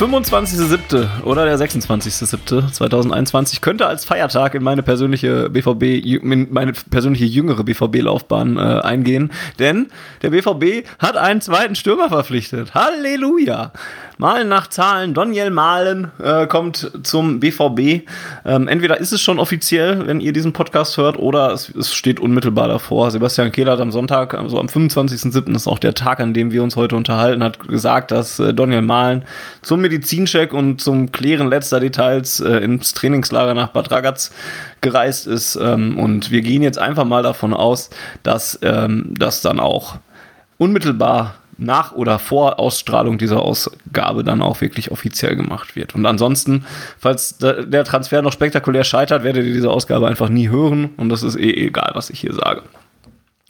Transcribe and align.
25.07. 0.00 1.24
oder 1.24 1.44
der 1.44 1.58
26.07.2021 1.58 3.60
könnte 3.60 3.86
als 3.86 4.06
Feiertag 4.06 4.54
in 4.54 4.62
meine 4.62 4.82
persönliche 4.82 5.50
BVB, 5.50 5.82
in 6.22 6.50
meine 6.50 6.72
persönliche 6.72 7.26
jüngere 7.26 7.64
BVB-Laufbahn 7.64 8.56
äh, 8.56 8.80
eingehen, 8.80 9.30
denn 9.58 9.88
der 10.22 10.30
BVB 10.30 10.88
hat 10.98 11.18
einen 11.18 11.42
zweiten 11.42 11.74
Stürmer 11.74 12.08
verpflichtet. 12.08 12.74
Halleluja! 12.74 13.72
Malen 14.20 14.48
nach 14.48 14.68
Zahlen. 14.68 15.14
Daniel 15.14 15.50
Malen 15.50 16.12
äh, 16.22 16.46
kommt 16.46 16.90
zum 17.02 17.40
BVB. 17.40 18.06
Ähm, 18.44 18.68
entweder 18.68 19.00
ist 19.00 19.12
es 19.12 19.22
schon 19.22 19.38
offiziell, 19.38 20.06
wenn 20.06 20.20
ihr 20.20 20.34
diesen 20.34 20.52
Podcast 20.52 20.98
hört, 20.98 21.18
oder 21.18 21.52
es, 21.52 21.70
es 21.70 21.94
steht 21.94 22.20
unmittelbar 22.20 22.68
davor. 22.68 23.10
Sebastian 23.10 23.50
Kehler 23.50 23.72
hat 23.72 23.80
am 23.80 23.90
Sonntag, 23.90 24.34
also 24.34 24.60
am 24.60 24.66
25.07. 24.66 25.56
ist 25.56 25.66
auch 25.66 25.78
der 25.78 25.94
Tag, 25.94 26.20
an 26.20 26.34
dem 26.34 26.52
wir 26.52 26.62
uns 26.62 26.76
heute 26.76 26.96
unterhalten, 26.96 27.42
hat 27.42 27.66
gesagt, 27.66 28.10
dass 28.10 28.38
äh, 28.38 28.52
Daniel 28.52 28.82
Malen 28.82 29.24
zum 29.62 29.80
Medizincheck 29.90 30.52
und 30.52 30.80
zum 30.80 31.10
Klären 31.10 31.48
letzter 31.48 31.80
Details 31.80 32.40
äh, 32.40 32.58
ins 32.58 32.94
Trainingslager 32.94 33.54
nach 33.54 33.68
Bad 33.68 33.90
Ragaz 33.90 34.30
gereist 34.80 35.26
ist. 35.26 35.56
Ähm, 35.56 35.98
und 35.98 36.30
wir 36.30 36.42
gehen 36.42 36.62
jetzt 36.62 36.78
einfach 36.78 37.04
mal 37.04 37.22
davon 37.22 37.52
aus, 37.52 37.90
dass 38.22 38.58
ähm, 38.62 39.12
das 39.18 39.42
dann 39.42 39.58
auch 39.58 39.98
unmittelbar 40.58 41.34
nach 41.58 41.92
oder 41.92 42.18
vor 42.18 42.58
Ausstrahlung 42.58 43.18
dieser 43.18 43.42
Ausgabe 43.42 44.24
dann 44.24 44.40
auch 44.40 44.60
wirklich 44.60 44.90
offiziell 44.92 45.36
gemacht 45.36 45.76
wird. 45.76 45.94
Und 45.94 46.06
ansonsten, 46.06 46.64
falls 46.98 47.36
der 47.38 47.84
Transfer 47.84 48.22
noch 48.22 48.32
spektakulär 48.32 48.84
scheitert, 48.84 49.24
werdet 49.24 49.44
ihr 49.44 49.52
diese 49.52 49.70
Ausgabe 49.70 50.08
einfach 50.08 50.30
nie 50.30 50.48
hören 50.48 50.90
und 50.96 51.10
das 51.10 51.22
ist 51.22 51.36
eh 51.36 51.66
egal, 51.66 51.90
was 51.94 52.08
ich 52.08 52.20
hier 52.20 52.32
sage. 52.32 52.62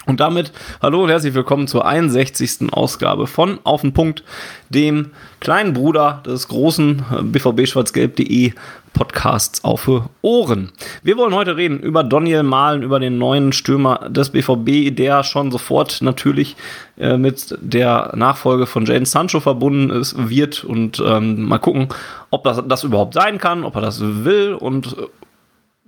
Und 0.06 0.19
damit 0.19 0.51
hallo 0.81 1.05
und 1.05 1.11
herzlich 1.11 1.34
willkommen 1.34 1.69
zur 1.69 1.87
61. 1.87 2.73
Ausgabe 2.73 3.27
von 3.27 3.59
Auf 3.65 3.83
den 3.83 3.93
Punkt, 3.93 4.25
dem 4.70 5.11
kleinen 5.41 5.75
Bruder 5.75 6.23
des 6.25 6.48
großen 6.48 7.05
äh, 7.19 7.23
bvbschwarzgelb.de 7.23 8.55
Podcasts 8.95 9.62
auf 9.62 9.91
Ohren. 10.23 10.73
Wir 11.03 11.19
wollen 11.19 11.34
heute 11.34 11.59
reden 11.59 11.81
über 11.81 12.03
Daniel 12.03 12.43
Mahlen, 12.43 12.83
über 12.83 12.98
den 12.98 13.19
neuen 13.19 13.53
Stürmer 13.53 14.09
des 14.09 14.31
BVB, 14.31 14.97
der 14.97 15.23
schon 15.23 15.51
sofort 15.51 16.01
natürlich 16.01 16.56
äh, 16.98 17.19
mit 17.19 17.56
der 17.61 18.12
Nachfolge 18.17 18.65
von 18.65 18.87
Jane 18.87 19.05
Sancho 19.05 19.41
verbunden 19.41 19.91
ist, 19.91 20.31
wird 20.31 20.65
und 20.65 21.03
ähm, 21.06 21.43
mal 21.43 21.59
gucken, 21.59 21.89
ob 22.31 22.45
das, 22.45 22.62
das 22.67 22.84
überhaupt 22.84 23.12
sein 23.12 23.37
kann, 23.37 23.65
ob 23.65 23.77
er 23.77 23.83
das 23.83 24.01
will 24.01 24.55
und 24.55 24.97
äh, 24.97 25.06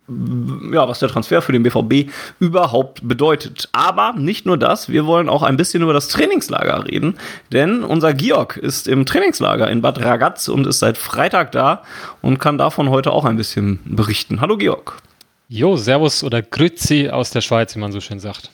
ja, 0.08 0.88
was 0.88 0.98
der 0.98 1.08
Transfer 1.08 1.42
für 1.42 1.52
den 1.52 1.62
BVB 1.62 2.10
überhaupt 2.40 3.06
bedeutet. 3.06 3.68
Aber 3.72 4.14
nicht 4.14 4.46
nur 4.46 4.58
das, 4.58 4.88
wir 4.88 5.06
wollen 5.06 5.28
auch 5.28 5.42
ein 5.42 5.56
bisschen 5.56 5.82
über 5.82 5.92
das 5.92 6.08
Trainingslager 6.08 6.86
reden, 6.86 7.16
denn 7.52 7.84
unser 7.84 8.12
Georg 8.12 8.56
ist 8.56 8.88
im 8.88 9.06
Trainingslager 9.06 9.70
in 9.70 9.80
Bad 9.80 10.00
Ragaz 10.00 10.48
und 10.48 10.66
ist 10.66 10.80
seit 10.80 10.98
Freitag 10.98 11.52
da 11.52 11.82
und 12.20 12.38
kann 12.38 12.58
davon 12.58 12.90
heute 12.90 13.12
auch 13.12 13.24
ein 13.24 13.36
bisschen 13.36 13.78
berichten. 13.84 14.40
Hallo 14.40 14.56
Georg. 14.56 14.98
Jo, 15.48 15.76
Servus 15.76 16.24
oder 16.24 16.42
Grüezi 16.42 17.10
aus 17.10 17.30
der 17.30 17.40
Schweiz, 17.40 17.76
wie 17.76 17.80
man 17.80 17.92
so 17.92 18.00
schön 18.00 18.20
sagt. 18.20 18.50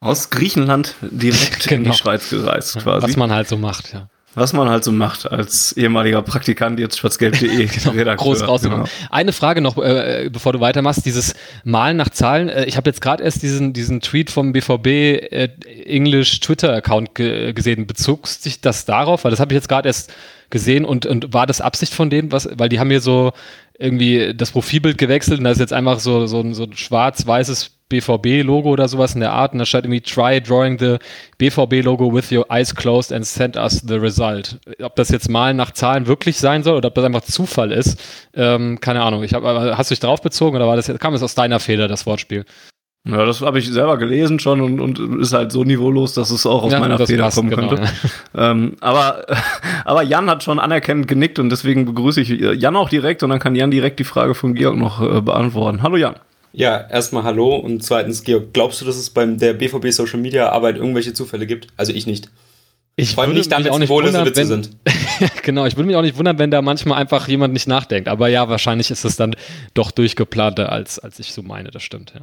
Aus 0.00 0.30
Griechenland 0.30 0.94
direkt 1.00 1.66
genau. 1.66 1.70
in 1.74 1.78
die 1.78 1.84
genau. 1.84 1.94
Schweiz 1.94 2.30
gereist 2.30 2.78
quasi. 2.78 3.06
Was 3.06 3.16
man 3.16 3.32
halt 3.32 3.48
so 3.48 3.56
macht, 3.56 3.92
ja. 3.92 4.08
Was 4.34 4.52
man 4.52 4.68
halt 4.68 4.84
so 4.84 4.92
macht 4.92 5.30
als 5.30 5.72
ehemaliger 5.72 6.22
Praktikant 6.22 6.80
jetzt 6.80 6.98
schwarzgelb.de 6.98 7.66
genau, 7.92 8.16
Groß 8.16 8.46
rausgenommen. 8.46 8.86
Genau. 8.86 9.08
Eine 9.10 9.32
Frage 9.32 9.60
noch, 9.60 9.78
äh, 9.78 10.28
bevor 10.32 10.52
du 10.52 10.60
weitermachst, 10.60 11.06
dieses 11.06 11.34
Malen 11.64 11.96
nach 11.96 12.10
Zahlen. 12.10 12.48
Äh, 12.48 12.64
ich 12.64 12.76
habe 12.76 12.90
jetzt 12.90 13.00
gerade 13.00 13.22
erst 13.22 13.42
diesen, 13.42 13.72
diesen 13.72 14.00
Tweet 14.00 14.30
vom 14.30 14.52
BVB 14.52 14.86
äh, 14.86 15.48
English 15.84 16.40
Twitter-Account 16.40 17.14
ge 17.14 17.52
gesehen. 17.52 17.86
Bezog 17.86 18.26
sich 18.26 18.60
das 18.60 18.84
darauf? 18.84 19.24
Weil 19.24 19.30
das 19.30 19.40
habe 19.40 19.52
ich 19.52 19.56
jetzt 19.56 19.68
gerade 19.68 19.88
erst 19.88 20.12
gesehen 20.50 20.84
und, 20.84 21.06
und 21.06 21.32
war 21.32 21.46
das 21.46 21.60
Absicht 21.60 21.94
von 21.94 22.10
denen, 22.10 22.30
was, 22.30 22.48
weil 22.56 22.68
die 22.68 22.78
haben 22.78 22.88
mir 22.88 23.00
so 23.00 23.32
irgendwie 23.78 24.34
das 24.34 24.52
Profilbild 24.52 24.98
gewechselt 24.98 25.38
und 25.38 25.44
da 25.44 25.50
ist 25.50 25.60
jetzt 25.60 25.72
einfach 25.72 25.98
so, 25.98 26.26
so, 26.26 26.52
so 26.52 26.64
ein 26.64 26.76
schwarz-weißes 26.76 27.70
BVB-Logo 27.88 28.70
oder 28.70 28.88
sowas 28.88 29.14
in 29.14 29.20
der 29.20 29.32
Art 29.32 29.52
und 29.52 29.58
da 29.58 29.66
steht 29.66 29.84
irgendwie 29.84 30.00
try 30.00 30.40
drawing 30.40 30.78
the 30.78 30.96
BVB-Logo 31.38 32.12
with 32.12 32.32
your 32.32 32.46
eyes 32.50 32.74
closed 32.74 33.12
and 33.12 33.26
send 33.26 33.56
us 33.56 33.82
the 33.86 33.96
result. 33.96 34.58
Ob 34.82 34.96
das 34.96 35.10
jetzt 35.10 35.28
mal 35.28 35.54
nach 35.54 35.72
Zahlen 35.72 36.06
wirklich 36.06 36.38
sein 36.38 36.62
soll 36.62 36.76
oder 36.76 36.88
ob 36.88 36.94
das 36.94 37.04
einfach 37.04 37.22
Zufall 37.22 37.72
ist, 37.72 38.00
ähm, 38.34 38.80
keine 38.80 39.02
Ahnung. 39.02 39.22
Ich 39.22 39.34
hab, 39.34 39.44
hast 39.44 39.90
du 39.90 39.94
dich 39.94 40.00
drauf 40.00 40.22
bezogen 40.22 40.56
oder 40.56 40.66
war 40.66 40.76
das, 40.76 40.90
kam 40.98 41.14
es 41.14 41.22
aus 41.22 41.34
deiner 41.34 41.60
Feder, 41.60 41.88
das 41.88 42.06
Wortspiel? 42.06 42.44
Ja, 43.06 43.26
das 43.26 43.42
habe 43.42 43.58
ich 43.58 43.68
selber 43.70 43.98
gelesen 43.98 44.38
schon 44.38 44.62
und, 44.62 44.80
und 44.80 45.20
ist 45.20 45.34
halt 45.34 45.52
so 45.52 45.62
niveaulos, 45.62 46.14
dass 46.14 46.30
es 46.30 46.46
auch 46.46 46.62
aus 46.62 46.72
ja, 46.72 46.80
meiner 46.80 47.06
Feder 47.06 47.30
kommen 47.30 47.50
genau, 47.50 47.68
könnte. 47.68 47.84
Ja. 47.84 47.90
Ähm, 48.50 48.76
aber, 48.80 49.26
aber 49.84 50.02
Jan 50.02 50.28
hat 50.28 50.42
schon 50.42 50.58
anerkennend 50.58 51.06
genickt 51.06 51.38
und 51.38 51.50
deswegen 51.50 51.84
begrüße 51.84 52.20
ich 52.20 52.28
Jan 52.28 52.74
auch 52.74 52.88
direkt 52.88 53.22
und 53.22 53.30
dann 53.30 53.38
kann 53.38 53.54
Jan 53.54 53.70
direkt 53.70 54.00
die 54.00 54.04
Frage 54.04 54.34
von 54.34 54.54
Georg 54.54 54.76
noch 54.76 55.00
äh, 55.00 55.20
beantworten. 55.20 55.82
Hallo 55.82 55.96
Jan. 55.96 56.16
Ja, 56.52 56.88
erstmal 56.88 57.22
hallo 57.24 57.54
und 57.56 57.84
zweitens, 57.84 58.24
Georg, 58.24 58.52
glaubst 58.52 58.80
du, 58.80 58.84
dass 58.84 58.96
es 58.96 59.10
beim 59.10 59.38
der 59.38 59.52
BVB 59.52 59.90
Social 59.90 60.18
Media 60.18 60.48
Arbeit 60.48 60.76
irgendwelche 60.76 61.12
Zufälle 61.12 61.46
gibt? 61.46 61.68
Also 61.76 61.92
ich 61.92 62.06
nicht. 62.06 62.30
Ich 62.96 63.18
allem 63.18 63.34
nicht 63.34 63.50
damit, 63.52 63.70
auch 63.70 63.78
nicht 63.78 63.88
wundern, 63.88 64.24
Witze 64.24 64.40
wenn, 64.40 64.46
sind. 64.46 64.70
genau, 65.42 65.66
ich 65.66 65.76
würde 65.76 65.86
mich 65.88 65.96
auch 65.96 66.02
nicht 66.02 66.16
wundern, 66.16 66.38
wenn 66.38 66.50
da 66.50 66.62
manchmal 66.62 66.98
einfach 66.98 67.28
jemand 67.28 67.52
nicht 67.52 67.66
nachdenkt. 67.66 68.08
Aber 68.08 68.28
ja, 68.28 68.48
wahrscheinlich 68.48 68.90
ist 68.90 69.04
es 69.04 69.16
dann 69.16 69.36
doch 69.74 69.90
durchgeplanter, 69.90 70.70
als, 70.70 70.98
als 70.98 71.18
ich 71.18 71.32
so 71.34 71.42
meine, 71.42 71.70
das 71.70 71.82
stimmt, 71.82 72.12
ja. 72.14 72.22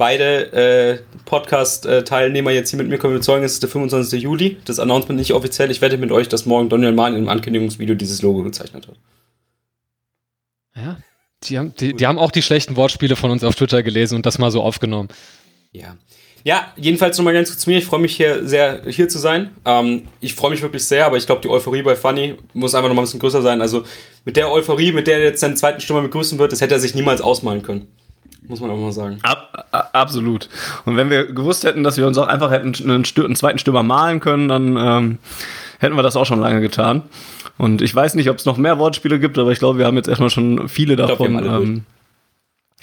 Beide 0.00 0.52
äh, 0.54 0.98
Podcast-Teilnehmer 1.26 2.52
jetzt 2.52 2.70
hier 2.70 2.78
mit 2.78 2.88
mir 2.88 2.96
können 2.96 3.12
bezeugen, 3.12 3.44
es 3.44 3.52
ist 3.52 3.62
der 3.62 3.68
25. 3.68 4.22
Juli. 4.22 4.56
Das 4.64 4.78
Announcement 4.78 5.18
nicht 5.18 5.34
offiziell. 5.34 5.70
Ich 5.70 5.82
wette 5.82 5.98
mit 5.98 6.10
euch, 6.10 6.26
dass 6.26 6.46
morgen 6.46 6.70
Daniel 6.70 6.92
Mahn 6.92 7.14
im 7.14 7.28
Ankündigungsvideo 7.28 7.94
dieses 7.94 8.22
Logo 8.22 8.42
gezeichnet 8.42 8.88
hat. 8.88 8.94
Ja, 10.74 10.96
die 11.42 11.58
haben, 11.58 11.74
die, 11.78 11.92
die 11.92 12.06
haben 12.06 12.18
auch 12.18 12.30
die 12.30 12.40
schlechten 12.40 12.76
Wortspiele 12.76 13.14
von 13.14 13.30
uns 13.30 13.44
auf 13.44 13.54
Twitter 13.56 13.82
gelesen 13.82 14.14
und 14.14 14.24
das 14.24 14.38
mal 14.38 14.50
so 14.50 14.62
aufgenommen. 14.62 15.10
Ja. 15.72 15.98
Ja, 16.44 16.72
jedenfalls 16.76 17.18
nochmal 17.18 17.34
ganz 17.34 17.50
kurz 17.50 17.60
zu 17.60 17.68
mir. 17.68 17.76
Ich 17.76 17.84
freue 17.84 18.00
mich 18.00 18.16
hier 18.16 18.48
sehr, 18.48 18.80
hier 18.86 19.10
zu 19.10 19.18
sein. 19.18 19.50
Ähm, 19.66 20.08
ich 20.22 20.34
freue 20.34 20.52
mich 20.52 20.62
wirklich 20.62 20.86
sehr, 20.86 21.04
aber 21.04 21.18
ich 21.18 21.26
glaube, 21.26 21.42
die 21.42 21.50
Euphorie 21.50 21.82
bei 21.82 21.94
Funny 21.94 22.36
muss 22.54 22.74
einfach 22.74 22.88
nochmal 22.88 23.02
ein 23.02 23.06
bisschen 23.06 23.20
größer 23.20 23.42
sein. 23.42 23.60
Also 23.60 23.84
mit 24.24 24.38
der 24.38 24.50
Euphorie, 24.50 24.92
mit 24.92 25.06
der 25.08 25.18
er 25.18 25.24
jetzt 25.24 25.40
seinen 25.40 25.58
zweiten 25.58 25.82
Stürmer 25.82 26.00
begrüßen 26.00 26.38
wird, 26.38 26.52
das 26.52 26.62
hätte 26.62 26.72
er 26.72 26.80
sich 26.80 26.94
niemals 26.94 27.20
ausmalen 27.20 27.62
können. 27.62 27.88
Muss 28.48 28.60
man 28.60 28.70
auch 28.70 28.78
mal 28.78 28.92
sagen. 28.92 29.18
Ab, 29.22 29.59
absolut. 29.70 30.48
Und 30.84 30.96
wenn 30.96 31.10
wir 31.10 31.26
gewusst 31.26 31.64
hätten, 31.64 31.82
dass 31.82 31.96
wir 31.96 32.06
uns 32.06 32.18
auch 32.18 32.26
einfach 32.26 32.50
hätten 32.50 32.74
einen, 32.82 33.04
einen 33.04 33.36
zweiten 33.36 33.58
Stürmer 33.58 33.82
malen 33.82 34.20
können, 34.20 34.48
dann 34.48 34.76
ähm, 34.76 35.18
hätten 35.78 35.96
wir 35.96 36.02
das 36.02 36.16
auch 36.16 36.26
schon 36.26 36.40
lange 36.40 36.60
getan. 36.60 37.02
Und 37.58 37.82
ich 37.82 37.94
weiß 37.94 38.14
nicht, 38.14 38.30
ob 38.30 38.38
es 38.38 38.46
noch 38.46 38.56
mehr 38.56 38.78
Wortspiele 38.78 39.18
gibt, 39.18 39.38
aber 39.38 39.52
ich 39.52 39.58
glaube, 39.58 39.78
wir 39.78 39.86
haben 39.86 39.96
jetzt 39.96 40.08
erstmal 40.08 40.30
schon 40.30 40.68
viele 40.68 40.96
davon. 40.96 41.38
Glaub, 41.38 41.52
haben, 41.52 41.62
ähm, 41.62 41.84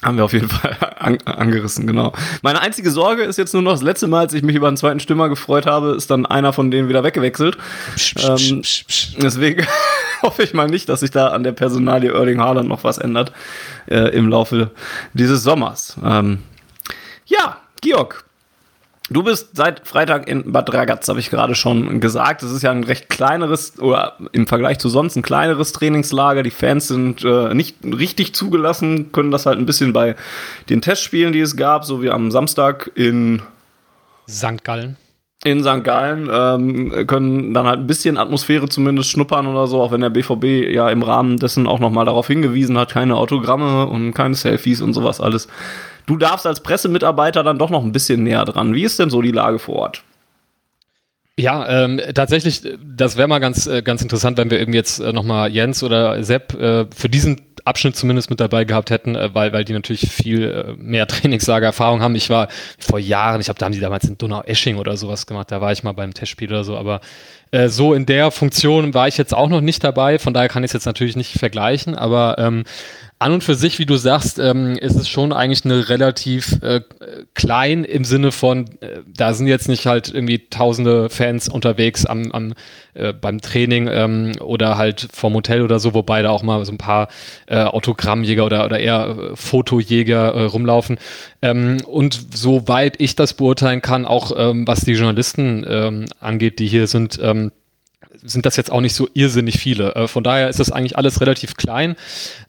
haben 0.04 0.18
wir 0.18 0.26
auf 0.26 0.34
jeden 0.34 0.50
Fall 0.50 0.78
an, 1.00 1.18
angerissen, 1.26 1.88
genau. 1.88 2.14
Meine 2.44 2.62
einzige 2.62 2.92
Sorge 2.92 3.24
ist 3.24 3.38
jetzt 3.38 3.54
nur 3.54 3.64
noch, 3.64 3.72
das 3.72 3.82
letzte 3.82 4.08
Mal, 4.08 4.22
als 4.22 4.34
ich 4.34 4.44
mich 4.44 4.56
über 4.56 4.68
einen 4.68 4.78
zweiten 4.78 5.00
Stürmer 5.00 5.30
gefreut 5.30 5.66
habe, 5.66 5.92
ist 5.92 6.12
dann 6.12 6.26
einer 6.26 6.54
von 6.54 6.70
denen 6.70 6.90
wieder 6.90 7.04
weggewechselt. 7.04 7.58
Psch, 7.96 8.16
psch, 8.16 8.52
ähm, 8.52 8.62
psch, 8.62 9.16
deswegen 9.18 9.66
hoffe 10.22 10.44
ich 10.44 10.54
mal 10.54 10.68
nicht, 10.68 10.88
dass 10.90 11.00
sich 11.00 11.12
da 11.12 11.30
an 11.30 11.44
der 11.44 11.54
Personalie 11.54 12.12
Erling 12.12 12.40
Haaland 12.40 12.70
noch 12.70 12.84
was 12.84 13.00
ändert 13.00 13.32
äh, 13.88 14.16
im 14.16 14.30
Laufe 14.30 14.72
dieses 15.14 15.42
Sommers. 15.42 15.98
Ähm, 16.04 16.40
ja, 17.28 17.58
Georg, 17.82 18.28
Du 19.10 19.24
bist 19.24 19.56
seit 19.56 19.88
Freitag 19.88 20.28
in 20.28 20.52
Bad 20.52 20.74
Ragaz, 20.74 21.08
habe 21.08 21.22
ich 21.22 21.30
gerade 21.30 21.56
schon 21.56 22.02
gesagt. 22.02 22.44
Es 22.44 22.52
ist 22.52 22.62
ja 22.62 22.72
ein 22.72 22.84
recht 22.84 23.08
kleineres 23.08 23.80
oder 23.80 24.18
im 24.34 24.48
Vergleich 24.48 24.80
zu 24.80 24.90
sonst 24.90 25.16
ein 25.16 25.22
kleineres 25.22 25.72
Trainingslager. 25.72 26.44
Die 26.44 26.52
Fans 26.52 26.90
sind 26.90 27.24
äh, 27.24 27.54
nicht 27.54 27.78
richtig 27.86 28.36
zugelassen, 28.36 29.14
können 29.14 29.32
das 29.32 29.46
halt 29.46 29.60
ein 29.60 29.66
bisschen 29.66 29.94
bei 29.94 30.18
den 30.70 30.82
Testspielen, 30.82 31.32
die 31.32 31.40
es 31.40 31.56
gab, 31.56 31.86
so 31.86 32.02
wie 32.02 32.10
am 32.10 32.32
Samstag 32.32 32.92
in 32.96 33.42
St. 34.30 34.66
Gallen. 34.66 34.98
In 35.46 35.64
St. 35.64 35.86
Gallen 35.86 36.30
ähm, 36.30 37.08
können 37.08 37.54
dann 37.54 37.66
halt 37.66 37.80
ein 37.80 37.88
bisschen 37.88 38.18
Atmosphäre 38.18 38.68
zumindest 38.68 39.10
schnuppern 39.10 39.48
oder 39.48 39.68
so, 39.68 39.82
auch 39.82 39.92
wenn 39.94 40.02
der 40.02 40.10
BVB 40.10 40.70
ja 40.74 40.90
im 40.90 41.02
Rahmen 41.02 41.38
dessen 41.38 41.66
auch 41.66 41.80
nochmal 41.80 42.04
darauf 42.04 42.28
hingewiesen 42.28 42.78
hat, 42.78 42.92
keine 42.92 43.16
Autogramme 43.16 43.88
und 43.88 44.12
keine 44.14 44.36
Selfies 44.36 44.82
und 44.82 44.94
sowas 44.94 45.22
alles 45.22 45.48
Du 46.08 46.18
darfst 46.18 46.48
als 46.48 46.62
Pressemitarbeiter 46.62 47.44
dann 47.44 47.60
doch 47.60 47.70
noch 47.70 47.84
ein 47.84 47.92
bisschen 47.92 48.24
näher 48.24 48.46
dran. 48.46 48.74
Wie 48.74 48.84
ist 48.84 48.98
denn 48.98 49.12
so 49.12 49.22
die 49.22 49.32
Lage 49.32 49.60
vor 49.60 49.76
Ort? 49.76 50.04
Ja, 51.40 51.84
ähm, 51.84 52.02
tatsächlich, 52.16 52.64
das 52.84 53.16
wäre 53.16 53.28
mal 53.28 53.38
ganz, 53.38 53.68
äh, 53.68 53.84
ganz 53.84 54.02
interessant, 54.02 54.40
wenn 54.40 54.50
wir 54.50 54.58
irgendwie 54.58 54.78
jetzt 54.78 55.00
äh, 55.00 55.14
nochmal 55.14 55.52
Jens 55.52 55.84
oder 55.84 56.24
Sepp 56.24 56.56
äh, 56.56 56.86
für 56.96 57.10
diesen 57.10 57.42
Abschnitt 57.64 57.96
zumindest 57.96 58.32
mit 58.32 58.40
dabei 58.40 58.64
gehabt 58.64 58.90
hätten, 58.90 59.16
äh, 59.16 59.36
weil, 59.36 59.54
weil 59.54 59.64
die 59.64 59.74
natürlich 59.74 60.10
viel 60.10 60.44
äh, 60.44 60.74
mehr 60.82 61.06
Trainingslager-Erfahrung 61.08 62.02
haben. 62.02 62.16
Ich 62.16 62.32
war 62.32 62.48
vor 62.80 62.98
Jahren, 62.98 63.40
ich 63.40 63.46
glaube, 63.46 63.60
da 63.60 63.66
haben 63.66 63.74
die 63.74 63.80
damals 63.80 64.06
in 64.06 64.18
Donau-Esching 64.18 64.78
oder 64.78 64.98
sowas 64.98 65.28
gemacht, 65.28 65.52
da 65.52 65.62
war 65.62 65.72
ich 65.72 65.84
mal 65.84 65.92
beim 65.92 66.12
Testspiel 66.12 66.50
oder 66.50 66.64
so, 66.64 66.76
aber 66.76 67.02
äh, 67.52 67.68
so 67.68 67.94
in 67.94 68.08
der 68.08 68.32
Funktion 68.32 68.96
war 68.96 69.08
ich 69.08 69.18
jetzt 69.18 69.36
auch 69.36 69.50
noch 69.50 69.62
nicht 69.62 69.84
dabei, 69.84 70.18
von 70.18 70.34
daher 70.34 70.50
kann 70.50 70.64
ich 70.64 70.70
es 70.70 70.74
jetzt 70.74 70.86
natürlich 70.86 71.16
nicht 71.16 71.38
vergleichen, 71.38 71.94
aber 71.94 72.38
ähm, 72.40 72.64
an 73.20 73.32
und 73.32 73.44
für 73.44 73.56
sich, 73.56 73.80
wie 73.80 73.88
du 73.88 73.96
sagst, 73.98 74.38
ähm, 74.38 74.78
ist 74.78 74.96
es 74.96 75.10
schon 75.10 75.34
eigentlich 75.34 75.66
eine 75.66 75.90
relativ 75.90 76.62
äh, 76.62 76.82
klein 77.34 77.84
im 77.84 78.04
Sinne 78.04 78.32
von, 78.32 78.66
äh, 78.82 79.00
da 79.08 79.34
sind 79.34 79.48
jetzt 79.48 79.68
nicht 79.68 79.88
halt 79.88 80.14
irgendwie 80.14 80.48
tausende 80.50 81.10
Fans 81.10 81.50
unterwegs 81.50 82.06
am, 82.06 82.32
am 82.32 82.54
äh, 82.94 83.14
beim 83.14 83.42
Training 83.42 83.88
ähm, 83.92 84.34
oder 84.40 84.78
halt 84.78 85.08
vom 85.12 85.34
Hotel 85.34 85.64
oder 85.64 85.80
so, 85.80 85.96
wobei 85.96 86.22
da 86.22 86.30
auch 86.30 86.44
mal 86.44 86.64
so 86.64 86.72
ein 86.72 86.78
paar 86.78 87.08
äh, 87.48 87.64
Autogrammjäger 87.64 88.46
oder, 88.46 88.66
oder 88.66 88.80
eher 88.80 89.16
äh, 89.32 89.36
Fotojäger 89.36 90.34
äh, 90.34 90.44
rumlaufen. 90.44 91.00
Ähm, 91.42 91.78
und 91.86 92.36
soweit 92.36 93.02
ich 93.02 93.16
das 93.16 93.34
beurteilen 93.34 93.82
kann, 93.82 94.06
auch 94.06 94.32
ähm, 94.38 94.68
was 94.68 94.82
die 94.82 94.94
Journalisten 94.94 95.66
ähm, 95.68 96.06
angeht, 96.20 96.60
die 96.60 96.68
hier 96.68 96.86
sind, 96.86 97.20
ähm, 97.22 97.52
sind 98.24 98.46
das 98.46 98.56
jetzt 98.56 98.72
auch 98.72 98.82
nicht 98.82 98.94
so 98.94 99.08
irrsinnig 99.14 99.58
viele. 99.58 99.96
Äh, 99.96 100.08
von 100.08 100.24
daher 100.24 100.50
ist 100.50 100.60
das 100.60 100.72
eigentlich 100.72 100.98
alles 100.98 101.22
relativ 101.22 101.56
klein. 101.56 101.96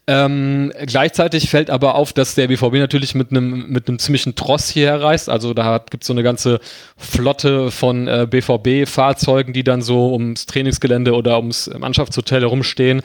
Ähm, 0.07 0.71
gleichzeitig 0.85 1.49
fällt 1.49 1.69
aber 1.69 1.95
auf, 1.95 2.13
dass 2.13 2.35
der 2.35 2.47
BVB 2.47 2.73
natürlich 2.73 3.15
mit 3.15 3.31
einem 3.31 3.67
mit 3.69 3.87
einem 3.87 3.99
ziemlichen 3.99 4.35
Tross 4.35 4.69
hierher 4.69 5.01
reist. 5.01 5.29
Also 5.29 5.53
da 5.53 5.83
gibt 5.89 6.03
es 6.03 6.07
so 6.07 6.13
eine 6.13 6.23
ganze 6.23 6.59
Flotte 6.97 7.71
von 7.71 8.07
äh, 8.07 8.27
BVB-Fahrzeugen, 8.29 9.53
die 9.53 9.63
dann 9.63 9.81
so 9.81 10.11
ums 10.13 10.45
Trainingsgelände 10.45 11.13
oder 11.13 11.37
ums 11.37 11.69
Mannschaftshotel 11.77 12.41
herumstehen. 12.41 13.01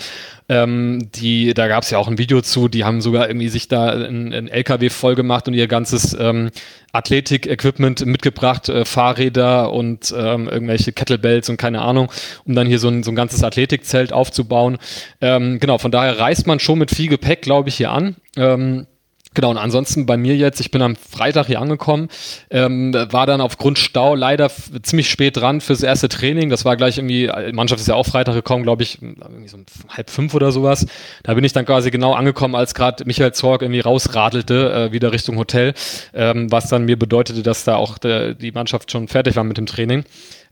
Ähm, 0.49 1.09
die, 1.15 1.55
da 1.55 1.69
gab 1.69 1.85
es 1.85 1.91
ja 1.91 1.97
auch 1.97 2.07
ein 2.07 2.19
Video 2.19 2.43
zu, 2.43 2.69
die 2.69 2.85
haben 2.85 3.01
sogar 3.01 3.29
irgendwie 3.29 3.49
sich 3.49 3.69
da 3.69 3.89
ein, 3.91 4.33
ein 4.33 4.49
LKW 4.49 4.91
voll 4.91 5.15
gemacht 5.15 5.49
und 5.49 5.55
ihr 5.55 5.67
ganzes 5.69 6.15
ähm, 6.21 6.51
Athletik-Equipment 6.93 8.05
mitgebracht, 8.05 8.69
äh, 8.69 8.85
Fahrräder 8.85 9.73
und 9.73 10.15
ähm, 10.17 10.49
irgendwelche 10.49 10.93
Kettlebells 10.93 11.49
und 11.49 11.57
keine 11.57 11.81
Ahnung, 11.81 12.13
um 12.45 12.54
dann 12.55 12.67
hier 12.67 12.79
so 12.79 12.89
ein, 12.89 13.03
so 13.03 13.11
ein 13.11 13.17
ganzes 13.17 13.43
Athletikzelt 13.43 14.13
aufzubauen. 14.13 14.79
Ähm, 15.21 15.61
genau, 15.61 15.79
von 15.79 15.91
daher 15.91 16.19
reist 16.19 16.47
man 16.47 16.61
schon 16.61 16.79
mit 16.79 16.91
viel 16.91 17.09
Gepäck, 17.09 17.43
glaube 17.43 17.69
ich, 17.69 17.77
hier 17.77 17.91
an. 17.91 18.17
Ähm, 18.37 18.87
Genau, 19.35 19.51
und 19.51 19.59
ansonsten 19.59 20.07
bei 20.07 20.17
mir 20.17 20.37
jetzt, 20.37 20.61
ich 20.61 20.71
bin 20.71 20.81
am 20.81 20.95
Freitag 20.95 21.49
hier 21.49 21.61
angekommen, 21.61 22.09
ähm, 22.51 22.95
war 22.95 23.27
dann 23.27 23.41
aufgrund 23.41 23.81
Stau 23.81 24.15
leider 24.15 24.51
ziemlich 24.83 25.11
spät 25.11 25.37
dran 25.37 25.61
fürs 25.61 25.83
erste 25.83 26.09
Training. 26.09 26.51
Das 26.51 26.65
war 26.65 26.77
gleich 26.77 26.99
irgendwie, 26.99 27.29
die 27.49 27.53
Mannschaft 27.53 27.81
ist 27.81 27.89
ja 27.89 27.97
auch 27.97 28.07
Freitag 28.07 28.35
gekommen, 28.35 28.63
glaube 28.63 28.85
ich, 28.85 29.01
so 29.47 29.57
um 29.57 29.65
halb 29.89 30.09
fünf 30.11 30.35
oder 30.35 30.53
sowas. 30.53 30.87
Da 31.25 31.35
bin 31.35 31.43
ich 31.43 31.53
dann 31.53 31.67
quasi 31.67 31.91
genau 31.91 32.15
angekommen, 32.15 32.55
als 32.55 32.75
gerade 32.75 33.05
Michael 33.05 33.33
Zorg 33.33 33.63
irgendwie 33.63 33.81
rausradelte, 33.81 34.73
äh, 34.73 34.93
wieder 34.93 35.11
Richtung 35.11 35.37
Hotel, 35.37 35.75
ähm, 36.15 36.51
was 36.53 36.69
dann 36.69 36.85
mir 36.85 36.97
bedeutete, 36.97 37.43
dass 37.43 37.65
da 37.65 37.75
auch 37.75 37.99
der, 37.99 38.35
die 38.35 38.53
Mannschaft 38.53 38.93
schon 38.93 39.09
fertig 39.09 39.35
war 39.35 39.43
mit 39.43 39.59
dem 39.59 39.67
Training. 39.67 40.05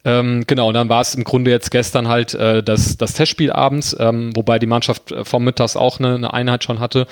Ähm, 0.05 0.45
genau, 0.49 0.69
und 0.69 0.75
dann 0.75 0.89
war 0.89 1.01
es 1.01 1.15
im 1.15 1.23
Grunde 1.23 1.53
jetzt 1.53 1.71
gestern 1.71 2.09
halt 2.09 2.35
äh, 2.35 2.63
das, 2.63 2.97
das 2.97 3.13
Testspiel 3.13 3.53
abends, 3.53 3.97
ähm, 3.99 4.35
wobei 4.35 4.59
die 4.59 4.67
Mannschaft 4.67 5.13
äh, 5.13 5.25
vom 5.25 5.45
Mittags 5.45 5.77
auch 5.77 6.01
eine, 6.01 6.17
eine 6.17 6.35
Einheit 6.35 6.65
schon 6.65 6.81
hatte. 6.81 7.07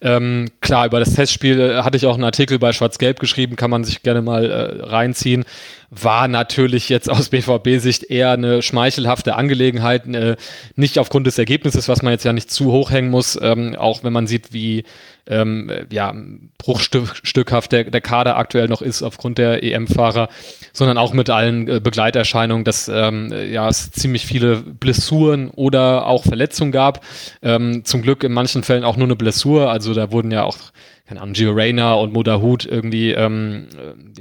Ähm, 0.00 0.50
klar, 0.60 0.86
über 0.86 0.98
das 0.98 1.14
Testspiel 1.14 1.60
äh, 1.60 1.82
hatte 1.82 1.96
ich 1.96 2.06
auch 2.06 2.14
einen 2.14 2.24
Artikel 2.24 2.58
bei 2.58 2.72
Schwarz-Gelb 2.72 3.20
geschrieben, 3.20 3.54
kann 3.54 3.70
man 3.70 3.84
sich 3.84 4.02
gerne 4.02 4.22
mal 4.22 4.50
äh, 4.50 4.82
reinziehen. 4.84 5.44
War 5.90 6.26
natürlich 6.26 6.88
jetzt 6.88 7.08
aus 7.08 7.28
BVB-Sicht 7.28 8.10
eher 8.10 8.32
eine 8.32 8.60
schmeichelhafte 8.60 9.36
Angelegenheit, 9.36 10.06
äh, 10.08 10.36
nicht 10.74 10.98
aufgrund 10.98 11.28
des 11.28 11.38
Ergebnisses, 11.38 11.88
was 11.88 12.02
man 12.02 12.12
jetzt 12.12 12.24
ja 12.24 12.32
nicht 12.32 12.50
zu 12.50 12.72
hoch 12.72 12.90
hängen 12.90 13.10
muss, 13.10 13.38
ähm, 13.40 13.76
auch 13.76 14.02
wenn 14.02 14.12
man 14.12 14.26
sieht, 14.26 14.52
wie 14.52 14.82
ähm, 15.26 15.70
ja, 15.90 16.14
bruchstückhaft 16.58 17.72
der, 17.72 17.84
der 17.84 18.00
Kader 18.00 18.36
aktuell 18.36 18.68
noch 18.68 18.82
ist 18.82 19.02
aufgrund 19.02 19.38
der 19.38 19.62
EM-Fahrer, 19.62 20.28
sondern 20.72 20.98
auch 20.98 21.12
mit 21.12 21.30
allen 21.30 21.68
äh, 21.68 21.80
Begleiterscheinungen, 21.80 22.64
dass 22.64 22.88
ähm, 22.88 23.32
ja, 23.50 23.68
es 23.68 23.90
ziemlich 23.92 24.26
viele 24.26 24.56
Blessuren 24.56 25.50
oder 25.50 26.06
auch 26.06 26.24
Verletzungen 26.24 26.72
gab. 26.72 27.04
Ähm, 27.42 27.84
zum 27.84 28.02
Glück 28.02 28.24
in 28.24 28.32
manchen 28.32 28.62
Fällen 28.62 28.84
auch 28.84 28.96
nur 28.96 29.06
eine 29.06 29.16
Blessur, 29.16 29.70
also 29.70 29.94
da 29.94 30.10
wurden 30.10 30.30
ja 30.30 30.44
auch 30.44 30.58
keine 31.12 31.20
Ahnung, 31.20 31.34
Gio 31.34 31.52
Reyna 31.52 31.92
und 31.92 32.14
Moderhut 32.14 32.64
irgendwie 32.64 33.12
ähm, 33.12 33.66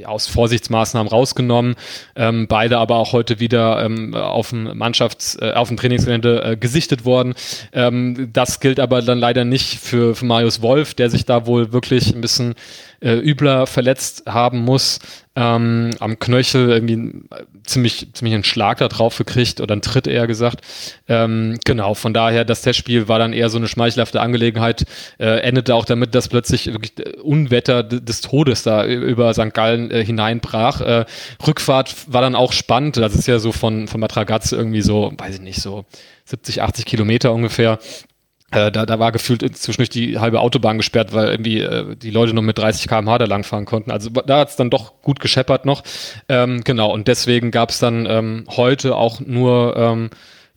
aus 0.04 0.28
Vorsichtsmaßnahmen 0.28 1.10
rausgenommen. 1.10 1.76
Ähm, 2.18 2.48
beide 2.50 2.80
aber 2.80 2.98
auch 2.98 3.14
heute 3.14 3.40
wieder 3.40 3.82
ähm, 3.82 4.14
auf 4.14 4.50
dem 4.50 4.68
Mannschafts-, 4.78 5.42
äh, 5.42 5.54
auf 5.54 5.70
dem 5.70 5.78
Trainingsgelände 5.78 6.44
äh, 6.44 6.58
gesichtet 6.58 7.06
worden. 7.06 7.34
Ähm, 7.72 8.32
das 8.34 8.60
gilt 8.60 8.82
aber 8.82 9.02
dann 9.02 9.20
leider 9.20 9.46
nicht 9.46 9.80
für, 9.80 10.16
für 10.16 10.26
Marius 10.26 10.62
Wolf, 10.62 10.94
der 10.94 11.10
sich 11.10 11.24
da 11.24 11.46
wohl 11.46 11.72
wirklich 11.72 12.14
ein 12.14 12.20
bisschen 12.20 12.56
äh, 13.02 13.16
übler 13.16 13.68
verletzt 13.68 14.24
haben 14.28 14.60
muss, 14.60 15.00
ähm, 15.36 15.92
am 16.00 16.20
Knöchel 16.20 16.70
irgendwie 16.70 17.24
ziemlich, 17.64 18.08
ziemlich 18.14 18.34
einen 18.34 18.44
Schlag 18.44 18.80
da 18.80 18.90
drauf 18.90 19.18
gekriegt 19.18 19.62
oder 19.62 19.74
einen 19.74 19.82
Tritt 19.82 20.08
eher 20.08 20.28
gesagt. 20.28 20.62
Ähm, 21.08 21.58
genau, 21.64 21.94
von 21.94 22.14
daher, 22.14 22.44
das 22.44 22.62
Testspiel 22.62 23.08
war 23.08 23.18
dann 23.18 23.34
eher 23.34 23.50
so 23.50 23.58
eine 23.58 23.68
schmeichelhafte 23.68 24.20
Angelegenheit, 24.20 24.86
äh, 25.20 25.40
endete 25.40 25.74
auch 25.74 25.86
damit, 25.86 26.16
dass 26.16 26.28
plötzlich 26.28 26.68
wirklich 26.68 26.94
Unwetter 27.24 27.84
des 27.84 28.22
Todes 28.22 28.64
da 28.64 28.86
über 28.86 29.34
St. 29.34 29.54
Gallen 29.54 29.90
äh, 29.90 30.04
hineinbrach. 30.04 30.82
Äh, 30.82 31.06
Rückfahrt 31.46 31.96
war 32.08 32.22
dann 32.22 32.36
auch 32.36 32.52
spannend, 32.52 32.98
das 32.98 33.16
ist 33.16 33.28
ja 33.28 33.40
so 33.40 33.52
von, 33.52 33.88
von 33.88 34.00
Matragaz 34.02 34.52
irgendwie 34.52 34.82
so, 34.82 35.14
weiß 35.18 35.36
ich 35.36 35.42
nicht, 35.42 35.62
so 35.62 35.86
70, 36.26 36.62
80 36.62 36.86
Kilometer 36.86 37.34
ungefähr. 37.34 37.80
Äh, 38.52 38.72
da, 38.72 38.86
da 38.86 39.00
war 39.00 39.12
gefühlt 39.12 39.58
zwischendurch 39.58 39.90
die 39.90 40.20
halbe 40.20 40.42
Autobahn 40.42 40.78
gesperrt, 40.78 41.14
weil 41.14 41.30
irgendwie 41.30 41.62
äh, 41.62 41.96
die 41.96 42.12
Leute 42.12 42.34
nur 42.34 42.44
mit 42.44 42.58
30 42.58 42.88
km/h 42.88 43.18
da 43.18 43.26
langfahren 43.26 43.66
konnten. 43.66 43.92
Also 43.92 44.10
da 44.10 44.40
hat 44.40 44.50
es 44.50 44.56
dann 44.58 44.70
doch 44.70 45.02
gut 45.02 45.20
gescheppert 45.22 45.66
noch. 45.66 45.84
Ähm, 46.28 46.64
genau, 46.64 46.92
und 46.92 47.08
deswegen 47.08 47.52
gab 47.52 47.70
es 47.70 47.80
dann 47.80 48.06
ähm, 48.06 48.46
heute 48.50 48.96
auch 48.96 49.22
nur 49.22 49.76
ähm, 49.78 50.10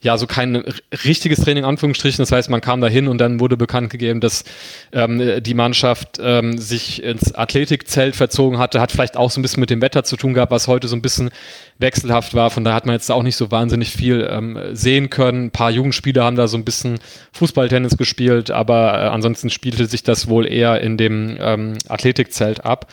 ja, 0.05 0.19
so 0.19 0.27
kein 0.27 0.63
richtiges 1.05 1.41
Training, 1.41 1.65
Anführungsstrichen. 1.65 2.23
Das 2.23 2.31
heißt, 2.31 2.51
man 2.51 2.61
kam 2.61 2.83
da 2.83 2.89
hin 2.89 3.09
und 3.09 3.17
dann 3.17 3.41
wurde 3.41 3.57
bekannt 3.57 3.89
gegeben, 3.89 4.21
dass 4.21 4.45
ähm, 4.93 5.43
die 5.43 5.55
Mannschaft 5.55 6.21
ähm, 6.23 6.59
sich 6.59 7.03
ins 7.03 7.35
Athletikzelt 7.35 8.15
verzogen 8.15 8.59
hatte. 8.59 8.83
Hat 8.83 8.93
vielleicht 8.93 9.17
auch 9.17 9.31
so 9.31 9.41
ein 9.41 9.43
bisschen 9.43 9.63
mit 9.63 9.71
dem 9.71 9.81
Wetter 9.81 10.05
zu 10.05 10.19
tun 10.19 10.35
gehabt, 10.35 10.53
was 10.53 10.69
heute 10.69 10.89
so 10.89 10.95
ein 10.95 11.01
bisschen 11.01 11.31
wechselhaft 11.79 12.35
war. 12.35 12.51
Von 12.51 12.65
daher 12.65 12.77
hat 12.77 12.85
man 12.85 12.95
jetzt 12.95 13.11
auch 13.11 13.23
nicht 13.23 13.37
so 13.37 13.51
wahnsinnig 13.51 13.93
viel 13.93 14.29
ähm, 14.31 14.59
sehen 14.73 15.09
können. 15.09 15.47
Ein 15.47 15.51
paar 15.53 15.71
Jugendspieler 15.71 16.23
haben 16.23 16.37
da 16.37 16.49
so 16.49 16.59
ein 16.59 16.67
bisschen 16.67 16.99
Fußballtennis 17.33 17.97
gespielt, 17.97 18.51
aber 18.51 18.93
äh, 18.93 19.07
ansonsten 19.07 19.49
spielte 19.49 19.87
sich 19.87 20.03
das 20.03 20.29
wohl 20.29 20.47
eher 20.47 20.83
in 20.83 20.99
dem 20.99 21.39
ähm, 21.41 21.79
Athletikzelt 21.89 22.63
ab. 22.63 22.93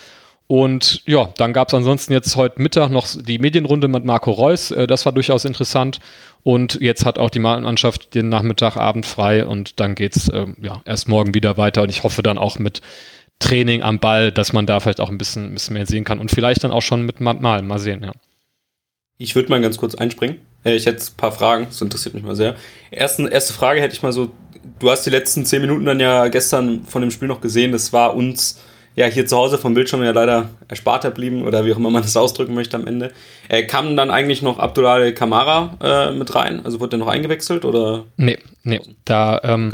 Und 0.51 1.01
ja, 1.05 1.29
dann 1.37 1.53
gab 1.53 1.69
es 1.69 1.73
ansonsten 1.73 2.11
jetzt 2.11 2.35
heute 2.35 2.61
Mittag 2.61 2.89
noch 2.89 3.07
die 3.07 3.39
Medienrunde 3.39 3.87
mit 3.87 4.03
Marco 4.03 4.31
Reus. 4.31 4.71
Äh, 4.71 4.85
das 4.85 5.05
war 5.05 5.13
durchaus 5.13 5.45
interessant. 5.45 6.01
Und 6.43 6.77
jetzt 6.81 7.05
hat 7.05 7.17
auch 7.17 7.29
die 7.29 7.39
Mannschaft 7.39 8.13
den 8.15 8.27
Nachmittag, 8.27 8.75
Abend 8.75 9.05
frei 9.05 9.45
und 9.45 9.79
dann 9.79 9.95
geht's 9.95 10.27
äh, 10.27 10.47
ja 10.61 10.81
erst 10.83 11.07
morgen 11.07 11.33
wieder 11.33 11.55
weiter. 11.55 11.83
Und 11.83 11.89
ich 11.89 12.03
hoffe 12.03 12.21
dann 12.21 12.37
auch 12.37 12.59
mit 12.59 12.81
Training 13.39 13.81
am 13.81 13.99
Ball, 13.99 14.33
dass 14.33 14.51
man 14.51 14.65
da 14.65 14.81
vielleicht 14.81 14.99
auch 14.99 15.09
ein 15.09 15.17
bisschen, 15.17 15.45
ein 15.45 15.53
bisschen 15.53 15.75
mehr 15.75 15.85
sehen 15.85 16.03
kann 16.03 16.19
und 16.19 16.31
vielleicht 16.31 16.65
dann 16.65 16.71
auch 16.71 16.81
schon 16.81 17.05
mit 17.05 17.21
Malen. 17.21 17.65
Mal 17.65 17.79
sehen, 17.79 18.03
ja. 18.03 18.11
Ich 19.17 19.35
würde 19.35 19.47
mal 19.47 19.61
ganz 19.61 19.77
kurz 19.77 19.95
einspringen. 19.95 20.41
Äh, 20.65 20.75
ich 20.75 20.85
hätte 20.85 21.01
ein 21.01 21.15
paar 21.15 21.31
Fragen, 21.31 21.67
das 21.67 21.81
interessiert 21.81 22.13
mich 22.13 22.25
mal 22.25 22.35
sehr. 22.35 22.57
Ersten, 22.89 23.25
erste 23.25 23.53
Frage 23.53 23.79
hätte 23.79 23.93
ich 23.95 24.03
mal 24.03 24.11
so, 24.11 24.31
du 24.79 24.91
hast 24.91 25.05
die 25.05 25.11
letzten 25.11 25.45
zehn 25.45 25.61
Minuten 25.61 25.85
dann 25.85 26.01
ja 26.01 26.27
gestern 26.27 26.83
von 26.83 27.01
dem 27.01 27.11
Spiel 27.11 27.29
noch 27.29 27.39
gesehen, 27.39 27.71
das 27.71 27.93
war 27.93 28.17
uns 28.17 28.59
ja 28.95 29.05
hier 29.05 29.25
zu 29.25 29.37
Hause 29.37 29.57
vom 29.57 29.73
Bildschirm 29.73 30.03
ja 30.03 30.11
leider 30.11 30.49
erspart 30.67 31.03
geblieben 31.03 31.43
oder 31.43 31.65
wie 31.65 31.73
auch 31.73 31.77
immer 31.77 31.89
man 31.89 32.01
das 32.01 32.17
ausdrücken 32.17 32.53
möchte 32.53 32.77
am 32.77 32.87
Ende. 32.87 33.11
Äh, 33.47 33.63
kam 33.63 33.95
dann 33.95 34.11
eigentlich 34.11 34.41
noch 34.41 34.59
Abdullah 34.59 35.11
Kamara 35.11 35.77
äh, 35.81 36.11
mit 36.11 36.33
rein? 36.35 36.61
Also 36.65 36.79
wurde 36.79 36.91
der 36.91 36.99
noch 36.99 37.07
eingewechselt 37.07 37.65
oder? 37.65 38.05
Nee, 38.17 38.37
nee. 38.63 38.81
Da 39.05 39.39
ähm, 39.43 39.71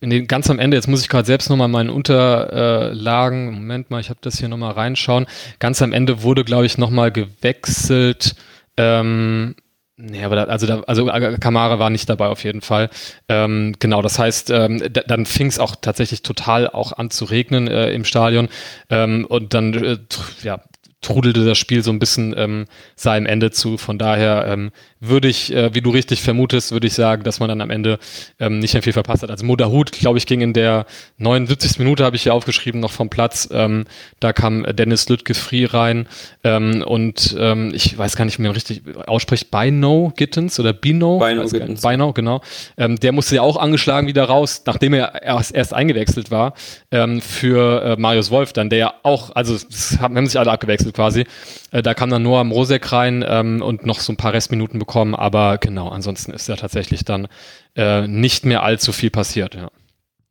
in 0.00 0.10
den, 0.10 0.26
ganz 0.28 0.48
am 0.48 0.58
Ende, 0.58 0.76
jetzt 0.76 0.86
muss 0.86 1.02
ich 1.02 1.08
gerade 1.08 1.26
selbst 1.26 1.50
nochmal 1.50 1.68
meinen 1.68 1.90
Unterlagen, 1.90 3.52
Moment 3.52 3.90
mal, 3.90 4.00
ich 4.00 4.10
habe 4.10 4.20
das 4.22 4.38
hier 4.38 4.48
nochmal 4.48 4.72
reinschauen. 4.72 5.26
Ganz 5.58 5.82
am 5.82 5.92
Ende 5.92 6.22
wurde, 6.22 6.44
glaube 6.44 6.66
ich, 6.66 6.78
nochmal 6.78 7.10
gewechselt. 7.10 8.36
Ähm, 8.76 9.56
Nee, 10.00 10.22
aber 10.22 10.36
da, 10.36 10.44
also 10.44 10.64
da, 10.68 10.80
also 10.86 11.06
Kamara 11.40 11.80
war 11.80 11.90
nicht 11.90 12.08
dabei 12.08 12.28
auf 12.28 12.44
jeden 12.44 12.60
Fall. 12.60 12.88
Ähm, 13.28 13.74
genau, 13.80 14.00
das 14.00 14.16
heißt, 14.16 14.48
ähm, 14.50 14.80
da, 14.92 15.00
dann 15.00 15.26
fing 15.26 15.48
es 15.48 15.58
auch 15.58 15.74
tatsächlich 15.74 16.22
total 16.22 16.68
auch 16.70 16.92
an 16.92 17.10
zu 17.10 17.24
regnen 17.24 17.66
äh, 17.66 17.90
im 17.90 18.04
Stadion 18.04 18.48
ähm, 18.90 19.26
und 19.28 19.54
dann 19.54 19.74
äh, 19.74 19.98
ja 20.44 20.60
trudelte 21.00 21.44
das 21.44 21.58
Spiel 21.58 21.82
so 21.82 21.90
ein 21.92 21.98
bisschen 21.98 22.34
ähm, 22.36 22.64
seinem 22.96 23.26
Ende 23.26 23.50
zu. 23.50 23.78
Von 23.78 23.98
daher 23.98 24.46
ähm, 24.48 24.72
würde 25.00 25.28
ich, 25.28 25.52
äh, 25.54 25.72
wie 25.74 25.80
du 25.80 25.90
richtig 25.90 26.22
vermutest, 26.22 26.72
würde 26.72 26.88
ich 26.88 26.94
sagen, 26.94 27.22
dass 27.22 27.38
man 27.38 27.48
dann 27.48 27.60
am 27.60 27.70
Ende 27.70 27.98
ähm, 28.40 28.58
nicht 28.58 28.74
mehr 28.74 28.82
viel 28.82 28.92
verpasst 28.92 29.22
hat. 29.22 29.30
Also 29.30 29.44
Modahut, 29.44 29.92
glaube 29.92 30.18
ich, 30.18 30.26
ging 30.26 30.40
in 30.40 30.52
der 30.52 30.86
79. 31.18 31.78
Minute, 31.78 32.04
habe 32.04 32.16
ich 32.16 32.22
hier 32.22 32.34
aufgeschrieben, 32.34 32.80
noch 32.80 32.90
vom 32.90 33.10
Platz. 33.10 33.48
Ähm, 33.52 33.84
da 34.18 34.32
kam 34.32 34.64
Dennis 34.64 35.08
Lütke-Free 35.08 35.66
rein 35.66 36.08
ähm, 36.42 36.82
und 36.84 37.36
ähm, 37.38 37.70
ich 37.72 37.96
weiß 37.96 38.16
gar 38.16 38.24
nicht, 38.24 38.38
wie 38.38 38.42
man 38.42 38.52
richtig 38.52 38.82
ausspricht, 39.06 39.50
Bino 39.52 40.12
Gittens 40.16 40.58
oder 40.58 40.72
Bino? 40.72 41.20
Bino 41.20 41.46
Gittens. 41.46 41.82
Bino, 41.82 42.12
genau. 42.12 42.40
Ähm, 42.76 42.98
der 42.98 43.12
musste 43.12 43.36
ja 43.36 43.42
auch 43.42 43.56
angeschlagen 43.56 44.08
wieder 44.08 44.24
raus, 44.24 44.62
nachdem 44.66 44.94
er 44.94 45.22
erst, 45.22 45.54
erst 45.54 45.74
eingewechselt 45.74 46.32
war 46.32 46.54
ähm, 46.90 47.20
für 47.20 47.82
äh, 47.82 47.96
Marius 48.00 48.30
Wolf 48.32 48.52
dann, 48.52 48.68
der 48.68 48.78
ja 48.78 48.94
auch, 49.04 49.30
also 49.36 49.56
haben 50.00 50.26
sich 50.26 50.38
alle 50.38 50.50
abgewechselt 50.50 50.87
quasi. 50.92 51.24
Äh, 51.70 51.82
da 51.82 51.94
kam 51.94 52.10
dann 52.10 52.22
Noah 52.22 52.44
Mrosek 52.44 52.92
rein 52.92 53.24
ähm, 53.26 53.62
und 53.62 53.86
noch 53.86 54.00
so 54.00 54.12
ein 54.12 54.16
paar 54.16 54.32
Restminuten 54.32 54.78
bekommen, 54.78 55.14
aber 55.14 55.58
genau, 55.58 55.88
ansonsten 55.88 56.32
ist 56.32 56.48
ja 56.48 56.56
tatsächlich 56.56 57.04
dann 57.04 57.28
äh, 57.76 58.06
nicht 58.06 58.44
mehr 58.44 58.62
allzu 58.62 58.92
viel 58.92 59.10
passiert, 59.10 59.54
ja. 59.54 59.70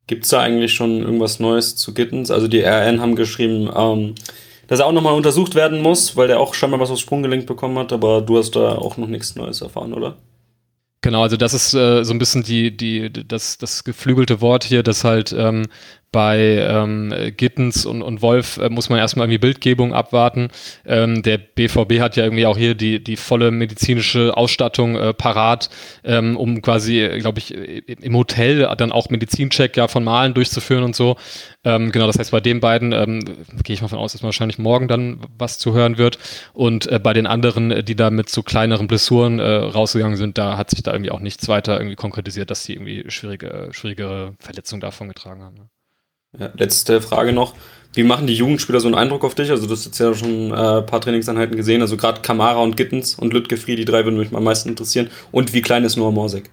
Gibt 0.07 0.23
es 0.23 0.29
da 0.29 0.39
eigentlich 0.39 0.73
schon 0.73 1.01
irgendwas 1.01 1.39
Neues 1.41 1.75
zu 1.75 1.93
Gittens? 1.93 2.31
Also 2.31 2.47
die 2.47 2.61
RN 2.61 3.01
haben 3.01 3.15
geschrieben, 3.17 3.69
ähm, 3.75 4.15
dass 4.67 4.79
er 4.79 4.85
auch 4.85 4.93
nochmal 4.93 5.13
untersucht 5.13 5.53
werden 5.53 5.81
muss, 5.81 6.15
weil 6.15 6.27
der 6.27 6.39
auch 6.39 6.53
scheinbar 6.53 6.79
was 6.79 6.89
aufs 6.89 7.01
Sprunggelenk 7.01 7.45
bekommen 7.45 7.77
hat, 7.77 7.91
aber 7.91 8.21
du 8.21 8.37
hast 8.37 8.55
da 8.55 8.75
auch 8.75 8.95
noch 8.97 9.07
nichts 9.07 9.35
Neues 9.35 9.61
erfahren, 9.61 9.93
oder? 9.93 10.15
Genau, 11.01 11.21
also 11.21 11.37
das 11.37 11.53
ist 11.53 11.73
äh, 11.73 12.03
so 12.03 12.13
ein 12.13 12.19
bisschen 12.19 12.43
die, 12.43 12.75
die, 12.75 13.11
das, 13.11 13.57
das 13.57 13.83
geflügelte 13.83 14.41
Wort 14.41 14.63
hier, 14.63 14.81
dass 14.81 15.03
halt 15.03 15.33
ähm, 15.37 15.67
bei 16.11 16.39
ähm, 16.39 17.13
Gittens 17.35 17.85
und, 17.85 18.01
und 18.01 18.21
Wolf 18.21 18.57
äh, 18.57 18.69
muss 18.69 18.89
man 18.89 18.99
erstmal 18.99 19.25
irgendwie 19.25 19.39
Bildgebung 19.39 19.93
abwarten. 19.93 20.49
Ähm, 20.85 21.21
der 21.21 21.37
BVB 21.37 21.99
hat 21.99 22.15
ja 22.15 22.23
irgendwie 22.23 22.45
auch 22.45 22.57
hier 22.57 22.75
die, 22.75 23.03
die 23.03 23.17
volle 23.17 23.51
medizinische 23.51 24.35
Ausstattung 24.35 24.95
äh, 24.95 25.13
parat, 25.13 25.69
ähm, 26.03 26.37
um 26.37 26.61
quasi, 26.61 27.17
glaube 27.19 27.39
ich, 27.39 27.53
im 27.53 28.15
Hotel 28.15 28.67
dann 28.77 28.91
auch 28.91 29.09
Medizincheck 29.09 29.75
ja 29.75 29.87
von 29.87 30.03
Malen 30.03 30.33
durchzuführen 30.33 30.83
und 30.83 30.95
so. 30.95 31.17
Ähm, 31.63 31.91
genau, 31.91 32.07
das 32.07 32.17
heißt, 32.17 32.31
bei 32.31 32.39
den 32.39 32.61
beiden 32.61 32.93
ähm, 32.93 33.19
gehe 33.63 33.73
ich 33.73 33.81
mal 33.81 33.89
von 33.89 33.99
aus, 33.99 34.13
dass 34.13 34.21
man 34.21 34.27
wahrscheinlich 34.27 34.57
morgen 34.57 34.87
dann 34.87 35.19
was 35.37 35.59
zu 35.59 35.73
hören 35.73 35.97
wird. 35.97 36.17
Und 36.53 36.87
äh, 36.87 36.99
bei 36.99 37.13
den 37.13 37.27
anderen, 37.27 37.85
die 37.85 37.95
da 37.95 38.09
mit 38.09 38.29
so 38.29 38.43
kleineren 38.43 38.87
Blessuren 38.87 39.39
äh, 39.39 39.43
rausgegangen 39.43 40.17
sind, 40.17 40.37
da 40.37 40.57
hat 40.57 40.69
sich 40.69 40.83
da 40.83 40.93
irgendwie 40.93 41.11
auch 41.11 41.19
nichts 41.19 41.47
weiter 41.49 41.77
irgendwie 41.77 41.95
konkretisiert, 41.95 42.49
dass 42.49 42.63
die 42.63 42.73
irgendwie 42.73 43.03
schwierige, 43.09 43.69
schwierigere 43.71 44.35
Verletzungen 44.39 44.79
davon 44.79 45.09
getragen 45.09 45.43
haben. 45.43 45.55
Ne? 45.55 45.69
Ja, 46.37 46.51
letzte 46.57 47.01
Frage 47.01 47.31
noch. 47.31 47.55
Wie 47.93 48.03
machen 48.03 48.27
die 48.27 48.35
Jugendspieler 48.35 48.79
so 48.79 48.87
einen 48.87 48.95
Eindruck 48.95 49.23
auf 49.23 49.33
dich? 49.33 49.49
Also, 49.49 49.65
du 49.65 49.73
hast 49.73 49.85
jetzt 49.85 49.97
ja 49.99 50.13
schon 50.13 50.51
äh, 50.51 50.79
ein 50.79 50.85
paar 50.85 51.01
Trainingseinheiten 51.01 51.55
gesehen. 51.55 51.81
Also, 51.81 51.97
gerade 51.97 52.21
Kamara 52.21 52.61
und 52.61 52.77
Gittens 52.77 53.15
und 53.15 53.33
Lütke 53.33 53.57
Fried, 53.57 53.79
die 53.79 53.85
drei 53.85 54.03
würden 54.05 54.19
mich 54.19 54.33
am 54.33 54.43
meisten 54.43 54.69
interessieren. 54.69 55.09
Und 55.31 55.53
wie 55.53 55.61
klein 55.61 55.83
ist 55.83 55.95
Noah 55.95 56.11
Morsek? 56.11 56.49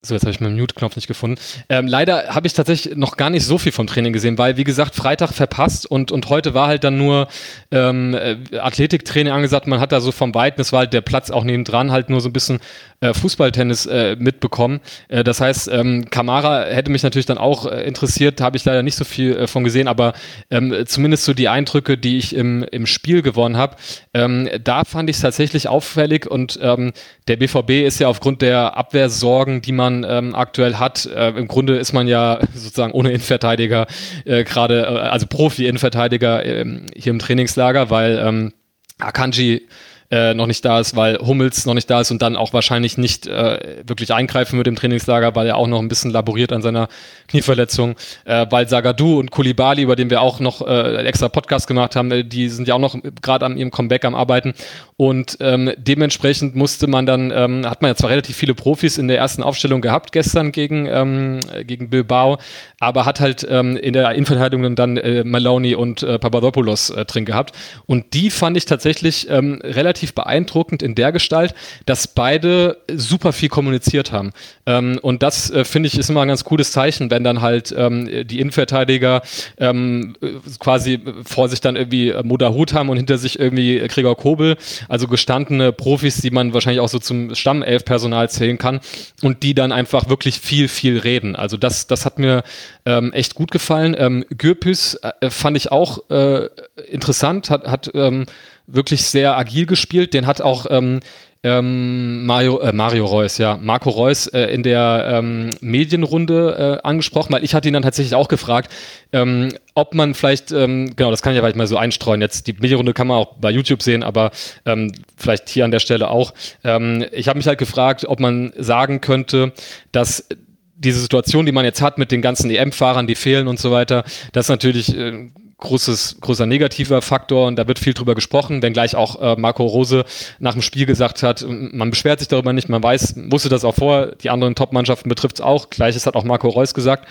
So, 0.00 0.14
jetzt 0.14 0.22
habe 0.22 0.30
ich 0.30 0.38
meinen 0.38 0.56
Mute-Knopf 0.56 0.94
nicht 0.94 1.08
gefunden. 1.08 1.40
Ähm, 1.68 1.88
leider 1.88 2.28
habe 2.32 2.46
ich 2.46 2.52
tatsächlich 2.52 2.96
noch 2.96 3.16
gar 3.16 3.30
nicht 3.30 3.44
so 3.44 3.58
viel 3.58 3.72
vom 3.72 3.88
Training 3.88 4.12
gesehen, 4.12 4.38
weil, 4.38 4.56
wie 4.56 4.62
gesagt, 4.62 4.94
Freitag 4.94 5.32
verpasst 5.32 5.86
und, 5.86 6.12
und 6.12 6.28
heute 6.28 6.54
war 6.54 6.68
halt 6.68 6.84
dann 6.84 6.96
nur 6.96 7.26
ähm, 7.72 8.14
äh, 8.14 8.36
Athletiktraining 8.58 9.32
angesagt. 9.32 9.66
Man 9.66 9.80
hat 9.80 9.90
da 9.90 10.00
so 10.00 10.12
vom 10.12 10.32
Weiten, 10.36 10.58
das 10.58 10.72
war 10.72 10.80
halt 10.80 10.92
der 10.92 11.00
Platz 11.00 11.30
auch 11.32 11.42
nebendran, 11.42 11.90
halt 11.90 12.10
nur 12.10 12.20
so 12.20 12.28
ein 12.28 12.32
bisschen 12.32 12.60
äh, 13.00 13.12
Fußballtennis 13.12 13.86
äh, 13.86 14.14
mitbekommen. 14.16 14.78
Äh, 15.08 15.24
das 15.24 15.40
heißt, 15.40 15.68
ähm, 15.72 16.08
Kamara 16.08 16.66
hätte 16.66 16.92
mich 16.92 17.02
natürlich 17.02 17.26
dann 17.26 17.38
auch 17.38 17.66
äh, 17.66 17.82
interessiert, 17.82 18.40
habe 18.40 18.56
ich 18.56 18.64
leider 18.64 18.84
nicht 18.84 18.96
so 18.96 19.04
viel 19.04 19.36
äh, 19.36 19.46
von 19.48 19.64
gesehen, 19.64 19.88
aber 19.88 20.12
ähm, 20.48 20.84
zumindest 20.86 21.24
so 21.24 21.34
die 21.34 21.48
Eindrücke, 21.48 21.98
die 21.98 22.18
ich 22.18 22.36
im, 22.36 22.62
im 22.62 22.86
Spiel 22.86 23.22
gewonnen 23.22 23.56
habe, 23.56 23.74
ähm, 24.14 24.48
da 24.62 24.84
fand 24.84 25.10
ich 25.10 25.16
es 25.16 25.22
tatsächlich 25.22 25.66
auffällig 25.66 26.30
und 26.30 26.56
ähm, 26.62 26.92
der 27.26 27.36
BVB 27.36 27.84
ist 27.84 27.98
ja 27.98 28.06
aufgrund 28.06 28.42
der 28.42 28.76
Abwehrsorgen, 28.76 29.60
die 29.60 29.72
man 29.72 29.87
ähm, 30.08 30.34
aktuell 30.34 30.76
hat, 30.76 31.06
äh, 31.06 31.30
im 31.30 31.48
Grunde 31.48 31.76
ist 31.76 31.92
man 31.92 32.08
ja 32.08 32.40
sozusagen 32.54 32.92
ohne 32.92 33.10
Innenverteidiger 33.10 33.86
äh, 34.24 34.44
gerade, 34.44 34.82
äh, 34.82 34.86
also 34.86 35.26
Profi-Innenverteidiger 35.26 36.44
äh, 36.44 36.80
hier 36.94 37.10
im 37.10 37.18
Trainingslager, 37.18 37.90
weil 37.90 38.18
ähm, 38.18 38.52
Akanji 38.98 39.68
äh, 40.10 40.32
noch 40.32 40.46
nicht 40.46 40.64
da 40.64 40.80
ist, 40.80 40.96
weil 40.96 41.18
Hummels 41.18 41.66
noch 41.66 41.74
nicht 41.74 41.90
da 41.90 42.00
ist 42.00 42.10
und 42.10 42.22
dann 42.22 42.36
auch 42.36 42.52
wahrscheinlich 42.52 42.96
nicht 42.96 43.26
äh, 43.26 43.82
wirklich 43.86 44.14
eingreifen 44.14 44.56
wird 44.56 44.66
im 44.66 44.76
Trainingslager, 44.76 45.34
weil 45.34 45.46
er 45.46 45.56
auch 45.56 45.66
noch 45.66 45.80
ein 45.80 45.88
bisschen 45.88 46.10
laboriert 46.10 46.52
an 46.52 46.62
seiner 46.62 46.88
Knieverletzung, 47.28 47.94
äh, 48.24 48.46
weil 48.48 48.68
Sagadu 48.68 49.18
und 49.18 49.30
Kulibali, 49.30 49.82
über 49.82 49.96
den 49.96 50.08
wir 50.08 50.22
auch 50.22 50.40
noch 50.40 50.66
äh, 50.66 51.04
extra 51.04 51.28
Podcast 51.28 51.66
gemacht 51.66 51.94
haben, 51.94 52.10
äh, 52.10 52.24
die 52.24 52.48
sind 52.48 52.68
ja 52.68 52.74
auch 52.74 52.78
noch 52.78 52.96
gerade 53.20 53.44
an 53.44 53.58
ihrem 53.58 53.70
Comeback 53.70 54.04
am 54.06 54.14
Arbeiten. 54.14 54.54
Und 54.96 55.36
ähm, 55.40 55.70
dementsprechend 55.76 56.56
musste 56.56 56.86
man 56.88 57.06
dann, 57.06 57.30
ähm, 57.30 57.68
hat 57.68 57.82
man 57.82 57.90
ja 57.90 57.94
zwar 57.94 58.10
relativ 58.10 58.36
viele 58.36 58.54
Profis 58.54 58.98
in 58.98 59.08
der 59.08 59.18
ersten 59.18 59.42
Aufstellung 59.42 59.80
gehabt 59.80 60.10
gestern 60.10 60.52
gegen, 60.52 60.86
ähm, 60.86 61.40
gegen 61.64 61.90
Bilbao, 61.90 62.38
aber 62.80 63.04
hat 63.04 63.20
halt 63.20 63.46
ähm, 63.48 63.76
in 63.76 63.92
der 63.92 64.10
Innenverteidigung 64.12 64.74
dann 64.74 64.96
äh, 64.96 65.22
Maloney 65.22 65.74
und 65.74 66.02
äh, 66.02 66.18
Papadopoulos 66.18 66.90
äh, 66.90 67.04
drin 67.04 67.26
gehabt. 67.26 67.54
Und 67.86 68.14
die 68.14 68.30
fand 68.30 68.56
ich 68.56 68.64
tatsächlich 68.64 69.28
ähm, 69.30 69.60
relativ 69.62 69.97
relativ 69.98 70.14
beeindruckend 70.14 70.82
in 70.82 70.94
der 70.94 71.12
Gestalt, 71.12 71.54
dass 71.86 72.06
beide 72.06 72.78
super 72.94 73.32
viel 73.32 73.48
kommuniziert 73.48 74.12
haben. 74.12 74.32
Ähm, 74.66 74.98
und 75.02 75.22
das 75.22 75.50
äh, 75.50 75.64
finde 75.64 75.88
ich 75.88 75.98
ist 75.98 76.10
immer 76.10 76.22
ein 76.22 76.28
ganz 76.28 76.44
cooles 76.44 76.70
Zeichen, 76.70 77.10
wenn 77.10 77.24
dann 77.24 77.40
halt 77.40 77.74
ähm, 77.76 78.26
die 78.26 78.40
Innenverteidiger 78.40 79.22
ähm, 79.58 80.14
quasi 80.60 81.00
vor 81.24 81.48
sich 81.48 81.60
dann 81.60 81.76
irgendwie 81.76 82.14
Moderhut 82.22 82.72
haben 82.72 82.88
und 82.88 82.96
hinter 82.96 83.18
sich 83.18 83.38
irgendwie 83.38 83.78
Gregor 83.88 84.16
Kobel, 84.16 84.56
also 84.88 85.08
gestandene 85.08 85.72
Profis, 85.72 86.20
die 86.20 86.30
man 86.30 86.54
wahrscheinlich 86.54 86.80
auch 86.80 86.88
so 86.88 86.98
zum 86.98 87.34
Stammelf-Personal 87.34 88.30
zählen 88.30 88.58
kann 88.58 88.80
und 89.22 89.42
die 89.42 89.54
dann 89.54 89.72
einfach 89.72 90.08
wirklich 90.08 90.38
viel, 90.38 90.68
viel 90.68 90.98
reden. 90.98 91.34
Also 91.34 91.56
das, 91.56 91.86
das 91.86 92.04
hat 92.04 92.18
mir 92.18 92.42
ähm, 92.86 93.12
echt 93.12 93.34
gut 93.34 93.50
gefallen. 93.50 93.96
Ähm, 93.98 94.24
Gürpüs 94.36 94.94
äh, 94.94 95.30
fand 95.30 95.56
ich 95.56 95.72
auch 95.72 95.98
äh, 96.10 96.48
interessant, 96.90 97.50
hat, 97.50 97.66
hat 97.66 97.90
ähm, 97.94 98.26
wirklich 98.68 99.02
sehr 99.02 99.36
agil 99.36 99.66
gespielt. 99.66 100.14
Den 100.14 100.26
hat 100.26 100.40
auch 100.40 100.66
ähm, 100.70 101.00
ähm, 101.44 102.26
Mario, 102.26 102.58
äh, 102.58 102.72
Mario 102.72 103.06
Reus, 103.06 103.38
ja, 103.38 103.56
Marco 103.60 103.90
Reus 103.90 104.26
äh, 104.26 104.46
in 104.46 104.64
der 104.64 105.08
ähm, 105.08 105.50
Medienrunde 105.60 106.80
äh, 106.82 106.86
angesprochen, 106.86 107.32
weil 107.32 107.44
ich 107.44 107.54
hatte 107.54 107.68
ihn 107.68 107.74
dann 107.74 107.84
tatsächlich 107.84 108.16
auch 108.16 108.26
gefragt, 108.26 108.72
ähm, 109.12 109.50
ob 109.74 109.94
man 109.94 110.14
vielleicht, 110.14 110.50
ähm, 110.50 110.96
genau, 110.96 111.12
das 111.12 111.22
kann 111.22 111.32
ich 111.32 111.36
ja 111.36 111.42
vielleicht 111.42 111.56
mal 111.56 111.68
so 111.68 111.76
einstreuen. 111.76 112.20
Jetzt 112.20 112.48
die 112.48 112.54
Medienrunde 112.54 112.92
kann 112.92 113.06
man 113.06 113.18
auch 113.18 113.34
bei 113.40 113.50
YouTube 113.50 113.82
sehen, 113.82 114.02
aber 114.02 114.32
ähm, 114.66 114.92
vielleicht 115.16 115.48
hier 115.48 115.64
an 115.64 115.70
der 115.70 115.78
Stelle 115.78 116.10
auch. 116.10 116.34
Ähm, 116.64 117.06
ich 117.12 117.28
habe 117.28 117.38
mich 117.38 117.46
halt 117.46 117.58
gefragt, 117.58 118.04
ob 118.06 118.18
man 118.18 118.52
sagen 118.56 119.00
könnte, 119.00 119.52
dass 119.92 120.26
diese 120.74 121.00
Situation, 121.00 121.46
die 121.46 121.52
man 121.52 121.64
jetzt 121.64 121.82
hat 121.82 121.98
mit 121.98 122.10
den 122.10 122.22
ganzen 122.22 122.50
EM-Fahrern, 122.50 123.06
die 123.06 123.14
fehlen 123.14 123.46
und 123.46 123.60
so 123.60 123.70
weiter, 123.70 124.04
das 124.32 124.48
natürlich 124.48 124.96
äh, 124.96 125.30
großes, 125.58 126.18
großer 126.20 126.46
negativer 126.46 127.02
Faktor 127.02 127.46
und 127.46 127.56
da 127.56 127.66
wird 127.66 127.78
viel 127.78 127.94
drüber 127.94 128.14
gesprochen, 128.14 128.62
wenngleich 128.62 128.94
auch 128.94 129.20
äh, 129.20 129.40
Marco 129.40 129.66
Rose 129.66 130.04
nach 130.38 130.52
dem 130.52 130.62
Spiel 130.62 130.86
gesagt 130.86 131.22
hat, 131.22 131.44
man 131.48 131.90
beschwert 131.90 132.20
sich 132.20 132.28
darüber 132.28 132.52
nicht, 132.52 132.68
man 132.68 132.82
weiß, 132.82 133.14
wusste 133.30 133.48
das 133.48 133.64
auch 133.64 133.74
vor, 133.74 134.12
die 134.22 134.30
anderen 134.30 134.54
Top-Mannschaften 134.54 135.08
betrifft 135.08 135.36
es 135.36 135.40
auch, 135.40 135.68
gleiches 135.68 136.06
hat 136.06 136.14
auch 136.14 136.24
Marco 136.24 136.48
Reus 136.48 136.74
gesagt. 136.74 137.08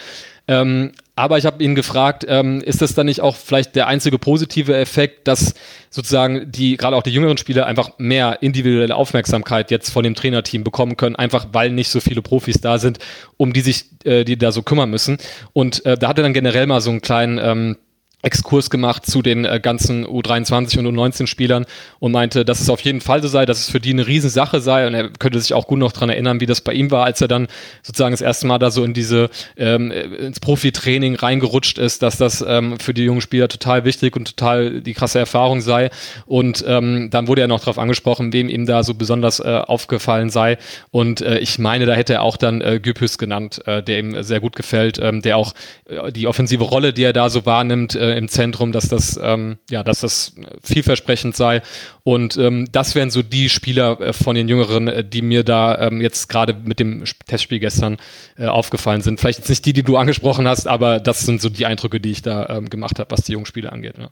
Ähm, 0.50 0.94
aber 1.16 1.38
ich 1.38 1.46
habe 1.46 1.62
ihn 1.62 1.76
gefragt, 1.76 2.26
ähm, 2.30 2.62
ist 2.62 2.82
das 2.82 2.94
dann 2.94 3.08
nicht 3.08 3.22
auch 3.22 3.36
vielleicht 3.36 3.76
der 3.76 3.88
einzige 3.88 4.18
positive 4.18 4.78
Effekt, 4.78 5.28
dass 5.28 5.56
sozusagen 5.90 6.52
die, 6.52 6.78
gerade 6.78 6.96
auch 6.96 7.04
die 7.04 7.12
jüngeren 7.12 7.38
Spieler 7.38 7.66
einfach 7.66 7.92
mehr 7.98 8.38
individuelle 8.42 8.96
Aufmerksamkeit 8.96 9.72
jetzt 9.72 9.90
von 9.90 10.04
dem 10.04 10.16
Trainerteam 10.16 10.64
bekommen 10.64 10.96
können, 10.96 11.18
einfach 11.18 11.48
weil 11.52 11.72
nicht 11.72 11.90
so 11.90 12.00
viele 12.00 12.22
Profis 12.22 12.62
da 12.62 12.78
sind, 12.78 13.00
um 13.36 13.52
die 13.52 13.62
sich, 13.62 13.86
äh, 14.06 14.24
die 14.24 14.38
da 14.38 14.54
so 14.54 14.62
kümmern 14.62 14.90
müssen. 14.90 15.18
Und 15.52 15.86
äh, 15.86 15.98
da 15.98 16.08
hat 16.08 16.18
er 16.18 16.24
dann 16.24 16.34
generell 16.34 16.68
mal 16.68 16.80
so 16.80 16.92
einen 16.92 17.02
kleinen 17.02 17.40
ähm, 17.40 17.78
Exkurs 18.24 18.72
gemacht 18.72 19.06
zu 19.06 19.22
den 19.22 19.46
äh, 19.46 19.60
ganzen 19.62 20.06
U23 20.06 20.80
und 20.80 20.88
U19-Spielern 20.88 21.66
und 22.00 22.12
meinte, 22.12 22.46
dass 22.46 22.60
es 22.60 22.70
auf 22.70 22.82
jeden 22.82 23.00
Fall 23.00 23.22
so 23.22 23.28
sei, 23.28 23.46
dass 23.46 23.60
es 23.60 23.70
für 23.70 23.80
die 23.80 23.92
eine 23.92 24.08
Riesensache 24.08 24.60
sei. 24.60 24.88
Und 24.88 24.96
er 24.96 25.10
könnte 25.10 25.40
sich 25.40 25.54
auch 25.54 25.68
gut 25.68 25.78
noch 25.78 25.92
dran 25.92 26.10
erinnern, 26.10 26.40
wie 26.40 26.48
das 26.48 26.62
bei 26.62 26.74
ihm 26.74 26.90
war, 26.90 27.06
als 27.06 27.22
er 27.22 27.28
dann 27.28 27.48
sozusagen 27.84 28.14
das 28.14 28.22
erste 28.22 28.48
Mal 28.48 28.58
da 28.58 28.72
so 28.72 28.84
in 28.84 28.96
diese 28.96 29.30
ähm, 29.56 29.92
ins 29.92 30.40
Profitraining 30.40 31.16
reingerutscht 31.16 31.78
ist, 31.78 32.02
dass 32.02 32.18
das 32.18 32.44
ähm, 32.46 32.80
für 32.80 32.96
die 32.96 33.04
jungen 33.04 33.22
Spieler 33.22 33.50
total 33.50 33.86
wichtig 33.86 34.16
und 34.16 34.26
total 34.36 34.82
die 34.82 34.96
krasse 34.96 35.20
Erfahrung 35.20 35.62
sei. 35.62 35.92
Und 36.26 36.66
ähm, 36.68 37.10
dann 37.12 37.28
wurde 37.28 37.42
er 37.42 37.48
noch 37.48 37.60
darauf 37.60 37.78
angesprochen, 37.78 38.34
wem 38.34 38.50
ihm 38.50 38.66
da 38.66 38.82
so 38.82 38.96
besonders 38.96 39.40
äh, 39.40 39.62
aufgefallen 39.66 40.32
sei. 40.32 40.58
Und 40.90 41.22
äh, 41.22 41.38
ich 41.38 41.60
meine, 41.60 41.86
da 41.86 41.94
hätte 41.94 42.14
er 42.14 42.24
auch 42.24 42.38
dann 42.38 42.62
äh, 42.62 42.80
Gypys 42.82 43.20
genannt, 43.20 43.62
äh, 43.68 43.84
der 43.84 44.00
ihm 44.00 44.24
sehr 44.24 44.40
gut 44.40 44.56
gefällt, 44.56 44.98
ähm, 45.00 45.22
der 45.22 45.38
auch 45.38 45.54
äh, 45.86 46.12
die 46.12 46.26
offensive 46.26 46.64
Rolle, 46.64 46.94
die 46.94 47.04
er 47.04 47.14
da 47.14 47.30
so 47.30 47.46
wahrnimmt, 47.46 47.96
äh, 48.08 48.18
im 48.18 48.28
Zentrum, 48.30 48.72
dass 48.72 48.88
das, 48.90 49.20
ähm, 49.22 49.58
ja, 49.70 49.84
dass 49.84 50.02
das 50.02 50.36
vielversprechend 50.64 51.36
sei. 51.36 51.62
Und 52.04 52.38
ähm, 52.38 52.68
das 52.72 52.96
wären 52.96 53.10
so 53.10 53.22
die 53.22 53.50
Spieler 53.50 54.00
äh, 54.00 54.14
von 54.14 54.36
den 54.36 54.48
Jüngeren, 54.48 54.88
äh, 54.88 55.04
die 55.04 55.22
mir 55.22 55.44
da 55.44 55.78
ähm, 55.88 56.02
jetzt 56.02 56.30
gerade 56.30 56.54
mit 56.54 56.80
dem 56.80 57.04
Testspiel 57.28 57.60
gestern 57.60 57.98
äh, 58.38 58.46
aufgefallen 58.46 59.02
sind. 59.02 59.20
Vielleicht 59.20 59.40
jetzt 59.40 59.50
nicht 59.50 59.66
die, 59.66 59.74
die 59.74 59.84
du 59.84 59.98
angesprochen 59.98 60.48
hast, 60.48 60.68
aber 60.68 61.00
das 61.00 61.22
sind 61.22 61.42
so 61.42 61.50
die 61.50 61.66
Eindrücke, 61.66 62.00
die 62.00 62.12
ich 62.12 62.22
da 62.22 62.48
ähm, 62.50 62.70
gemacht 62.70 63.00
habe, 63.00 63.12
was 63.12 63.22
die 63.22 63.34
jungen 63.34 63.46
Spieler 63.46 63.74
angeht. 63.74 63.96
Ja. 63.98 64.10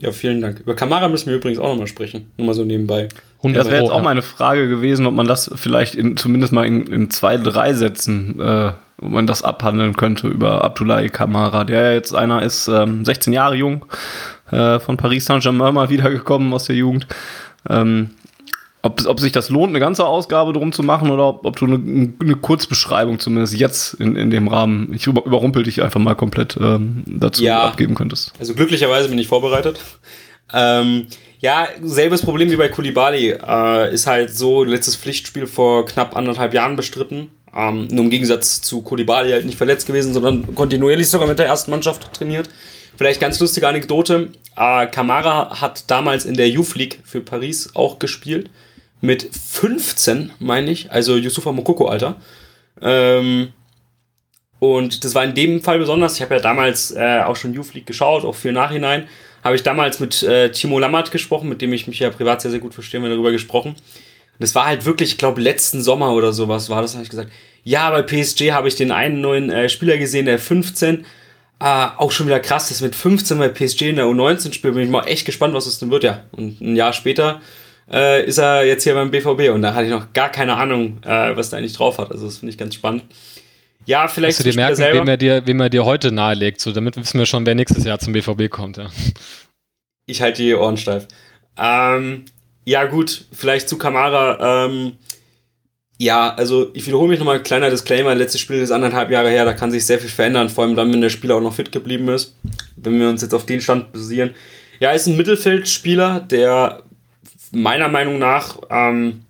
Ja, 0.00 0.10
vielen 0.10 0.40
Dank. 0.40 0.60
Über 0.60 0.74
Kamara 0.74 1.08
müssen 1.08 1.26
wir 1.28 1.36
übrigens 1.36 1.58
auch 1.58 1.68
nochmal 1.68 1.86
sprechen. 1.86 2.32
Nur 2.36 2.48
mal 2.48 2.54
so 2.54 2.64
nebenbei. 2.64 3.08
Ja, 3.52 3.58
das 3.58 3.70
wäre 3.70 3.82
jetzt 3.82 3.92
auch 3.92 4.02
meine 4.02 4.22
Frage 4.22 4.68
gewesen, 4.68 5.06
ob 5.06 5.14
man 5.14 5.26
das 5.26 5.50
vielleicht 5.54 5.94
in, 5.94 6.16
zumindest 6.16 6.52
mal 6.52 6.66
in, 6.66 6.86
in 6.86 7.10
zwei, 7.10 7.36
drei 7.36 7.74
Sätzen, 7.74 8.40
äh, 8.40 8.72
ob 9.00 9.10
man 9.10 9.26
das 9.26 9.42
abhandeln 9.42 9.96
könnte 9.96 10.28
über 10.28 10.64
Abdoulaye 10.64 11.08
Kamara, 11.08 11.64
der 11.64 11.82
ja 11.82 11.92
jetzt 11.92 12.14
einer 12.14 12.42
ist, 12.42 12.68
ähm, 12.68 13.04
16 13.04 13.32
Jahre 13.32 13.56
jung, 13.56 13.84
äh, 14.50 14.78
von 14.80 14.96
Paris 14.96 15.26
Saint-Germain 15.26 15.74
mal 15.74 15.88
wiedergekommen 15.90 16.52
aus 16.52 16.64
der 16.64 16.76
Jugend. 16.76 17.06
Ähm, 17.68 18.10
ob, 18.84 19.06
ob 19.06 19.18
sich 19.18 19.32
das 19.32 19.48
lohnt, 19.48 19.70
eine 19.70 19.80
ganze 19.80 20.04
Ausgabe 20.04 20.52
drum 20.52 20.70
zu 20.70 20.82
machen 20.82 21.10
oder 21.10 21.28
ob, 21.28 21.46
ob 21.46 21.56
du 21.56 21.64
eine, 21.64 22.12
eine 22.20 22.34
Kurzbeschreibung 22.36 23.18
zumindest 23.18 23.54
jetzt 23.54 23.94
in, 23.94 24.14
in 24.14 24.30
dem 24.30 24.46
Rahmen, 24.46 24.92
ich 24.92 25.06
über, 25.06 25.24
überrumpel 25.24 25.62
dich 25.62 25.82
einfach 25.82 26.00
mal 26.00 26.14
komplett 26.14 26.58
ähm, 26.60 27.02
dazu 27.06 27.42
ja, 27.42 27.62
abgeben 27.62 27.94
könntest. 27.94 28.34
Also 28.38 28.52
glücklicherweise 28.52 29.08
bin 29.08 29.18
ich 29.18 29.26
vorbereitet. 29.26 29.80
Ähm, 30.52 31.06
ja, 31.44 31.68
selbes 31.82 32.22
Problem 32.22 32.50
wie 32.50 32.56
bei 32.56 32.68
Kulibali. 32.68 33.32
Äh, 33.32 33.92
ist 33.92 34.06
halt 34.06 34.34
so, 34.34 34.64
letztes 34.64 34.96
Pflichtspiel 34.96 35.46
vor 35.46 35.84
knapp 35.84 36.16
anderthalb 36.16 36.54
Jahren 36.54 36.74
bestritten. 36.74 37.30
Ähm, 37.54 37.86
nur 37.90 38.04
im 38.04 38.10
Gegensatz 38.10 38.62
zu 38.62 38.80
Kulibali 38.80 39.30
halt 39.30 39.44
nicht 39.44 39.58
verletzt 39.58 39.86
gewesen, 39.86 40.14
sondern 40.14 40.54
kontinuierlich 40.54 41.10
sogar 41.10 41.28
mit 41.28 41.38
der 41.38 41.44
ersten 41.44 41.70
Mannschaft 41.70 42.14
trainiert. 42.14 42.48
Vielleicht 42.96 43.20
ganz 43.20 43.38
lustige 43.40 43.68
Anekdote. 43.68 44.30
Äh, 44.56 44.86
Kamara 44.86 45.60
hat 45.60 45.90
damals 45.90 46.24
in 46.24 46.32
der 46.32 46.48
Youth 46.48 46.76
League 46.76 47.00
für 47.04 47.20
Paris 47.20 47.72
auch 47.74 47.98
gespielt 47.98 48.48
mit 49.02 49.28
15, 49.30 50.30
meine 50.38 50.70
ich, 50.70 50.92
also 50.92 51.14
Yusufa 51.18 51.52
Mokoko, 51.52 51.88
Alter. 51.88 52.16
Ähm, 52.80 53.52
und 54.60 55.04
das 55.04 55.14
war 55.14 55.24
in 55.24 55.34
dem 55.34 55.62
Fall 55.62 55.78
besonders. 55.78 56.14
Ich 56.14 56.22
habe 56.22 56.36
ja 56.36 56.40
damals 56.40 56.90
äh, 56.92 57.20
auch 57.22 57.36
schon 57.36 57.52
Youth 57.52 57.74
League 57.74 57.86
geschaut, 57.86 58.24
auch 58.24 58.34
für 58.34 58.50
Nachhinein. 58.50 59.08
Habe 59.44 59.56
ich 59.56 59.62
damals 59.62 60.00
mit 60.00 60.22
äh, 60.22 60.50
Timo 60.50 60.78
Lammert 60.78 61.12
gesprochen, 61.12 61.50
mit 61.50 61.60
dem 61.60 61.72
ich 61.74 61.86
mich 61.86 61.98
ja 61.98 62.08
privat 62.08 62.40
sehr, 62.40 62.50
sehr 62.50 62.60
gut 62.60 62.72
verstehe, 62.72 63.02
wir 63.02 63.10
darüber 63.10 63.30
gesprochen. 63.30 63.72
Und 63.72 64.40
das 64.40 64.54
war 64.54 64.64
halt 64.64 64.86
wirklich, 64.86 65.12
ich 65.12 65.18
glaube, 65.18 65.40
letzten 65.40 65.82
Sommer 65.82 66.14
oder 66.14 66.32
sowas 66.32 66.70
war 66.70 66.80
das, 66.80 66.94
habe 66.94 67.04
ich 67.04 67.10
gesagt. 67.10 67.30
Ja, 67.62 67.90
bei 67.90 68.02
PSG 68.02 68.52
habe 68.52 68.68
ich 68.68 68.74
den 68.74 68.90
einen 68.90 69.20
neuen 69.20 69.50
äh, 69.50 69.68
Spieler 69.68 69.98
gesehen, 69.98 70.26
der 70.26 70.38
15. 70.38 71.04
Äh, 71.60 71.86
auch 71.98 72.10
schon 72.10 72.26
wieder 72.26 72.40
krass, 72.40 72.68
dass 72.68 72.80
mit 72.80 72.94
15 72.94 73.38
bei 73.38 73.48
PSG 73.48 73.82
in 73.82 73.96
der 73.96 74.06
U19 74.06 74.52
spielt. 74.52 74.74
Bin 74.74 74.82
ich 74.82 74.90
mal 74.90 75.06
echt 75.06 75.26
gespannt, 75.26 75.54
was 75.54 75.66
es 75.66 75.78
denn 75.78 75.90
wird, 75.90 76.04
ja. 76.04 76.24
Und 76.32 76.60
ein 76.62 76.74
Jahr 76.74 76.94
später 76.94 77.40
äh, 77.92 78.24
ist 78.24 78.38
er 78.38 78.64
jetzt 78.64 78.84
hier 78.84 78.94
beim 78.94 79.10
BVB 79.10 79.50
und 79.52 79.62
da 79.62 79.74
hatte 79.74 79.84
ich 79.84 79.90
noch 79.90 80.12
gar 80.14 80.30
keine 80.30 80.56
Ahnung, 80.56 80.98
äh, 81.04 81.36
was 81.36 81.50
der 81.50 81.58
eigentlich 81.58 81.74
drauf 81.74 81.98
hat. 81.98 82.10
Also 82.10 82.26
das 82.26 82.38
finde 82.38 82.50
ich 82.50 82.58
ganz 82.58 82.74
spannend. 82.74 83.04
Ja, 83.86 84.08
vielleicht. 84.08 84.38
Musst 84.38 84.46
du 84.46 84.50
dir 84.50 84.56
merken, 84.56 84.78
wem 84.78 85.08
er, 85.08 85.16
dir, 85.16 85.46
wem 85.46 85.60
er 85.60 85.70
dir 85.70 85.84
heute 85.84 86.12
nahelegt, 86.12 86.60
so 86.60 86.72
damit 86.72 86.96
wissen 86.96 87.18
wir 87.18 87.26
schon, 87.26 87.44
wer 87.46 87.54
nächstes 87.54 87.84
Jahr 87.84 87.98
zum 87.98 88.12
BVB 88.12 88.50
kommt. 88.50 88.76
Ja. 88.76 88.90
Ich 90.06 90.20
halte 90.20 90.42
die 90.42 90.54
Ohren 90.54 90.76
steif. 90.76 91.06
Ähm, 91.56 92.24
ja, 92.64 92.84
gut, 92.84 93.24
vielleicht 93.32 93.68
zu 93.68 93.78
Kamara. 93.78 94.66
Ähm, 94.66 94.98
ja, 95.98 96.34
also 96.34 96.70
ich 96.74 96.86
wiederhole 96.86 97.08
mich 97.08 97.18
nochmal, 97.18 97.42
kleiner 97.42 97.70
Disclaimer, 97.70 98.14
letztes 98.14 98.40
Spiel 98.40 98.58
ist 98.58 98.72
anderthalb 98.72 99.10
Jahre 99.10 99.30
her, 99.30 99.44
da 99.44 99.52
kann 99.52 99.70
sich 99.70 99.86
sehr 99.86 99.98
viel 100.00 100.10
verändern, 100.10 100.48
vor 100.48 100.64
allem 100.64 100.74
dann, 100.74 100.92
wenn 100.92 101.00
der 101.00 101.08
Spieler 101.08 101.36
auch 101.36 101.40
noch 101.40 101.54
fit 101.54 101.70
geblieben 101.70 102.08
ist. 102.08 102.34
Wenn 102.76 102.98
wir 102.98 103.08
uns 103.08 103.22
jetzt 103.22 103.34
auf 103.34 103.46
den 103.46 103.60
Stand 103.60 103.92
basieren. 103.92 104.34
Ja, 104.80 104.90
ist 104.90 105.06
ein 105.06 105.16
Mittelfeldspieler, 105.16 106.20
der 106.20 106.82
meiner 107.52 107.88
Meinung 107.88 108.18
nach 108.18 108.58
ähm, 108.70 109.22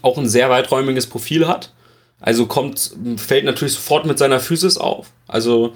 auch 0.00 0.18
ein 0.18 0.28
sehr 0.28 0.48
weiträumiges 0.50 1.08
Profil 1.08 1.48
hat. 1.48 1.72
Also 2.20 2.46
kommt, 2.46 2.92
fällt 3.16 3.44
natürlich 3.44 3.74
sofort 3.74 4.06
mit 4.06 4.18
seiner 4.18 4.40
Physis 4.40 4.76
auf. 4.76 5.10
Also 5.26 5.74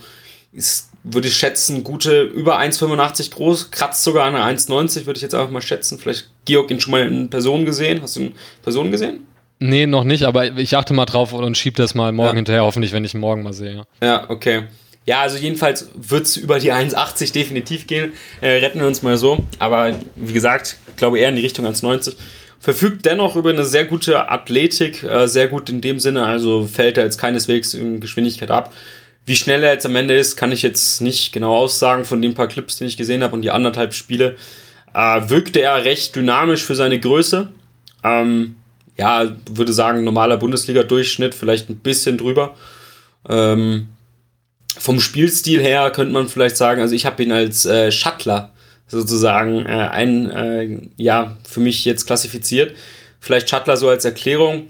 ist, 0.53 0.91
würde 1.05 1.29
ich 1.29 1.37
schätzen, 1.37 1.85
gute 1.85 2.23
über 2.23 2.59
1,85 2.59 3.33
groß, 3.33 3.71
kratzt 3.71 4.03
sogar 4.05 4.27
an 4.27 4.35
1,90, 4.35 5.07
würde 5.07 5.19
ich 5.19 5.23
jetzt 5.23 5.35
einfach 5.35 5.51
mal 5.51 5.63
schätzen. 5.63 5.99
Vielleicht 5.99 6.31
Georg 6.45 6.71
ihn 6.71 6.81
schon 6.81 6.91
mal 6.91 7.07
in 7.07 7.31
Person 7.31 7.65
gesehen. 7.65 8.03
Hast 8.03 8.17
du 8.17 8.21
ihn 8.21 8.27
in 8.27 8.35
Person 8.63 8.91
gesehen? 8.91 9.27
Nee, 9.61 9.87
noch 9.87 10.03
nicht, 10.03 10.25
aber 10.25 10.59
ich 10.59 10.77
achte 10.77 10.93
mal 10.93 11.05
drauf 11.05 11.33
und 11.33 11.57
schieb 11.57 11.77
das 11.77 11.95
mal 11.95 12.11
morgen 12.11 12.31
ja. 12.31 12.37
hinterher, 12.37 12.63
hoffentlich, 12.65 12.93
wenn 12.93 13.05
ich 13.05 13.15
ihn 13.15 13.21
morgen 13.21 13.45
mal 13.45 13.53
sehe. 13.53 13.85
Ja, 14.03 14.29
okay. 14.29 14.65
Ja, 15.07 15.21
also 15.21 15.37
jedenfalls 15.37 15.89
wird 15.95 16.27
es 16.27 16.37
über 16.37 16.59
die 16.59 16.73
1,80 16.73 17.33
definitiv 17.33 17.87
gehen. 17.87 18.13
Äh, 18.41 18.59
retten 18.59 18.81
wir 18.81 18.87
uns 18.87 19.03
mal 19.03 19.17
so. 19.17 19.45
Aber 19.59 19.95
wie 20.17 20.33
gesagt, 20.33 20.77
ich 20.89 20.97
glaube 20.97 21.19
eher 21.19 21.29
in 21.29 21.37
die 21.37 21.43
Richtung 21.43 21.67
1,90. 21.67 22.15
Verfügt 22.63 23.07
dennoch 23.07 23.35
über 23.35 23.51
eine 23.51 23.65
sehr 23.65 23.87
gute 23.87 24.31
Athletik, 24.31 25.03
äh, 25.03 25.27
sehr 25.27 25.49
gut 25.49 25.69
in 25.69 25.81
dem 25.81 25.99
Sinne, 25.99 26.25
also 26.25 26.65
fällt 26.65 26.97
er 26.97 27.03
jetzt 27.03 27.19
keineswegs 27.19 27.75
in 27.75 27.99
Geschwindigkeit 27.99 28.53
ab. 28.53 28.73
Wie 29.27 29.35
schnell 29.35 29.65
er 29.65 29.73
jetzt 29.73 29.85
am 29.85 29.97
Ende 29.97 30.17
ist, 30.17 30.37
kann 30.37 30.53
ich 30.53 30.63
jetzt 30.63 31.01
nicht 31.01 31.33
genau 31.33 31.57
aussagen 31.57 32.05
von 32.05 32.23
den 32.23 32.35
paar 32.35 32.47
Clips, 32.47 32.77
die 32.77 32.85
ich 32.85 32.97
gesehen 32.97 33.25
habe 33.25 33.35
und 33.35 33.43
die 33.43 33.51
anderthalb 33.51 33.95
Spiele. 33.95 34.37
Äh, 34.95 35.29
wirkte 35.29 35.61
er 35.61 35.85
recht 35.85 36.15
dynamisch 36.15 36.63
für 36.63 36.77
seine 36.77 37.01
Größe. 37.01 37.49
Ähm, 38.05 38.55
ja, 38.97 39.33
würde 39.51 39.73
sagen, 39.73 40.05
normaler 40.05 40.37
Bundesliga-Durchschnitt, 40.37 41.35
vielleicht 41.35 41.69
ein 41.69 41.79
bisschen 41.79 42.17
drüber. 42.17 42.55
Ähm, 43.29 43.89
vom 44.79 45.01
Spielstil 45.01 45.61
her 45.61 45.91
könnte 45.91 46.13
man 46.13 46.29
vielleicht 46.29 46.57
sagen, 46.57 46.81
also 46.81 46.95
ich 46.95 47.07
habe 47.07 47.25
ihn 47.25 47.33
als 47.33 47.67
äh, 47.67 47.91
Shuttler 47.91 48.52
sozusagen 48.93 49.67
äh, 49.67 49.89
ein, 49.91 50.31
äh, 50.31 50.79
ja, 50.97 51.37
für 51.49 51.61
mich 51.61 51.85
jetzt 51.85 52.07
klassifiziert. 52.07 52.77
Vielleicht 53.21 53.49
Shuttler 53.49 53.77
so 53.77 53.89
als 53.89 54.05
Erklärung. 54.05 54.69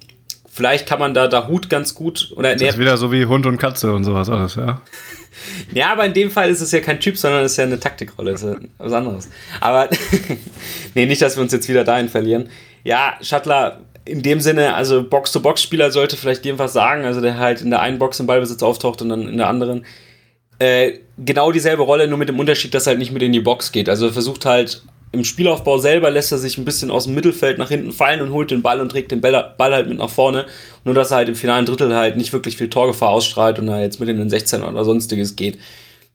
Vielleicht 0.50 0.87
kann 0.87 0.98
man 0.98 1.14
da 1.14 1.28
da 1.28 1.48
Hut 1.48 1.70
ganz 1.70 1.94
gut 1.94 2.32
oder 2.37 2.54
das 2.54 2.62
ist 2.62 2.78
wieder 2.78 2.98
so 2.98 3.11
wie 3.11 3.24
Hund 3.24 3.46
und 3.46 3.56
Katze 3.56 3.92
und 3.92 4.04
sowas 4.04 4.28
alles, 4.28 4.54
ja. 4.54 4.82
ja, 5.72 5.92
aber 5.92 6.04
in 6.04 6.12
dem 6.12 6.30
Fall 6.30 6.50
ist 6.50 6.61
es 6.61 6.72
ja 6.72 6.80
kein 6.80 7.00
Typ, 7.00 7.16
sondern 7.16 7.42
es 7.42 7.52
ist 7.52 7.58
ja 7.58 7.64
eine 7.64 7.80
Taktikrolle, 7.80 8.32
ist 8.32 8.44
ja 8.44 8.56
was 8.76 8.92
anderes. 8.92 9.30
Aber 9.61 9.88
nee, 10.94 11.06
nicht, 11.06 11.22
dass 11.22 11.37
wir 11.37 11.42
uns 11.42 11.52
jetzt 11.52 11.68
wieder 11.68 11.85
dahin 11.85 12.11
verlieren. 12.11 12.50
Ja, 12.85 13.14
Shuttler 13.22 13.80
in 14.04 14.22
dem 14.22 14.40
Sinne, 14.40 14.74
also 14.74 15.02
Box-to-Box-Spieler 15.08 15.90
sollte 15.90 16.16
vielleicht 16.16 16.46
was 16.58 16.72
sagen, 16.72 17.04
also 17.04 17.20
der 17.20 17.38
halt 17.38 17.62
in 17.62 17.70
der 17.70 17.80
einen 17.80 17.98
Box 17.98 18.20
im 18.20 18.26
Ballbesitz 18.26 18.62
auftaucht 18.62 19.00
und 19.00 19.08
dann 19.08 19.28
in 19.28 19.37
der 19.37 19.48
anderen. 19.48 19.85
Äh, 20.62 21.01
genau 21.18 21.53
dieselbe 21.53 21.83
Rolle, 21.83 22.07
nur 22.09 22.18
mit 22.18 22.29
dem 22.29 22.38
Unterschied, 22.38 22.75
dass 22.75 22.87
er 22.87 22.90
halt 22.90 22.98
nicht 22.98 23.12
mit 23.12 23.22
in 23.22 23.33
die 23.33 23.40
Box 23.40 23.72
geht. 23.72 23.88
Also 23.88 24.07
er 24.07 24.12
versucht 24.12 24.44
halt 24.44 24.83
im 25.14 25.25
Spielaufbau 25.25 25.77
selber 25.77 26.11
lässt 26.11 26.33
er 26.33 26.38
sich 26.38 26.57
ein 26.57 26.64
bisschen 26.64 26.90
aus 26.90 27.05
dem 27.05 27.14
Mittelfeld 27.14 27.59
nach 27.59 27.68
hinten 27.68 27.92
fallen 27.92 28.22
und 28.22 28.33
holt 28.33 28.51
den 28.51 28.62
Ball 28.62 28.81
und 28.81 28.88
trägt 28.88 29.11
den 29.11 29.20
Ball, 29.20 29.55
halt 29.59 29.88
mit 29.88 29.98
nach 29.98 30.09
vorne. 30.09 30.46
Nur 30.85 30.94
dass 30.94 31.11
er 31.11 31.18
halt 31.18 31.29
im 31.29 31.35
finalen 31.35 31.66
Drittel 31.66 31.94
halt 31.94 32.16
nicht 32.16 32.33
wirklich 32.33 32.57
viel 32.57 32.70
Torgefahr 32.70 33.11
ausstrahlt 33.11 33.59
und 33.59 33.68
er 33.68 33.83
jetzt 33.83 34.01
mit 34.01 34.09
in 34.09 34.16
den 34.16 34.31
16 34.31 34.62
oder 34.62 34.85
sonstiges 34.85 35.37
geht 35.37 35.59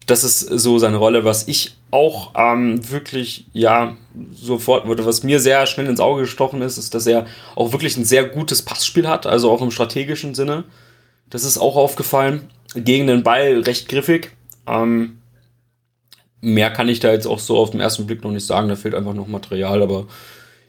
das 0.08 0.24
ist 0.24 0.40
so 0.40 0.80
seine 0.80 0.98
Rolle, 0.98 1.26
was 1.26 1.48
ich 1.48 1.76
auch 1.92 2.32
ähm, 2.36 2.90
wirklich, 2.90 3.46
ja, 3.54 3.96
sofort 4.34 4.88
würde, 4.88 5.06
was 5.06 5.24
mir 5.24 5.40
sehr 5.40 5.66
schnell 5.68 5.88
ins 5.88 6.00
Auge 6.00 6.22
gestochen 6.22 6.62
ist, 6.62 6.78
ist, 6.78 6.96
dass 6.96 7.06
er 7.06 7.28
auch 7.56 7.74
wirklich 7.74 7.98
ein 7.98 8.06
sehr 8.06 8.24
gutes 8.24 8.62
Passspiel 8.62 9.08
hat, 9.08 9.28
also 9.28 9.52
auch 9.52 9.62
im 9.62 9.70
strategischen 9.70 10.34
Sinne. 10.34 10.64
Das 11.30 11.44
ist 11.44 11.58
auch 11.58 11.76
aufgefallen. 11.76 12.50
Gegen 12.74 13.08
den 13.08 13.24
Ball 13.24 13.62
recht 13.62 13.90
griffig. 13.90 14.32
Ähm, 14.68 15.20
mehr 16.42 16.70
kann 16.72 16.90
ich 16.90 17.00
da 17.00 17.12
jetzt 17.12 17.26
auch 17.26 17.40
so 17.40 17.58
auf 17.58 17.72
den 17.72 17.80
ersten 17.80 18.06
Blick 18.06 18.24
noch 18.24 18.32
nicht 18.32 18.46
sagen, 18.46 18.70
da 18.70 18.76
fehlt 18.76 18.96
einfach 18.96 19.14
noch 19.14 19.28
Material, 19.28 19.82
aber 19.82 20.06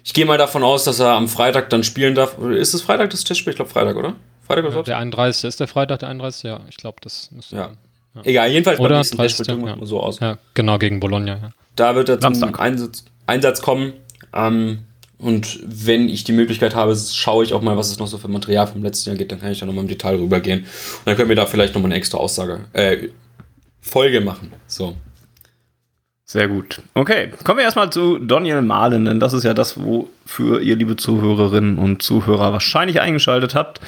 ich 0.04 0.14
gehe 0.14 0.24
mal 0.24 0.38
davon 0.38 0.62
aus, 0.62 0.84
dass 0.84 1.00
er 1.00 1.10
am 1.10 1.28
Freitag 1.28 1.70
dann 1.70 1.84
spielen 1.84 2.14
darf. 2.14 2.38
Ist 2.38 2.74
es 2.74 2.82
Freitag 2.82 3.10
das 3.10 3.24
Testspiel? 3.24 3.50
Ich 3.50 3.56
glaube 3.56 3.70
Freitag, 3.70 3.96
oder? 3.96 4.14
Freitag 4.46 4.64
oder 4.64 4.76
ja, 4.76 4.82
Der 4.82 4.98
31. 4.98 5.44
ist 5.44 5.60
der 5.60 5.68
Freitag, 5.68 5.98
der 5.98 6.08
31. 6.08 6.44
Ja, 6.44 6.60
ich 6.68 6.76
glaube, 6.76 6.98
das 7.02 7.30
müsste. 7.30 7.56
Ja. 7.56 7.70
Ja. 8.14 8.22
Egal, 8.24 8.50
jedenfalls 8.50 8.80
Oder 8.80 8.90
beim 8.90 8.98
nächsten 8.98 9.18
Testspiel 9.18 9.66
ja. 9.66 9.76
so 9.82 10.00
aus. 10.00 10.18
Ja, 10.20 10.38
genau, 10.54 10.78
gegen 10.78 11.00
Bologna. 11.00 11.32
Ja. 11.32 11.50
Da 11.76 11.94
wird 11.94 12.08
er 12.08 12.20
zum 12.20 12.54
Einsatz, 12.54 13.04
Einsatz 13.26 13.60
kommen. 13.60 13.92
Ähm, 14.34 14.80
und 15.18 15.58
wenn 15.64 16.08
ich 16.08 16.24
die 16.24 16.32
Möglichkeit 16.32 16.74
habe, 16.74 16.96
schaue 16.96 17.44
ich 17.44 17.52
auch 17.52 17.60
mal, 17.60 17.76
was 17.76 17.90
es 17.90 17.98
noch 17.98 18.06
so 18.06 18.18
für 18.18 18.28
Material 18.28 18.66
vom 18.66 18.82
letzten 18.82 19.10
Jahr 19.10 19.18
gibt, 19.18 19.32
dann 19.32 19.40
kann 19.40 19.50
ich 19.50 19.58
da 19.58 19.66
nochmal 19.66 19.82
im 19.82 19.88
Detail 19.88 20.16
rübergehen. 20.16 20.60
Und 20.60 21.06
dann 21.06 21.16
können 21.16 21.28
wir 21.28 21.36
da 21.36 21.46
vielleicht 21.46 21.74
nochmal 21.74 21.90
eine 21.90 21.96
extra 21.96 22.18
Aussage, 22.18 22.60
äh, 22.72 23.08
Folge 23.88 24.20
machen. 24.20 24.52
So. 24.66 24.96
Sehr 26.24 26.46
gut. 26.46 26.82
Okay, 26.92 27.32
kommen 27.42 27.58
wir 27.58 27.64
erstmal 27.64 27.90
zu 27.90 28.18
Daniel 28.18 28.60
Mahlen, 28.60 29.06
denn 29.06 29.18
das 29.18 29.32
ist 29.32 29.44
ja 29.44 29.54
das, 29.54 29.82
wofür 29.82 30.60
ihr, 30.60 30.76
liebe 30.76 30.96
Zuhörerinnen 30.96 31.78
und 31.78 32.02
Zuhörer, 32.02 32.52
wahrscheinlich 32.52 33.00
eingeschaltet 33.00 33.54
habt. 33.54 33.80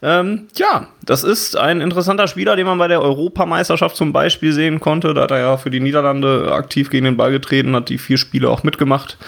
Ähm, 0.00 0.48
ja, 0.56 0.88
das 1.02 1.24
ist 1.24 1.56
ein 1.56 1.82
interessanter 1.82 2.26
Spieler, 2.26 2.56
den 2.56 2.66
man 2.66 2.78
bei 2.78 2.88
der 2.88 3.02
Europameisterschaft 3.02 3.96
zum 3.96 4.12
Beispiel 4.12 4.52
sehen 4.52 4.80
konnte. 4.80 5.12
Da 5.12 5.22
hat 5.22 5.30
er 5.30 5.38
ja 5.38 5.56
für 5.58 5.70
die 5.70 5.80
Niederlande 5.80 6.52
aktiv 6.52 6.88
gegen 6.90 7.04
den 7.04 7.16
Ball 7.18 7.32
getreten, 7.32 7.74
hat 7.74 7.90
die 7.90 7.98
vier 7.98 8.18
Spiele 8.18 8.48
auch 8.48 8.62
mitgemacht. 8.62 9.18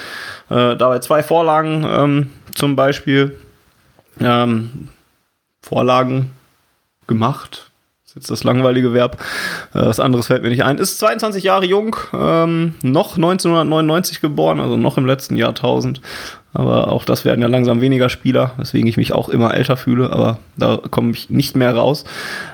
Äh, 0.49 0.77
dabei 0.77 0.99
zwei 1.01 1.23
Vorlagen 1.23 1.87
ähm, 1.89 2.31
zum 2.55 2.75
Beispiel. 2.75 3.39
Ähm, 4.21 4.89
Vorlagen 5.63 6.31
gemacht. 7.07 7.71
Jetzt 8.17 8.31
das 8.31 8.43
langweilige 8.43 8.93
Verb. 8.93 9.19
Äh, 9.73 9.87
was 9.87 10.01
anderes 10.01 10.27
fällt 10.27 10.43
mir 10.43 10.49
nicht 10.49 10.65
ein. 10.65 10.79
Ist 10.79 10.99
22 10.99 11.45
Jahre 11.45 11.67
jung, 11.67 11.97
ähm, 12.13 12.75
noch 12.83 13.17
1999 13.17 14.21
geboren, 14.21 14.59
also 14.59 14.77
noch 14.77 14.99
im 14.99 15.07
letzten 15.07 15.37
Jahrtausend. 15.37 16.01
Aber 16.57 16.91
auch 16.91 17.05
das 17.05 17.27
werden 17.27 17.43
ja 17.43 17.49
langsam 17.49 17.83
weniger 17.83 18.09
Spieler, 18.09 18.53
weswegen 18.57 18.89
ich 18.89 18.97
mich 18.97 19.13
auch 19.13 19.29
immer 19.29 19.53
älter 19.53 19.77
fühle, 19.77 20.11
aber 20.11 20.39
da 20.57 20.79
komme 20.91 21.11
ich 21.11 21.29
nicht 21.29 21.55
mehr 21.55 21.75
raus. 21.75 22.05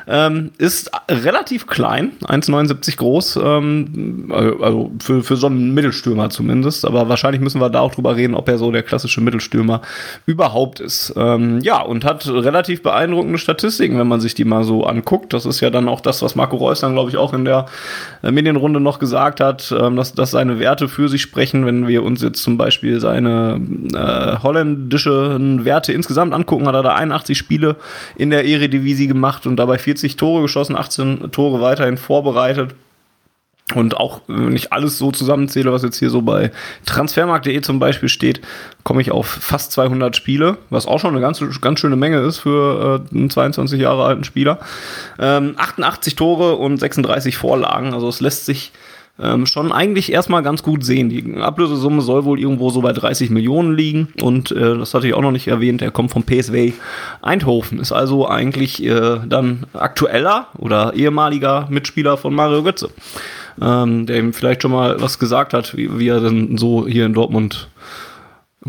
Ähm, 0.09 0.51
ist 0.59 0.91
relativ 1.09 1.69
klein, 1.69 2.11
1,79 2.25 2.97
groß, 2.97 3.39
ähm, 3.41 4.33
also 4.61 4.91
für, 5.01 5.23
für 5.23 5.37
so 5.37 5.47
einen 5.47 5.73
Mittelstürmer 5.73 6.31
zumindest, 6.31 6.85
aber 6.85 7.09
wahrscheinlich 7.09 7.41
müssen 7.41 7.61
wir 7.61 7.71
da 7.71 7.79
auch 7.79 7.95
drüber 7.95 8.17
reden, 8.17 8.35
ob 8.35 8.49
er 8.49 8.59
so 8.59 8.73
der 8.73 8.83
klassische 8.83 9.21
Mittelstürmer 9.21 9.83
überhaupt 10.27 10.81
ist. 10.81 11.15
Ähm, 11.17 11.61
ja, 11.61 11.81
und 11.81 12.05
hat 12.05 12.27
relativ 12.27 12.83
beeindruckende 12.83 13.39
Statistiken, 13.39 14.01
wenn 14.01 14.09
man 14.09 14.21
sich 14.21 14.35
die 14.35 14.45
mal 14.45 14.65
so 14.65 14.85
anguckt. 14.85 15.33
Das 15.33 15.47
ist 15.47 15.61
ja 15.61 15.71
dann 15.71 15.89
auch 15.89 16.01
das, 16.01 16.23
was 16.23 16.35
Marco 16.35 16.57
Reus 16.57 16.81
dann, 16.81 16.95
glaube 16.95 17.11
ich, 17.11 17.17
auch 17.19 17.35
in 17.35 17.45
der 17.45 17.67
äh, 18.25 18.33
Medienrunde 18.33 18.81
noch 18.81 18.99
gesagt 18.99 19.39
hat, 19.39 19.73
ähm, 19.79 19.95
dass, 19.95 20.13
dass 20.13 20.33
seine 20.33 20.59
Werte 20.59 20.89
für 20.89 21.09
sich 21.09 21.23
sprechen, 21.23 21.67
wenn 21.67 21.87
wir 21.87 22.03
uns 22.03 22.21
jetzt 22.21 22.43
zum 22.43 22.59
Beispiel 22.59 22.99
seine 22.99 23.61
äh, 23.95 24.39
holländischen 24.43 25.65
Werte 25.65 25.93
insgesamt 25.93 26.35
angucken, 26.35 26.67
hat 26.67 26.75
er 26.75 26.83
da 26.83 26.95
81 26.95 27.37
Spiele 27.37 27.77
in 28.17 28.31
der 28.31 28.45
Eredivisie 28.45 29.07
gemacht 29.07 29.47
und 29.47 29.57
dabei 29.57 29.79
40 29.79 30.17
Tore 30.17 30.43
geschossen, 30.43 30.77
18 30.77 31.31
Tore 31.33 31.61
weiterhin 31.61 31.97
vorbereitet. 31.97 32.75
Und 33.75 33.97
auch 33.97 34.21
wenn 34.27 34.55
ich 34.55 34.73
alles 34.73 34.99
so 34.99 35.13
zusammenzähle, 35.13 35.73
was 35.73 35.83
jetzt 35.83 35.99
hier 35.99 36.11
so 36.11 36.21
bei 36.23 36.51
transfermarkt.de 36.85 37.61
zum 37.63 37.79
Beispiel 37.79 38.09
steht, 38.09 38.41
komme 38.83 39.01
ich 39.01 39.11
auf 39.13 39.27
fast 39.27 39.73
200 39.73 40.15
Spiele, 40.15 40.59
was 40.69 40.87
auch 40.87 40.99
schon 41.01 41.13
eine 41.13 41.21
ganz, 41.21 41.43
ganz 41.61 41.81
schöne 41.81 41.97
Menge 41.97 42.19
ist 42.19 42.39
für 42.39 43.05
äh, 43.11 43.17
einen 43.17 43.31
22 43.31 43.81
Jahre 43.81 44.05
alten 44.05 44.25
Spieler. 44.25 44.59
Ähm, 45.19 45.55
88 45.57 46.17
Tore 46.17 46.57
und 46.57 46.79
36 46.79 47.37
Vorlagen, 47.37 47.95
also 47.95 48.09
es 48.09 48.21
lässt 48.21 48.47
sich 48.47 48.73
ähm, 49.21 49.47
schon 49.47 49.73
eigentlich 49.73 50.13
erstmal 50.13 50.43
ganz 50.43 50.63
gut 50.63 50.85
sehen. 50.85 51.09
Die 51.09 51.37
Ablösesumme 51.37 52.03
soll 52.03 52.25
wohl 52.25 52.41
irgendwo 52.41 52.71
so 52.71 52.81
bei 52.81 52.93
30 52.93 53.31
Millionen 53.31 53.75
liegen. 53.75 54.09
Und 54.23 54.51
äh, 54.53 54.77
das 54.79 54.95
hatte 54.95 55.07
ich 55.07 55.15
auch 55.15 55.23
noch 55.23 55.33
nicht 55.33 55.49
erwähnt, 55.49 55.83
er 55.83 55.91
kommt 55.91 56.11
vom 56.11 56.25
PSW 56.25 56.73
Eindhoven, 57.21 57.79
ist 57.79 57.93
also 57.93 58.29
eigentlich 58.29 58.83
äh, 58.83 59.19
dann 59.27 59.67
aktueller 59.75 60.49
oder 60.59 60.95
ehemaliger 60.95 61.67
Mitspieler 61.71 62.17
von 62.17 62.35
Mario 62.35 62.63
Götze, 62.63 62.91
ähm, 63.61 64.07
der 64.07 64.19
ihm 64.19 64.33
vielleicht 64.33 64.63
schon 64.63 64.73
mal 64.73 65.01
was 65.01 65.19
gesagt 65.19 65.53
hat, 65.53 65.77
wie, 65.77 65.99
wie 65.99 66.09
er 66.09 66.21
denn 66.21 66.57
so 66.57 66.87
hier 66.87 67.07
in 67.07 67.15
Dortmund 67.15 67.69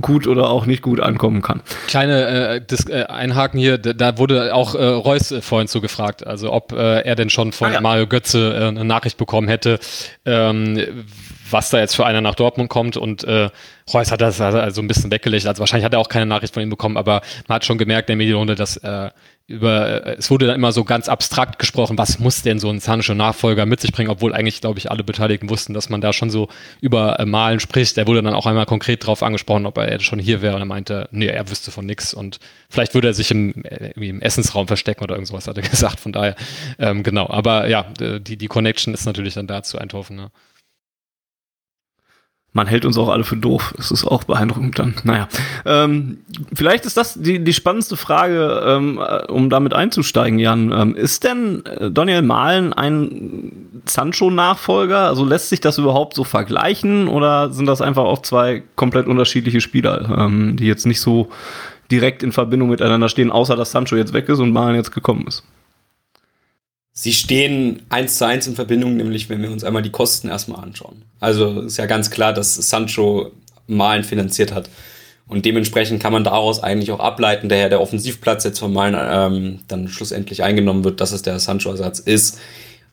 gut 0.01 0.27
oder 0.27 0.49
auch 0.49 0.65
nicht 0.65 0.81
gut 0.81 0.99
ankommen 0.99 1.41
kann. 1.41 1.61
Kleine 1.87 2.27
äh, 2.27 2.61
das, 2.65 2.87
äh, 2.89 3.03
Einhaken 3.03 3.59
hier, 3.59 3.77
da, 3.77 4.17
wurde 4.17 4.53
auch 4.53 4.75
äh, 4.75 4.83
Reus 4.83 5.31
äh, 5.31 5.41
vorhin 5.41 5.67
so 5.67 5.81
gefragt, 5.81 6.25
also 6.25 6.51
ob 6.51 6.71
äh, 6.71 7.01
er 7.01 7.15
denn 7.15 7.29
schon 7.29 7.51
von 7.51 7.69
ah, 7.69 7.73
ja. 7.73 7.81
Mario 7.81 8.07
Götze 8.07 8.53
äh, 8.53 8.67
eine 8.67 8.85
Nachricht 8.85 9.17
bekommen 9.17 9.47
hätte, 9.47 9.79
ähm, 10.25 11.05
was 11.49 11.69
da 11.69 11.79
jetzt 11.79 11.95
für 11.95 12.05
einer 12.05 12.21
nach 12.21 12.35
Dortmund 12.35 12.69
kommt 12.69 12.97
und 12.97 13.23
äh, 13.23 13.49
Reus 13.93 14.11
hat 14.11 14.21
das 14.21 14.39
also 14.39 14.81
ein 14.81 14.87
bisschen 14.87 15.11
weggelegt, 15.11 15.45
also 15.45 15.59
wahrscheinlich 15.59 15.85
hat 15.85 15.93
er 15.93 15.99
auch 15.99 16.09
keine 16.09 16.25
Nachricht 16.25 16.53
von 16.53 16.63
ihm 16.63 16.69
bekommen, 16.69 16.97
aber 16.97 17.21
man 17.47 17.55
hat 17.55 17.65
schon 17.65 17.77
gemerkt 17.77 18.09
in 18.09 18.13
der 18.13 18.17
Medienrunde, 18.17 18.55
dass 18.55 18.77
äh, 18.77 19.09
über, 19.45 20.05
äh, 20.05 20.15
es 20.17 20.31
wurde 20.31 20.47
dann 20.47 20.55
immer 20.55 20.71
so 20.71 20.83
ganz 20.83 21.09
abstrakt 21.09 21.59
gesprochen, 21.59 21.97
was 21.97 22.19
muss 22.19 22.43
denn 22.43 22.59
so 22.59 22.69
ein 22.69 22.79
Sancho-Nachfolger 22.79 23.65
mit 23.65 23.81
sich 23.81 23.91
bringen, 23.91 24.09
obwohl 24.09 24.33
eigentlich, 24.33 24.61
glaube 24.61 24.79
ich, 24.79 24.89
alle 24.89 25.03
Beteiligten 25.03 25.49
wussten, 25.49 25.73
dass 25.73 25.89
man 25.89 25.99
da 25.99 26.13
schon 26.13 26.29
so 26.29 26.47
über 26.79 27.19
äh, 27.19 27.25
Malen 27.25 27.59
spricht. 27.59 27.97
Der 27.97 28.07
wurde 28.07 28.21
dann 28.21 28.35
auch 28.35 28.45
einmal 28.45 28.65
konkret 28.65 29.03
darauf 29.03 29.21
angesprochen, 29.21 29.65
ob 29.65 29.77
er 29.77 29.99
schon 29.99 30.19
hier 30.19 30.41
wäre 30.41 30.55
und 30.55 30.61
er 30.61 30.65
meinte, 30.65 31.09
nee, 31.11 31.27
er 31.27 31.49
wüsste 31.49 31.71
von 31.71 31.85
nichts 31.85 32.13
und 32.13 32.39
vielleicht 32.69 32.93
würde 32.93 33.09
er 33.09 33.13
sich 33.13 33.31
im, 33.31 33.65
äh, 33.65 33.91
im 33.91 34.21
Essensraum 34.21 34.67
verstecken 34.67 35.03
oder 35.03 35.15
irgendwas, 35.15 35.47
hat 35.47 35.57
er 35.57 35.63
gesagt, 35.69 35.99
von 35.99 36.13
daher, 36.13 36.35
ähm, 36.79 37.03
genau. 37.03 37.29
Aber 37.29 37.67
ja, 37.67 37.85
die, 37.99 38.37
die 38.37 38.47
Connection 38.47 38.93
ist 38.93 39.05
natürlich 39.05 39.33
dann 39.33 39.47
dazu 39.47 39.77
Eindhoven, 39.77 40.15
ne? 40.15 40.31
Man 42.53 42.67
hält 42.67 42.85
uns 42.85 42.97
auch 42.99 43.09
alle 43.09 43.23
für 43.23 43.35
doof. 43.35 43.73
Es 43.79 43.89
ist 43.89 44.05
auch 44.05 44.23
beeindruckend 44.23 44.77
dann. 44.77 44.93
Naja, 45.03 45.27
ähm, 45.65 46.19
vielleicht 46.53 46.85
ist 46.85 46.95
das 46.95 47.15
die, 47.15 47.43
die 47.43 47.53
spannendste 47.53 47.97
Frage, 47.97 48.63
ähm, 48.65 48.99
äh, 49.03 49.25
um 49.25 49.49
damit 49.49 49.73
einzusteigen, 49.73 50.37
Jan. 50.37 50.71
Ähm, 50.71 50.95
ist 50.95 51.23
denn 51.23 51.65
äh, 51.65 51.89
Daniel 51.89 52.21
Mahlen 52.21 52.71
ein 52.71 53.81
Sancho-Nachfolger? 53.85 54.99
Also 54.99 55.25
lässt 55.25 55.49
sich 55.49 55.61
das 55.61 55.79
überhaupt 55.79 56.15
so 56.15 56.23
vergleichen 56.23 57.07
oder 57.07 57.51
sind 57.51 57.65
das 57.65 57.81
einfach 57.81 58.03
auch 58.03 58.21
zwei 58.21 58.61
komplett 58.75 59.07
unterschiedliche 59.07 59.59
Spieler, 59.59 60.15
ähm, 60.19 60.55
die 60.55 60.67
jetzt 60.67 60.85
nicht 60.85 61.01
so 61.01 61.29
direkt 61.89 62.21
in 62.21 62.31
Verbindung 62.31 62.69
miteinander 62.69 63.09
stehen, 63.09 63.31
außer 63.31 63.55
dass 63.55 63.71
Sancho 63.71 63.95
jetzt 63.95 64.13
weg 64.13 64.29
ist 64.29 64.39
und 64.39 64.53
Mahlen 64.53 64.75
jetzt 64.75 64.91
gekommen 64.91 65.25
ist? 65.27 65.43
Sie 66.95 67.11
stehen 67.11 67.81
eins 67.89 68.19
zu 68.19 68.25
eins 68.25 68.45
in 68.45 68.53
Verbindung, 68.53 68.95
nämlich 68.95 69.27
wenn 69.27 69.41
wir 69.41 69.49
uns 69.51 69.63
einmal 69.63 69.81
die 69.81 69.89
Kosten 69.89 70.29
erstmal 70.29 70.63
anschauen. 70.63 71.01
Also 71.19 71.61
ist 71.61 71.77
ja 71.77 71.87
ganz 71.87 72.11
klar, 72.11 72.33
dass 72.33 72.53
Sancho 72.53 73.31
Malen 73.65 74.03
finanziert 74.03 74.53
hat. 74.53 74.69
Und 75.27 75.45
dementsprechend 75.45 76.03
kann 76.03 76.13
man 76.13 76.23
daraus 76.23 76.61
eigentlich 76.61 76.91
auch 76.91 76.99
ableiten, 76.99 77.49
daher 77.49 77.69
der 77.69 77.81
Offensivplatz 77.81 78.43
jetzt 78.43 78.59
von 78.59 78.71
Malen 78.71 78.95
ähm, 78.99 79.59
dann 79.67 79.87
schlussendlich 79.87 80.43
eingenommen 80.43 80.83
wird, 80.83 81.01
dass 81.01 81.13
es 81.13 81.23
der 81.23 81.39
Sancho-Ersatz 81.39 81.97
ist. 81.99 82.39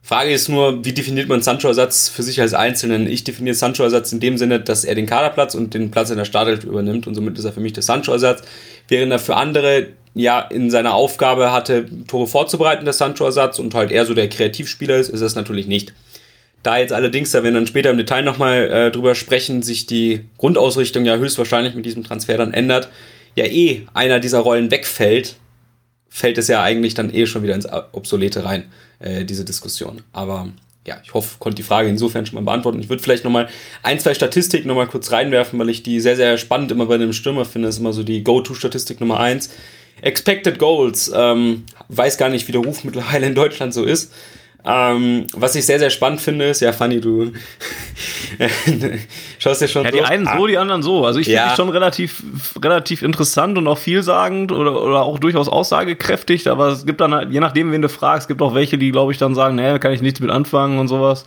Frage 0.02 0.30
ist 0.30 0.48
nur, 0.48 0.82
wie 0.82 0.92
definiert 0.92 1.28
man 1.28 1.42
Sancho-Ersatz 1.42 2.08
für 2.08 2.22
sich 2.22 2.40
als 2.40 2.54
Einzelnen? 2.54 3.06
Ich 3.06 3.24
definiere 3.24 3.54
Sancho-Ersatz 3.54 4.12
in 4.12 4.20
dem 4.20 4.38
Sinne, 4.38 4.60
dass 4.60 4.84
er 4.84 4.94
den 4.94 5.04
Kaderplatz 5.04 5.54
und 5.54 5.74
den 5.74 5.90
Platz 5.90 6.08
in 6.08 6.16
der 6.16 6.24
Startelf 6.24 6.64
übernimmt 6.64 7.06
und 7.06 7.14
somit 7.14 7.38
ist 7.38 7.44
er 7.44 7.52
für 7.52 7.60
mich 7.60 7.74
der 7.74 7.82
Sancho-Ersatz, 7.82 8.42
während 8.88 9.12
er 9.12 9.18
für 9.18 9.36
andere 9.36 9.88
ja 10.20 10.40
in 10.40 10.70
seiner 10.70 10.94
Aufgabe 10.94 11.52
hatte, 11.52 11.86
Tore 12.06 12.26
vorzubereiten, 12.26 12.84
der 12.84 12.94
Sancho-Ersatz, 12.94 13.58
und 13.58 13.74
halt 13.74 13.90
eher 13.90 14.06
so 14.06 14.14
der 14.14 14.28
Kreativspieler 14.28 14.96
ist, 14.96 15.08
ist 15.08 15.20
das 15.20 15.34
natürlich 15.34 15.66
nicht. 15.66 15.92
Da 16.62 16.78
jetzt 16.78 16.92
allerdings, 16.92 17.30
da 17.30 17.42
wir 17.42 17.52
dann 17.52 17.66
später 17.66 17.90
im 17.90 17.96
Detail 17.96 18.22
nochmal 18.22 18.70
äh, 18.70 18.90
drüber 18.90 19.14
sprechen, 19.14 19.62
sich 19.62 19.86
die 19.86 20.26
Grundausrichtung 20.36 21.04
ja 21.04 21.16
höchstwahrscheinlich 21.16 21.74
mit 21.74 21.86
diesem 21.86 22.04
Transfer 22.04 22.36
dann 22.36 22.52
ändert, 22.52 22.88
ja 23.34 23.46
eh 23.46 23.86
einer 23.94 24.20
dieser 24.20 24.40
Rollen 24.40 24.70
wegfällt, 24.70 25.36
fällt 26.08 26.38
es 26.38 26.48
ja 26.48 26.62
eigentlich 26.62 26.94
dann 26.94 27.14
eh 27.14 27.26
schon 27.26 27.42
wieder 27.42 27.54
ins 27.54 27.68
Obsolete 27.92 28.44
rein, 28.44 28.64
äh, 28.98 29.24
diese 29.24 29.44
Diskussion. 29.44 30.02
Aber 30.12 30.48
ja, 30.86 31.00
ich 31.04 31.14
hoffe, 31.14 31.36
konnte 31.38 31.56
die 31.56 31.62
Frage 31.62 31.88
insofern 31.88 32.26
schon 32.26 32.36
mal 32.36 32.44
beantworten. 32.44 32.80
Ich 32.80 32.88
würde 32.88 33.02
vielleicht 33.02 33.24
nochmal 33.24 33.48
ein, 33.82 33.98
zwei 33.98 34.14
Statistiken 34.14 34.68
nochmal 34.68 34.86
kurz 34.86 35.12
reinwerfen, 35.12 35.58
weil 35.58 35.68
ich 35.68 35.82
die 35.82 36.00
sehr, 36.00 36.16
sehr 36.16 36.38
spannend 36.38 36.72
immer 36.72 36.86
bei 36.86 36.94
einem 36.94 37.12
Stürmer 37.12 37.44
finde. 37.44 37.68
Das 37.68 37.76
ist 37.76 37.80
immer 37.80 37.92
so 37.92 38.02
die 38.02 38.24
Go-To-Statistik 38.24 39.00
Nummer 39.00 39.20
eins. 39.20 39.50
Expected 40.02 40.58
Goals, 40.58 41.10
ähm, 41.14 41.64
weiß 41.88 42.18
gar 42.18 42.28
nicht, 42.28 42.48
wie 42.48 42.52
der 42.52 42.62
Ruf 42.62 42.84
mittlerweile 42.84 43.26
in 43.26 43.34
Deutschland 43.34 43.74
so 43.74 43.84
ist. 43.84 44.12
Ähm, 44.62 45.26
was 45.32 45.54
ich 45.54 45.64
sehr, 45.64 45.78
sehr 45.78 45.88
spannend 45.88 46.20
finde, 46.20 46.44
ist, 46.46 46.60
ja, 46.60 46.72
Fanny, 46.72 47.00
du 47.00 47.32
schaust 49.38 49.62
dir 49.62 49.68
schon 49.68 49.84
Ja, 49.84 49.90
die 49.90 50.02
einen 50.02 50.28
so, 50.36 50.46
die 50.46 50.58
anderen 50.58 50.82
so. 50.82 51.06
Also 51.06 51.18
ich 51.18 51.28
finde 51.28 51.44
die 51.50 51.56
schon 51.56 51.70
relativ, 51.70 52.22
relativ 52.62 53.02
interessant 53.02 53.56
und 53.56 53.66
auch 53.66 53.78
vielsagend 53.78 54.52
oder, 54.52 54.82
oder 54.82 55.02
auch 55.02 55.18
durchaus 55.18 55.48
aussagekräftig, 55.48 56.48
aber 56.50 56.68
es 56.68 56.84
gibt 56.84 57.00
dann 57.00 57.14
halt, 57.14 57.30
je 57.30 57.40
nachdem, 57.40 57.72
wen 57.72 57.80
du 57.80 57.88
fragst, 57.88 58.24
es 58.24 58.28
gibt 58.28 58.42
auch 58.42 58.54
welche, 58.54 58.76
die, 58.76 58.90
glaube 58.90 59.12
ich, 59.12 59.18
dann 59.18 59.34
sagen, 59.34 59.56
naja, 59.56 59.78
kann 59.78 59.92
ich 59.92 60.02
nichts 60.02 60.20
mit 60.20 60.30
anfangen 60.30 60.78
und 60.78 60.88
sowas. 60.88 61.24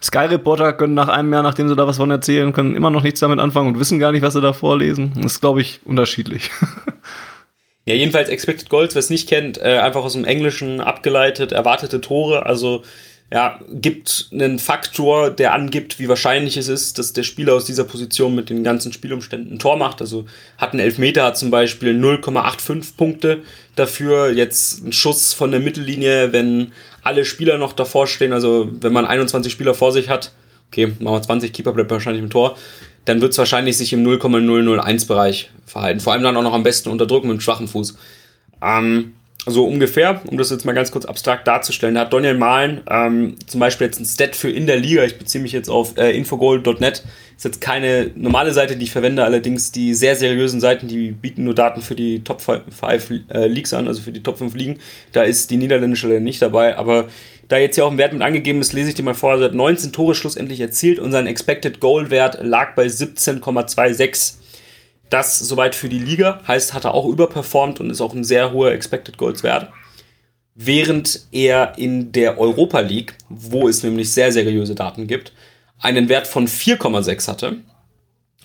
Sky 0.00 0.26
Reporter 0.26 0.72
können 0.72 0.94
nach 0.94 1.08
einem 1.08 1.32
Jahr, 1.32 1.42
nachdem 1.42 1.68
sie 1.68 1.74
da 1.74 1.88
was 1.88 1.96
von 1.96 2.10
erzählen, 2.12 2.52
können 2.52 2.76
immer 2.76 2.90
noch 2.90 3.02
nichts 3.02 3.18
damit 3.18 3.40
anfangen 3.40 3.68
und 3.68 3.80
wissen 3.80 3.98
gar 3.98 4.12
nicht, 4.12 4.22
was 4.22 4.34
sie 4.34 4.40
da 4.40 4.52
vorlesen. 4.52 5.12
Das 5.16 5.32
ist, 5.32 5.40
glaube 5.40 5.60
ich, 5.60 5.80
unterschiedlich. 5.84 6.50
Ja, 7.88 7.94
jedenfalls 7.94 8.28
Expected 8.28 8.68
Goals, 8.68 8.96
wer 8.96 9.00
es 9.00 9.10
nicht 9.10 9.28
kennt, 9.28 9.58
äh, 9.58 9.78
einfach 9.78 10.02
aus 10.02 10.14
dem 10.14 10.24
Englischen 10.24 10.80
abgeleitet, 10.80 11.52
erwartete 11.52 12.00
Tore, 12.00 12.44
also 12.44 12.82
ja, 13.32 13.60
gibt 13.68 14.28
einen 14.32 14.58
Faktor, 14.58 15.30
der 15.30 15.52
angibt, 15.52 15.98
wie 15.98 16.08
wahrscheinlich 16.08 16.56
es 16.56 16.68
ist, 16.68 16.98
dass 16.98 17.12
der 17.12 17.24
Spieler 17.24 17.54
aus 17.54 17.64
dieser 17.64 17.84
Position 17.84 18.34
mit 18.34 18.50
den 18.50 18.62
ganzen 18.62 18.92
Spielumständen 18.92 19.54
ein 19.54 19.58
Tor 19.58 19.76
macht. 19.76 20.00
Also 20.00 20.26
hat 20.58 20.74
ein 20.74 20.78
Elfmeter, 20.78 21.24
hat 21.24 21.36
zum 21.36 21.50
Beispiel 21.50 21.92
0,85 21.98 22.96
Punkte 22.96 23.42
dafür. 23.74 24.30
Jetzt 24.30 24.84
ein 24.84 24.92
Schuss 24.92 25.32
von 25.32 25.50
der 25.50 25.58
Mittellinie, 25.58 26.32
wenn 26.32 26.72
alle 27.02 27.24
Spieler 27.24 27.58
noch 27.58 27.72
davor 27.72 28.06
stehen, 28.06 28.32
also 28.32 28.68
wenn 28.80 28.92
man 28.92 29.06
21 29.06 29.52
Spieler 29.52 29.74
vor 29.74 29.90
sich 29.90 30.08
hat, 30.08 30.32
okay, 30.68 30.92
machen 31.00 31.16
wir 31.16 31.22
20, 31.22 31.52
Keeper 31.52 31.72
bleibt 31.72 31.90
wahrscheinlich 31.90 32.22
im 32.22 32.30
Tor, 32.30 32.56
dann 33.06 33.20
wird 33.20 33.32
es 33.32 33.38
wahrscheinlich 33.38 33.78
sich 33.78 33.92
im 33.92 34.02
0,001 34.02 35.06
Bereich 35.06 35.50
verhalten. 35.64 36.00
Vor 36.00 36.12
allem 36.12 36.22
dann 36.22 36.36
auch 36.36 36.42
noch 36.42 36.52
am 36.52 36.62
besten 36.62 36.90
unterdrücken 36.90 37.28
mit 37.28 37.38
dem 37.38 37.40
schwachen 37.40 37.68
Fuß. 37.68 37.96
Ähm, 38.62 39.14
so 39.48 39.64
ungefähr, 39.64 40.22
um 40.26 40.38
das 40.38 40.50
jetzt 40.50 40.64
mal 40.64 40.72
ganz 40.72 40.90
kurz 40.90 41.04
abstrakt 41.04 41.46
darzustellen, 41.46 41.94
da 41.94 42.02
hat 42.02 42.12
Daniel 42.12 42.36
Mahlen 42.36 42.80
ähm, 42.90 43.36
zum 43.46 43.60
Beispiel 43.60 43.86
jetzt 43.86 44.00
ein 44.00 44.04
Stat 44.04 44.34
für 44.34 44.50
in 44.50 44.66
der 44.66 44.76
Liga, 44.76 45.04
ich 45.04 45.18
beziehe 45.18 45.40
mich 45.40 45.52
jetzt 45.52 45.68
auf 45.68 45.96
äh, 45.96 46.16
infogold.net, 46.16 47.04
ist 47.36 47.44
jetzt 47.44 47.60
keine 47.60 48.10
normale 48.16 48.52
Seite, 48.52 48.76
die 48.76 48.84
ich 48.84 48.90
verwende, 48.90 49.22
allerdings 49.22 49.70
die 49.70 49.94
sehr 49.94 50.16
seriösen 50.16 50.60
Seiten, 50.60 50.88
die 50.88 51.12
bieten 51.12 51.44
nur 51.44 51.54
Daten 51.54 51.80
für 51.80 51.94
die 51.94 52.24
Top 52.24 52.40
5 52.40 53.10
äh, 53.28 53.46
Leagues 53.46 53.72
an, 53.72 53.86
also 53.86 54.02
für 54.02 54.10
die 54.10 54.22
Top 54.22 54.38
5 54.38 54.52
Ligen, 54.56 54.80
da 55.12 55.22
ist 55.22 55.48
die 55.52 55.58
niederländische 55.58 56.08
nicht 56.08 56.42
dabei, 56.42 56.76
aber 56.76 57.06
da 57.48 57.58
jetzt 57.58 57.74
hier 57.76 57.86
auch 57.86 57.90
ein 57.90 57.98
Wert 57.98 58.12
mit 58.12 58.22
angegeben 58.22 58.60
ist, 58.60 58.72
lese 58.72 58.88
ich 58.88 58.94
dir 58.94 59.02
mal 59.02 59.14
vor, 59.14 59.34
er 59.34 59.44
hat 59.44 59.54
19 59.54 59.92
Tore 59.92 60.14
schlussendlich 60.14 60.60
erzielt 60.60 60.98
und 60.98 61.12
sein 61.12 61.26
Expected 61.26 61.80
Goal 61.80 62.10
Wert 62.10 62.38
lag 62.42 62.74
bei 62.74 62.86
17,26. 62.86 64.34
Das 65.10 65.38
soweit 65.38 65.74
für 65.74 65.88
die 65.88 66.00
Liga, 66.00 66.40
heißt, 66.48 66.74
hat 66.74 66.84
er 66.84 66.94
auch 66.94 67.06
überperformt 67.06 67.78
und 67.78 67.90
ist 67.90 68.00
auch 68.00 68.14
ein 68.14 68.24
sehr 68.24 68.52
hoher 68.52 68.72
Expected 68.72 69.16
Goals 69.16 69.42
Wert. 69.42 69.70
während 70.56 71.26
er 71.32 71.74
in 71.76 72.12
der 72.12 72.40
Europa 72.40 72.80
League, 72.80 73.14
wo 73.28 73.68
es 73.68 73.82
nämlich 73.82 74.10
sehr 74.12 74.32
seriöse 74.32 74.74
Daten 74.74 75.06
gibt, 75.06 75.32
einen 75.78 76.08
Wert 76.08 76.26
von 76.26 76.48
4,6 76.48 77.28
hatte. 77.28 77.58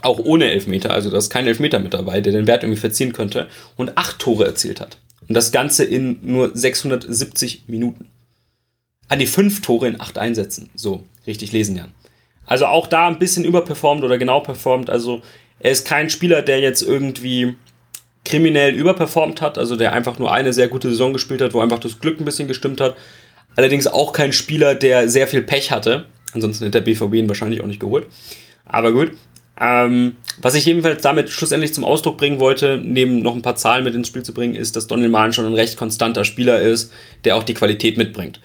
Auch 0.02 0.20
ohne 0.20 0.52
Elfmeter, 0.52 0.92
also 0.92 1.10
da 1.10 1.18
ist 1.18 1.30
kein 1.30 1.48
Elfmeter 1.48 1.80
mit 1.80 1.94
dabei, 1.94 2.22
der 2.22 2.34
den 2.34 2.48
Wert 2.48 2.64
irgendwie 2.64 2.80
verziehen 2.80 3.14
könnte, 3.14 3.48
und 3.78 3.98
acht 3.98 4.20
Tore 4.20 4.46
erzielt 4.46 4.82
hat. 4.82 4.98
Und 5.28 5.36
das 5.36 5.52
Ganze 5.52 5.86
in 5.86 6.20
nur 6.24 6.52
670 6.54 7.64
Minuten. 7.68 8.10
An 9.12 9.20
die 9.20 9.28
fünf 9.28 9.60
Tore 9.60 9.90
in 9.90 10.00
acht 10.00 10.18
Einsätzen. 10.18 10.70
So, 10.74 11.04
richtig 11.28 11.52
lesen, 11.52 11.76
Jan. 11.76 11.92
Also 12.46 12.68
auch 12.68 12.88
da 12.88 13.10
ein 13.10 13.20
bisschen 13.20 13.44
überperformt 13.44 14.06
oder 14.06 14.18
genau 14.18 14.40
performt. 14.40 14.90
Also 14.90 15.22
er 15.60 15.72
ist 15.72 15.86
kein 15.86 16.10
Spieler, 16.10 16.42
der 16.42 16.62
jetzt 16.62 16.82
irgendwie 16.82 17.58
kriminell 18.24 18.74
überperformt 18.74 19.42
hat, 19.42 19.58
also 19.58 19.76
der 19.76 19.92
einfach 19.92 20.18
nur 20.18 20.32
eine 20.32 20.54
sehr 20.54 20.70
gute 20.70 20.90
Saison 20.90 21.12
gespielt 21.12 21.42
hat, 21.42 21.54
wo 21.54 21.60
einfach 21.60 21.80
das 21.80 22.00
Glück 22.00 22.22
ein 22.22 22.26
bisschen 22.26 22.48
gestimmt 22.48 22.80
hat. 22.80 22.96
Allerdings 23.58 23.86
auch 23.86 24.14
kein 24.14 24.32
Spieler, 24.32 24.76
der 24.76 25.10
sehr 25.10 25.28
viel 25.28 25.42
Pech 25.42 25.72
hatte. 25.72 26.06
Ansonsten 26.32 26.64
hätte 26.64 26.82
der 26.82 26.90
BVB 26.90 27.16
ihn 27.16 27.28
wahrscheinlich 27.28 27.60
auch 27.60 27.68
nicht 27.68 27.82
geholt. 27.82 28.08
Aber 28.64 28.94
gut. 28.94 29.12
Ähm, 29.60 30.16
was 30.42 30.56
ich 30.56 30.66
jedenfalls 30.66 31.02
damit 31.02 31.30
schlussendlich 31.30 31.74
zum 31.74 31.84
Ausdruck 31.84 32.18
bringen 32.18 32.40
wollte, 32.40 32.80
neben 32.82 33.20
noch 33.20 33.36
ein 33.36 33.42
paar 33.42 33.58
Zahlen 33.58 33.84
mit 33.84 33.94
ins 33.94 34.08
Spiel 34.08 34.24
zu 34.24 34.34
bringen, 34.34 34.56
ist, 34.56 34.78
dass 34.78 34.88
Donny 34.88 35.10
Malen 35.10 35.34
schon 35.34 35.46
ein 35.46 35.54
recht 35.54 35.76
konstanter 35.76 36.24
Spieler 36.24 36.62
ist, 36.62 36.94
der 37.26 37.36
auch 37.36 37.44
die 37.44 37.56
Qualität 37.56 37.98
mitbringt. 37.98 38.40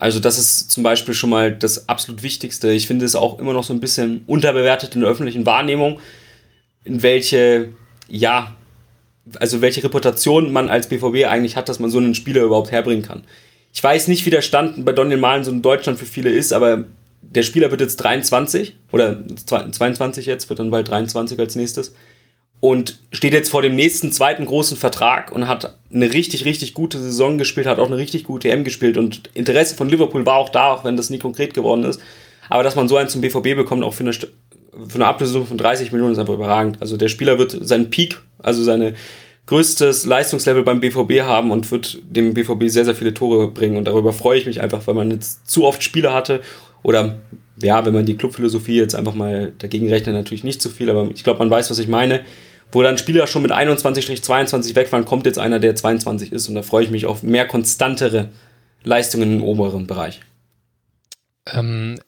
Also 0.00 0.18
das 0.18 0.38
ist 0.38 0.70
zum 0.70 0.82
Beispiel 0.82 1.12
schon 1.12 1.28
mal 1.28 1.52
das 1.52 1.90
absolut 1.90 2.22
Wichtigste. 2.22 2.72
Ich 2.72 2.86
finde 2.86 3.04
es 3.04 3.14
auch 3.14 3.38
immer 3.38 3.52
noch 3.52 3.64
so 3.64 3.74
ein 3.74 3.80
bisschen 3.80 4.22
unterbewertet 4.26 4.94
in 4.94 5.02
der 5.02 5.10
öffentlichen 5.10 5.44
Wahrnehmung, 5.44 6.00
in 6.84 7.02
welche, 7.02 7.68
ja, 8.08 8.56
also 9.38 9.60
welche 9.60 9.84
Reputation 9.84 10.54
man 10.54 10.70
als 10.70 10.88
BVB 10.88 11.26
eigentlich 11.26 11.54
hat, 11.54 11.68
dass 11.68 11.80
man 11.80 11.90
so 11.90 11.98
einen 11.98 12.14
Spieler 12.14 12.42
überhaupt 12.42 12.72
herbringen 12.72 13.04
kann. 13.04 13.24
Ich 13.74 13.84
weiß 13.84 14.08
nicht, 14.08 14.24
wie 14.24 14.30
der 14.30 14.40
Stand 14.40 14.86
bei 14.86 14.92
Daniel 14.92 15.18
Malen 15.18 15.44
so 15.44 15.50
in 15.50 15.60
Deutschland 15.60 15.98
für 15.98 16.06
viele 16.06 16.30
ist, 16.30 16.54
aber 16.54 16.84
der 17.20 17.42
Spieler 17.42 17.70
wird 17.70 17.82
jetzt 17.82 17.96
23 17.96 18.76
oder 18.92 19.22
22 19.36 20.24
jetzt, 20.24 20.48
wird 20.48 20.60
dann 20.60 20.70
bald 20.70 20.88
23 20.88 21.38
als 21.38 21.56
nächstes 21.56 21.94
und 22.60 22.98
steht 23.10 23.32
jetzt 23.32 23.50
vor 23.50 23.62
dem 23.62 23.74
nächsten 23.74 24.12
zweiten 24.12 24.44
großen 24.44 24.76
Vertrag 24.76 25.32
und 25.32 25.48
hat 25.48 25.78
eine 25.92 26.12
richtig, 26.12 26.44
richtig 26.44 26.74
gute 26.74 26.98
Saison 26.98 27.38
gespielt, 27.38 27.66
hat 27.66 27.78
auch 27.78 27.86
eine 27.86 27.96
richtig 27.96 28.24
gute 28.24 28.50
EM 28.50 28.64
gespielt 28.64 28.98
und 28.98 29.30
Interesse 29.34 29.74
von 29.74 29.88
Liverpool 29.88 30.26
war 30.26 30.36
auch 30.36 30.50
da, 30.50 30.72
auch 30.72 30.84
wenn 30.84 30.96
das 30.96 31.10
nie 31.10 31.18
konkret 31.18 31.54
geworden 31.54 31.84
ist. 31.84 32.00
Aber 32.50 32.62
dass 32.62 32.76
man 32.76 32.88
so 32.88 32.96
einen 32.96 33.08
zum 33.08 33.22
BVB 33.22 33.56
bekommt, 33.56 33.82
auch 33.82 33.94
für 33.94 34.04
eine, 34.04 34.12
für 34.12 34.28
eine 34.94 35.06
Ablösung 35.06 35.46
von 35.46 35.56
30 35.56 35.90
Millionen, 35.92 36.12
ist 36.12 36.18
einfach 36.18 36.34
überragend. 36.34 36.78
Also 36.80 36.96
der 36.96 37.08
Spieler 37.08 37.38
wird 37.38 37.56
seinen 37.62 37.90
Peak, 37.90 38.20
also 38.38 38.62
seine 38.62 38.94
größtes 39.46 40.04
Leistungslevel 40.04 40.62
beim 40.62 40.80
BVB 40.80 41.22
haben 41.22 41.50
und 41.50 41.70
wird 41.70 41.98
dem 42.04 42.34
BVB 42.34 42.64
sehr, 42.66 42.84
sehr 42.84 42.94
viele 42.94 43.14
Tore 43.14 43.48
bringen. 43.48 43.76
Und 43.76 43.86
darüber 43.86 44.12
freue 44.12 44.38
ich 44.38 44.46
mich 44.46 44.60
einfach, 44.60 44.86
weil 44.86 44.94
man 44.94 45.10
jetzt 45.10 45.48
zu 45.50 45.64
oft 45.64 45.82
Spieler 45.82 46.12
hatte 46.12 46.40
oder 46.82 47.18
ja, 47.62 47.84
wenn 47.84 47.94
man 47.94 48.06
die 48.06 48.16
Clubphilosophie 48.16 48.76
jetzt 48.76 48.94
einfach 48.94 49.14
mal 49.14 49.52
dagegen 49.58 49.88
rechnet, 49.88 50.14
natürlich 50.14 50.44
nicht 50.44 50.62
zu 50.62 50.70
viel, 50.70 50.90
aber 50.90 51.08
ich 51.14 51.24
glaube, 51.24 51.40
man 51.40 51.50
weiß, 51.50 51.70
was 51.70 51.78
ich 51.78 51.88
meine. 51.88 52.20
Wo 52.72 52.82
dann 52.82 52.98
Spieler 52.98 53.26
schon 53.26 53.42
mit 53.42 53.52
21-22 53.52 54.74
wegfahren, 54.76 55.04
kommt 55.04 55.26
jetzt 55.26 55.38
einer, 55.38 55.58
der 55.58 55.74
22 55.74 56.32
ist 56.32 56.48
und 56.48 56.54
da 56.54 56.62
freue 56.62 56.84
ich 56.84 56.90
mich 56.90 57.06
auf 57.06 57.22
mehr 57.22 57.46
konstantere 57.46 58.28
Leistungen 58.84 59.38
im 59.38 59.42
oberen 59.42 59.86
Bereich. 59.86 60.20
Ähm, 61.52 61.98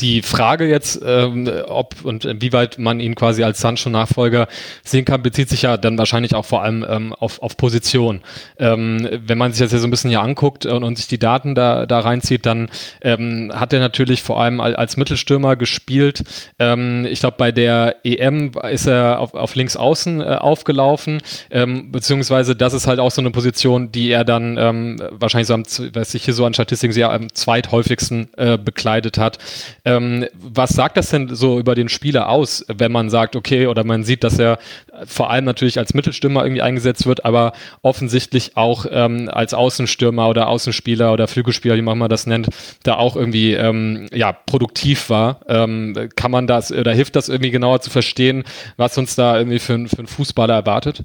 die 0.00 0.22
Frage 0.22 0.68
jetzt, 0.68 1.00
ähm, 1.04 1.50
ob 1.66 2.04
und 2.04 2.24
inwieweit 2.24 2.78
man 2.78 3.00
ihn 3.00 3.14
quasi 3.14 3.42
als 3.42 3.60
Sancho-Nachfolger 3.60 4.48
sehen 4.84 5.04
kann, 5.04 5.22
bezieht 5.22 5.48
sich 5.48 5.62
ja 5.62 5.76
dann 5.76 5.98
wahrscheinlich 5.98 6.34
auch 6.34 6.44
vor 6.44 6.62
allem 6.62 6.84
ähm, 6.88 7.12
auf, 7.12 7.42
auf 7.42 7.56
Position. 7.56 8.22
Ähm, 8.58 9.08
wenn 9.26 9.38
man 9.38 9.52
sich 9.52 9.60
das 9.60 9.72
ja 9.72 9.78
so 9.78 9.86
ein 9.86 9.90
bisschen 9.90 10.10
hier 10.10 10.22
anguckt 10.22 10.66
und, 10.66 10.82
und 10.84 10.96
sich 10.96 11.08
die 11.08 11.18
Daten 11.18 11.54
da, 11.54 11.86
da 11.86 12.00
reinzieht, 12.00 12.46
dann 12.46 12.68
ähm, 13.02 13.52
hat 13.54 13.72
er 13.72 13.80
natürlich 13.80 14.22
vor 14.22 14.40
allem 14.40 14.60
als, 14.60 14.76
als 14.76 14.96
Mittelstürmer 14.96 15.56
gespielt. 15.56 16.24
Ähm, 16.58 17.06
ich 17.10 17.20
glaube, 17.20 17.36
bei 17.38 17.52
der 17.52 17.96
EM 18.04 18.52
ist 18.70 18.86
er 18.86 19.20
auf, 19.20 19.34
auf 19.34 19.54
links 19.54 19.76
außen 19.76 20.20
äh, 20.20 20.24
aufgelaufen, 20.24 21.20
ähm, 21.50 21.92
beziehungsweise 21.92 22.56
das 22.56 22.72
ist 22.72 22.86
halt 22.86 23.00
auch 23.00 23.10
so 23.10 23.20
eine 23.20 23.30
Position, 23.30 23.92
die 23.92 24.10
er 24.10 24.24
dann 24.24 24.56
ähm, 24.58 24.96
wahrscheinlich 25.10 25.48
so 25.48 25.54
am, 25.54 25.64
was 25.92 26.14
ich 26.14 26.24
hier 26.24 26.34
so 26.34 26.44
an 26.44 26.54
Statistiken 26.54 26.92
sehe, 26.92 27.08
am 27.08 27.32
zweithäufigsten 27.32 28.28
äh, 28.36 28.56
bekleidet 28.58 29.18
hat. 29.18 29.38
Ähm, 29.84 29.89
was 29.98 30.70
sagt 30.70 30.96
das 30.96 31.10
denn 31.10 31.34
so 31.34 31.58
über 31.58 31.74
den 31.74 31.88
Spieler 31.88 32.28
aus, 32.28 32.64
wenn 32.68 32.92
man 32.92 33.10
sagt, 33.10 33.36
okay, 33.36 33.66
oder 33.66 33.84
man 33.84 34.04
sieht, 34.04 34.24
dass 34.24 34.38
er 34.38 34.58
vor 35.06 35.30
allem 35.30 35.44
natürlich 35.44 35.78
als 35.78 35.94
Mittelstürmer 35.94 36.44
irgendwie 36.44 36.62
eingesetzt 36.62 37.06
wird, 37.06 37.24
aber 37.24 37.52
offensichtlich 37.82 38.56
auch 38.56 38.86
ähm, 38.90 39.28
als 39.32 39.54
Außenstürmer 39.54 40.28
oder 40.28 40.48
Außenspieler 40.48 41.12
oder 41.12 41.28
Flügelspieler, 41.28 41.76
wie 41.76 41.82
man 41.82 42.08
das 42.08 42.26
nennt, 42.26 42.48
da 42.82 42.96
auch 42.96 43.16
irgendwie 43.16 43.54
ähm, 43.54 44.08
ja 44.12 44.32
produktiv 44.32 45.10
war. 45.10 45.40
Ähm, 45.48 46.08
kann 46.16 46.30
man 46.30 46.46
das 46.46 46.72
oder 46.72 46.92
hilft 46.92 47.16
das 47.16 47.28
irgendwie 47.28 47.50
genauer 47.50 47.80
zu 47.80 47.90
verstehen, 47.90 48.44
was 48.76 48.98
uns 48.98 49.14
da 49.14 49.38
irgendwie 49.38 49.58
für, 49.58 49.78
für 49.88 49.98
einen 49.98 50.06
Fußballer 50.06 50.54
erwartet? 50.54 51.04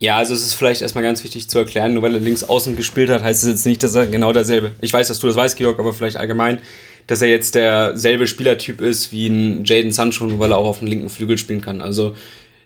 Ja, 0.00 0.16
also 0.16 0.32
es 0.32 0.42
ist 0.42 0.54
vielleicht 0.54 0.80
erstmal 0.80 1.02
ganz 1.02 1.24
wichtig 1.24 1.50
zu 1.50 1.58
erklären, 1.58 1.92
nur 1.92 2.04
weil 2.04 2.14
er 2.14 2.20
links 2.20 2.44
außen 2.44 2.76
gespielt 2.76 3.10
hat, 3.10 3.22
heißt 3.22 3.42
es 3.42 3.48
jetzt 3.48 3.66
nicht, 3.66 3.82
dass 3.82 3.96
er 3.96 4.06
genau 4.06 4.32
derselbe. 4.32 4.70
Ich 4.80 4.92
weiß, 4.92 5.08
dass 5.08 5.18
du 5.18 5.26
das 5.26 5.34
weißt, 5.34 5.56
Georg, 5.56 5.80
aber 5.80 5.92
vielleicht 5.92 6.16
allgemein 6.16 6.60
dass 7.08 7.22
er 7.22 7.28
jetzt 7.28 7.56
derselbe 7.56 8.28
Spielertyp 8.28 8.80
ist 8.80 9.10
wie 9.10 9.26
ein 9.26 9.64
Jaden 9.64 9.90
Sancho, 9.90 10.38
weil 10.38 10.52
er 10.52 10.58
auch 10.58 10.66
auf 10.66 10.78
dem 10.78 10.88
linken 10.88 11.08
Flügel 11.08 11.38
spielen 11.38 11.62
kann. 11.62 11.80
Also 11.80 12.14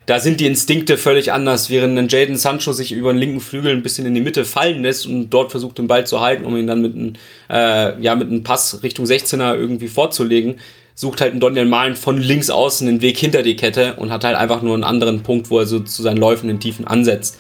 da 0.05 0.19
sind 0.19 0.41
die 0.41 0.47
Instinkte 0.47 0.99
völlig 0.99 1.33
anders, 1.33 1.71
während 1.71 1.97
ein 1.97 2.09
Jaden 2.09 2.37
Sancho 2.37 2.73
sich 2.73 2.91
über 2.91 3.13
den 3.13 3.19
linken 3.19 3.41
Flügel 3.41 3.73
ein 3.73 3.85
bisschen 3.85 4.05
in 4.05 4.15
die 4.15 4.21
Mitte 4.21 4.45
fallen 4.45 4.83
lässt 4.83 5.07
und 5.07 5.31
dort 5.31 5.53
versucht, 5.53 5.79
den 5.79 5.87
Ball 5.87 6.05
zu 6.07 6.21
halten, 6.21 6.45
um 6.45 6.57
ihn 6.57 6.67
dann 6.67 6.83
mit 6.83 6.95
einem, 6.95 7.13
äh, 7.49 8.03
ja, 8.03 8.17
mit 8.17 8.29
einem 8.29 8.43
Pass 8.43 8.83
Richtung 8.83 9.07
16er 9.07 9.55
irgendwie 9.55 9.87
vorzulegen, 9.87 10.57
sucht 10.97 11.21
halt 11.21 11.35
ein 11.35 11.41
Daniel 11.41 11.67
Malen 11.67 11.95
von 11.95 12.19
links 12.19 12.51
außen 12.51 12.87
den 12.87 13.01
Weg 13.01 13.17
hinter 13.17 13.45
die 13.45 13.55
Kette 13.57 13.95
und 13.95 14.11
hat 14.11 14.25
halt 14.25 14.37
einfach 14.37 14.61
nur 14.61 14.75
einen 14.75 14.85
anderen 14.85 15.23
Punkt, 15.23 15.51
wo 15.51 15.61
er 15.61 15.67
so 15.67 15.79
zu 15.79 16.03
seinen 16.03 16.19
Läufen 16.19 16.51
in 16.51 16.59
Tiefen 16.59 16.85
ansetzt. 16.85 17.39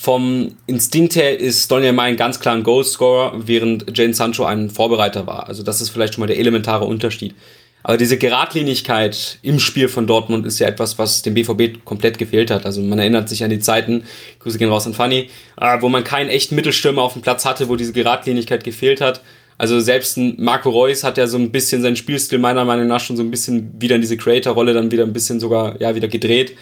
Vom 0.00 0.54
Instinkt 0.68 1.16
her 1.16 1.40
ist 1.40 1.72
Daniel 1.72 1.92
May 1.92 2.14
ganz 2.14 2.38
klar 2.38 2.54
ein 2.54 2.62
Goalscorer, 2.62 3.32
während 3.48 3.98
Jane 3.98 4.14
Sancho 4.14 4.44
ein 4.44 4.70
Vorbereiter 4.70 5.26
war. 5.26 5.48
Also 5.48 5.64
das 5.64 5.80
ist 5.80 5.90
vielleicht 5.90 6.14
schon 6.14 6.20
mal 6.20 6.28
der 6.28 6.38
elementare 6.38 6.84
Unterschied. 6.84 7.34
Aber 7.82 7.96
diese 7.96 8.16
Geradlinigkeit 8.16 9.40
im 9.42 9.58
Spiel 9.58 9.88
von 9.88 10.06
Dortmund 10.06 10.46
ist 10.46 10.60
ja 10.60 10.68
etwas, 10.68 11.00
was 11.00 11.22
dem 11.22 11.34
BVB 11.34 11.84
komplett 11.84 12.16
gefehlt 12.16 12.52
hat. 12.52 12.64
Also 12.64 12.80
man 12.80 13.00
erinnert 13.00 13.28
sich 13.28 13.42
an 13.42 13.50
die 13.50 13.58
Zeiten, 13.58 14.04
Grüße 14.38 14.56
gehen 14.58 14.70
raus 14.70 14.86
an 14.86 14.94
Fanny, 14.94 15.30
äh, 15.60 15.82
wo 15.82 15.88
man 15.88 16.04
keinen 16.04 16.30
echten 16.30 16.54
Mittelstürmer 16.54 17.02
auf 17.02 17.14
dem 17.14 17.22
Platz 17.22 17.44
hatte, 17.44 17.68
wo 17.68 17.74
diese 17.74 17.92
Geradlinigkeit 17.92 18.62
gefehlt 18.62 19.00
hat. 19.00 19.20
Also 19.58 19.80
selbst 19.80 20.16
ein 20.16 20.36
Marco 20.38 20.70
Reus 20.70 21.02
hat 21.02 21.18
ja 21.18 21.26
so 21.26 21.38
ein 21.38 21.50
bisschen 21.50 21.82
seinen 21.82 21.96
Spielstil 21.96 22.38
meiner 22.38 22.64
Meinung 22.64 22.86
nach 22.86 23.00
schon 23.00 23.16
so 23.16 23.24
ein 23.24 23.32
bisschen 23.32 23.72
wieder 23.80 23.96
in 23.96 24.00
diese 24.00 24.16
Creator-Rolle 24.16 24.74
dann 24.74 24.92
wieder 24.92 25.02
ein 25.02 25.12
bisschen 25.12 25.40
sogar, 25.40 25.80
ja, 25.80 25.96
wieder 25.96 26.06
gedreht. 26.06 26.56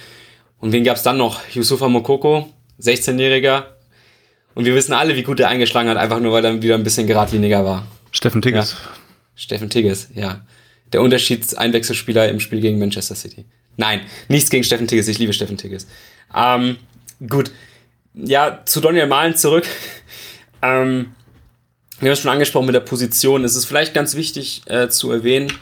Und 0.59 0.73
wen 0.73 0.85
gab's 0.85 1.03
dann 1.03 1.19
noch? 1.19 1.41
Yusufa 1.53 1.87
Mokoko, 1.87 2.49
16-Jähriger. 2.81 3.65
Und 4.55 4.65
wir 4.65 4.75
wissen 4.75 4.93
alle, 4.93 5.17
wie 5.17 5.23
gut 5.23 5.41
er 5.41 5.49
eingeschlagen 5.49 5.89
hat, 5.89 5.97
einfach 5.97 6.21
nur 6.21 6.33
weil 6.33 6.45
er 6.45 6.63
wieder 6.63 6.75
ein 6.75 6.85
bisschen 6.85 7.07
geradliniger 7.07 7.65
war. 7.65 7.87
Steffen 8.11 8.41
Tigges. 8.41 8.73
Ja. 8.73 8.91
Steffen 9.35 9.71
Tigges, 9.71 10.09
ja. 10.15 10.47
Der 10.93 11.03
Unterschiedseinwechselspieler 11.03 12.29
im 12.29 12.41
Spiel 12.41 12.61
gegen 12.61 12.79
Manchester 12.79 13.15
City. 13.15 13.45
Nein, 13.77 14.01
nichts 14.29 14.49
gegen 14.49 14.65
Steffen 14.65 14.87
Tigges, 14.87 15.09
ich 15.09 15.19
liebe 15.19 15.33
Steffen 15.33 15.59
Tigges. 15.59 15.87
Ähm, 16.35 16.79
gut. 17.29 17.51
Ja, 18.15 18.63
zu 18.65 18.81
Daniel 18.81 19.07
Mahlen 19.07 19.37
zurück. 19.37 19.67
ähm, 20.63 21.13
wir 22.01 22.09
haben 22.09 22.13
es 22.13 22.21
schon 22.21 22.31
angesprochen 22.31 22.67
mit 22.67 22.75
der 22.75 22.81
Position. 22.81 23.45
Es 23.45 23.57
ist 23.57 23.67
vielleicht 23.67 23.95
ganz 23.95 24.17
wichtig 24.17 24.63
äh, 24.67 24.89
zu 24.89 25.11
erwähnen, 25.11 25.53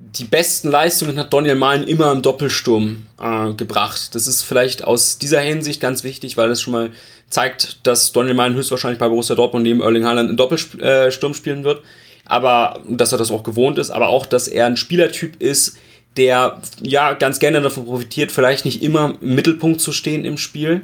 die 0.00 0.24
besten 0.24 0.70
Leistungen 0.70 1.18
hat 1.18 1.32
Daniel 1.32 1.56
Mahlen 1.56 1.86
immer 1.86 2.10
im 2.10 2.22
Doppelsturm 2.22 3.06
äh, 3.20 3.52
gebracht. 3.52 4.14
Das 4.14 4.26
ist 4.26 4.42
vielleicht 4.42 4.82
aus 4.82 5.18
dieser 5.18 5.40
Hinsicht 5.40 5.80
ganz 5.80 6.04
wichtig, 6.04 6.36
weil 6.36 6.48
das 6.48 6.62
schon 6.62 6.72
mal 6.72 6.90
zeigt, 7.28 7.86
dass 7.86 8.12
Daniel 8.12 8.34
Mahlen 8.34 8.54
höchstwahrscheinlich 8.54 8.98
bei 8.98 9.08
Borussia 9.08 9.36
Dortmund 9.36 9.62
neben 9.62 9.82
Erling 9.82 10.04
Haaland 10.04 10.30
im 10.30 10.36
Doppelsturm 10.36 11.34
spielen 11.34 11.64
wird. 11.64 11.82
Aber, 12.24 12.80
dass 12.88 13.12
er 13.12 13.18
das 13.18 13.30
auch 13.30 13.42
gewohnt 13.42 13.78
ist, 13.78 13.90
aber 13.90 14.08
auch, 14.08 14.24
dass 14.24 14.48
er 14.48 14.66
ein 14.66 14.76
Spielertyp 14.76 15.40
ist, 15.40 15.76
der 16.16 16.60
ja 16.80 17.12
ganz 17.12 17.38
gerne 17.38 17.60
davon 17.60 17.84
profitiert, 17.84 18.32
vielleicht 18.32 18.64
nicht 18.64 18.82
immer 18.82 19.14
im 19.20 19.34
Mittelpunkt 19.34 19.80
zu 19.80 19.92
stehen 19.92 20.24
im 20.24 20.38
Spiel. 20.38 20.82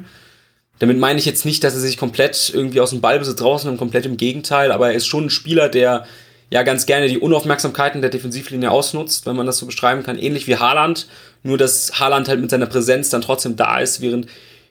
Damit 0.79 0.99
meine 0.99 1.19
ich 1.19 1.25
jetzt 1.25 1.45
nicht, 1.45 1.63
dass 1.63 1.73
er 1.73 1.79
sich 1.79 1.97
komplett 1.97 2.51
irgendwie 2.53 2.81
aus 2.81 2.91
dem 2.91 3.01
Ballbesitz 3.01 3.41
rausnimmt, 3.41 3.79
komplett 3.79 4.05
im 4.05 4.17
Gegenteil, 4.17 4.71
aber 4.71 4.89
er 4.89 4.93
ist 4.93 5.07
schon 5.07 5.25
ein 5.25 5.29
Spieler, 5.29 5.69
der 5.69 6.05
ja 6.49 6.63
ganz 6.63 6.85
gerne 6.85 7.07
die 7.07 7.19
Unaufmerksamkeiten 7.19 8.01
der 8.01 8.09
Defensivlinie 8.09 8.71
ausnutzt, 8.71 9.25
wenn 9.25 9.35
man 9.35 9.45
das 9.45 9.57
so 9.57 9.65
beschreiben 9.65 10.03
kann. 10.03 10.17
Ähnlich 10.17 10.47
wie 10.47 10.57
Haaland, 10.57 11.07
nur 11.43 11.57
dass 11.57 11.99
Haaland 11.99 12.27
halt 12.29 12.39
mit 12.39 12.49
seiner 12.49 12.67
Präsenz 12.67 13.09
dann 13.09 13.21
trotzdem 13.21 13.55
da 13.55 13.79
ist, 13.79 14.01
während 14.01 14.27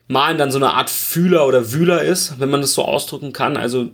Malen 0.08 0.38
dann 0.38 0.50
so 0.50 0.58
eine 0.58 0.72
Art 0.72 0.88
Fühler 0.88 1.46
oder 1.46 1.72
Wühler 1.72 2.02
ist, 2.02 2.38
wenn 2.38 2.50
man 2.50 2.60
das 2.60 2.74
so 2.74 2.84
ausdrücken 2.84 3.32
kann. 3.32 3.56
Also 3.56 3.90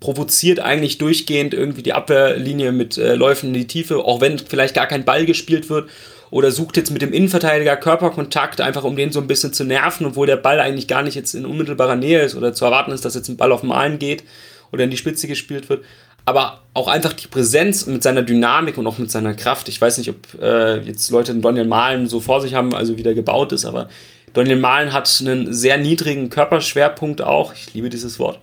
provoziert 0.00 0.60
eigentlich 0.60 0.98
durchgehend 0.98 1.54
irgendwie 1.54 1.82
die 1.82 1.92
Abwehrlinie 1.92 2.72
mit 2.72 2.96
äh, 2.96 3.14
Läufen 3.14 3.48
in 3.48 3.54
die 3.54 3.66
Tiefe, 3.66 3.98
auch 3.98 4.20
wenn 4.20 4.38
vielleicht 4.38 4.74
gar 4.74 4.86
kein 4.86 5.04
Ball 5.04 5.26
gespielt 5.26 5.68
wird 5.68 5.88
oder 6.30 6.50
sucht 6.50 6.76
jetzt 6.76 6.90
mit 6.90 7.02
dem 7.02 7.12
Innenverteidiger 7.12 7.76
Körperkontakt, 7.76 8.60
einfach 8.60 8.84
um 8.84 8.96
den 8.96 9.12
so 9.12 9.20
ein 9.20 9.26
bisschen 9.26 9.52
zu 9.52 9.64
nerven, 9.64 10.06
obwohl 10.06 10.26
der 10.26 10.36
Ball 10.36 10.60
eigentlich 10.60 10.88
gar 10.88 11.02
nicht 11.02 11.14
jetzt 11.14 11.34
in 11.34 11.46
unmittelbarer 11.46 11.96
Nähe 11.96 12.22
ist 12.22 12.34
oder 12.34 12.52
zu 12.52 12.64
erwarten 12.64 12.92
ist, 12.92 13.04
dass 13.04 13.14
jetzt 13.14 13.28
ein 13.28 13.36
Ball 13.36 13.52
auf 13.52 13.62
Malen 13.62 13.98
geht 13.98 14.24
oder 14.72 14.84
in 14.84 14.90
die 14.90 14.96
Spitze 14.96 15.28
gespielt 15.28 15.68
wird. 15.68 15.84
Aber 16.24 16.60
auch 16.72 16.88
einfach 16.88 17.12
die 17.12 17.28
Präsenz 17.28 17.86
mit 17.86 18.02
seiner 18.02 18.22
Dynamik 18.22 18.78
und 18.78 18.86
auch 18.86 18.98
mit 18.98 19.10
seiner 19.10 19.34
Kraft. 19.34 19.68
Ich 19.68 19.80
weiß 19.80 19.98
nicht, 19.98 20.10
ob 20.10 20.42
äh, 20.42 20.80
jetzt 20.80 21.10
Leute 21.10 21.32
den 21.32 21.42
Daniel 21.42 21.66
Malen 21.66 22.08
so 22.08 22.20
vor 22.20 22.40
sich 22.40 22.54
haben, 22.54 22.74
also 22.74 22.96
wie 22.96 23.02
der 23.02 23.14
gebaut 23.14 23.52
ist, 23.52 23.64
aber 23.64 23.88
Daniel 24.32 24.56
Malen 24.56 24.92
hat 24.92 25.08
einen 25.20 25.54
sehr 25.54 25.78
niedrigen 25.78 26.28
Körperschwerpunkt 26.28 27.22
auch. 27.22 27.54
Ich 27.54 27.72
liebe 27.72 27.88
dieses 27.88 28.18
Wort. 28.18 28.40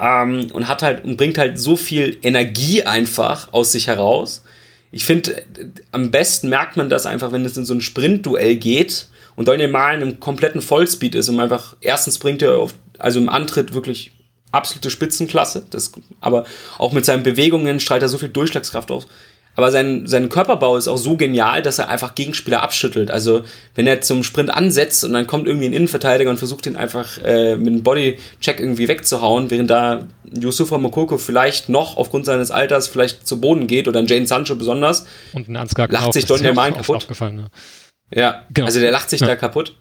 Ähm, 0.00 0.50
und 0.52 0.66
hat 0.66 0.82
halt 0.82 1.04
und 1.04 1.16
bringt 1.16 1.38
halt 1.38 1.58
so 1.58 1.76
viel 1.76 2.16
Energie 2.22 2.82
einfach 2.82 3.52
aus 3.52 3.72
sich 3.72 3.86
heraus. 3.86 4.42
Ich 4.90 5.04
finde, 5.04 5.42
am 5.92 6.10
besten 6.10 6.48
merkt 6.48 6.76
man 6.76 6.88
das 6.88 7.04
einfach, 7.04 7.32
wenn 7.32 7.44
es 7.44 7.56
in 7.56 7.64
so 7.64 7.74
ein 7.74 7.80
Sprintduell 7.80 8.56
geht 8.56 9.08
und 9.36 9.48
Daniel 9.48 9.68
Malen 9.68 10.02
im 10.02 10.20
kompletten 10.20 10.62
Vollspeed 10.62 11.14
ist 11.14 11.28
und 11.28 11.38
einfach 11.38 11.76
erstens 11.80 12.18
bringt 12.18 12.42
er 12.42 12.58
auf, 12.58 12.74
also 12.98 13.20
im 13.20 13.28
Antritt 13.28 13.74
wirklich 13.74 14.12
absolute 14.54 14.90
Spitzenklasse, 14.90 15.64
das, 15.70 15.92
aber 16.20 16.44
auch 16.78 16.92
mit 16.92 17.04
seinen 17.04 17.22
Bewegungen 17.22 17.80
strahlt 17.80 18.02
er 18.02 18.08
so 18.08 18.18
viel 18.18 18.28
Durchschlagskraft 18.28 18.90
aus. 18.90 19.06
Aber 19.56 19.70
sein, 19.70 20.06
sein 20.06 20.28
Körperbau 20.28 20.76
ist 20.76 20.88
auch 20.88 20.96
so 20.96 21.16
genial, 21.16 21.62
dass 21.62 21.78
er 21.78 21.88
einfach 21.88 22.14
Gegenspieler 22.14 22.62
abschüttelt. 22.62 23.10
Also 23.10 23.44
wenn 23.74 23.86
er 23.86 24.00
zum 24.00 24.24
Sprint 24.24 24.50
ansetzt 24.52 25.04
und 25.04 25.12
dann 25.12 25.26
kommt 25.26 25.46
irgendwie 25.46 25.66
ein 25.66 25.72
Innenverteidiger 25.72 26.28
und 26.30 26.38
versucht 26.38 26.66
ihn 26.66 26.76
einfach 26.76 27.18
äh, 27.18 27.56
mit 27.56 27.68
einem 27.68 27.82
Bodycheck 27.84 28.58
irgendwie 28.58 28.88
wegzuhauen, 28.88 29.50
während 29.50 29.70
da 29.70 30.08
Yusufa 30.24 30.78
Mokoko 30.78 31.18
vielleicht 31.18 31.68
noch 31.68 31.96
aufgrund 31.96 32.26
seines 32.26 32.50
Alters 32.50 32.88
vielleicht 32.88 33.26
zu 33.26 33.40
Boden 33.40 33.68
geht 33.68 33.86
oder 33.86 34.00
ein 34.00 34.06
Jane 34.06 34.26
Sancho 34.26 34.56
besonders. 34.56 35.06
Und 35.32 35.48
ein 35.48 35.56
Ansgar 35.56 35.88
lacht 35.88 36.12
sich 36.14 36.26
Don 36.26 36.42
Main 36.54 36.74
kaputt. 36.74 37.06
Ja. 37.10 37.48
ja, 38.10 38.42
genau. 38.52 38.66
also 38.66 38.80
der 38.80 38.90
lacht 38.90 39.08
sich 39.08 39.20
ja. 39.20 39.28
da 39.28 39.36
kaputt. 39.36 39.76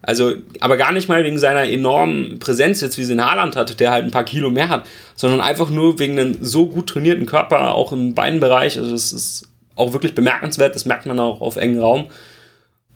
Also, 0.00 0.34
aber 0.60 0.76
gar 0.76 0.92
nicht 0.92 1.08
mal 1.08 1.24
wegen 1.24 1.38
seiner 1.38 1.64
enormen 1.64 2.38
Präsenz, 2.38 2.80
jetzt 2.80 2.98
wie 2.98 3.04
sie 3.04 3.14
in 3.14 3.24
Haaland 3.24 3.56
hat, 3.56 3.80
der 3.80 3.90
halt 3.90 4.04
ein 4.04 4.12
paar 4.12 4.24
Kilo 4.24 4.48
mehr 4.48 4.68
hat, 4.68 4.86
sondern 5.16 5.40
einfach 5.40 5.70
nur 5.70 5.98
wegen 5.98 6.18
einem 6.18 6.36
so 6.40 6.66
gut 6.66 6.88
trainierten 6.88 7.26
Körper, 7.26 7.74
auch 7.74 7.92
im 7.92 8.14
Beinbereich. 8.14 8.78
Also, 8.78 8.92
das 8.92 9.12
ist 9.12 9.48
auch 9.74 9.92
wirklich 9.92 10.14
bemerkenswert, 10.14 10.74
das 10.74 10.84
merkt 10.84 11.06
man 11.06 11.18
auch 11.18 11.40
auf 11.40 11.56
engen 11.56 11.80
Raum. 11.80 12.06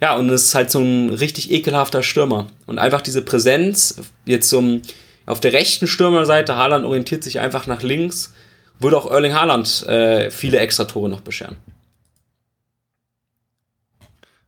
Ja, 0.01 0.17
und 0.17 0.29
es 0.31 0.47
ist 0.47 0.55
halt 0.55 0.71
so 0.71 0.81
ein 0.81 1.11
richtig 1.11 1.53
ekelhafter 1.53 2.03
Stürmer. 2.03 2.49
Und 2.67 2.79
einfach 2.79 3.03
diese 3.03 3.23
Präsenz, 3.23 3.97
jetzt 4.25 4.49
zum, 4.49 4.83
auf 5.27 5.39
der 5.39 5.53
rechten 5.53 5.87
Stürmerseite, 5.87 6.57
Haaland 6.57 6.85
orientiert 6.85 7.23
sich 7.23 7.39
einfach 7.39 7.69
nach 7.69 7.83
links, 7.83 8.33
würde 8.81 8.97
auch 8.97 9.09
Erling 9.11 9.35
Haaland 9.35 9.87
äh, 9.87 10.31
viele 10.31 10.59
Extratore 10.59 11.09
noch 11.09 11.21
bescheren. 11.21 11.57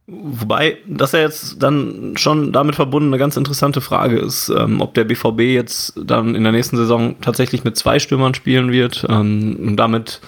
Wobei 0.06 0.78
das 0.86 1.12
ja 1.12 1.20
jetzt 1.20 1.62
dann 1.62 2.16
schon 2.16 2.52
damit 2.52 2.74
verbunden 2.74 3.08
eine 3.08 3.18
ganz 3.18 3.38
interessante 3.38 3.80
Frage 3.80 4.18
ist, 4.18 4.50
ähm, 4.50 4.82
ob 4.82 4.92
der 4.92 5.04
BVB 5.04 5.40
jetzt 5.40 5.94
dann 5.96 6.34
in 6.34 6.42
der 6.42 6.52
nächsten 6.52 6.76
Saison 6.76 7.16
tatsächlich 7.22 7.64
mit 7.64 7.78
zwei 7.78 7.98
Stürmern 7.98 8.34
spielen 8.34 8.70
wird 8.70 9.06
ähm, 9.08 9.56
und 9.58 9.76
damit 9.76 10.20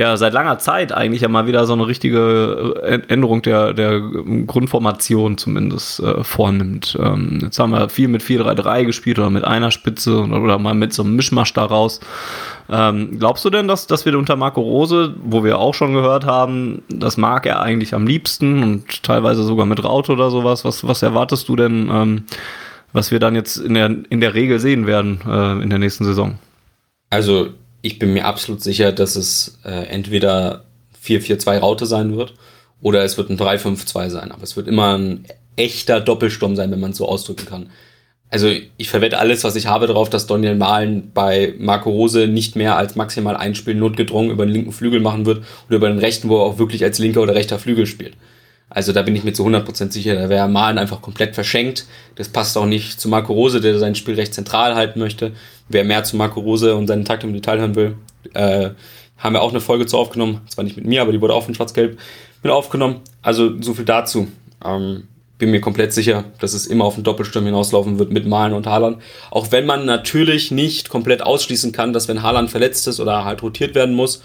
ja 0.00 0.16
seit 0.16 0.32
langer 0.32 0.58
Zeit 0.58 0.92
eigentlich 0.92 1.20
ja 1.20 1.28
mal 1.28 1.46
wieder 1.46 1.66
so 1.66 1.74
eine 1.74 1.86
richtige 1.86 2.74
äh, 2.82 3.00
Änderung 3.08 3.42
der, 3.42 3.74
der 3.74 4.00
Grundformation 4.00 5.36
zumindest 5.36 6.00
äh, 6.00 6.24
vornimmt. 6.24 6.98
Ähm, 7.00 7.38
jetzt 7.42 7.58
haben 7.58 7.72
wir 7.72 7.88
viel 7.90 8.08
mit 8.08 8.22
4-3-3 8.22 8.86
gespielt 8.86 9.18
oder 9.18 9.28
mit 9.28 9.44
einer 9.44 9.70
Spitze 9.70 10.22
oder, 10.22 10.40
oder 10.40 10.58
mal 10.58 10.74
mit 10.74 10.94
so 10.94 11.02
einem 11.02 11.16
Mischmasch 11.16 11.52
daraus. 11.52 12.00
Ähm, 12.70 13.18
glaubst 13.18 13.44
du 13.44 13.50
denn, 13.50 13.68
dass, 13.68 13.86
dass 13.86 14.06
wir 14.06 14.16
unter 14.16 14.36
Marco 14.36 14.62
Rose, 14.62 15.14
wo 15.22 15.44
wir 15.44 15.58
auch 15.58 15.74
schon 15.74 15.92
gehört 15.92 16.24
haben, 16.24 16.82
das 16.88 17.18
mag 17.18 17.44
er 17.44 17.60
eigentlich 17.60 17.94
am 17.94 18.06
liebsten 18.06 18.62
und 18.62 19.02
teilweise 19.02 19.42
sogar 19.42 19.66
mit 19.66 19.84
Raute 19.84 20.12
oder 20.12 20.30
sowas, 20.30 20.64
was, 20.64 20.86
was 20.86 21.02
erwartest 21.02 21.46
du 21.48 21.56
denn, 21.56 21.90
ähm, 21.92 22.24
was 22.94 23.10
wir 23.10 23.18
dann 23.18 23.34
jetzt 23.34 23.58
in 23.58 23.74
der, 23.74 23.94
in 24.08 24.20
der 24.20 24.32
Regel 24.32 24.60
sehen 24.60 24.86
werden 24.86 25.20
äh, 25.28 25.62
in 25.62 25.68
der 25.68 25.78
nächsten 25.78 26.04
Saison? 26.04 26.38
Also 27.10 27.50
ich 27.82 27.98
bin 27.98 28.12
mir 28.12 28.26
absolut 28.26 28.62
sicher, 28.62 28.92
dass 28.92 29.16
es 29.16 29.58
äh, 29.64 29.86
entweder 29.86 30.64
4-4-2 31.04 31.58
Raute 31.58 31.86
sein 31.86 32.16
wird 32.16 32.34
oder 32.80 33.04
es 33.04 33.16
wird 33.16 33.30
ein 33.30 33.38
3-5-2 33.38 34.10
sein. 34.10 34.32
Aber 34.32 34.42
es 34.42 34.56
wird 34.56 34.68
immer 34.68 34.96
ein 34.96 35.24
echter 35.56 36.00
Doppelsturm 36.00 36.56
sein, 36.56 36.70
wenn 36.70 36.80
man 36.80 36.92
es 36.92 36.98
so 36.98 37.08
ausdrücken 37.08 37.46
kann. 37.46 37.70
Also 38.30 38.48
ich 38.76 38.88
verwette 38.88 39.18
alles, 39.18 39.42
was 39.42 39.56
ich 39.56 39.66
habe, 39.66 39.88
darauf, 39.88 40.08
dass 40.08 40.26
Daniel 40.26 40.54
Mahlen 40.54 41.10
bei 41.12 41.54
Marco 41.58 41.90
Rose 41.90 42.28
nicht 42.28 42.54
mehr 42.54 42.76
als 42.76 42.94
maximal 42.94 43.36
ein 43.36 43.56
Spiel 43.56 43.74
notgedrungen 43.74 44.30
über 44.30 44.46
den 44.46 44.52
linken 44.52 44.72
Flügel 44.72 45.00
machen 45.00 45.26
wird 45.26 45.44
oder 45.66 45.76
über 45.76 45.88
den 45.88 45.98
rechten, 45.98 46.28
wo 46.28 46.38
er 46.38 46.44
auch 46.44 46.58
wirklich 46.58 46.84
als 46.84 47.00
linker 47.00 47.22
oder 47.22 47.34
rechter 47.34 47.58
Flügel 47.58 47.86
spielt. 47.86 48.14
Also 48.68 48.92
da 48.92 49.02
bin 49.02 49.16
ich 49.16 49.24
mir 49.24 49.32
zu 49.32 49.44
100% 49.44 49.90
sicher, 49.90 50.14
da 50.14 50.28
wäre 50.28 50.48
Malen 50.48 50.78
einfach 50.78 51.02
komplett 51.02 51.34
verschenkt. 51.34 51.86
Das 52.14 52.28
passt 52.28 52.56
auch 52.56 52.66
nicht 52.66 53.00
zu 53.00 53.08
Marco 53.08 53.32
Rose, 53.32 53.60
der 53.60 53.80
sein 53.80 53.96
Spiel 53.96 54.14
recht 54.14 54.32
zentral 54.32 54.76
halten 54.76 55.00
möchte. 55.00 55.32
Wer 55.70 55.84
mehr 55.84 56.04
zu 56.04 56.16
Marco 56.16 56.40
Rose 56.40 56.74
und 56.74 56.88
seinen 56.88 57.04
Takt 57.04 57.24
im 57.24 57.32
Detail 57.32 57.60
hören 57.60 57.76
will, 57.76 57.96
äh, 58.34 58.70
haben 59.16 59.34
wir 59.34 59.42
auch 59.42 59.50
eine 59.50 59.60
Folge 59.60 59.86
zu 59.86 59.96
aufgenommen. 59.96 60.40
Zwar 60.48 60.64
nicht 60.64 60.76
mit 60.76 60.84
mir, 60.84 61.00
aber 61.00 61.12
die 61.12 61.20
wurde 61.20 61.34
auch 61.34 61.44
von 61.44 61.54
Schwarz-Gelb 61.54 61.98
mit 62.42 62.52
aufgenommen. 62.52 63.00
Also 63.22 63.60
so 63.62 63.74
viel 63.74 63.84
dazu. 63.84 64.28
Ähm, 64.64 65.04
bin 65.38 65.52
mir 65.52 65.60
komplett 65.60 65.92
sicher, 65.92 66.24
dass 66.38 66.52
es 66.52 66.66
immer 66.66 66.84
auf 66.84 66.96
den 66.96 67.04
Doppelsturm 67.04 67.46
hinauslaufen 67.46 67.98
wird 67.98 68.12
mit 68.12 68.26
Malen 68.26 68.52
und 68.52 68.66
Haaland. 68.66 68.98
Auch 69.30 69.52
wenn 69.52 69.64
man 69.64 69.86
natürlich 69.86 70.50
nicht 70.50 70.90
komplett 70.90 71.22
ausschließen 71.22 71.72
kann, 71.72 71.92
dass 71.92 72.08
wenn 72.08 72.22
Haaland 72.22 72.50
verletzt 72.50 72.86
ist 72.88 73.00
oder 73.00 73.24
halt 73.24 73.42
rotiert 73.42 73.74
werden 73.74 73.94
muss, 73.94 74.22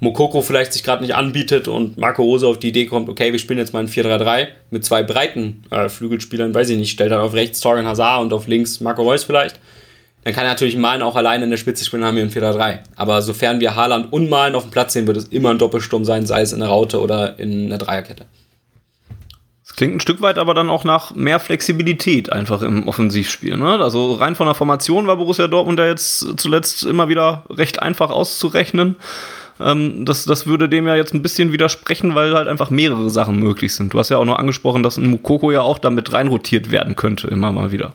Mokoko 0.00 0.40
vielleicht 0.40 0.72
sich 0.72 0.82
gerade 0.82 1.02
nicht 1.02 1.14
anbietet 1.14 1.68
und 1.68 1.98
Marco 1.98 2.22
Rose 2.22 2.46
auf 2.46 2.58
die 2.58 2.68
Idee 2.68 2.86
kommt, 2.86 3.08
okay, 3.08 3.32
wir 3.32 3.38
spielen 3.38 3.58
jetzt 3.58 3.74
mal 3.74 3.80
ein 3.80 3.88
4-3-3 3.88 4.48
mit 4.70 4.84
zwei 4.84 5.02
breiten 5.02 5.64
äh, 5.70 5.88
Flügelspielern, 5.88 6.54
weiß 6.54 6.70
ich 6.70 6.78
nicht, 6.78 6.90
stellt 6.90 7.12
dann 7.12 7.20
auf 7.20 7.34
rechts 7.34 7.60
Torgan 7.60 7.86
Hazard 7.86 8.22
und 8.22 8.32
auf 8.32 8.46
links 8.46 8.80
Marco 8.80 9.02
Reus 9.02 9.24
vielleicht. 9.24 9.60
Dann 10.24 10.34
kann 10.34 10.44
natürlich 10.44 10.76
Malen 10.76 11.02
auch 11.02 11.16
alleine 11.16 11.44
in 11.44 11.50
der 11.50 11.56
Spitze 11.56 11.84
spielen, 11.84 12.04
haben 12.04 12.16
wir 12.16 12.22
ein 12.22 12.30
4-3-3. 12.30 12.80
Aber 12.96 13.22
sofern 13.22 13.60
wir 13.60 13.74
Haaland 13.74 14.12
und 14.12 14.28
Malen 14.28 14.54
auf 14.54 14.64
dem 14.64 14.70
Platz 14.70 14.92
sehen, 14.92 15.06
wird 15.06 15.16
es 15.16 15.28
immer 15.28 15.50
ein 15.50 15.58
Doppelsturm 15.58 16.04
sein, 16.04 16.26
sei 16.26 16.42
es 16.42 16.52
in 16.52 16.60
der 16.60 16.68
Raute 16.68 17.00
oder 17.00 17.38
in 17.38 17.66
einer 17.66 17.78
Dreierkette. 17.78 18.26
Das 19.66 19.76
klingt 19.76 19.94
ein 19.94 20.00
Stück 20.00 20.20
weit 20.20 20.36
aber 20.36 20.52
dann 20.52 20.68
auch 20.68 20.84
nach 20.84 21.14
mehr 21.14 21.40
Flexibilität 21.40 22.32
einfach 22.32 22.60
im 22.60 22.86
Offensivspiel. 22.88 23.56
Ne? 23.56 23.78
Also 23.80 24.14
rein 24.14 24.34
von 24.34 24.46
der 24.46 24.54
Formation 24.54 25.06
war 25.06 25.16
Borussia 25.16 25.46
Dortmund 25.48 25.78
ja 25.78 25.86
jetzt 25.86 26.38
zuletzt 26.38 26.84
immer 26.84 27.08
wieder 27.08 27.44
recht 27.48 27.80
einfach 27.80 28.10
auszurechnen. 28.10 28.96
Ähm, 29.58 30.04
das, 30.04 30.24
das 30.24 30.46
würde 30.46 30.68
dem 30.68 30.86
ja 30.86 30.96
jetzt 30.96 31.14
ein 31.14 31.22
bisschen 31.22 31.52
widersprechen, 31.52 32.14
weil 32.14 32.34
halt 32.34 32.48
einfach 32.48 32.70
mehrere 32.70 33.08
Sachen 33.10 33.36
möglich 33.36 33.74
sind. 33.74 33.94
Du 33.94 33.98
hast 33.98 34.08
ja 34.10 34.18
auch 34.18 34.24
noch 34.24 34.38
angesprochen, 34.38 34.82
dass 34.82 34.96
ein 34.96 35.06
Mukoko 35.06 35.50
ja 35.50 35.62
auch 35.62 35.78
damit 35.78 36.12
reinrotiert 36.12 36.70
werden 36.70 36.96
könnte, 36.96 37.28
immer 37.28 37.52
mal 37.52 37.72
wieder. 37.72 37.94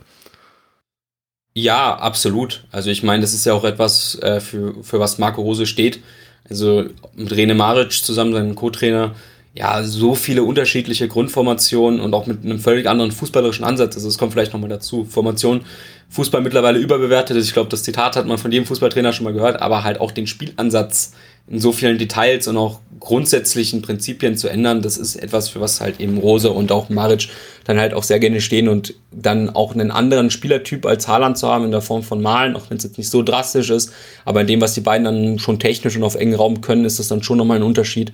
Ja, 1.57 1.95
absolut. 1.95 2.63
Also 2.71 2.89
ich 2.89 3.01
meine, 3.03 3.21
das 3.21 3.33
ist 3.33 3.45
ja 3.45 3.53
auch 3.53 3.63
etwas, 3.63 4.19
äh, 4.21 4.41
für, 4.41 4.83
für 4.83 4.99
was 4.99 5.17
Marco 5.19 5.41
Rose 5.41 5.65
steht. 5.65 6.01
Also 6.49 6.85
mit 7.15 7.31
Rene 7.35 7.55
Maric 7.55 7.93
zusammen, 7.93 8.33
seinem 8.33 8.55
Co-Trainer, 8.55 9.15
ja, 9.53 9.81
so 9.83 10.15
viele 10.15 10.43
unterschiedliche 10.43 11.07
Grundformationen 11.07 12.01
und 12.01 12.13
auch 12.13 12.27
mit 12.27 12.43
einem 12.43 12.59
völlig 12.59 12.89
anderen 12.89 13.11
fußballerischen 13.13 13.63
Ansatz. 13.63 13.95
Also 13.95 14.09
es 14.09 14.17
kommt 14.17 14.33
vielleicht 14.33 14.51
nochmal 14.51 14.69
dazu. 14.69 15.05
Formation, 15.05 15.61
Fußball 16.09 16.41
mittlerweile 16.41 16.77
überbewertet. 16.77 17.37
Ich 17.37 17.53
glaube, 17.53 17.69
das 17.69 17.83
Zitat 17.83 18.17
hat 18.17 18.27
man 18.27 18.37
von 18.37 18.51
jedem 18.51 18.65
Fußballtrainer 18.65 19.13
schon 19.13 19.23
mal 19.23 19.33
gehört, 19.33 19.61
aber 19.61 19.85
halt 19.85 20.01
auch 20.01 20.11
den 20.11 20.27
Spielansatz 20.27 21.13
in 21.47 21.59
so 21.59 21.71
vielen 21.71 21.97
Details 21.97 22.47
und 22.47 22.57
auch 22.57 22.79
grundsätzlichen 22.99 23.81
Prinzipien 23.81 24.35
zu 24.35 24.47
ändern, 24.47 24.81
das 24.81 24.97
ist 24.97 25.15
etwas, 25.15 25.49
für 25.49 25.61
was 25.61 25.79
halt 25.79 25.99
eben 25.99 26.17
Rose 26.17 26.51
und 26.51 26.71
auch 26.71 26.89
Maric 26.89 27.27
dann 27.65 27.79
halt 27.79 27.93
auch 27.93 28.03
sehr 28.03 28.19
gerne 28.19 28.41
stehen 28.41 28.67
und 28.67 28.95
dann 29.11 29.49
auch 29.49 29.73
einen 29.73 29.91
anderen 29.91 30.31
Spielertyp 30.31 30.85
als 30.85 31.07
Haaland 31.07 31.37
zu 31.37 31.47
haben 31.47 31.65
in 31.65 31.71
der 31.71 31.81
Form 31.81 32.01
von 32.01 32.21
Malen, 32.21 32.55
auch 32.55 32.69
wenn 32.69 32.77
es 32.77 32.83
jetzt 32.83 32.97
nicht 32.97 33.09
so 33.09 33.21
drastisch 33.21 33.69
ist, 33.69 33.91
aber 34.23 34.41
in 34.41 34.47
dem, 34.47 34.61
was 34.61 34.73
die 34.73 34.81
beiden 34.81 35.05
dann 35.05 35.39
schon 35.39 35.59
technisch 35.59 35.95
und 35.95 36.03
auf 36.03 36.15
engen 36.15 36.35
Raum 36.35 36.61
können, 36.61 36.85
ist 36.85 36.97
das 36.97 37.07
dann 37.07 37.21
schon 37.21 37.37
nochmal 37.37 37.57
ein 37.57 37.63
Unterschied, 37.63 38.11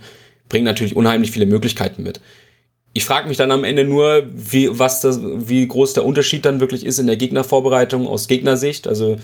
bringt 0.50 0.66
natürlich 0.66 0.96
unheimlich 0.96 1.32
viele 1.32 1.46
Möglichkeiten 1.46 2.04
mit. 2.04 2.20
Ich 2.94 3.06
frage 3.06 3.30
mich 3.30 3.38
dann 3.38 3.52
am 3.52 3.64
Ende 3.64 3.86
nur, 3.86 4.24
wie, 4.34 4.68
was 4.78 5.00
das, 5.00 5.22
wie 5.24 5.66
groß 5.66 5.94
der 5.94 6.04
Unterschied 6.04 6.44
dann 6.44 6.60
wirklich 6.60 6.86
ist 6.86 7.00
in 7.00 7.08
der 7.08 7.16
Gegnervorbereitung 7.16 8.06
aus 8.06 8.28
Gegnersicht. 8.28 8.86
Also 8.86 9.18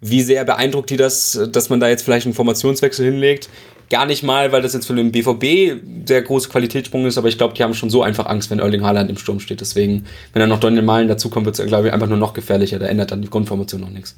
wie 0.00 0.22
sehr 0.22 0.44
beeindruckt 0.44 0.90
die 0.90 0.96
das, 0.96 1.38
dass 1.50 1.70
man 1.70 1.80
da 1.80 1.88
jetzt 1.88 2.02
vielleicht 2.02 2.26
einen 2.26 2.34
Formationswechsel 2.34 3.04
hinlegt? 3.04 3.48
Gar 3.88 4.06
nicht 4.06 4.22
mal, 4.22 4.50
weil 4.50 4.62
das 4.62 4.74
jetzt 4.74 4.86
für 4.86 4.94
den 4.94 5.12
BVB 5.12 5.80
der 5.82 6.22
große 6.22 6.48
Qualitätssprung 6.48 7.06
ist, 7.06 7.18
aber 7.18 7.28
ich 7.28 7.38
glaube, 7.38 7.54
die 7.54 7.62
haben 7.62 7.74
schon 7.74 7.88
so 7.88 8.02
einfach 8.02 8.26
Angst, 8.26 8.50
wenn 8.50 8.58
Erling 8.58 8.84
Haaland 8.84 9.08
im 9.10 9.16
Sturm 9.16 9.38
steht. 9.38 9.60
Deswegen, 9.60 10.06
wenn 10.32 10.40
dann 10.40 10.48
noch 10.48 10.60
Daniel 10.60 10.82
Malen 10.82 11.08
dazukommt, 11.08 11.46
wird 11.46 11.58
es, 11.58 11.66
glaube 11.66 11.86
ich, 11.86 11.92
einfach 11.92 12.08
nur 12.08 12.18
noch 12.18 12.34
gefährlicher. 12.34 12.78
Da 12.78 12.86
ändert 12.86 13.12
dann 13.12 13.22
die 13.22 13.30
Grundformation 13.30 13.80
noch 13.80 13.90
nichts. 13.90 14.16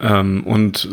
Ähm, 0.00 0.44
und 0.46 0.88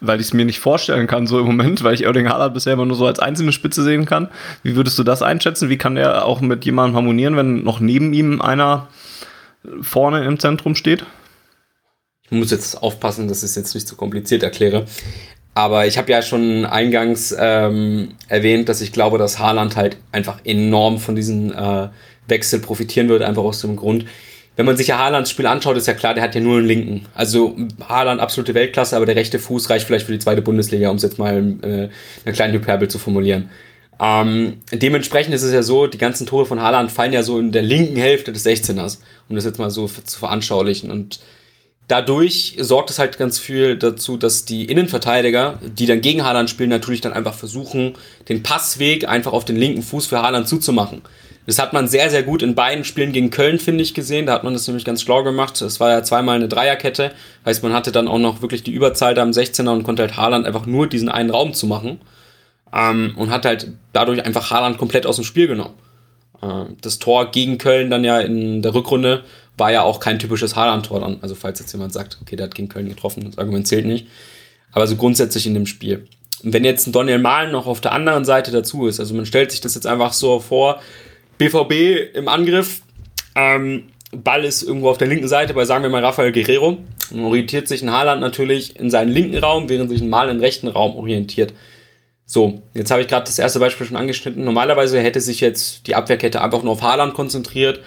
weil 0.00 0.20
ich 0.20 0.26
es 0.26 0.32
mir 0.32 0.44
nicht 0.44 0.58
vorstellen 0.58 1.06
kann, 1.06 1.26
so 1.26 1.38
im 1.38 1.46
Moment, 1.46 1.84
weil 1.84 1.94
ich 1.94 2.04
Erling 2.04 2.28
Haaland 2.28 2.54
bisher 2.54 2.72
immer 2.72 2.86
nur 2.86 2.96
so 2.96 3.06
als 3.06 3.20
einzelne 3.20 3.52
Spitze 3.52 3.84
sehen 3.84 4.04
kann. 4.06 4.28
Wie 4.62 4.74
würdest 4.74 4.98
du 4.98 5.04
das 5.04 5.22
einschätzen? 5.22 5.68
Wie 5.68 5.78
kann 5.78 5.94
der 5.94 6.24
auch 6.24 6.40
mit 6.40 6.64
jemandem 6.64 6.96
harmonieren, 6.96 7.36
wenn 7.36 7.62
noch 7.62 7.80
neben 7.80 8.12
ihm 8.12 8.40
einer 8.40 8.88
vorne 9.82 10.24
im 10.24 10.38
Zentrum 10.38 10.74
steht? 10.74 11.04
Ich 12.30 12.38
muss 12.38 12.50
jetzt 12.50 12.80
aufpassen, 12.82 13.28
dass 13.28 13.38
ich 13.38 13.50
es 13.50 13.56
jetzt 13.56 13.74
nicht 13.74 13.88
zu 13.88 13.96
kompliziert 13.96 14.42
erkläre. 14.42 14.86
Aber 15.54 15.86
ich 15.86 15.98
habe 15.98 16.10
ja 16.12 16.22
schon 16.22 16.64
eingangs 16.64 17.34
ähm, 17.38 18.10
erwähnt, 18.28 18.68
dass 18.68 18.80
ich 18.80 18.92
glaube, 18.92 19.18
dass 19.18 19.38
Haaland 19.38 19.76
halt 19.76 19.96
einfach 20.12 20.38
enorm 20.44 20.98
von 20.98 21.16
diesem 21.16 21.52
äh, 21.52 21.88
Wechsel 22.28 22.60
profitieren 22.60 23.08
wird, 23.08 23.22
einfach 23.22 23.42
aus 23.42 23.60
dem 23.60 23.74
Grund. 23.76 24.04
Wenn 24.56 24.66
man 24.66 24.76
sich 24.76 24.88
ja 24.88 24.98
Haalands 24.98 25.30
Spiel 25.30 25.46
anschaut, 25.46 25.76
ist 25.76 25.86
ja 25.86 25.94
klar, 25.94 26.14
der 26.14 26.22
hat 26.22 26.34
ja 26.34 26.40
nur 26.40 26.58
einen 26.58 26.66
linken. 26.66 27.06
Also 27.14 27.56
Haaland 27.88 28.20
absolute 28.20 28.54
Weltklasse, 28.54 28.94
aber 28.94 29.06
der 29.06 29.16
rechte 29.16 29.38
Fuß 29.38 29.70
reicht 29.70 29.86
vielleicht 29.86 30.06
für 30.06 30.12
die 30.12 30.18
zweite 30.18 30.42
Bundesliga, 30.42 30.90
um 30.90 30.96
es 30.96 31.02
jetzt 31.02 31.18
mal 31.18 31.36
äh, 31.62 31.88
eine 32.24 32.34
kleine 32.34 32.52
Hyperbel 32.52 32.88
zu 32.88 32.98
formulieren. 32.98 33.50
Ähm, 34.00 34.58
dementsprechend 34.72 35.34
ist 35.34 35.42
es 35.42 35.52
ja 35.52 35.62
so, 35.62 35.86
die 35.86 35.98
ganzen 35.98 36.26
Tore 36.26 36.46
von 36.46 36.60
Haaland 36.60 36.90
fallen 36.90 37.12
ja 37.12 37.22
so 37.22 37.38
in 37.38 37.52
der 37.52 37.62
linken 37.62 37.96
Hälfte 37.96 38.32
des 38.32 38.46
16ers, 38.46 38.98
um 39.28 39.36
das 39.36 39.44
jetzt 39.44 39.58
mal 39.58 39.70
so 39.70 39.86
zu 39.86 40.18
veranschaulichen. 40.18 40.90
Und 40.90 41.20
dadurch 41.90 42.56
sorgt 42.58 42.90
es 42.90 42.98
halt 42.98 43.18
ganz 43.18 43.38
viel 43.38 43.76
dazu, 43.76 44.16
dass 44.16 44.44
die 44.44 44.66
Innenverteidiger, 44.66 45.58
die 45.62 45.86
dann 45.86 46.00
gegen 46.00 46.24
Haaland 46.24 46.48
spielen, 46.48 46.70
natürlich 46.70 47.00
dann 47.00 47.12
einfach 47.12 47.34
versuchen, 47.34 47.94
den 48.28 48.42
Passweg 48.42 49.08
einfach 49.08 49.32
auf 49.32 49.44
den 49.44 49.56
linken 49.56 49.82
Fuß 49.82 50.06
für 50.06 50.22
Haaland 50.22 50.46
zuzumachen. 50.46 51.02
Das 51.46 51.58
hat 51.58 51.72
man 51.72 51.88
sehr, 51.88 52.10
sehr 52.10 52.22
gut 52.22 52.42
in 52.42 52.54
beiden 52.54 52.84
Spielen 52.84 53.12
gegen 53.12 53.30
Köln, 53.30 53.58
finde 53.58 53.82
ich, 53.82 53.92
gesehen. 53.92 54.26
Da 54.26 54.34
hat 54.34 54.44
man 54.44 54.52
das 54.52 54.68
nämlich 54.68 54.84
ganz 54.84 55.02
schlau 55.02 55.24
gemacht. 55.24 55.60
Es 55.60 55.80
war 55.80 55.90
ja 55.90 56.04
zweimal 56.04 56.36
eine 56.36 56.46
Dreierkette. 56.46 57.10
Heißt, 57.44 57.62
man 57.64 57.72
hatte 57.72 57.90
dann 57.90 58.06
auch 58.06 58.18
noch 58.18 58.40
wirklich 58.40 58.62
die 58.62 58.72
Überzahl 58.72 59.14
da 59.14 59.22
am 59.22 59.30
16er 59.30 59.70
und 59.70 59.82
konnte 59.82 60.02
halt 60.02 60.16
Haaland 60.16 60.46
einfach 60.46 60.66
nur 60.66 60.86
diesen 60.86 61.08
einen 61.08 61.30
Raum 61.30 61.54
zu 61.54 61.66
machen. 61.66 62.00
Ähm, 62.72 63.14
und 63.16 63.30
hat 63.30 63.46
halt 63.46 63.72
dadurch 63.92 64.24
einfach 64.24 64.52
Haaland 64.52 64.78
komplett 64.78 65.06
aus 65.06 65.16
dem 65.16 65.24
Spiel 65.24 65.48
genommen. 65.48 65.74
Äh, 66.40 66.66
das 66.82 67.00
Tor 67.00 67.32
gegen 67.32 67.58
Köln 67.58 67.90
dann 67.90 68.04
ja 68.04 68.20
in 68.20 68.62
der 68.62 68.74
Rückrunde 68.74 69.24
war 69.60 69.70
ja 69.70 69.82
auch 69.82 70.00
kein 70.00 70.18
typisches 70.18 70.56
Haaland-Tor 70.56 71.00
dann. 71.00 71.18
Also 71.22 71.36
falls 71.36 71.60
jetzt 71.60 71.72
jemand 71.72 71.92
sagt, 71.92 72.18
okay, 72.20 72.34
der 72.34 72.46
hat 72.46 72.54
gegen 72.54 72.68
Köln 72.68 72.88
getroffen, 72.88 73.24
das 73.24 73.38
Argument 73.38 73.68
zählt 73.68 73.86
nicht. 73.86 74.08
Aber 74.72 74.86
so 74.86 74.96
grundsätzlich 74.96 75.46
in 75.46 75.54
dem 75.54 75.66
Spiel. 75.66 76.08
Und 76.42 76.52
wenn 76.52 76.64
jetzt 76.64 76.86
ein 76.86 76.92
Daniel 76.92 77.18
Mahlen 77.18 77.52
noch 77.52 77.66
auf 77.66 77.80
der 77.80 77.92
anderen 77.92 78.24
Seite 78.24 78.50
dazu 78.50 78.86
ist, 78.86 78.98
also 78.98 79.14
man 79.14 79.26
stellt 79.26 79.52
sich 79.52 79.60
das 79.60 79.74
jetzt 79.74 79.86
einfach 79.86 80.12
so 80.12 80.40
vor, 80.40 80.80
BVB 81.38 82.16
im 82.16 82.28
Angriff, 82.28 82.82
ähm, 83.34 83.84
Ball 84.12 84.44
ist 84.44 84.62
irgendwo 84.62 84.90
auf 84.90 84.98
der 84.98 85.08
linken 85.08 85.28
Seite 85.28 85.54
bei, 85.54 85.64
sagen 85.64 85.84
wir 85.84 85.90
mal, 85.90 86.04
Rafael 86.04 86.32
Guerrero. 86.32 86.78
Und 87.10 87.24
orientiert 87.24 87.68
sich 87.68 87.82
ein 87.82 87.92
Haaland 87.92 88.20
natürlich 88.20 88.78
in 88.78 88.90
seinen 88.90 89.10
linken 89.10 89.38
Raum, 89.38 89.68
während 89.68 89.90
sich 89.90 90.00
ein 90.00 90.08
Mal 90.08 90.28
im 90.28 90.40
rechten 90.40 90.68
Raum 90.68 90.96
orientiert. 90.96 91.52
So, 92.24 92.62
jetzt 92.74 92.90
habe 92.90 93.02
ich 93.02 93.08
gerade 93.08 93.26
das 93.26 93.38
erste 93.38 93.58
Beispiel 93.58 93.86
schon 93.86 93.96
angeschnitten. 93.96 94.44
Normalerweise 94.44 95.00
hätte 95.00 95.20
sich 95.20 95.40
jetzt 95.40 95.86
die 95.86 95.96
Abwehrkette 95.96 96.40
einfach 96.40 96.62
nur 96.62 96.72
auf 96.72 96.82
Haaland 96.82 97.14
konzentriert 97.14 97.80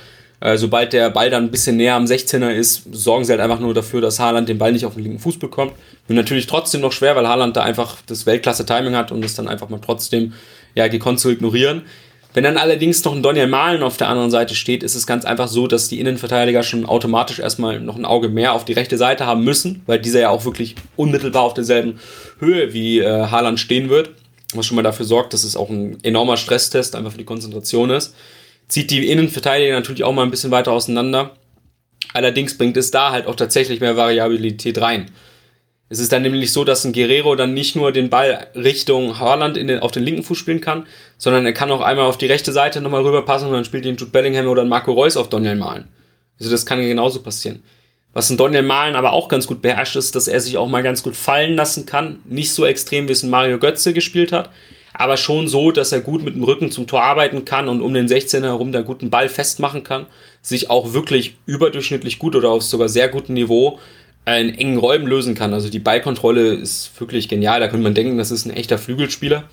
äh, 0.44 0.58
sobald 0.58 0.92
der 0.92 1.10
Ball 1.10 1.30
dann 1.30 1.46
ein 1.46 1.52
bisschen 1.52 1.78
näher 1.78 1.96
am 1.96 2.04
16er 2.04 2.52
ist, 2.52 2.84
sorgen 2.92 3.24
sie 3.24 3.32
halt 3.32 3.40
einfach 3.40 3.62
nur 3.62 3.74
dafür, 3.74 4.02
dass 4.02 4.20
Haaland 4.20 4.50
den 4.50 4.58
Ball 4.58 4.74
nicht 4.74 4.86
auf 4.86 4.96
den 4.96 5.04
linken 5.04 5.20
Fuß 5.20 5.40
bekommt. 5.40 5.72
Und 6.10 6.16
natürlich 6.16 6.48
trotzdem 6.48 6.82
noch 6.82 6.92
schwer, 6.92 7.16
weil 7.16 7.26
Haaland 7.26 7.56
da 7.56 7.64
einfach 7.64 8.00
das 8.08 8.26
Weltklasse-Timing 8.26 8.94
hat 8.94 9.14
und 9.14 9.24
das 9.24 9.36
dann 9.36 9.48
einfach 9.48 9.70
mal 9.70 9.80
trotzdem 9.80 10.34
ja, 10.76 10.90
gekonnt 10.90 11.22
zu 11.22 11.30
ignorieren. 11.30 11.84
Wenn 12.34 12.44
dann 12.44 12.58
allerdings 12.58 13.06
noch 13.06 13.16
ein 13.16 13.24
Daniel 13.24 13.48
Malen 13.48 13.84
auf 13.84 13.96
der 13.96 14.10
anderen 14.10 14.32
Seite 14.32 14.54
steht, 14.54 14.84
ist 14.84 14.96
es 14.96 15.08
ganz 15.08 15.24
einfach 15.24 15.48
so, 15.48 15.68
dass 15.68 15.88
die 15.88 16.02
Innenverteidiger 16.02 16.64
schon 16.64 16.86
automatisch 16.86 17.40
erstmal 17.40 17.80
noch 17.80 17.96
ein 17.96 18.04
Auge 18.04 18.28
mehr 18.28 18.52
auf 18.52 18.66
die 18.66 18.74
rechte 18.74 18.98
Seite 18.98 19.26
haben 19.26 19.46
müssen, 19.46 19.82
weil 19.86 20.00
dieser 20.00 20.20
ja 20.20 20.30
auch 20.30 20.44
wirklich 20.44 20.76
unmittelbar 20.98 21.44
auf 21.44 21.54
derselben 21.54 22.02
Höhe 22.40 22.74
wie 22.74 23.00
äh, 23.00 23.28
Haaland 23.28 23.62
stehen 23.62 23.88
wird. 23.88 24.10
Was 24.54 24.66
schon 24.66 24.76
mal 24.76 24.82
dafür 24.82 25.06
sorgt, 25.06 25.32
dass 25.32 25.46
es 25.46 25.56
auch 25.56 25.70
ein 25.70 26.00
enormer 26.04 26.36
Stresstest 26.36 26.98
einfach 26.98 27.14
für 27.14 27.18
die 27.18 27.24
Konzentration 27.24 27.92
ist 27.92 28.14
zieht 28.74 28.90
die 28.90 29.08
Innenverteidiger 29.08 29.74
natürlich 29.74 30.04
auch 30.04 30.14
mal 30.14 30.24
ein 30.24 30.32
bisschen 30.32 30.50
weiter 30.50 30.72
auseinander. 30.72 31.36
Allerdings 32.12 32.58
bringt 32.58 32.76
es 32.76 32.90
da 32.90 33.12
halt 33.12 33.28
auch 33.28 33.36
tatsächlich 33.36 33.80
mehr 33.80 33.98
Variabilität 33.98 34.82
rein. 34.82 35.12
Es 35.90 36.00
ist 36.00 36.12
dann 36.12 36.24
nämlich 36.24 36.52
so, 36.52 36.64
dass 36.64 36.84
ein 36.84 36.92
Guerrero 36.92 37.36
dann 37.36 37.54
nicht 37.54 37.76
nur 37.76 37.92
den 37.92 38.10
Ball 38.10 38.48
Richtung 38.56 39.20
Haaland 39.20 39.58
den, 39.58 39.80
auf 39.80 39.92
den 39.92 40.02
linken 40.02 40.24
Fuß 40.24 40.40
spielen 40.40 40.60
kann, 40.60 40.88
sondern 41.20 41.46
er 41.46 41.54
kann 41.54 41.70
auch 41.70 41.82
einmal 41.82 42.08
auf 42.08 42.18
die 42.18 42.26
rechte 42.26 42.52
Seite 42.52 42.82
nochmal 42.82 43.04
rüberpassen 43.04 43.48
und 43.48 43.54
dann 43.54 43.64
spielt 43.64 43.86
ihn 43.86 43.96
Jude 43.96 44.12
Bellingham 44.12 44.48
oder 44.48 44.66
Marco 44.66 44.92
Reus 44.92 45.18
auf 45.18 45.30
Daniel 45.30 45.56
Malen. 45.56 45.88
Also 46.40 46.50
das 46.50 46.66
kann 46.66 46.82
genauso 46.82 47.22
passieren. 47.22 47.62
Was 48.12 48.32
ein 48.32 48.38
Daniel 48.38 48.64
Malen 48.64 48.96
aber 48.96 49.14
auch 49.14 49.28
ganz 49.28 49.46
gut 49.46 49.62
beherrscht, 49.62 49.96
ist, 49.96 50.16
dass 50.16 50.28
er 50.28 50.40
sich 50.40 50.58
auch 50.58 50.68
mal 50.68 50.82
ganz 50.82 51.04
gut 51.04 51.16
fallen 51.16 51.56
lassen 51.56 51.86
kann. 51.86 52.22
Nicht 52.26 52.52
so 52.52 52.66
extrem, 52.66 53.08
wie 53.08 53.12
es 53.12 53.22
ein 53.22 53.30
Mario 53.30 53.60
Götze 53.60 53.94
gespielt 53.94 54.32
hat, 54.32 54.50
aber 54.94 55.18
schon 55.18 55.48
so, 55.48 55.72
dass 55.72 55.92
er 55.92 56.02
gut 56.02 56.24
mit 56.24 56.36
dem 56.36 56.44
Rücken 56.44 56.72
zum 56.72 56.88
Tor 56.88 57.04
arbeiten 57.04 57.46
kann 57.46 57.68
und 57.68 57.82
um 57.82 57.94
den 57.94 58.08
16er 58.08 58.44
herum 58.44 58.72
da 58.72 58.82
guten 58.82 59.10
Ball 59.10 59.30
festmachen 59.30 59.84
kann, 59.84 60.06
sich 60.42 60.70
auch 60.70 60.94
wirklich 60.94 61.36
überdurchschnittlich 61.46 62.20
gut 62.20 62.36
oder 62.36 62.50
auf 62.50 62.64
sogar 62.64 62.90
sehr 62.90 63.10
gutem 63.10 63.34
Niveau 63.34 63.80
in 64.26 64.56
engen 64.56 64.78
Räumen 64.78 65.08
lösen 65.08 65.36
kann. 65.36 65.54
Also 65.54 65.70
die 65.70 65.80
Ballkontrolle 65.80 66.54
ist 66.54 66.92
wirklich 67.00 67.28
genial. 67.28 67.60
Da 67.60 67.68
könnte 67.68 67.84
man 67.84 67.94
denken, 67.94 68.18
das 68.18 68.32
ist 68.32 68.46
ein 68.46 68.52
echter 68.52 68.78
Flügelspieler, 68.78 69.44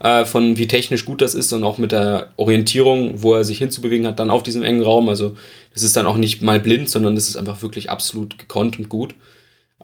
äh, 0.00 0.24
von 0.24 0.56
wie 0.56 0.66
technisch 0.66 1.04
gut 1.04 1.22
das 1.22 1.34
ist 1.34 1.52
und 1.52 1.62
auch 1.62 1.78
mit 1.78 1.92
der 1.92 2.32
Orientierung, 2.36 3.22
wo 3.22 3.34
er 3.34 3.44
sich 3.44 3.58
hinzubewegen 3.58 4.06
hat, 4.06 4.18
dann 4.18 4.30
auf 4.30 4.42
diesem 4.42 4.62
engen 4.62 4.82
Raum. 4.82 5.08
Also 5.08 5.36
das 5.72 5.82
ist 5.84 5.96
dann 5.96 6.06
auch 6.06 6.16
nicht 6.16 6.42
mal 6.42 6.58
blind, 6.58 6.90
sondern 6.90 7.14
das 7.14 7.28
ist 7.28 7.36
einfach 7.36 7.62
wirklich 7.62 7.90
absolut 7.90 8.38
gekonnt 8.38 8.78
und 8.78 8.88
gut. 8.88 9.14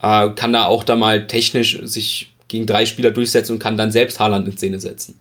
Äh, 0.01 0.31
kann 0.31 0.53
da 0.53 0.65
auch 0.65 0.83
da 0.83 0.97
mal 0.97 1.27
technisch 1.29 1.79
sich 1.83 2.34
gegen 2.55 2.67
drei 2.67 2.87
Spieler 2.87 3.11
durchsetzen 3.11 3.53
und 3.53 3.59
kann 3.59 3.77
dann 3.77 3.91
selbst 3.91 4.21
Haaland 4.21 4.47
in 4.47 4.57
Szene 4.57 4.81
setzen. 4.81 5.21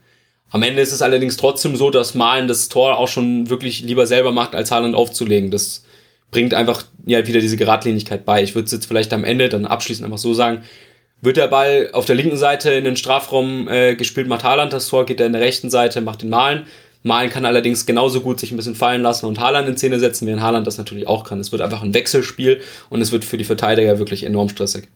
Am 0.51 0.61
Ende 0.61 0.81
ist 0.81 0.91
es 0.91 1.01
allerdings 1.01 1.35
trotzdem 1.35 1.75
so, 1.75 1.89
dass 1.89 2.13
Malen 2.13 2.47
das 2.47 2.69
Tor 2.69 2.99
auch 2.99 3.07
schon 3.07 3.49
wirklich 3.49 3.81
lieber 3.81 4.05
selber 4.05 4.31
macht, 4.31 4.53
als 4.53 4.69
Haaland 4.69 4.93
aufzulegen. 4.93 5.49
Das 5.49 5.83
bringt 6.29 6.53
einfach 6.53 6.83
ja 7.05 7.25
wieder 7.25 7.39
diese 7.39 7.57
Geradlinigkeit 7.57 8.23
bei. 8.23 8.43
Ich 8.43 8.53
würde 8.53 8.67
es 8.67 8.71
jetzt 8.71 8.85
vielleicht 8.85 9.13
am 9.13 9.23
Ende 9.23 9.49
dann 9.49 9.65
abschließend 9.65 10.05
einfach 10.05 10.19
so 10.19 10.35
sagen. 10.35 10.61
Wird 11.21 11.37
der 11.37 11.47
Ball 11.47 11.89
auf 11.93 12.05
der 12.05 12.15
linken 12.15 12.37
Seite 12.37 12.71
in 12.71 12.83
den 12.83 12.97
Strafraum 12.97 13.67
äh, 13.67 13.95
gespielt, 13.95 14.27
macht 14.27 14.43
Haaland 14.43 14.73
das 14.73 14.87
Tor, 14.89 15.05
geht 15.05 15.19
er 15.19 15.25
in 15.25 15.33
der 15.33 15.41
rechten 15.41 15.71
Seite, 15.71 16.01
macht 16.01 16.21
den 16.21 16.29
Malen. 16.29 16.67
Malen 17.01 17.31
kann 17.31 17.45
allerdings 17.45 17.87
genauso 17.87 18.21
gut 18.21 18.39
sich 18.39 18.51
ein 18.51 18.57
bisschen 18.57 18.75
fallen 18.75 19.01
lassen 19.01 19.25
und 19.25 19.39
Haaland 19.39 19.67
in 19.67 19.77
Szene 19.77 19.99
setzen, 19.99 20.27
während 20.27 20.43
Haaland 20.43 20.67
das 20.67 20.77
natürlich 20.77 21.07
auch 21.07 21.23
kann. 21.23 21.39
Es 21.39 21.51
wird 21.51 21.63
einfach 21.63 21.81
ein 21.81 21.93
Wechselspiel 21.93 22.61
und 22.89 23.01
es 23.01 23.11
wird 23.11 23.25
für 23.25 23.37
die 23.37 23.43
Verteidiger 23.43 23.97
wirklich 23.97 24.23
enorm 24.23 24.49
stressig. 24.49 24.87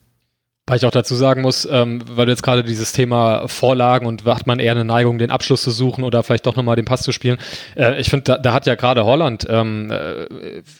Weil 0.67 0.77
ich 0.77 0.85
auch 0.85 0.91
dazu 0.91 1.15
sagen 1.15 1.43
muss, 1.43 1.67
ähm, 1.71 2.01
weil 2.11 2.25
du 2.25 2.33
jetzt 2.33 2.43
gerade 2.43 2.61
dieses 2.61 2.91
Thema 2.91 3.47
Vorlagen 3.47 4.05
und 4.05 4.25
hat 4.25 4.47
man 4.47 4.59
eher 4.59 4.73
eine 4.73 4.83
Neigung, 4.83 5.17
den 5.17 5.31
Abschluss 5.31 5.61
zu 5.61 5.71
suchen 5.71 6.03
oder 6.03 6.23
vielleicht 6.23 6.45
doch 6.45 6.57
nochmal 6.57 6.75
den 6.75 6.83
Pass 6.83 7.03
zu 7.03 7.13
spielen. 7.13 7.37
Äh, 7.75 8.01
ich 8.01 8.09
finde, 8.09 8.23
da, 8.23 8.37
da, 8.37 8.51
hat 8.51 8.65
ja 8.65 8.75
gerade 8.75 9.05
Holland 9.05 9.47
ähm, 9.49 9.89
äh, 9.91 10.25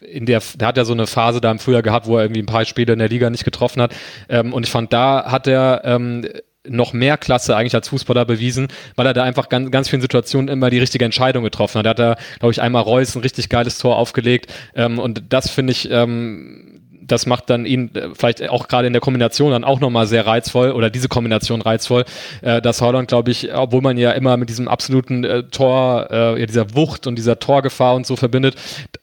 in 0.06 0.26
der, 0.26 0.42
der 0.56 0.68
hat 0.68 0.76
ja 0.76 0.84
so 0.84 0.92
eine 0.92 1.08
Phase 1.08 1.40
da 1.40 1.50
im 1.52 1.60
Frühjahr 1.60 1.84
gehabt, 1.84 2.06
wo 2.06 2.18
er 2.18 2.26
irgendwie 2.26 2.42
ein 2.42 2.48
paar 2.48 2.66
Spiele 2.66 2.92
in 2.92 3.00
der 3.00 3.08
Liga 3.08 3.30
nicht 3.30 3.46
getroffen 3.46 3.82
hat. 3.82 3.96
Ähm, 4.28 4.52
und 4.52 4.66
ich 4.66 4.72
fand, 4.72 4.92
da 4.92 5.32
hat 5.32 5.48
er 5.48 5.82
ähm, 5.86 6.28
noch 6.68 6.92
mehr 6.92 7.18
Klasse 7.18 7.56
eigentlich 7.56 7.76
als 7.76 7.88
Fußballer 7.88 8.26
bewiesen, 8.26 8.68
weil 8.96 9.06
er 9.06 9.14
da 9.14 9.24
einfach 9.24 9.48
ganz, 9.48 9.72
ganz 9.72 9.88
vielen 9.90 10.02
Situationen 10.02 10.50
immer 10.50 10.70
die 10.70 10.80
richtige 10.80 11.06
Entscheidung 11.06 11.46
getroffen 11.46 11.80
hat. 11.80 11.86
Da 11.86 11.90
hat 11.92 12.00
er, 12.00 12.18
glaube 12.40 12.52
ich, 12.52 12.62
einmal 12.62 12.84
Reus 12.84 13.16
ein 13.16 13.22
richtig 13.22 13.50
geiles 13.50 13.78
Tor 13.78 13.98
aufgelegt. 13.98 14.54
Ähm, 14.76 15.00
und 15.00 15.24
das 15.30 15.50
finde 15.50 15.72
ich, 15.72 15.90
ähm, 15.90 16.77
das 17.08 17.26
macht 17.26 17.50
dann 17.50 17.66
ihn 17.66 17.94
äh, 17.96 18.10
vielleicht 18.14 18.48
auch 18.50 18.68
gerade 18.68 18.88
in 18.88 18.94
der 18.94 19.02
Kombination 19.02 19.52
dann 19.52 19.64
auch 19.64 19.80
nochmal 19.80 20.08
sehr 20.08 20.26
reizvoll 20.26 20.72
oder 20.72 20.90
diese 20.90 21.08
Kombination 21.08 21.62
reizvoll, 21.62 22.06
äh, 22.42 22.62
dass 22.62 22.82
Holland, 22.82 23.08
glaube 23.08 23.32
ich, 23.32 23.54
obwohl 23.54 23.82
man 23.82 23.98
ja 23.98 24.12
immer 24.12 24.38
mit 24.38 24.50
diesem 24.50 24.68
absoluten 24.68 25.24
äh, 25.24 25.44
Tor, 25.44 26.08
äh, 26.12 26.40
ja, 26.40 26.46
dieser 26.46 26.76
Wucht 26.76 27.08
und 27.08 27.16
dieser 27.16 27.40
Torgefahr 27.40 27.96
und 27.96 28.06
so 28.06 28.16
verbindet, 28.16 28.56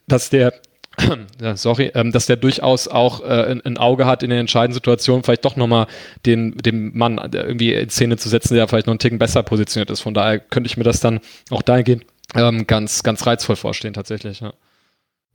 dass 0.07 0.31
der 0.31 0.53
ja, 1.41 1.57
sorry, 1.57 1.91
ähm, 1.95 2.13
dass 2.13 2.27
der 2.27 2.37
durchaus 2.37 2.87
auch 2.87 3.21
äh, 3.23 3.61
ein, 3.65 3.79
Auge 3.79 4.07
hat 4.07 4.23
in 4.23 4.31
den 4.31 4.39
entscheidenden 4.39 4.75
Situationen, 4.75 5.25
vielleicht 5.25 5.45
doch 5.45 5.57
nochmal 5.57 5.87
den, 6.25 6.57
dem 6.59 6.97
Mann 6.97 7.19
irgendwie 7.33 7.75
in 7.75 7.91
Szene 7.91 8.17
zu 8.17 8.29
setzen, 8.29 8.55
der 8.55 8.69
vielleicht 8.69 8.87
noch 8.87 8.93
einen 8.93 9.01
Ticken 9.01 9.19
besser 9.19 9.43
positioniert 9.43 9.91
ist. 9.91 10.03
Von 10.03 10.15
daher 10.15 10.39
könnte 10.39 10.69
ich 10.69 10.77
mir 10.77 10.85
das 10.85 11.01
dann 11.01 11.19
auch 11.51 11.63
dahingehend 11.63 12.05
ähm, 12.35 12.67
ganz, 12.67 13.03
ganz 13.03 13.27
reizvoll 13.27 13.57
vorstellen, 13.57 13.95
tatsächlich. 13.95 14.41
Ja. 14.41 14.53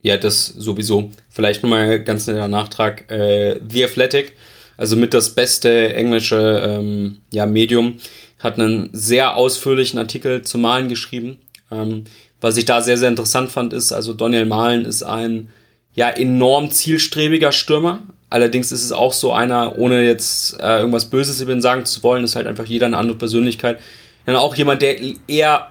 Ja, 0.02 0.16
das 0.16 0.46
sowieso. 0.46 1.10
Vielleicht 1.28 1.62
nochmal 1.62 2.02
ganz 2.02 2.26
netter 2.26 2.48
Nachtrag. 2.48 3.10
Äh, 3.10 3.60
The 3.68 3.84
Athletic, 3.84 4.32
also 4.76 4.96
mit 4.96 5.12
das 5.12 5.34
beste 5.34 5.94
englische 5.94 6.62
ähm, 6.66 7.18
ja, 7.30 7.46
Medium, 7.46 7.98
hat 8.38 8.58
einen 8.58 8.88
sehr 8.92 9.36
ausführlichen 9.36 9.98
Artikel 9.98 10.42
zu 10.42 10.56
Malen 10.56 10.88
geschrieben. 10.88 11.38
Ähm, 11.70 12.04
was 12.40 12.56
ich 12.56 12.64
da 12.64 12.80
sehr, 12.80 12.96
sehr 12.96 13.10
interessant 13.10 13.50
fand, 13.50 13.74
ist, 13.74 13.92
also 13.92 14.14
Daniel 14.14 14.46
Malen 14.46 14.86
ist 14.86 15.02
ein 15.02 15.50
ja 15.94 16.08
enorm 16.08 16.70
zielstrebiger 16.70 17.52
Stürmer. 17.52 18.00
Allerdings 18.30 18.72
ist 18.72 18.84
es 18.84 18.92
auch 18.92 19.12
so 19.12 19.32
einer, 19.32 19.76
ohne 19.76 20.04
jetzt 20.04 20.58
äh, 20.60 20.78
irgendwas 20.78 21.10
Böses 21.10 21.40
über 21.40 21.52
ihn 21.52 21.60
sagen 21.60 21.84
zu 21.84 22.02
wollen, 22.02 22.24
ist 22.24 22.36
halt 22.36 22.46
einfach 22.46 22.64
jeder 22.64 22.86
eine 22.86 22.96
andere 22.96 23.18
Persönlichkeit. 23.18 23.80
Dann 24.24 24.36
auch 24.36 24.54
jemand, 24.54 24.82
der 24.82 24.96
eher 25.26 25.68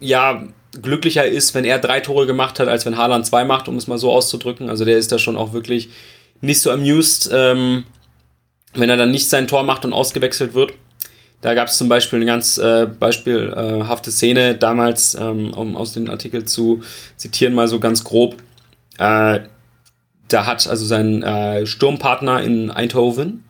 ja 0.00 0.44
glücklicher 0.80 1.26
ist, 1.26 1.54
wenn 1.54 1.64
er 1.64 1.78
drei 1.78 2.00
Tore 2.00 2.26
gemacht 2.26 2.60
hat, 2.60 2.68
als 2.68 2.86
wenn 2.86 2.96
Haaland 2.96 3.26
zwei 3.26 3.44
macht, 3.44 3.68
um 3.68 3.76
es 3.76 3.86
mal 3.86 3.98
so 3.98 4.12
auszudrücken. 4.12 4.68
Also 4.68 4.84
der 4.84 4.98
ist 4.98 5.12
da 5.12 5.18
schon 5.18 5.36
auch 5.36 5.52
wirklich 5.52 5.88
nicht 6.40 6.60
so 6.60 6.70
amused, 6.70 7.30
ähm, 7.32 7.84
wenn 8.74 8.88
er 8.88 8.96
dann 8.96 9.10
nicht 9.10 9.28
sein 9.28 9.48
Tor 9.48 9.62
macht 9.62 9.84
und 9.84 9.92
ausgewechselt 9.92 10.54
wird. 10.54 10.72
Da 11.40 11.54
gab 11.54 11.68
es 11.68 11.78
zum 11.78 11.88
Beispiel 11.88 12.18
eine 12.18 12.26
ganz 12.26 12.58
äh, 12.58 12.86
beispielhafte 12.86 14.10
Szene 14.10 14.54
damals, 14.54 15.14
ähm, 15.14 15.54
um 15.54 15.76
aus 15.76 15.92
dem 15.92 16.08
Artikel 16.10 16.44
zu 16.44 16.82
zitieren, 17.16 17.54
mal 17.54 17.66
so 17.66 17.80
ganz 17.80 18.04
grob. 18.04 18.36
Äh, 18.98 19.40
da 20.28 20.46
hat 20.46 20.66
also 20.68 20.84
sein 20.84 21.22
äh, 21.22 21.66
Sturmpartner 21.66 22.42
in 22.42 22.70
Eindhoven, 22.70 23.44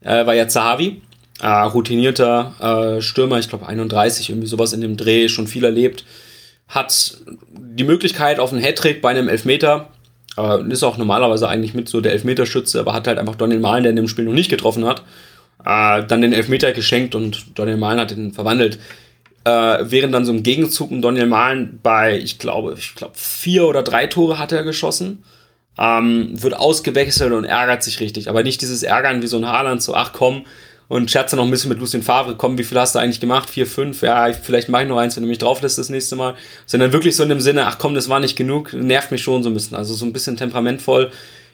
äh, 0.00 0.26
war 0.26 0.34
ja 0.34 0.48
Zahavi, 0.48 1.00
äh, 1.40 1.46
routinierter 1.46 2.96
äh, 2.98 3.00
Stürmer, 3.00 3.38
ich 3.38 3.48
glaube 3.48 3.66
31, 3.66 4.28
irgendwie 4.30 4.48
sowas 4.48 4.72
in 4.72 4.80
dem 4.80 4.96
Dreh, 4.96 5.28
schon 5.28 5.46
viel 5.46 5.64
erlebt. 5.64 6.04
Hat 6.68 7.18
die 7.50 7.84
Möglichkeit 7.84 8.40
auf 8.40 8.52
einen 8.52 8.62
Hattrick 8.62 9.00
bei 9.00 9.10
einem 9.10 9.28
Elfmeter, 9.28 9.90
äh, 10.36 10.62
ist 10.70 10.82
auch 10.82 10.96
normalerweise 10.96 11.48
eigentlich 11.48 11.74
mit 11.74 11.88
so 11.88 12.00
der 12.00 12.12
Elfmeterschütze, 12.12 12.80
aber 12.80 12.92
hat 12.92 13.06
halt 13.06 13.18
einfach 13.18 13.36
Daniel 13.36 13.60
Malen, 13.60 13.84
der 13.84 13.90
in 13.90 13.96
dem 13.96 14.08
Spiel 14.08 14.24
noch 14.24 14.32
nicht 14.32 14.50
getroffen 14.50 14.84
hat, 14.84 15.02
äh, 15.64 16.04
dann 16.06 16.22
den 16.22 16.32
Elfmeter 16.32 16.72
geschenkt 16.72 17.14
und 17.14 17.58
Daniel 17.58 17.76
Malen 17.76 18.00
hat 18.00 18.12
ihn 18.12 18.32
verwandelt. 18.32 18.78
Äh, 19.44 19.84
während 19.90 20.12
dann 20.12 20.24
so 20.24 20.32
im 20.32 20.42
Gegenzug 20.42 20.90
ein 20.90 21.02
Daniel 21.02 21.26
Malen 21.26 21.78
bei, 21.82 22.18
ich 22.18 22.38
glaube, 22.38 22.74
ich 22.76 22.96
glaube, 22.96 23.14
vier 23.16 23.66
oder 23.66 23.82
drei 23.82 24.06
Tore 24.06 24.38
hat 24.38 24.50
er 24.52 24.64
geschossen. 24.64 25.22
Ähm, 25.78 26.42
wird 26.42 26.54
ausgewechselt 26.54 27.32
und 27.32 27.44
ärgert 27.44 27.82
sich 27.82 28.00
richtig. 28.00 28.28
Aber 28.28 28.42
nicht 28.42 28.62
dieses 28.62 28.82
Ärgern 28.82 29.22
wie 29.22 29.26
so 29.26 29.36
ein 29.36 29.46
Haaland, 29.46 29.82
so, 29.82 29.94
ach 29.94 30.12
komm, 30.12 30.46
und 30.88 31.10
scherzt 31.10 31.32
dann 31.32 31.38
noch 31.38 31.44
ein 31.44 31.50
bisschen 31.50 31.68
mit 31.68 31.80
Lucien 31.80 32.02
Favre, 32.02 32.36
komm, 32.36 32.58
wie 32.58 32.64
viel 32.64 32.78
hast 32.78 32.94
du 32.94 33.00
eigentlich 33.00 33.20
gemacht? 33.20 33.50
Vier, 33.50 33.66
fünf? 33.66 34.02
Ja, 34.02 34.32
vielleicht 34.32 34.68
mache 34.68 34.82
ich 34.82 34.88
noch 34.88 34.98
eins, 34.98 35.16
wenn 35.16 35.24
du 35.24 35.28
mich 35.28 35.38
drauf 35.38 35.60
lässt 35.62 35.78
das 35.78 35.88
nächste 35.88 36.14
Mal. 36.14 36.34
Sondern 36.66 36.92
wirklich 36.92 37.16
so 37.16 37.24
in 37.24 37.28
dem 37.28 37.40
Sinne, 37.40 37.66
ach 37.66 37.78
komm, 37.78 37.94
das 37.94 38.08
war 38.08 38.20
nicht 38.20 38.36
genug, 38.36 38.72
nervt 38.72 39.10
mich 39.10 39.22
schon 39.22 39.42
so 39.42 39.50
ein 39.50 39.54
bisschen. 39.54 39.76
Also 39.76 39.94
so 39.94 40.06
ein 40.06 40.12
bisschen 40.12 40.36
temperamentvoll, 40.36 41.10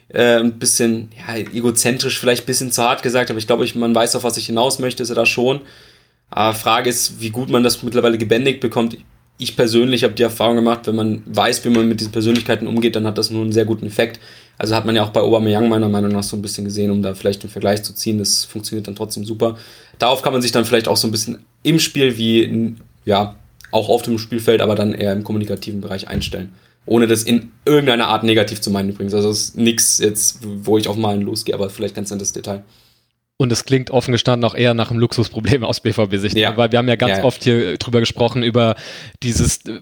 äh, 0.09 0.37
ein 0.37 0.59
bisschen 0.59 1.09
ja, 1.27 1.35
egozentrisch, 1.35 2.19
vielleicht 2.19 2.43
ein 2.43 2.45
bisschen 2.45 2.71
zu 2.71 2.83
hart 2.83 3.01
gesagt, 3.01 3.31
aber 3.31 3.39
ich 3.39 3.47
glaube, 3.47 3.65
ich, 3.65 3.73
man 3.73 3.95
weiß, 3.95 4.15
auf 4.15 4.23
was 4.23 4.37
ich 4.37 4.45
hinaus 4.45 4.77
möchte, 4.77 5.01
ist 5.01 5.09
er 5.09 5.15
da 5.15 5.25
schon. 5.25 5.61
Aber 6.29 6.53
Frage 6.53 6.89
ist, 6.89 7.19
wie 7.19 7.29
gut 7.29 7.49
man 7.49 7.63
das 7.63 7.81
mittlerweile 7.81 8.17
gebändigt 8.17 8.59
bekommt. 8.59 8.97
Ich 9.39 9.55
persönlich 9.55 10.03
habe 10.03 10.13
die 10.13 10.23
Erfahrung 10.23 10.55
gemacht, 10.55 10.81
wenn 10.85 10.95
man 10.95 11.23
weiß, 11.25 11.65
wie 11.65 11.69
man 11.69 11.87
mit 11.87 11.99
diesen 11.99 12.11
Persönlichkeiten 12.11 12.67
umgeht, 12.67 12.95
dann 12.95 13.07
hat 13.07 13.17
das 13.17 13.31
nur 13.31 13.41
einen 13.41 13.51
sehr 13.51 13.65
guten 13.65 13.87
Effekt. 13.87 14.19
Also 14.57 14.75
hat 14.75 14.85
man 14.85 14.95
ja 14.95 15.03
auch 15.03 15.09
bei 15.09 15.21
Aubameyang 15.21 15.67
meiner 15.67 15.89
Meinung 15.89 16.11
nach 16.11 16.23
so 16.23 16.37
ein 16.37 16.41
bisschen 16.41 16.65
gesehen, 16.65 16.91
um 16.91 17.01
da 17.01 17.15
vielleicht 17.15 17.41
einen 17.43 17.51
Vergleich 17.51 17.83
zu 17.83 17.93
ziehen. 17.93 18.19
Das 18.19 18.45
funktioniert 18.45 18.87
dann 18.87 18.95
trotzdem 18.95 19.25
super. 19.25 19.57
Darauf 19.99 20.21
kann 20.21 20.33
man 20.33 20.41
sich 20.41 20.51
dann 20.51 20.65
vielleicht 20.65 20.87
auch 20.87 20.97
so 20.97 21.07
ein 21.07 21.11
bisschen 21.11 21.39
im 21.63 21.79
Spiel 21.79 22.17
wie, 22.17 22.75
ja, 23.05 23.35
auch 23.71 23.89
auf 23.89 24.03
dem 24.03 24.19
Spielfeld, 24.19 24.61
aber 24.61 24.75
dann 24.75 24.93
eher 24.93 25.13
im 25.13 25.23
kommunikativen 25.23 25.81
Bereich 25.81 26.07
einstellen. 26.07 26.53
Ohne 26.85 27.07
das 27.07 27.23
in 27.23 27.51
irgendeiner 27.65 28.07
Art 28.07 28.23
negativ 28.23 28.61
zu 28.61 28.69
meinen 28.69 28.89
übrigens. 28.89 29.13
Also 29.13 29.29
es 29.29 29.49
ist 29.49 29.57
nichts 29.57 29.97
jetzt, 29.99 30.39
wo 30.43 30.77
ich 30.77 30.87
auf 30.87 30.97
Malen 30.97 31.21
losgehe, 31.21 31.55
aber 31.55 31.69
vielleicht 31.69 31.95
ganz 31.95 32.11
nettes 32.11 32.33
Detail. 32.33 32.63
Und 33.43 33.51
es 33.51 33.65
klingt 33.65 33.91
offen 33.91 34.13
gestanden 34.13 34.49
auch 34.49 34.55
eher 34.55 34.73
nach 34.73 34.89
einem 34.89 35.01
Luxusproblem 35.01 35.65
aus 35.65 35.81
BVB-Sicht. 35.81 36.37
Ja. 36.37 36.55
Weil 36.55 36.71
wir 36.71 36.79
haben 36.79 36.87
ja 36.87 36.95
ganz 36.95 37.17
ja, 37.17 37.23
oft 37.25 37.43
hier 37.43 37.75
drüber 37.77 37.99
gesprochen, 37.99 38.41
über 38.41 38.75
dieses 39.21 39.65
äh, 39.65 39.81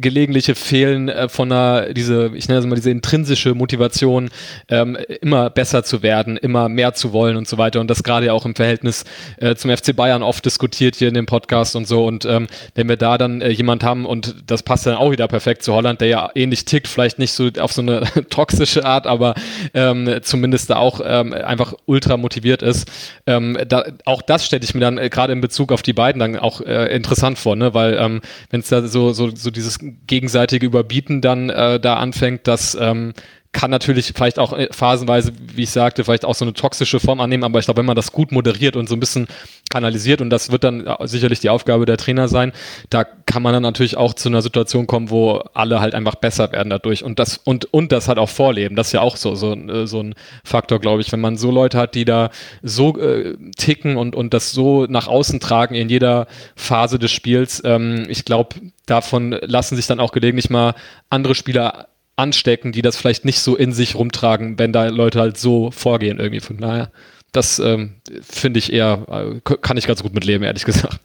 gelegentliche 0.00 0.54
Fehlen 0.54 1.08
äh, 1.08 1.28
von 1.28 1.50
einer, 1.50 1.92
diese, 1.92 2.30
ich 2.36 2.46
nenne 2.46 2.60
es 2.60 2.66
mal 2.66 2.76
diese 2.76 2.92
intrinsische 2.92 3.56
Motivation, 3.56 4.30
ähm, 4.68 4.96
immer 5.20 5.50
besser 5.50 5.82
zu 5.82 6.04
werden, 6.04 6.36
immer 6.36 6.68
mehr 6.68 6.94
zu 6.94 7.12
wollen 7.12 7.36
und 7.36 7.48
so 7.48 7.58
weiter. 7.58 7.80
Und 7.80 7.90
das 7.90 8.04
gerade 8.04 8.26
ja 8.26 8.32
auch 8.32 8.46
im 8.46 8.54
Verhältnis 8.54 9.04
äh, 9.38 9.56
zum 9.56 9.76
FC 9.76 9.96
Bayern 9.96 10.22
oft 10.22 10.44
diskutiert 10.44 10.94
hier 10.94 11.08
in 11.08 11.14
dem 11.14 11.26
Podcast 11.26 11.74
und 11.74 11.88
so. 11.88 12.06
Und 12.06 12.24
ähm, 12.26 12.46
wenn 12.76 12.88
wir 12.88 12.96
da 12.96 13.18
dann 13.18 13.40
äh, 13.40 13.48
jemand 13.48 13.82
haben, 13.82 14.06
und 14.06 14.36
das 14.46 14.62
passt 14.62 14.86
dann 14.86 14.94
auch 14.94 15.10
wieder 15.10 15.26
perfekt 15.26 15.64
zu 15.64 15.74
Holland, 15.74 16.00
der 16.00 16.06
ja 16.06 16.30
ähnlich 16.36 16.64
tickt, 16.64 16.86
vielleicht 16.86 17.18
nicht 17.18 17.32
so 17.32 17.48
auf 17.58 17.72
so 17.72 17.82
eine 17.82 18.02
toxische 18.30 18.84
Art, 18.84 19.08
aber 19.08 19.34
ähm, 19.74 20.20
zumindest 20.22 20.70
da 20.70 20.76
auch 20.76 21.00
ähm, 21.04 21.32
einfach 21.32 21.74
ultra 21.86 22.16
motiviert 22.16 22.62
ist 22.62 22.88
ähm, 23.26 23.58
da, 23.66 23.84
auch 24.04 24.22
das 24.22 24.44
stelle 24.44 24.64
ich 24.64 24.74
mir 24.74 24.80
dann 24.80 24.98
äh, 24.98 25.08
gerade 25.08 25.32
in 25.32 25.40
Bezug 25.40 25.72
auf 25.72 25.82
die 25.82 25.92
beiden 25.92 26.20
dann 26.20 26.36
auch 26.36 26.60
äh, 26.60 26.94
interessant 26.94 27.38
vor, 27.38 27.56
ne? 27.56 27.74
weil 27.74 27.94
ähm, 27.98 28.20
wenn 28.50 28.60
es 28.60 28.68
da 28.68 28.82
so, 28.86 29.12
so, 29.12 29.34
so 29.34 29.50
dieses 29.50 29.78
gegenseitige 30.06 30.66
Überbieten 30.66 31.20
dann 31.20 31.50
äh, 31.50 31.80
da 31.80 31.94
anfängt, 31.94 32.46
dass 32.46 32.76
ähm, 32.80 33.12
kann 33.52 33.70
natürlich 33.70 34.12
vielleicht 34.14 34.38
auch 34.38 34.52
äh, 34.52 34.68
phasenweise, 34.70 35.32
wie 35.54 35.64
ich 35.64 35.70
sagte, 35.70 36.04
vielleicht 36.04 36.24
auch 36.24 36.34
so 36.34 36.44
eine 36.44 36.54
toxische 36.54 37.00
Form 37.00 37.20
annehmen, 37.20 37.44
aber 37.44 37.58
ich 37.58 37.64
glaube, 37.64 37.78
wenn 37.78 37.86
man 37.86 37.96
das 37.96 38.12
gut 38.12 38.30
moderiert 38.30 38.76
und 38.76 38.88
so 38.88 38.94
ein 38.94 39.00
bisschen 39.00 39.26
kanalisiert 39.70 40.20
und 40.20 40.30
das 40.30 40.52
wird 40.52 40.64
dann 40.64 40.88
sicherlich 41.04 41.40
die 41.40 41.50
Aufgabe 41.50 41.84
der 41.84 41.96
Trainer 41.96 42.28
sein, 42.28 42.52
da 42.90 43.04
kann 43.04 43.42
man 43.42 43.52
dann 43.52 43.62
natürlich 43.62 43.96
auch 43.96 44.14
zu 44.14 44.28
einer 44.28 44.42
Situation 44.42 44.86
kommen, 44.86 45.10
wo 45.10 45.42
alle 45.54 45.80
halt 45.80 45.94
einfach 45.94 46.14
besser 46.16 46.52
werden 46.52 46.70
dadurch 46.70 47.02
und 47.02 47.18
das 47.18 47.38
und 47.38 47.72
und 47.72 47.92
das 47.92 48.08
halt 48.08 48.18
auch 48.18 48.28
vorleben. 48.28 48.76
Das 48.76 48.88
ist 48.88 48.92
ja 48.92 49.00
auch 49.00 49.16
so 49.16 49.34
so, 49.34 49.54
äh, 49.54 49.86
so 49.86 50.02
ein 50.02 50.14
Faktor, 50.44 50.78
glaube 50.78 51.02
ich, 51.02 51.10
wenn 51.12 51.20
man 51.20 51.36
so 51.36 51.50
Leute 51.50 51.78
hat, 51.78 51.94
die 51.94 52.04
da 52.04 52.30
so 52.62 52.98
äh, 52.98 53.36
ticken 53.56 53.96
und 53.96 54.14
und 54.14 54.32
das 54.32 54.52
so 54.52 54.86
nach 54.86 55.08
außen 55.08 55.40
tragen 55.40 55.74
in 55.74 55.88
jeder 55.88 56.26
Phase 56.56 56.98
des 56.98 57.10
Spiels. 57.10 57.62
Ähm, 57.64 58.06
ich 58.08 58.24
glaube, 58.24 58.56
davon 58.86 59.32
lassen 59.42 59.76
sich 59.76 59.86
dann 59.86 60.00
auch 60.00 60.12
gelegentlich 60.12 60.50
mal 60.50 60.74
andere 61.10 61.34
Spieler 61.34 61.88
anstecken, 62.20 62.72
die 62.72 62.82
das 62.82 62.96
vielleicht 62.96 63.24
nicht 63.24 63.40
so 63.40 63.56
in 63.56 63.72
sich 63.72 63.94
rumtragen, 63.94 64.58
wenn 64.58 64.72
da 64.72 64.86
Leute 64.86 65.20
halt 65.20 65.38
so 65.38 65.70
vorgehen 65.70 66.18
irgendwie. 66.18 66.40
Von 66.40 66.58
daher, 66.58 66.90
das 67.32 67.58
ähm, 67.58 67.94
finde 68.22 68.58
ich 68.58 68.72
eher, 68.72 69.06
äh, 69.44 69.56
kann 69.56 69.76
ich 69.76 69.86
ganz 69.86 70.02
gut 70.02 70.14
mitleben, 70.14 70.44
ehrlich 70.44 70.64
gesagt. 70.64 71.00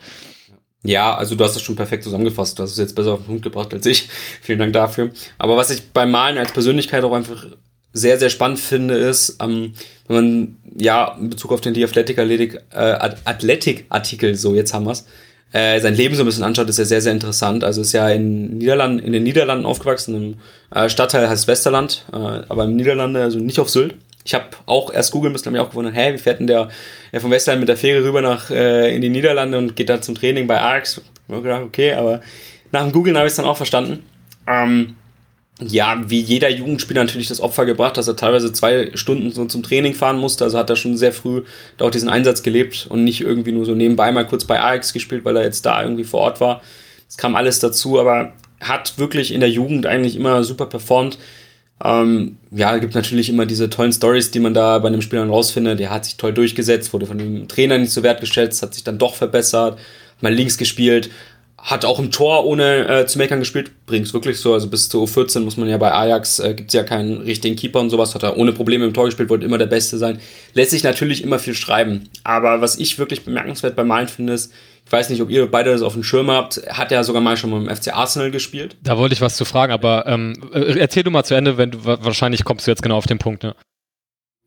Ja, 0.84 1.16
also 1.16 1.36
du 1.36 1.44
hast 1.44 1.56
es 1.56 1.64
schon 1.64 1.76
perfekt 1.76 2.04
zusammengefasst. 2.04 2.60
Du 2.60 2.64
hast 2.64 2.72
es 2.72 2.78
jetzt 2.78 2.96
besser 2.96 3.14
auf 3.14 3.22
den 3.22 3.26
Punkt 3.26 3.42
gebracht 3.42 3.74
als 3.74 3.86
ich. 3.86 4.08
Vielen 4.42 4.60
Dank 4.60 4.74
dafür. 4.74 5.10
Aber 5.40 5.58
was 5.58 5.72
ich 5.72 5.92
beim 5.92 6.12
Malen 6.12 6.38
als 6.38 6.52
Persönlichkeit 6.52 7.04
auch 7.04 7.14
einfach 7.14 7.46
sehr, 7.92 8.20
sehr 8.20 8.30
spannend 8.30 8.60
finde, 8.60 8.96
ist, 8.96 9.38
ähm, 9.42 9.74
wenn 10.08 10.16
man, 10.16 10.58
ja, 10.78 11.18
in 11.20 11.30
Bezug 11.30 11.54
auf 11.54 11.62
den 11.62 11.74
The 11.74 11.86
Athletic, 11.86 12.20
Athletic, 12.20 12.62
äh, 12.72 13.10
Athletic 13.24 13.88
so 14.34 14.54
jetzt 14.54 14.74
haben 14.74 14.86
wir's, 14.86 15.06
äh, 15.56 15.80
sein 15.80 15.96
Leben 15.96 16.16
so 16.16 16.24
ein 16.24 16.26
bisschen 16.26 16.44
anschaut, 16.44 16.68
ist 16.68 16.80
ja 16.80 16.84
sehr, 16.84 17.00
sehr 17.00 17.14
interessant. 17.14 17.64
Also 17.64 17.80
ist 17.80 17.94
ja 17.94 18.10
in, 18.10 18.58
Niederlanden, 18.58 19.00
in 19.00 19.14
den 19.14 19.24
Niederlanden 19.24 19.66
aufgewachsen, 19.66 20.16
im 20.16 20.78
äh, 20.78 20.90
Stadtteil 20.90 21.30
heißt 21.30 21.48
Westerland, 21.48 22.04
äh, 22.12 22.18
aber 22.18 22.66
im 22.66 22.76
Niederlande, 22.76 23.22
also 23.22 23.40
nicht 23.40 23.58
auf 23.60 23.70
Sylt. 23.70 23.96
Ich 24.26 24.34
habe 24.34 24.46
auch 24.66 24.92
erst 24.92 25.12
googeln 25.12 25.32
müssen, 25.32 25.46
habe 25.46 25.54
mich 25.58 25.62
auch 25.62 25.70
gewundert, 25.70 25.96
hä, 25.96 26.14
wie 26.14 26.18
fährt 26.18 26.40
denn 26.40 26.48
der, 26.48 26.68
der 27.14 27.22
vom 27.22 27.32
Westerland 27.32 27.62
mit 27.62 27.70
der 27.70 27.78
Fähre 27.78 28.04
rüber 28.04 28.22
nach 28.22 28.50
äh, 28.50 28.94
in 28.94 29.02
die 29.02 29.08
Niederlande 29.08 29.58
und 29.58 29.78
geht 29.78 29.88
da 29.88 30.02
zum 30.02 30.16
Training 30.16 30.46
bei 30.46 30.60
Arx? 30.60 31.02
Ich 31.28 31.34
habe 31.34 31.42
gedacht, 31.42 31.62
okay, 31.64 31.94
aber 31.94 32.20
nach 32.74 32.84
dem 32.84 32.92
Googlen 32.92 33.16
habe 33.16 33.28
ich 33.28 33.32
es 33.32 33.38
dann 33.38 33.46
auch 33.46 33.56
verstanden. 33.56 34.04
Ähm, 34.48 34.98
ja, 35.62 36.04
wie 36.08 36.20
jeder 36.20 36.50
Jugendspieler 36.50 37.04
natürlich 37.04 37.30
das 37.30 37.40
Opfer 37.40 37.66
gebracht, 37.66 37.96
dass 37.96 38.10
er 38.10 38.18
teilweise 38.18 38.52
zwei 38.52 38.92
Stunden 38.96 39.32
so 39.32 39.46
zum 39.46 39.64
Training 39.64 39.94
fahren 39.94 40.18
musste. 40.18 40.44
Also 40.44 40.58
hat 40.58 40.70
er 40.70 40.76
schon 40.76 40.98
sehr 40.98 41.14
früh 41.14 41.44
da 41.78 41.86
auch 41.86 41.92
diesen 41.92 42.10
Einsatz 42.10 42.44
gelebt 42.44 42.88
und 42.90 43.06
nicht 43.06 43.22
irgendwie 43.22 43.54
nur 43.54 43.66
so 43.66 43.74
nebenbei 43.74 44.12
mal 44.12 44.28
kurz 44.28 44.44
bei 44.44 44.60
Ajax 44.60 44.92
gespielt, 44.92 45.24
weil 45.24 45.38
er 45.38 45.44
jetzt 45.44 45.66
da 45.66 45.82
irgendwie 45.82 46.04
vor 46.04 46.22
Ort 46.22 46.42
war. 46.42 46.62
Es 47.08 47.16
kam 47.16 47.36
alles 47.36 47.60
dazu, 47.60 48.00
aber 48.00 48.34
hat 48.60 48.98
wirklich 48.98 49.34
in 49.34 49.40
der 49.40 49.50
Jugend 49.50 49.86
eigentlich 49.86 50.18
immer 50.18 50.44
super 50.44 50.66
performt. 50.66 51.18
Ähm, 51.84 52.38
ja, 52.52 52.78
gibt 52.78 52.96
natürlich 52.96 53.30
immer 53.30 53.46
diese 53.46 53.70
tollen 53.70 53.94
Stories, 53.94 54.32
die 54.32 54.40
man 54.40 54.54
da 54.54 54.80
bei 54.80 54.88
einem 54.88 55.02
Spieler 55.02 55.26
rausfindet. 55.26 55.80
Der 55.80 55.90
hat 55.90 56.06
sich 56.06 56.18
toll 56.18 56.34
durchgesetzt, 56.34 56.92
wurde 56.92 57.06
von 57.06 57.18
dem 57.18 57.48
Trainer 57.48 57.78
nicht 57.78 57.92
so 57.92 58.04
wertgeschätzt, 58.04 58.62
hat 58.62 58.74
sich 58.74 58.84
dann 58.84 58.98
doch 58.98 59.16
verbessert, 59.16 59.80
mal 60.20 60.34
links 60.34 60.58
gespielt, 60.58 61.10
hat 61.66 61.84
auch 61.84 61.98
im 61.98 62.12
Tor 62.12 62.46
ohne 62.46 62.88
äh, 62.88 63.06
zu 63.08 63.18
meckern 63.18 63.40
gespielt. 63.40 63.72
Bringt's 63.88 64.14
wirklich 64.14 64.40
so. 64.40 64.54
Also 64.54 64.70
bis 64.70 64.88
zu 64.88 65.04
U14 65.04 65.40
muss 65.40 65.58
man 65.58 65.68
ja 65.68 65.78
bei 65.78 65.92
Ajax, 65.92 66.38
äh, 66.38 66.54
gibt's 66.54 66.76
ja 66.76 66.84
keinen 66.84 67.22
richtigen 67.22 67.56
Keeper 67.56 67.80
und 67.80 67.90
sowas. 67.90 68.14
Hat 68.14 68.22
er 68.22 68.38
ohne 68.38 68.54
Probleme 68.54 68.86
im 68.86 68.94
Tor 68.94 69.06
gespielt, 69.06 69.30
wollte 69.30 69.46
immer 69.46 69.58
der 69.58 69.66
Beste 69.66 69.98
sein. 69.98 70.20
Lässt 70.54 70.72
sich 70.72 70.84
natürlich 70.84 71.24
immer 71.24 71.40
viel 71.40 71.56
schreiben. 71.56 72.08
Aber 72.24 72.62
was 72.62 72.78
ich 72.78 73.00
wirklich 73.00 73.26
bemerkenswert 73.26 73.76
bei 73.76 73.84
Malen 73.84 74.08
finde, 74.08 74.34
ist, 74.34 74.54
ich 74.86 74.92
weiß 74.92 75.10
nicht, 75.10 75.24
ob 75.24 75.32
ihr 75.32 75.50
beide 75.50 75.72
das 75.72 75.82
auf 75.82 75.94
dem 75.94 76.04
Schirm 76.04 76.30
habt, 76.30 76.62
hat 76.70 76.92
er 76.92 77.04
sogar 77.04 77.24
mal 77.24 77.36
schon 77.36 77.50
mal 77.50 77.60
im 77.60 77.76
FC 77.76 77.96
Arsenal 77.96 78.30
gespielt. 78.30 78.78
Da 78.84 79.00
wollte 79.00 79.14
ich 79.14 79.22
was 79.22 79.36
zu 79.36 79.44
fragen, 79.44 79.74
aber 79.74 80.06
ähm, 80.06 80.36
äh, 80.54 80.78
erzähl 80.78 81.02
du 81.02 81.10
mal 81.10 81.24
zu 81.24 81.34
Ende, 81.34 81.58
wenn 81.58 81.72
du 81.72 81.84
wahrscheinlich 81.84 82.44
kommst 82.44 82.68
du 82.68 82.72
jetzt 82.72 82.84
genau 82.84 82.98
auf 82.98 83.08
den 83.08 83.18
Punkt, 83.18 83.42
ne? 83.42 83.56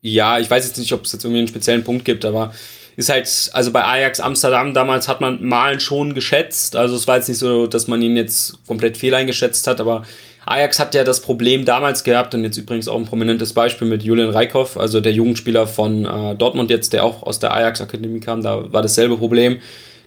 Ja, 0.00 0.38
ich 0.38 0.48
weiß 0.48 0.64
jetzt 0.64 0.78
nicht, 0.78 0.92
ob 0.92 1.04
es 1.04 1.12
jetzt 1.12 1.24
irgendwie 1.24 1.40
einen 1.40 1.48
speziellen 1.48 1.82
Punkt 1.82 2.04
gibt, 2.04 2.24
aber 2.24 2.52
ist 2.98 3.10
halt, 3.10 3.50
also 3.52 3.70
bei 3.70 3.84
Ajax 3.84 4.18
Amsterdam 4.18 4.74
damals 4.74 5.06
hat 5.06 5.20
man 5.20 5.40
Malen 5.40 5.78
schon 5.78 6.14
geschätzt. 6.14 6.74
Also 6.74 6.96
es 6.96 7.06
war 7.06 7.14
jetzt 7.14 7.28
nicht 7.28 7.38
so, 7.38 7.68
dass 7.68 7.86
man 7.86 8.02
ihn 8.02 8.16
jetzt 8.16 8.58
komplett 8.66 8.96
fehleingeschätzt 8.96 9.68
hat, 9.68 9.80
aber 9.80 10.02
Ajax 10.46 10.80
hat 10.80 10.96
ja 10.96 11.04
das 11.04 11.20
Problem 11.20 11.64
damals 11.64 12.02
gehabt 12.02 12.34
und 12.34 12.42
jetzt 12.42 12.56
übrigens 12.56 12.88
auch 12.88 12.96
ein 12.96 13.04
prominentes 13.04 13.52
Beispiel 13.52 13.86
mit 13.86 14.02
Julian 14.02 14.30
Reikhoff, 14.30 14.76
also 14.76 15.00
der 15.00 15.12
Jugendspieler 15.12 15.68
von 15.68 16.06
äh, 16.06 16.34
Dortmund 16.34 16.70
jetzt, 16.70 16.92
der 16.92 17.04
auch 17.04 17.22
aus 17.22 17.38
der 17.38 17.54
Ajax-Akademie 17.54 18.18
kam, 18.18 18.42
da 18.42 18.72
war 18.72 18.82
dasselbe 18.82 19.16
Problem, 19.16 19.60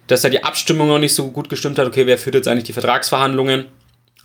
dass 0.06 0.20
da 0.20 0.28
die 0.28 0.44
Abstimmung 0.44 0.88
noch 0.88 0.98
nicht 0.98 1.14
so 1.14 1.28
gut 1.28 1.48
gestimmt 1.48 1.78
hat. 1.78 1.86
Okay, 1.86 2.06
wer 2.06 2.18
führt 2.18 2.34
jetzt 2.34 2.46
eigentlich 2.46 2.64
die 2.64 2.74
Vertragsverhandlungen 2.74 3.64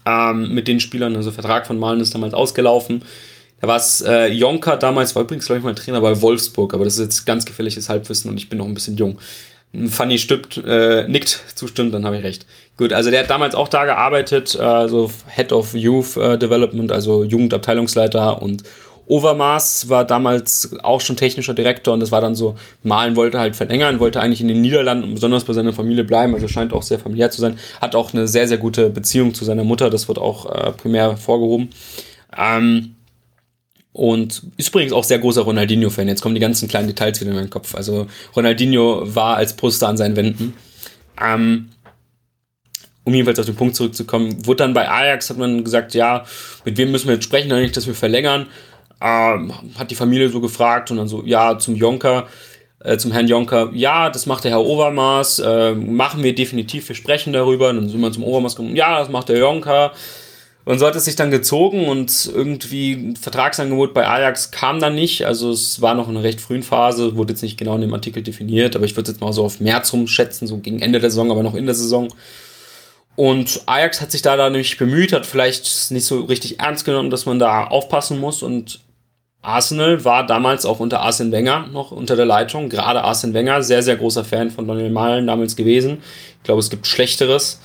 ähm, 0.05 0.53
mit 0.53 0.67
den 0.67 0.81
Spielern? 0.81 1.15
Also 1.15 1.31
Vertrag 1.31 1.67
von 1.67 1.79
Malen 1.79 2.01
ist 2.01 2.13
damals 2.13 2.33
ausgelaufen. 2.33 3.01
Da 3.59 3.67
war 3.67 3.77
es 3.77 4.01
äh, 4.01 4.27
Jonka 4.27 4.75
damals, 4.75 5.15
war 5.15 5.23
übrigens, 5.23 5.45
glaube 5.45 5.59
ich, 5.59 5.65
mal 5.65 5.73
Trainer 5.75 6.01
bei 6.01 6.21
Wolfsburg, 6.21 6.73
aber 6.73 6.85
das 6.85 6.95
ist 6.95 6.99
jetzt 6.99 7.25
ganz 7.25 7.45
gefährliches 7.45 7.89
Halbwissen 7.89 8.29
und 8.29 8.37
ich 8.37 8.49
bin 8.49 8.59
noch 8.59 8.65
ein 8.65 8.73
bisschen 8.73 8.97
jung. 8.97 9.17
Fanny 9.89 10.17
stimmt, 10.17 10.57
äh, 10.65 11.07
nickt, 11.07 11.43
zustimmt, 11.55 11.93
dann 11.93 12.05
habe 12.05 12.17
ich 12.17 12.23
recht. 12.23 12.45
Gut, 12.77 12.93
also 12.93 13.11
der 13.11 13.21
hat 13.21 13.29
damals 13.29 13.53
auch 13.53 13.67
da 13.67 13.85
gearbeitet, 13.85 14.55
äh, 14.55 14.87
so 14.87 15.11
Head 15.27 15.51
of 15.51 15.73
Youth 15.73 16.15
äh, 16.17 16.37
Development, 16.37 16.91
also 16.91 17.23
Jugendabteilungsleiter 17.23 18.41
und 18.41 18.63
Overmars 19.07 19.87
war 19.87 20.03
damals 20.03 20.75
auch 20.83 20.99
schon 20.99 21.15
technischer 21.15 21.53
Direktor 21.53 21.93
und 21.93 22.01
das 22.01 22.11
war 22.11 22.21
dann 22.21 22.35
so, 22.35 22.55
Malen 22.83 23.15
wollte 23.15 23.39
halt 23.39 23.55
verlängern, 23.55 23.99
wollte 23.99 24.19
eigentlich 24.19 24.41
in 24.41 24.49
den 24.49 24.61
Niederlanden 24.61 25.13
besonders 25.13 25.45
bei 25.45 25.53
seiner 25.53 25.73
Familie 25.73 26.03
bleiben, 26.03 26.33
also 26.33 26.47
scheint 26.47 26.73
auch 26.73 26.83
sehr 26.83 26.99
familiär 26.99 27.31
zu 27.31 27.39
sein, 27.39 27.57
hat 27.79 27.95
auch 27.95 28.13
eine 28.13 28.27
sehr, 28.27 28.47
sehr 28.47 28.57
gute 28.57 28.89
Beziehung 28.89 29.33
zu 29.33 29.45
seiner 29.45 29.63
Mutter, 29.63 29.89
das 29.89 30.07
wird 30.07 30.17
auch 30.17 30.45
äh, 30.53 30.71
primär 30.73 31.15
vorgehoben. 31.15 31.69
Ähm, 32.37 32.96
und 33.97 34.43
ist 34.57 34.69
übrigens 34.69 34.93
auch 34.93 35.03
sehr 35.03 35.17
großer 35.17 35.41
Ronaldinho-Fan. 35.41 36.07
Jetzt 36.07 36.21
kommen 36.21 36.35
die 36.35 36.41
ganzen 36.41 36.67
kleinen 36.67 36.87
Details 36.87 37.19
wieder 37.19 37.31
in 37.31 37.35
meinen 37.35 37.49
Kopf. 37.49 37.73
Also 37.73 38.07
Ronaldinho 38.35 39.03
war 39.15 39.37
als 39.37 39.55
Poster 39.55 39.87
an 39.87 39.97
seinen 39.97 40.15
Wänden. 40.15 40.53
Ähm, 41.19 41.69
um 43.03 43.13
jedenfalls 43.13 43.39
auf 43.39 43.45
den 43.45 43.55
Punkt 43.55 43.75
zurückzukommen, 43.75 44.45
wurde 44.45 44.57
dann 44.57 44.73
bei 44.73 44.87
Ajax, 44.87 45.31
hat 45.31 45.37
man 45.37 45.63
gesagt, 45.63 45.95
ja, 45.95 46.25
mit 46.63 46.77
wem 46.77 46.91
müssen 46.91 47.07
wir 47.07 47.15
jetzt 47.15 47.23
sprechen, 47.23 47.51
eigentlich, 47.51 47.71
dass 47.71 47.87
wir 47.87 47.95
verlängern. 47.95 48.45
Ähm, 49.01 49.53
hat 49.77 49.89
die 49.89 49.95
Familie 49.95 50.29
so 50.29 50.41
gefragt 50.41 50.91
und 50.91 50.97
dann 50.97 51.07
so, 51.07 51.23
ja, 51.25 51.57
zum 51.57 51.75
Jonker, 51.75 52.27
äh, 52.83 52.97
zum 52.97 53.11
Herrn 53.11 53.27
Jonker, 53.27 53.71
ja, 53.73 54.11
das 54.11 54.27
macht 54.27 54.43
der 54.43 54.51
Herr 54.51 54.61
Overmaß, 54.63 55.39
äh, 55.39 55.73
machen 55.73 56.21
wir 56.21 56.35
definitiv, 56.35 56.87
wir 56.87 56.95
sprechen 56.95 57.33
darüber. 57.33 57.69
Und 57.69 57.77
dann 57.77 57.89
sind 57.89 57.99
wir 57.99 58.11
zum 58.11 58.23
Overmaß 58.23 58.55
gekommen, 58.55 58.75
ja, 58.75 58.99
das 58.99 59.09
macht 59.09 59.29
der 59.29 59.39
Jonker. 59.39 59.93
Und 60.67 60.79
so 60.79 60.85
hat 60.85 60.97
es 60.97 61.05
sich 61.05 61.15
dann 61.15 61.31
gezogen 61.31 61.87
und 61.87 62.29
irgendwie 62.35 62.91
ein 62.91 63.15
Vertragsangebot 63.15 63.93
bei 63.93 64.05
Ajax 64.05 64.51
kam 64.51 64.81
dann 64.81 64.95
nicht. 64.95 65.25
Also 65.25 65.49
es 65.49 65.81
war 65.81 65.95
noch 65.95 66.09
in 66.09 66.17
einer 66.17 66.25
recht 66.25 66.41
frühen 66.41 66.61
Phase, 66.61 67.15
wurde 67.15 67.31
jetzt 67.31 67.41
nicht 67.41 67.57
genau 67.57 67.75
in 67.75 67.81
dem 67.81 67.93
Artikel 67.93 68.21
definiert, 68.21 68.75
aber 68.75 68.83
ich 68.83 68.93
würde 68.97 69.11
jetzt 69.11 69.21
mal 69.21 69.31
so 69.31 69.45
auf 69.45 69.61
März 69.61 69.93
rumschätzen, 69.93 70.45
so 70.45 70.57
gegen 70.57 70.81
Ende 70.81 70.99
der 70.99 71.09
Saison, 71.09 71.31
aber 71.31 71.41
noch 71.41 71.55
in 71.55 71.67
der 71.67 71.73
Saison. 71.73 72.09
Und 73.15 73.61
Ajax 73.65 74.01
hat 74.01 74.11
sich 74.11 74.21
da 74.21 74.35
dann 74.35 74.51
nämlich 74.51 74.77
bemüht, 74.77 75.13
hat 75.13 75.25
vielleicht 75.25 75.89
nicht 75.91 76.03
so 76.03 76.19
richtig 76.25 76.59
ernst 76.59 76.83
genommen, 76.83 77.11
dass 77.11 77.25
man 77.25 77.39
da 77.39 77.67
aufpassen 77.67 78.19
muss. 78.19 78.43
Und 78.43 78.81
Arsenal 79.41 80.03
war 80.03 80.25
damals 80.25 80.65
auch 80.65 80.81
unter 80.81 80.99
Arsene 80.99 81.31
Wenger 81.31 81.67
noch 81.71 81.93
unter 81.93 82.17
der 82.17 82.25
Leitung. 82.25 82.67
Gerade 82.67 83.05
Arsene 83.05 83.33
Wenger, 83.33 83.63
sehr, 83.63 83.83
sehr 83.83 83.95
großer 83.95 84.25
Fan 84.25 84.51
von 84.51 84.67
Daniel 84.67 84.89
Malen 84.89 85.27
damals 85.27 85.55
gewesen. 85.55 85.99
Ich 86.39 86.43
glaube, 86.43 86.59
es 86.59 86.69
gibt 86.69 86.87
Schlechteres. 86.87 87.61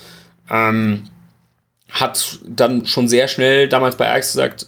Ähm, 0.49 1.09
hat 1.93 2.39
dann 2.45 2.87
schon 2.87 3.09
sehr 3.09 3.29
schnell 3.29 3.69
damals 3.69 3.97
bei 3.97 4.09
Ajax 4.09 4.33
gesagt, 4.33 4.67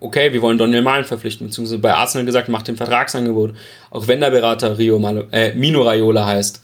okay, 0.00 0.32
wir 0.32 0.42
wollen 0.42 0.58
Daniel 0.58 0.82
Malen 0.82 1.04
verpflichten, 1.04 1.46
beziehungsweise 1.46 1.78
bei 1.78 1.94
Arsenal 1.94 2.26
gesagt, 2.26 2.48
macht 2.48 2.68
den 2.68 2.76
Vertragsangebot. 2.76 3.54
Auch 3.90 4.06
wenn 4.06 4.20
der 4.20 4.30
Berater 4.30 4.78
Rio 4.78 4.98
Malo, 4.98 5.24
äh, 5.32 5.54
Mino 5.54 5.82
Raiola 5.82 6.26
heißt. 6.26 6.62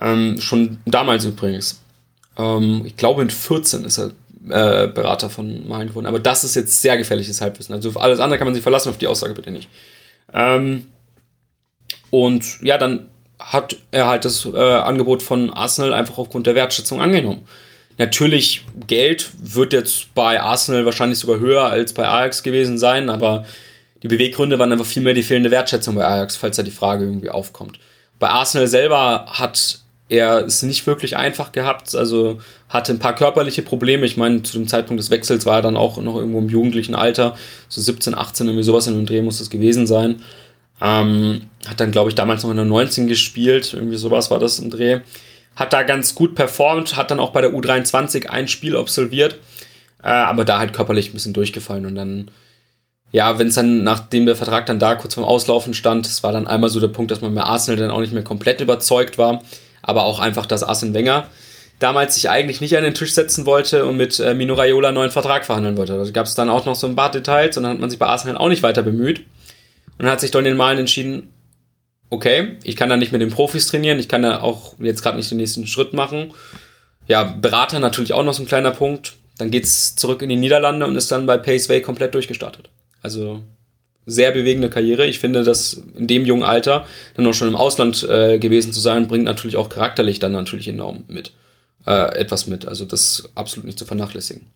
Ähm, 0.00 0.38
schon 0.40 0.78
damals 0.84 1.24
übrigens. 1.24 1.80
Ähm, 2.36 2.82
ich 2.84 2.96
glaube, 2.96 3.22
in 3.22 3.30
14 3.30 3.84
ist 3.84 3.98
er 3.98 4.10
äh, 4.48 4.88
Berater 4.88 5.30
von 5.30 5.66
Malen 5.66 5.88
geworden. 5.88 6.06
Aber 6.06 6.18
das 6.18 6.44
ist 6.44 6.54
jetzt 6.54 6.82
sehr 6.82 6.98
gefährliches 6.98 7.40
Halbwissen. 7.40 7.74
Also 7.74 7.88
auf 7.88 8.00
alles 8.00 8.20
andere 8.20 8.38
kann 8.38 8.46
man 8.46 8.54
sich 8.54 8.62
verlassen, 8.62 8.90
auf 8.90 8.98
die 8.98 9.06
Aussage 9.06 9.34
bitte 9.34 9.50
nicht. 9.50 9.68
Ähm, 10.34 10.86
und 12.10 12.60
ja, 12.62 12.76
dann 12.78 13.08
hat 13.38 13.76
er 13.90 14.06
halt 14.06 14.24
das 14.24 14.44
äh, 14.44 14.58
Angebot 14.58 15.22
von 15.22 15.50
Arsenal 15.50 15.94
einfach 15.94 16.18
aufgrund 16.18 16.46
der 16.46 16.54
Wertschätzung 16.54 17.00
angenommen. 17.00 17.46
Natürlich, 17.98 18.64
Geld 18.86 19.30
wird 19.38 19.72
jetzt 19.72 20.14
bei 20.14 20.40
Arsenal 20.40 20.84
wahrscheinlich 20.84 21.18
sogar 21.18 21.40
höher 21.40 21.64
als 21.64 21.94
bei 21.94 22.06
Ajax 22.06 22.42
gewesen 22.42 22.78
sein, 22.78 23.08
aber 23.08 23.46
die 24.02 24.08
Beweggründe 24.08 24.58
waren 24.58 24.70
einfach 24.70 24.84
viel 24.84 25.02
mehr 25.02 25.14
die 25.14 25.22
fehlende 25.22 25.50
Wertschätzung 25.50 25.94
bei 25.94 26.04
Ajax, 26.04 26.36
falls 26.36 26.56
da 26.56 26.62
die 26.62 26.70
Frage 26.70 27.04
irgendwie 27.04 27.30
aufkommt. 27.30 27.78
Bei 28.18 28.28
Arsenal 28.28 28.66
selber 28.66 29.26
hat 29.28 29.80
er 30.08 30.44
es 30.44 30.62
nicht 30.62 30.86
wirklich 30.86 31.16
einfach 31.16 31.52
gehabt, 31.52 31.94
also 31.94 32.38
hatte 32.68 32.92
ein 32.92 32.98
paar 32.98 33.14
körperliche 33.14 33.62
Probleme. 33.62 34.06
Ich 34.06 34.16
meine, 34.16 34.42
zu 34.42 34.58
dem 34.58 34.68
Zeitpunkt 34.68 35.00
des 35.00 35.10
Wechsels 35.10 35.46
war 35.46 35.56
er 35.56 35.62
dann 35.62 35.76
auch 35.76 35.96
noch 35.96 36.16
irgendwo 36.16 36.38
im 36.38 36.48
jugendlichen 36.48 36.94
Alter, 36.94 37.36
so 37.68 37.80
17, 37.80 38.14
18, 38.14 38.46
irgendwie 38.46 38.62
sowas 38.62 38.86
in 38.86 38.94
dem 38.94 39.06
Dreh 39.06 39.22
muss 39.22 39.40
es 39.40 39.50
gewesen 39.50 39.86
sein. 39.86 40.22
Ähm, 40.80 41.42
hat 41.66 41.80
dann, 41.80 41.90
glaube 41.90 42.10
ich, 42.10 42.14
damals 42.14 42.42
noch 42.42 42.50
in 42.50 42.56
der 42.56 42.66
19 42.66 43.08
gespielt, 43.08 43.72
irgendwie 43.72 43.96
sowas 43.96 44.30
war 44.30 44.38
das 44.38 44.58
im 44.58 44.70
Dreh 44.70 45.00
hat 45.56 45.72
da 45.72 45.82
ganz 45.82 46.14
gut 46.14 46.34
performt, 46.34 46.96
hat 46.96 47.10
dann 47.10 47.18
auch 47.18 47.30
bei 47.30 47.40
der 47.40 47.52
U23 47.52 48.28
ein 48.28 48.46
Spiel 48.46 48.76
absolviert, 48.76 49.38
äh, 50.02 50.08
aber 50.08 50.44
da 50.44 50.58
halt 50.58 50.72
körperlich 50.72 51.10
ein 51.10 51.14
bisschen 51.14 51.32
durchgefallen 51.32 51.86
und 51.86 51.94
dann, 51.94 52.30
ja, 53.10 53.38
wenn 53.38 53.48
es 53.48 53.54
dann, 53.54 53.82
nachdem 53.82 54.26
der 54.26 54.36
Vertrag 54.36 54.66
dann 54.66 54.78
da 54.78 54.94
kurz 54.94 55.14
vorm 55.14 55.26
Auslaufen 55.26 55.74
stand, 55.74 56.06
es 56.06 56.22
war 56.22 56.32
dann 56.32 56.46
einmal 56.46 56.70
so 56.70 56.78
der 56.78 56.88
Punkt, 56.88 57.10
dass 57.10 57.22
man 57.22 57.34
bei 57.34 57.42
Arsenal 57.42 57.80
dann 57.80 57.90
auch 57.90 58.00
nicht 58.00 58.12
mehr 58.12 58.22
komplett 58.22 58.60
überzeugt 58.60 59.16
war, 59.16 59.42
aber 59.82 60.04
auch 60.04 60.20
einfach, 60.20 60.46
dass 60.46 60.62
Arsene 60.62 60.94
Wenger 60.94 61.26
damals 61.78 62.14
sich 62.14 62.30
eigentlich 62.30 62.60
nicht 62.60 62.76
an 62.76 62.84
den 62.84 62.94
Tisch 62.94 63.12
setzen 63.12 63.46
wollte 63.46 63.84
und 63.86 63.96
mit 63.96 64.18
äh, 64.20 64.34
Mino 64.34 64.54
Raiola 64.54 64.88
einen 64.88 64.94
neuen 64.94 65.10
Vertrag 65.10 65.44
verhandeln 65.44 65.76
wollte. 65.76 65.96
Da 65.96 66.10
gab 66.10 66.26
es 66.26 66.34
dann 66.34 66.48
auch 66.48 66.64
noch 66.64 66.74
so 66.74 66.86
ein 66.86 66.96
paar 66.96 67.10
Details 67.10 67.56
und 67.56 67.64
dann 67.64 67.72
hat 67.72 67.80
man 67.80 67.90
sich 67.90 67.98
bei 67.98 68.06
Arsenal 68.06 68.38
auch 68.38 68.48
nicht 68.48 68.62
weiter 68.62 68.82
bemüht 68.82 69.20
und 69.98 70.04
dann 70.04 70.10
hat 70.10 70.20
sich 70.20 70.30
Daniel 70.30 70.54
Malen 70.54 70.78
entschieden, 70.78 71.32
okay, 72.10 72.56
ich 72.62 72.76
kann 72.76 72.88
da 72.88 72.96
nicht 72.96 73.12
mit 73.12 73.20
den 73.20 73.30
Profis 73.30 73.66
trainieren, 73.66 73.98
ich 73.98 74.08
kann 74.08 74.22
da 74.22 74.40
auch 74.40 74.74
jetzt 74.78 75.02
gerade 75.02 75.16
nicht 75.16 75.30
den 75.30 75.38
nächsten 75.38 75.66
Schritt 75.66 75.92
machen. 75.92 76.32
Ja, 77.08 77.24
Berater 77.24 77.78
natürlich 77.78 78.12
auch 78.12 78.24
noch 78.24 78.34
so 78.34 78.42
ein 78.42 78.48
kleiner 78.48 78.72
Punkt. 78.72 79.14
Dann 79.38 79.50
geht's 79.50 79.96
zurück 79.96 80.22
in 80.22 80.28
die 80.28 80.36
Niederlande 80.36 80.86
und 80.86 80.96
ist 80.96 81.12
dann 81.12 81.26
bei 81.26 81.36
Paceway 81.36 81.80
komplett 81.82 82.14
durchgestartet. 82.14 82.70
Also 83.02 83.42
sehr 84.06 84.30
bewegende 84.30 84.70
Karriere. 84.70 85.06
Ich 85.06 85.18
finde, 85.18 85.44
dass 85.44 85.82
in 85.96 86.06
dem 86.06 86.24
jungen 86.24 86.42
Alter 86.42 86.86
dann 87.14 87.26
auch 87.26 87.34
schon 87.34 87.48
im 87.48 87.56
Ausland 87.56 88.02
äh, 88.08 88.38
gewesen 88.38 88.72
zu 88.72 88.80
sein, 88.80 89.08
bringt 89.08 89.24
natürlich 89.24 89.56
auch 89.56 89.68
charakterlich 89.68 90.20
dann 90.20 90.32
natürlich 90.32 90.68
enorm 90.68 91.04
mit. 91.08 91.32
Äh, 91.86 92.18
etwas 92.18 92.46
mit. 92.46 92.66
Also 92.66 92.84
das 92.84 93.28
absolut 93.34 93.66
nicht 93.66 93.78
zu 93.78 93.84
vernachlässigen. 93.84 94.46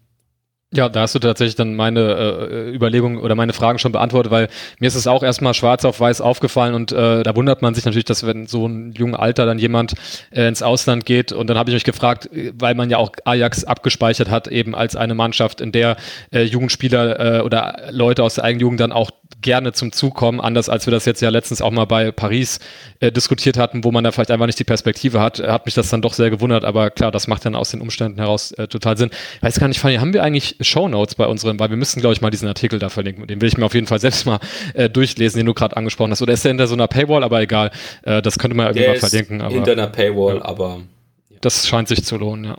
Ja, 0.72 0.88
da 0.88 1.00
hast 1.00 1.16
du 1.16 1.18
tatsächlich 1.18 1.56
dann 1.56 1.74
meine 1.74 2.00
äh, 2.00 2.72
Überlegungen 2.72 3.18
oder 3.18 3.34
meine 3.34 3.52
Fragen 3.52 3.80
schon 3.80 3.90
beantwortet, 3.90 4.30
weil 4.30 4.48
mir 4.78 4.86
ist 4.86 4.94
es 4.94 5.08
auch 5.08 5.24
erstmal 5.24 5.52
schwarz 5.52 5.84
auf 5.84 5.98
weiß 5.98 6.20
aufgefallen 6.20 6.74
und 6.74 6.92
äh, 6.92 7.24
da 7.24 7.34
wundert 7.34 7.60
man 7.60 7.74
sich 7.74 7.84
natürlich, 7.84 8.04
dass 8.04 8.24
wenn 8.24 8.46
so 8.46 8.68
ein 8.68 8.92
jungen 8.92 9.16
Alter 9.16 9.46
dann 9.46 9.58
jemand 9.58 9.94
äh, 10.30 10.46
ins 10.46 10.62
Ausland 10.62 11.06
geht 11.06 11.32
und 11.32 11.50
dann 11.50 11.58
habe 11.58 11.70
ich 11.70 11.74
mich 11.74 11.82
gefragt, 11.82 12.30
weil 12.56 12.76
man 12.76 12.88
ja 12.88 12.98
auch 12.98 13.10
Ajax 13.24 13.64
abgespeichert 13.64 14.30
hat, 14.30 14.46
eben 14.46 14.76
als 14.76 14.94
eine 14.94 15.16
Mannschaft, 15.16 15.60
in 15.60 15.72
der 15.72 15.96
äh, 16.32 16.42
Jugendspieler 16.42 17.38
äh, 17.38 17.40
oder 17.40 17.88
Leute 17.90 18.22
aus 18.22 18.36
der 18.36 18.44
eigenen 18.44 18.60
Jugend 18.60 18.78
dann 18.78 18.92
auch 18.92 19.10
gerne 19.40 19.72
zum 19.72 19.90
Zug 19.90 20.14
kommen, 20.14 20.40
anders 20.40 20.68
als 20.68 20.86
wir 20.86 20.92
das 20.92 21.04
jetzt 21.04 21.20
ja 21.20 21.30
letztens 21.30 21.62
auch 21.62 21.70
mal 21.72 21.86
bei 21.86 22.12
Paris 22.12 22.60
äh, 23.00 23.10
diskutiert 23.10 23.58
hatten, 23.58 23.82
wo 23.82 23.90
man 23.90 24.04
da 24.04 24.12
vielleicht 24.12 24.30
einfach 24.30 24.46
nicht 24.46 24.58
die 24.58 24.64
Perspektive 24.64 25.20
hat, 25.20 25.40
hat 25.40 25.66
mich 25.66 25.74
das 25.74 25.88
dann 25.88 26.00
doch 26.00 26.14
sehr 26.14 26.30
gewundert, 26.30 26.64
aber 26.64 26.90
klar, 26.90 27.10
das 27.10 27.26
macht 27.26 27.44
dann 27.44 27.56
aus 27.56 27.72
den 27.72 27.80
Umständen 27.80 28.18
heraus 28.18 28.52
äh, 28.52 28.68
total 28.68 28.96
Sinn. 28.96 29.10
Weiß 29.40 29.58
gar 29.58 29.66
nicht, 29.66 29.80
Fanny, 29.80 29.96
haben 29.96 30.12
wir 30.12 30.22
eigentlich 30.22 30.59
Shownotes 30.60 31.14
bei 31.14 31.26
unseren, 31.26 31.58
weil 31.58 31.70
wir 31.70 31.76
müssen, 31.76 32.00
glaube 32.00 32.14
ich, 32.14 32.20
mal 32.20 32.30
diesen 32.30 32.48
Artikel 32.48 32.78
da 32.78 32.88
verlinken, 32.88 33.26
den 33.26 33.40
will 33.40 33.48
ich 33.48 33.56
mir 33.56 33.66
auf 33.66 33.74
jeden 33.74 33.86
Fall 33.86 34.00
selbst 34.00 34.26
mal 34.26 34.38
äh, 34.74 34.88
durchlesen, 34.88 35.38
den 35.38 35.46
du 35.46 35.54
gerade 35.54 35.76
angesprochen 35.76 36.10
hast. 36.10 36.22
Oder 36.22 36.32
ist 36.32 36.44
der 36.44 36.50
hinter 36.50 36.66
so 36.66 36.74
einer 36.74 36.88
Paywall, 36.88 37.22
aber 37.24 37.40
egal, 37.40 37.70
äh, 38.02 38.22
das 38.22 38.38
könnte 38.38 38.56
man 38.56 38.66
irgendwie 38.66 38.82
der 38.82 38.90
mal 38.90 38.98
verlinken. 38.98 39.40
Aber, 39.40 39.54
hinter 39.54 39.72
einer 39.72 39.88
Paywall, 39.88 40.36
ja. 40.36 40.44
aber... 40.44 40.80
Ja. 41.28 41.36
Das 41.40 41.66
scheint 41.66 41.88
sich 41.88 42.04
zu 42.04 42.16
lohnen, 42.16 42.44
ja. 42.44 42.56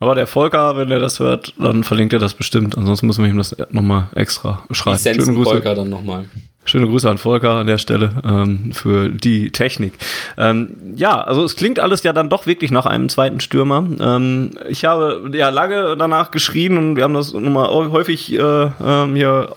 Aber 0.00 0.14
der 0.14 0.26
Volker, 0.26 0.76
wenn 0.76 0.90
er 0.90 0.98
das 0.98 1.18
hört, 1.20 1.54
dann 1.58 1.84
verlinkt 1.84 2.12
er 2.12 2.18
das 2.18 2.34
bestimmt. 2.34 2.76
Ansonsten 2.76 3.06
müssen 3.06 3.24
wir 3.24 3.30
ihm 3.30 3.38
das 3.38 3.56
nochmal 3.70 4.08
extra 4.14 4.64
schreiben. 4.70 5.02
Grüße. 5.02 5.44
Volker 5.44 5.74
dann 5.74 5.88
nochmal. 5.88 6.26
Schöne 6.64 6.86
Grüße 6.86 7.08
an 7.08 7.18
Volker 7.18 7.52
an 7.52 7.66
der 7.66 7.78
Stelle 7.78 8.10
ähm, 8.24 8.72
für 8.72 9.08
die 9.08 9.50
Technik. 9.50 9.94
Ähm, 10.38 10.76
ja, 10.96 11.20
also 11.20 11.44
es 11.44 11.56
klingt 11.56 11.78
alles 11.78 12.02
ja 12.02 12.12
dann 12.12 12.30
doch 12.30 12.46
wirklich 12.46 12.70
nach 12.70 12.86
einem 12.86 13.08
zweiten 13.08 13.40
Stürmer. 13.40 13.86
Ähm, 14.00 14.52
ich 14.68 14.84
habe 14.84 15.30
ja 15.32 15.50
lange 15.50 15.96
danach 15.96 16.30
geschrien 16.30 16.78
und 16.78 16.96
wir 16.96 17.04
haben 17.04 17.14
das 17.14 17.32
nochmal 17.32 17.68
häufig 17.68 18.32
äh, 18.32 18.36
äh, 18.38 19.14
hier 19.14 19.54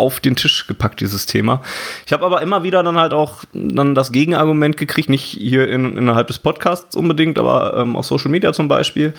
auf 0.00 0.18
den 0.18 0.34
Tisch 0.34 0.66
gepackt, 0.66 1.00
dieses 1.00 1.26
Thema. 1.26 1.60
Ich 2.06 2.12
habe 2.12 2.24
aber 2.24 2.40
immer 2.40 2.62
wieder 2.62 2.82
dann 2.82 2.96
halt 2.96 3.12
auch 3.12 3.44
dann 3.52 3.94
das 3.94 4.12
Gegenargument 4.12 4.76
gekriegt, 4.76 5.10
nicht 5.10 5.24
hier 5.24 5.68
in, 5.68 5.96
innerhalb 5.96 6.26
des 6.28 6.38
Podcasts 6.38 6.96
unbedingt, 6.96 7.38
aber 7.38 7.76
ähm, 7.76 7.96
auf 7.96 8.06
Social 8.06 8.30
Media 8.30 8.52
zum 8.52 8.68
Beispiel, 8.68 9.12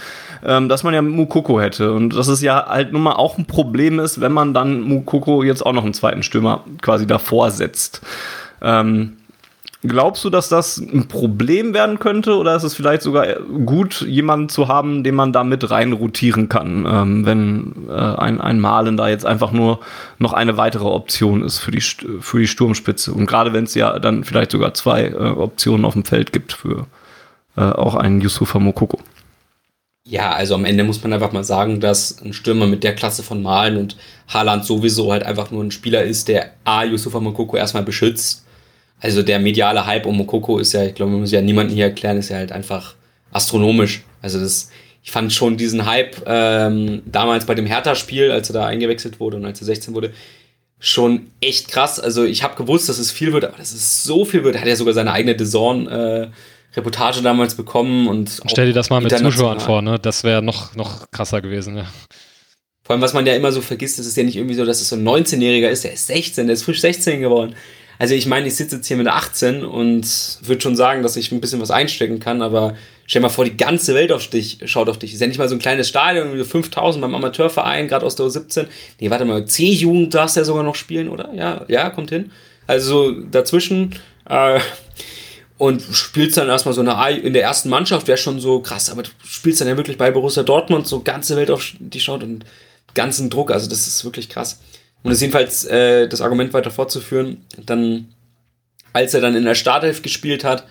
ähm, 0.44 0.68
dass 0.68 0.84
man 0.84 0.94
ja 0.94 1.02
Mukoko 1.02 1.62
hätte. 1.62 1.94
Und 1.94 2.16
dass 2.16 2.28
es 2.28 2.42
ja 2.42 2.66
halt 2.68 2.92
nun 2.92 3.04
mal 3.04 3.14
auch 3.14 3.38
ein 3.38 3.46
Problem 3.46 4.00
ist, 4.00 4.20
wenn 4.20 4.32
man 4.32 4.54
dann 4.54 4.82
Mukoko 4.82 5.44
jetzt 5.44 5.64
auch 5.66 5.74
noch 5.74 5.84
einen 5.84 5.94
zweiten 5.94 6.24
Stürmer 6.24 6.66
quasi 6.82 7.06
davor 7.06 7.52
setzt. 7.52 8.02
Ähm, 8.64 9.18
Glaubst 9.84 10.24
du, 10.24 10.30
dass 10.30 10.48
das 10.48 10.78
ein 10.78 11.08
Problem 11.08 11.74
werden 11.74 11.98
könnte 11.98 12.38
oder 12.38 12.56
ist 12.56 12.62
es 12.62 12.76
vielleicht 12.76 13.02
sogar 13.02 13.40
gut, 13.66 14.02
jemanden 14.02 14.48
zu 14.48 14.68
haben, 14.68 15.04
den 15.04 15.16
man 15.16 15.34
da 15.34 15.44
mit 15.44 15.72
rein 15.72 15.94
rotieren 15.94 16.50
kann, 16.50 16.86
ähm, 16.86 17.26
wenn 17.26 17.90
äh, 17.90 17.94
ein, 17.94 18.40
ein 18.40 18.60
Malen 18.60 18.96
da 18.96 19.10
jetzt 19.10 19.26
einfach 19.26 19.52
nur 19.52 19.80
noch 20.20 20.34
eine 20.34 20.56
weitere 20.58 20.86
Option 20.86 21.44
ist 21.44 21.58
für 21.58 21.72
die, 21.72 21.82
für 21.82 22.40
die 22.40 22.48
Sturmspitze 22.48 23.12
und 23.12 23.26
gerade 23.26 23.54
wenn 23.54 23.64
es 23.64 23.74
ja 23.74 23.98
dann 23.98 24.24
vielleicht 24.24 24.52
sogar 24.52 24.76
zwei 24.76 25.06
äh, 25.06 25.16
Optionen 25.16 25.84
auf 25.84 25.94
dem 25.94 26.06
Feld 26.06 26.32
gibt 26.32 26.54
für 26.54 26.86
äh, 27.58 27.62
auch 27.62 27.96
einen 27.96 28.22
Yusufa 28.22 28.60
Mokoko? 28.60 29.00
Ja, 30.06 30.34
also 30.34 30.54
am 30.54 30.66
Ende 30.66 30.84
muss 30.84 31.02
man 31.02 31.12
einfach 31.12 31.32
mal 31.32 31.44
sagen, 31.44 31.80
dass 31.80 32.22
ein 32.22 32.34
Stürmer 32.34 32.68
mit 32.68 32.84
der 32.84 32.94
Klasse 32.94 33.24
von 33.24 33.42
Malen 33.42 33.78
und 33.78 33.98
Haaland 34.28 34.64
sowieso 34.64 35.12
halt 35.12 35.24
einfach 35.24 35.50
nur 35.50 35.64
ein 35.64 35.72
Spieler 35.72 36.04
ist, 36.04 36.28
der 36.28 36.52
A, 36.66 36.84
Yusufa 36.84 37.20
Mokoko 37.20 37.58
erstmal 37.58 37.84
beschützt 37.84 38.46
also 39.02 39.24
der 39.24 39.40
mediale 39.40 39.86
Hype 39.86 40.06
um 40.06 40.16
Mokoko 40.16 40.60
ist 40.60 40.74
ja, 40.74 40.86
ich 40.86 40.94
glaube, 40.94 41.12
man 41.12 41.22
muss 41.22 41.32
ja 41.32 41.42
niemanden 41.42 41.74
hier 41.74 41.86
erklären, 41.86 42.18
ist 42.18 42.30
ja 42.30 42.38
halt 42.38 42.52
einfach 42.52 42.96
astronomisch. 43.32 44.04
Also 44.22 44.40
das, 44.40 44.70
ich 45.04 45.12
fand 45.12 45.34
schon 45.34 45.58
diesen 45.58 45.86
Hype 45.86 46.22
ähm, 46.28 47.02
damals 47.06 47.46
bei 47.46 47.56
dem 47.56 47.66
Hertha-Spiel, 47.66 48.32
als 48.32 48.50
er 48.52 48.54
da 48.54 48.66
eingewechselt 48.68 49.20
wurde 49.20 49.38
und 49.38 49.46
als 49.46 49.60
er 49.60 49.66
16 49.66 49.96
wurde, 49.96 50.14
schon 50.80 51.32
echt 51.42 51.70
krass. 51.70 52.00
Also 52.00 52.24
ich 52.24 52.44
habe 52.44 52.56
gewusst, 52.56 52.90
dass 52.90 53.00
es 53.00 53.12
viel 53.12 53.34
wird, 53.34 53.46
aber 53.46 53.58
dass 53.58 53.72
es 53.74 54.04
so 54.04 54.24
viel 54.24 54.44
wird. 54.44 54.56
Er 54.56 54.62
hat 54.62 54.68
ja 54.68 54.76
sogar 54.76 54.94
seine 54.94 55.12
eigene 55.12 55.36
Design 55.36 55.88
äh, 55.88 56.28
Reportage 56.76 57.22
damals 57.22 57.56
bekommen 57.56 58.08
und 58.08 58.40
stell 58.48 58.68
dir 58.68 58.74
das 58.74 58.90
mal 58.90 59.02
mit 59.02 59.18
Zuschauern 59.18 59.60
vor, 59.60 59.82
ne? 59.82 60.00
Das 60.00 60.24
wäre 60.24 60.42
noch 60.42 60.74
noch 60.76 61.12
krasser 61.12 61.42
gewesen. 61.42 61.76
Ja. 61.76 61.86
Vor 62.84 62.94
allem, 62.94 63.02
was 63.02 63.14
man 63.14 63.26
ja 63.26 63.36
immer 63.36 63.52
so 63.52 63.62
vergisst, 63.62 64.00
ist 64.00 64.06
es 64.06 64.16
ja 64.16 64.24
nicht 64.24 64.38
irgendwie 64.38 64.56
so, 64.56 64.66
dass 64.66 64.80
es 64.80 64.90
so 64.90 64.96
ein 64.96 65.08
19-Jähriger 65.08 65.70
ist, 65.70 65.84
der 65.84 65.94
ist 65.94 66.08
16, 66.08 66.48
der 66.48 66.54
ist 66.54 66.64
frisch 66.64 66.82
16 66.82 67.22
geworden. 67.22 67.56
Also 68.02 68.16
ich 68.16 68.26
meine, 68.26 68.48
ich 68.48 68.56
sitze 68.56 68.78
jetzt 68.78 68.88
hier 68.88 68.98
mit 68.98 69.08
18 69.08 69.64
und 69.64 70.08
würde 70.42 70.60
schon 70.60 70.76
sagen, 70.76 71.04
dass 71.04 71.18
ich 71.18 71.32
ein 71.32 71.40
bisschen 71.40 71.62
was 71.62 71.70
einstecken 71.70 72.20
kann, 72.20 72.42
aber 72.42 72.76
stell 73.06 73.22
mal 73.22 73.30
vor, 73.30 73.46
die 73.46 73.56
ganze 73.56 73.94
Welt 73.94 74.12
auf 74.12 74.26
dich, 74.26 74.58
schaut 74.66 74.90
auf 74.90 74.98
dich. 74.98 75.14
Ist 75.14 75.22
ja 75.22 75.28
nicht 75.28 75.38
mal 75.38 75.48
so 75.48 75.54
ein 75.54 75.60
kleines 75.60 75.88
Stadion, 75.88 76.44
5000 76.44 77.00
beim 77.00 77.14
Amateurverein, 77.14 77.88
gerade 77.88 78.04
aus 78.04 78.16
der 78.16 78.26
U17. 78.26 78.66
Nee, 79.00 79.12
warte 79.12 79.24
mal, 79.24 79.46
C-Jugend 79.46 80.16
darfst 80.16 80.36
du 80.36 80.40
ja 80.40 80.46
sogar 80.46 80.64
noch 80.64 80.74
spielen, 80.74 81.10
oder? 81.10 81.32
Ja, 81.36 81.64
ja, 81.68 81.92
kommt 81.92 82.10
hin. 82.10 82.32
Also 82.66 83.12
dazwischen, 83.12 83.94
äh, 84.28 84.60
und 85.60 85.84
spielst 85.92 86.38
dann 86.38 86.48
erstmal 86.48 86.74
so 86.74 86.82
eine 86.82 87.20
in 87.20 87.34
der 87.34 87.44
ersten 87.44 87.70
Mannschaft, 87.70 88.08
wäre 88.08 88.18
schon 88.18 88.40
so 88.40 88.62
krass, 88.62 88.90
aber 88.90 89.04
du 89.04 89.12
spielst 89.24 89.62
dann 89.62 89.68
ja 89.68 89.78
wirklich 89.78 90.00
bei 90.00 90.10
Borussia 90.10 90.42
Dortmund, 90.42 90.88
so 90.88 91.02
ganze 91.02 91.38
Welt 91.38 91.52
auf 91.52 91.74
dich 91.78 92.04
schaut 92.04 92.24
und 92.24 92.46
ganzen 92.96 93.30
Druck, 93.30 93.52
also 93.52 93.70
das 93.70 93.86
ist 93.86 94.04
wirklich 94.04 94.28
krass. 94.28 94.60
Um 95.04 95.10
das 95.10 95.22
jedenfalls 95.22 95.66
äh, 95.66 96.08
das 96.08 96.22
Argument 96.22 96.54
weiter 96.54 96.72
fortzuführen, 96.72 97.46
dann, 97.66 98.10
als 98.94 99.14
er 99.14 99.22
dann 99.22 99.36
in 99.36 99.46
der 99.46 99.56
Startelf 99.56 100.02
gespielt 100.02 100.44
hat, 100.44 100.66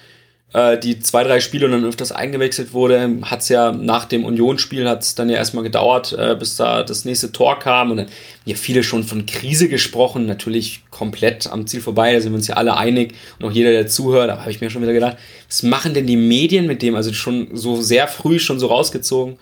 äh, 0.53 0.79
die 0.79 0.99
zwei, 0.99 1.23
drei 1.23 1.41
Spiele 1.41 1.67
und 1.67 1.73
dann 1.73 1.85
öfters 1.85 2.11
eingewechselt 2.11 2.73
wurde, 2.73 3.19
hat 3.23 3.41
es 3.43 3.49
ja 3.49 3.71
nach 3.71 4.05
dem 4.05 4.25
Unionsspiel 4.25 4.89
hat 4.89 5.03
es 5.03 5.15
dann 5.15 5.31
ja 5.31 5.37
erstmal 5.37 5.63
gedauert, 5.63 6.13
äh, 6.13 6.35
bis 6.37 6.57
da 6.57 6.83
das 6.83 7.05
nächste 7.05 7.31
Tor 7.31 7.59
kam. 7.59 7.93
Und 7.93 7.99
dann 7.99 8.07
ja 8.45 8.57
viele 8.57 8.83
schon 8.83 9.05
von 9.05 9.27
Krise 9.27 9.69
gesprochen, 9.69 10.27
natürlich 10.27 10.83
komplett 10.91 11.47
am 11.47 11.67
Ziel 11.67 11.81
vorbei, 11.81 12.13
da 12.13 12.21
sind 12.21 12.33
wir 12.33 12.37
uns 12.37 12.49
ja 12.49 12.57
alle 12.57 12.77
einig. 12.77 13.15
Und 13.39 13.47
auch 13.47 13.53
jeder, 13.53 13.71
der 13.71 13.87
zuhört, 13.87 14.29
da 14.29 14.41
habe 14.41 14.51
ich 14.51 14.61
mir 14.61 14.71
schon 14.71 14.83
wieder 14.83 14.93
gedacht, 14.93 15.19
was 15.47 15.63
machen 15.63 15.95
denn 15.95 16.07
die 16.07 16.17
Medien 16.17 16.67
mit 16.67 16.83
dem, 16.83 16.97
also 16.97 17.13
schon 17.13 17.57
so 17.57 17.81
sehr 17.81 18.09
früh 18.09 18.41
schon 18.41 18.59
so 18.59 18.67
rausgezogen. 18.67 19.39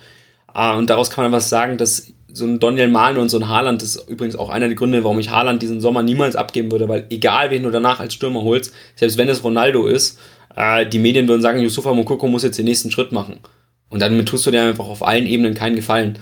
Äh, 0.54 0.74
und 0.74 0.90
daraus 0.90 1.10
kann 1.10 1.24
man 1.24 1.32
was 1.32 1.48
sagen, 1.48 1.78
dass 1.78 2.12
so 2.32 2.44
ein 2.44 2.60
Daniel 2.60 2.88
Mahlen 2.88 3.18
und 3.18 3.28
so 3.28 3.38
ein 3.38 3.48
Haaland 3.48 3.82
ist 3.82 4.08
übrigens 4.08 4.36
auch 4.36 4.50
einer 4.50 4.66
der 4.66 4.76
Gründe, 4.76 5.02
warum 5.04 5.18
ich 5.18 5.30
Haaland 5.30 5.62
diesen 5.62 5.80
Sommer 5.80 6.02
niemals 6.02 6.36
abgeben 6.36 6.70
würde, 6.70 6.88
weil 6.88 7.06
egal 7.10 7.50
wen 7.50 7.62
du 7.62 7.70
danach 7.70 8.00
als 8.00 8.14
Stürmer 8.14 8.42
holst, 8.42 8.72
selbst 8.96 9.16
wenn 9.16 9.28
es 9.28 9.42
Ronaldo 9.42 9.86
ist, 9.86 10.18
äh, 10.56 10.86
die 10.86 10.98
Medien 10.98 11.28
würden 11.28 11.42
sagen, 11.42 11.60
Yusufa 11.60 11.92
Mokoko 11.94 12.28
muss 12.28 12.42
jetzt 12.42 12.58
den 12.58 12.66
nächsten 12.66 12.90
Schritt 12.90 13.12
machen. 13.12 13.40
Und 13.88 14.02
dann 14.02 14.24
tust 14.26 14.46
du 14.46 14.50
dir 14.50 14.62
einfach 14.62 14.86
auf 14.86 15.06
allen 15.06 15.26
Ebenen 15.26 15.54
keinen 15.54 15.76
Gefallen. 15.76 16.18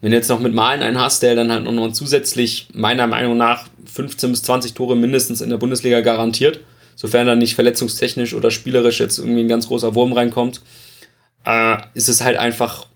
Wenn 0.00 0.10
du 0.10 0.16
jetzt 0.16 0.28
noch 0.28 0.40
mit 0.40 0.52
Malen 0.52 0.82
einen 0.82 1.00
hast, 1.00 1.22
der 1.22 1.34
dann 1.34 1.50
halt 1.50 1.64
noch 1.64 1.92
zusätzlich 1.92 2.68
meiner 2.74 3.06
Meinung 3.06 3.36
nach 3.36 3.68
15 3.86 4.30
bis 4.30 4.42
20 4.42 4.74
Tore 4.74 4.96
mindestens 4.96 5.40
in 5.40 5.50
der 5.50 5.56
Bundesliga 5.56 6.00
garantiert, 6.00 6.60
sofern 6.96 7.26
da 7.26 7.36
nicht 7.36 7.54
verletzungstechnisch 7.54 8.34
oder 8.34 8.50
spielerisch 8.50 9.00
jetzt 9.00 9.18
irgendwie 9.18 9.40
ein 9.40 9.48
ganz 9.48 9.68
großer 9.68 9.94
Wurm 9.94 10.12
reinkommt, 10.12 10.60
äh, 11.46 11.76
ist 11.94 12.08
es 12.08 12.22
halt 12.22 12.36
einfach 12.36 12.86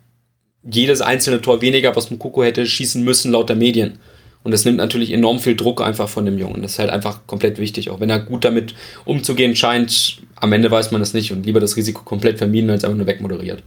jedes 0.71 1.01
einzelne 1.01 1.41
Tor 1.41 1.61
weniger, 1.61 1.97
was 1.97 2.11
Mukoko 2.11 2.43
hätte 2.43 2.67
schießen 2.67 3.03
müssen 3.03 3.33
laut 3.33 3.49
der 3.49 3.57
Medien. 3.57 3.99
Und 4.45 4.53
das 4.53 4.65
nimmt 4.65 4.79
natürlich 4.79 5.13
enorm 5.13 5.41
viel 5.41 5.57
Druck 5.57 5.83
einfach 5.83 6.09
von 6.09 6.25
dem 6.25 6.39
Jungen. 6.39 6.63
Das 6.63 6.73
ist 6.73 6.79
halt 6.79 6.91
einfach 6.91 7.27
komplett 7.27 7.59
wichtig. 7.59 7.91
Auch 7.91 8.01
wenn 8.01 8.11
er 8.11 8.21
gut 8.21 8.45
damit 8.45 8.75
umzugehen 9.05 9.57
scheint, 9.57 10.19
am 10.37 10.53
Ende 10.53 10.71
weiß 10.71 10.91
man 10.91 11.01
das 11.01 11.13
nicht 11.13 11.33
und 11.33 11.45
lieber 11.45 11.61
das 11.61 11.77
Risiko 11.77 12.03
komplett 12.03 12.39
vermieden, 12.39 12.71
als 12.71 12.85
einfach 12.85 12.97
nur 12.97 13.07
wegmoderiert. 13.07 13.63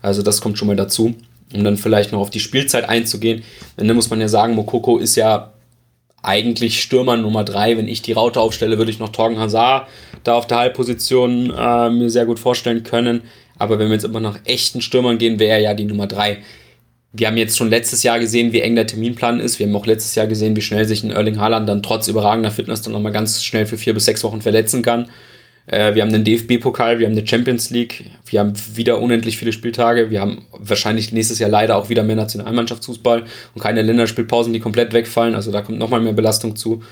Also 0.00 0.22
das 0.22 0.40
kommt 0.40 0.58
schon 0.58 0.68
mal 0.68 0.76
dazu. 0.76 1.14
Um 1.52 1.64
dann 1.64 1.76
vielleicht 1.76 2.12
noch 2.12 2.20
auf 2.20 2.30
die 2.30 2.40
Spielzeit 2.40 2.88
einzugehen. 2.88 3.42
Am 3.76 3.82
Ende 3.82 3.94
muss 3.94 4.08
man 4.08 4.20
ja 4.20 4.28
sagen, 4.28 4.54
Mokoko 4.54 4.96
ist 4.96 5.16
ja 5.16 5.52
eigentlich 6.22 6.80
Stürmer 6.80 7.16
Nummer 7.16 7.44
drei. 7.44 7.76
Wenn 7.76 7.88
ich 7.88 8.00
die 8.00 8.12
Raute 8.12 8.40
aufstelle, 8.40 8.78
würde 8.78 8.90
ich 8.90 8.98
noch 8.98 9.10
Torgen 9.10 9.38
Hazard 9.38 9.88
da 10.24 10.34
auf 10.34 10.46
der 10.46 10.58
Halbposition 10.58 11.52
äh, 11.54 11.90
mir 11.90 12.08
sehr 12.08 12.26
gut 12.26 12.38
vorstellen 12.38 12.84
können. 12.84 13.22
Aber 13.62 13.78
wenn 13.78 13.86
wir 13.86 13.94
jetzt 13.94 14.04
immer 14.04 14.18
nach 14.18 14.40
echten 14.44 14.80
Stürmern 14.80 15.18
gehen, 15.18 15.38
wäre 15.38 15.52
er 15.52 15.60
ja 15.60 15.74
die 15.74 15.84
Nummer 15.84 16.08
drei. 16.08 16.38
Wir 17.12 17.28
haben 17.28 17.36
jetzt 17.36 17.56
schon 17.56 17.70
letztes 17.70 18.02
Jahr 18.02 18.18
gesehen, 18.18 18.52
wie 18.52 18.60
eng 18.60 18.74
der 18.74 18.88
Terminplan 18.88 19.38
ist. 19.38 19.60
Wir 19.60 19.68
haben 19.68 19.76
auch 19.76 19.86
letztes 19.86 20.16
Jahr 20.16 20.26
gesehen, 20.26 20.56
wie 20.56 20.62
schnell 20.62 20.84
sich 20.84 21.04
ein 21.04 21.12
Erling 21.12 21.38
Haaland 21.38 21.68
dann 21.68 21.80
trotz 21.80 22.08
überragender 22.08 22.50
Fitness 22.50 22.82
dann 22.82 22.92
nochmal 22.92 23.12
ganz 23.12 23.44
schnell 23.44 23.66
für 23.66 23.78
vier 23.78 23.94
bis 23.94 24.06
sechs 24.06 24.24
Wochen 24.24 24.42
verletzen 24.42 24.82
kann. 24.82 25.10
Äh, 25.66 25.94
wir 25.94 26.02
haben 26.02 26.12
den 26.12 26.24
DFB-Pokal, 26.24 26.98
wir 26.98 27.06
haben 27.06 27.16
eine 27.16 27.24
Champions 27.24 27.70
League, 27.70 28.10
wir 28.26 28.40
haben 28.40 28.54
wieder 28.74 29.00
unendlich 29.00 29.38
viele 29.38 29.52
Spieltage. 29.52 30.10
Wir 30.10 30.20
haben 30.20 30.44
wahrscheinlich 30.50 31.12
nächstes 31.12 31.38
Jahr 31.38 31.50
leider 31.50 31.76
auch 31.76 31.88
wieder 31.88 32.02
mehr 32.02 32.16
Nationalmannschaftsfußball 32.16 33.26
und 33.54 33.62
keine 33.62 33.82
Länderspielpausen, 33.82 34.52
die 34.52 34.58
komplett 34.58 34.92
wegfallen. 34.92 35.36
Also 35.36 35.52
da 35.52 35.62
kommt 35.62 35.78
nochmal 35.78 36.00
mehr 36.00 36.14
Belastung 36.14 36.56
zu 36.56 36.82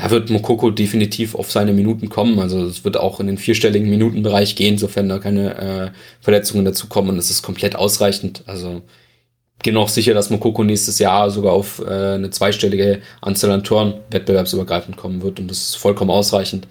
da 0.00 0.10
wird 0.10 0.30
Mokoko 0.30 0.70
definitiv 0.70 1.34
auf 1.34 1.52
seine 1.52 1.72
Minuten 1.72 2.08
kommen. 2.08 2.38
Also 2.38 2.64
es 2.64 2.84
wird 2.84 2.96
auch 2.96 3.20
in 3.20 3.26
den 3.26 3.38
vierstelligen 3.38 3.90
Minutenbereich 3.90 4.56
gehen, 4.56 4.78
sofern 4.78 5.08
da 5.08 5.18
keine 5.18 5.56
äh, 5.56 5.90
Verletzungen 6.20 6.64
dazukommen. 6.64 7.10
Und 7.10 7.18
es 7.18 7.30
ist 7.30 7.42
komplett 7.42 7.76
ausreichend. 7.76 8.42
Also 8.46 8.82
bin 9.62 9.76
auch 9.76 9.88
sicher, 9.88 10.14
dass 10.14 10.30
Mokoko 10.30 10.64
nächstes 10.64 10.98
Jahr 11.00 11.30
sogar 11.30 11.52
auf 11.52 11.82
äh, 11.86 12.14
eine 12.14 12.30
zweistellige 12.30 13.02
Anzahl 13.20 13.50
an 13.50 13.62
Toren 13.62 13.94
wettbewerbsübergreifend 14.10 14.96
kommen 14.96 15.22
wird. 15.22 15.38
Und 15.38 15.48
das 15.48 15.58
ist 15.58 15.74
vollkommen 15.76 16.10
ausreichend. 16.10 16.66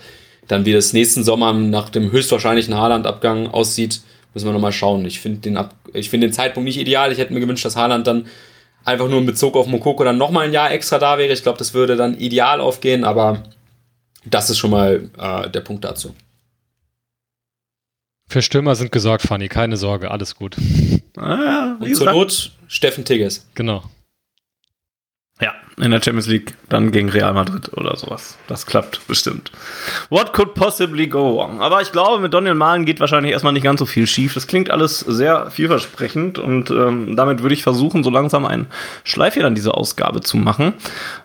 Dann 0.48 0.66
wie 0.66 0.74
das 0.74 0.94
nächsten 0.94 1.24
Sommer 1.24 1.54
nach 1.54 1.90
dem 1.90 2.12
höchstwahrscheinlichen 2.12 2.76
Haaland-Abgang 2.76 3.48
aussieht, 3.48 4.02
müssen 4.34 4.48
wir 4.48 4.54
nochmal 4.54 4.72
schauen. 4.72 5.06
Ich 5.06 5.20
finde 5.20 5.40
den, 5.42 6.04
find 6.04 6.24
den 6.24 6.34
Zeitpunkt 6.34 6.66
nicht 6.66 6.80
ideal. 6.80 7.12
Ich 7.12 7.20
hätte 7.20 7.34
mir 7.34 7.40
gewünscht, 7.40 7.66
dass 7.66 7.76
Haaland 7.76 8.08
dann 8.08 8.26
einfach 8.90 9.08
nur 9.08 9.20
in 9.20 9.26
Bezug 9.26 9.56
auf 9.56 9.68
Mokoko 9.68 10.04
dann 10.04 10.18
nochmal 10.18 10.48
ein 10.48 10.54
Jahr 10.54 10.72
extra 10.72 11.00
da 11.00 11.18
wäre. 11.18 11.32
Ich 11.34 11.44
glaube, 11.44 11.58
das 11.58 11.74
würde 11.74 11.96
dann 11.96 12.18
ideal 12.18 12.60
aufgehen, 12.62 13.04
aber 13.04 13.44
das 14.26 14.50
ist 14.50 14.58
schon 14.58 14.72
mal 14.72 15.10
äh, 15.18 15.50
der 15.50 15.62
Punkt 15.62 15.84
dazu. 15.86 16.16
Für 18.28 18.42
Stürmer 18.42 18.76
sind 18.76 18.92
gesorgt, 18.92 19.24
Fanny, 19.24 19.48
keine 19.48 19.76
Sorge, 19.78 20.12
alles 20.12 20.36
gut. 20.36 20.56
Ah, 21.18 21.76
Und 21.80 21.96
zur 21.96 22.12
Not 22.12 22.52
Steffen 22.68 23.04
Tigges. 23.04 23.48
Genau. 23.56 23.84
Ja, 25.80 25.86
in 25.86 25.92
der 25.92 26.02
Champions 26.02 26.28
League 26.28 26.56
dann 26.70 26.92
gegen 26.92 27.10
Real 27.10 27.34
Madrid 27.34 27.72
oder 27.76 27.96
sowas. 27.96 28.38
Das 28.48 28.66
klappt 28.66 29.06
bestimmt. 29.08 29.52
What 30.10 30.34
could 30.34 30.54
possibly 30.54 31.08
go 31.08 31.38
wrong? 31.38 31.62
Aber 31.62 31.82
ich 31.82 31.92
glaube, 31.92 32.22
mit 32.22 32.34
Daniel 32.34 32.56
Mahlen 32.56 32.86
geht 32.86 33.00
wahrscheinlich 33.00 33.32
erstmal 33.32 33.54
nicht 33.54 33.64
ganz 33.64 33.80
so 33.80 33.86
viel 33.86 34.08
schief. 34.08 34.34
Das 34.34 34.48
klingt 34.48 34.70
alles 34.70 35.00
sehr 35.00 35.50
vielversprechend 35.52 36.38
und 36.40 36.70
ähm, 36.70 37.16
damit 37.16 37.42
würde 37.42 37.54
ich 37.54 37.64
versuchen, 37.64 38.04
so 38.04 38.10
langsam 38.10 38.46
einen 38.46 38.68
Schleifchen 39.04 39.44
an 39.46 39.56
diese 39.56 39.74
Ausgabe 39.74 40.22
zu 40.22 40.38
machen. 40.38 40.74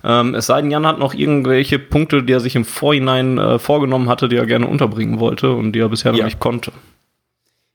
Ähm, 0.02 0.34
es 0.34 0.46
sei 0.46 0.61
denn, 0.61 0.70
Jan 0.70 0.86
hat 0.86 0.98
noch 0.98 1.14
irgendwelche 1.14 1.78
Punkte, 1.78 2.22
die 2.22 2.32
er 2.32 2.40
sich 2.40 2.57
im 2.57 2.64
Vorhinein 2.64 3.38
äh, 3.38 3.59
vorgenommen 3.59 4.09
hatte, 4.09 4.28
die 4.28 4.36
er 4.36 4.46
gerne 4.46 4.66
unterbringen 4.66 5.20
wollte 5.20 5.52
und 5.52 5.72
die 5.72 5.80
er 5.80 5.88
bisher 5.88 6.12
noch 6.12 6.24
nicht 6.24 6.40
konnte. 6.40 6.72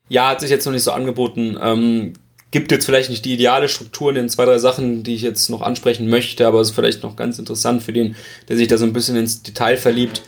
Ja, 0.07 0.29
hat 0.29 0.41
sich 0.41 0.49
jetzt 0.49 0.65
noch 0.65 0.73
nicht 0.73 0.83
so 0.83 0.91
angeboten. 0.91 1.57
Ähm 1.61 2.13
gibt 2.51 2.71
jetzt 2.71 2.85
vielleicht 2.85 3.09
nicht 3.09 3.25
die 3.25 3.33
ideale 3.33 3.69
Struktur 3.69 4.09
in 4.09 4.15
den 4.15 4.29
zwei, 4.29 4.45
drei 4.45 4.57
Sachen, 4.57 5.03
die 5.03 5.15
ich 5.15 5.21
jetzt 5.21 5.49
noch 5.49 5.61
ansprechen 5.61 6.09
möchte, 6.09 6.47
aber 6.47 6.61
es 6.61 6.69
ist 6.69 6.75
vielleicht 6.75 7.03
noch 7.03 7.15
ganz 7.15 7.39
interessant 7.39 7.83
für 7.83 7.93
den, 7.93 8.15
der 8.47 8.57
sich 8.57 8.67
da 8.67 8.77
so 8.77 8.85
ein 8.85 8.93
bisschen 8.93 9.15
ins 9.15 9.43
Detail 9.43 9.77
verliebt. 9.77 10.21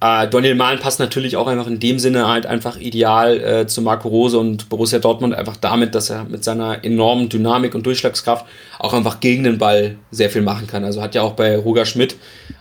Äh, 0.00 0.28
Daniel 0.28 0.54
Mahlen 0.54 0.80
passt 0.80 1.00
natürlich 1.00 1.36
auch 1.36 1.46
einfach 1.46 1.66
in 1.66 1.80
dem 1.80 1.98
Sinne 1.98 2.28
halt 2.28 2.46
einfach 2.46 2.78
ideal 2.78 3.40
äh, 3.40 3.66
zu 3.66 3.82
Marco 3.82 4.08
Rose 4.08 4.38
und 4.38 4.68
Borussia 4.68 4.98
Dortmund, 4.98 5.34
einfach 5.34 5.56
damit, 5.56 5.94
dass 5.94 6.10
er 6.10 6.24
mit 6.24 6.44
seiner 6.44 6.84
enormen 6.84 7.28
Dynamik 7.28 7.74
und 7.74 7.86
Durchschlagskraft 7.86 8.44
auch 8.78 8.92
einfach 8.92 9.20
gegen 9.20 9.44
den 9.44 9.58
Ball 9.58 9.96
sehr 10.10 10.30
viel 10.30 10.42
machen 10.42 10.66
kann. 10.66 10.84
Also 10.84 11.00
hat 11.00 11.14
ja 11.14 11.22
auch 11.22 11.32
bei 11.32 11.56
Roger 11.56 11.86
Schmidt 11.86 12.16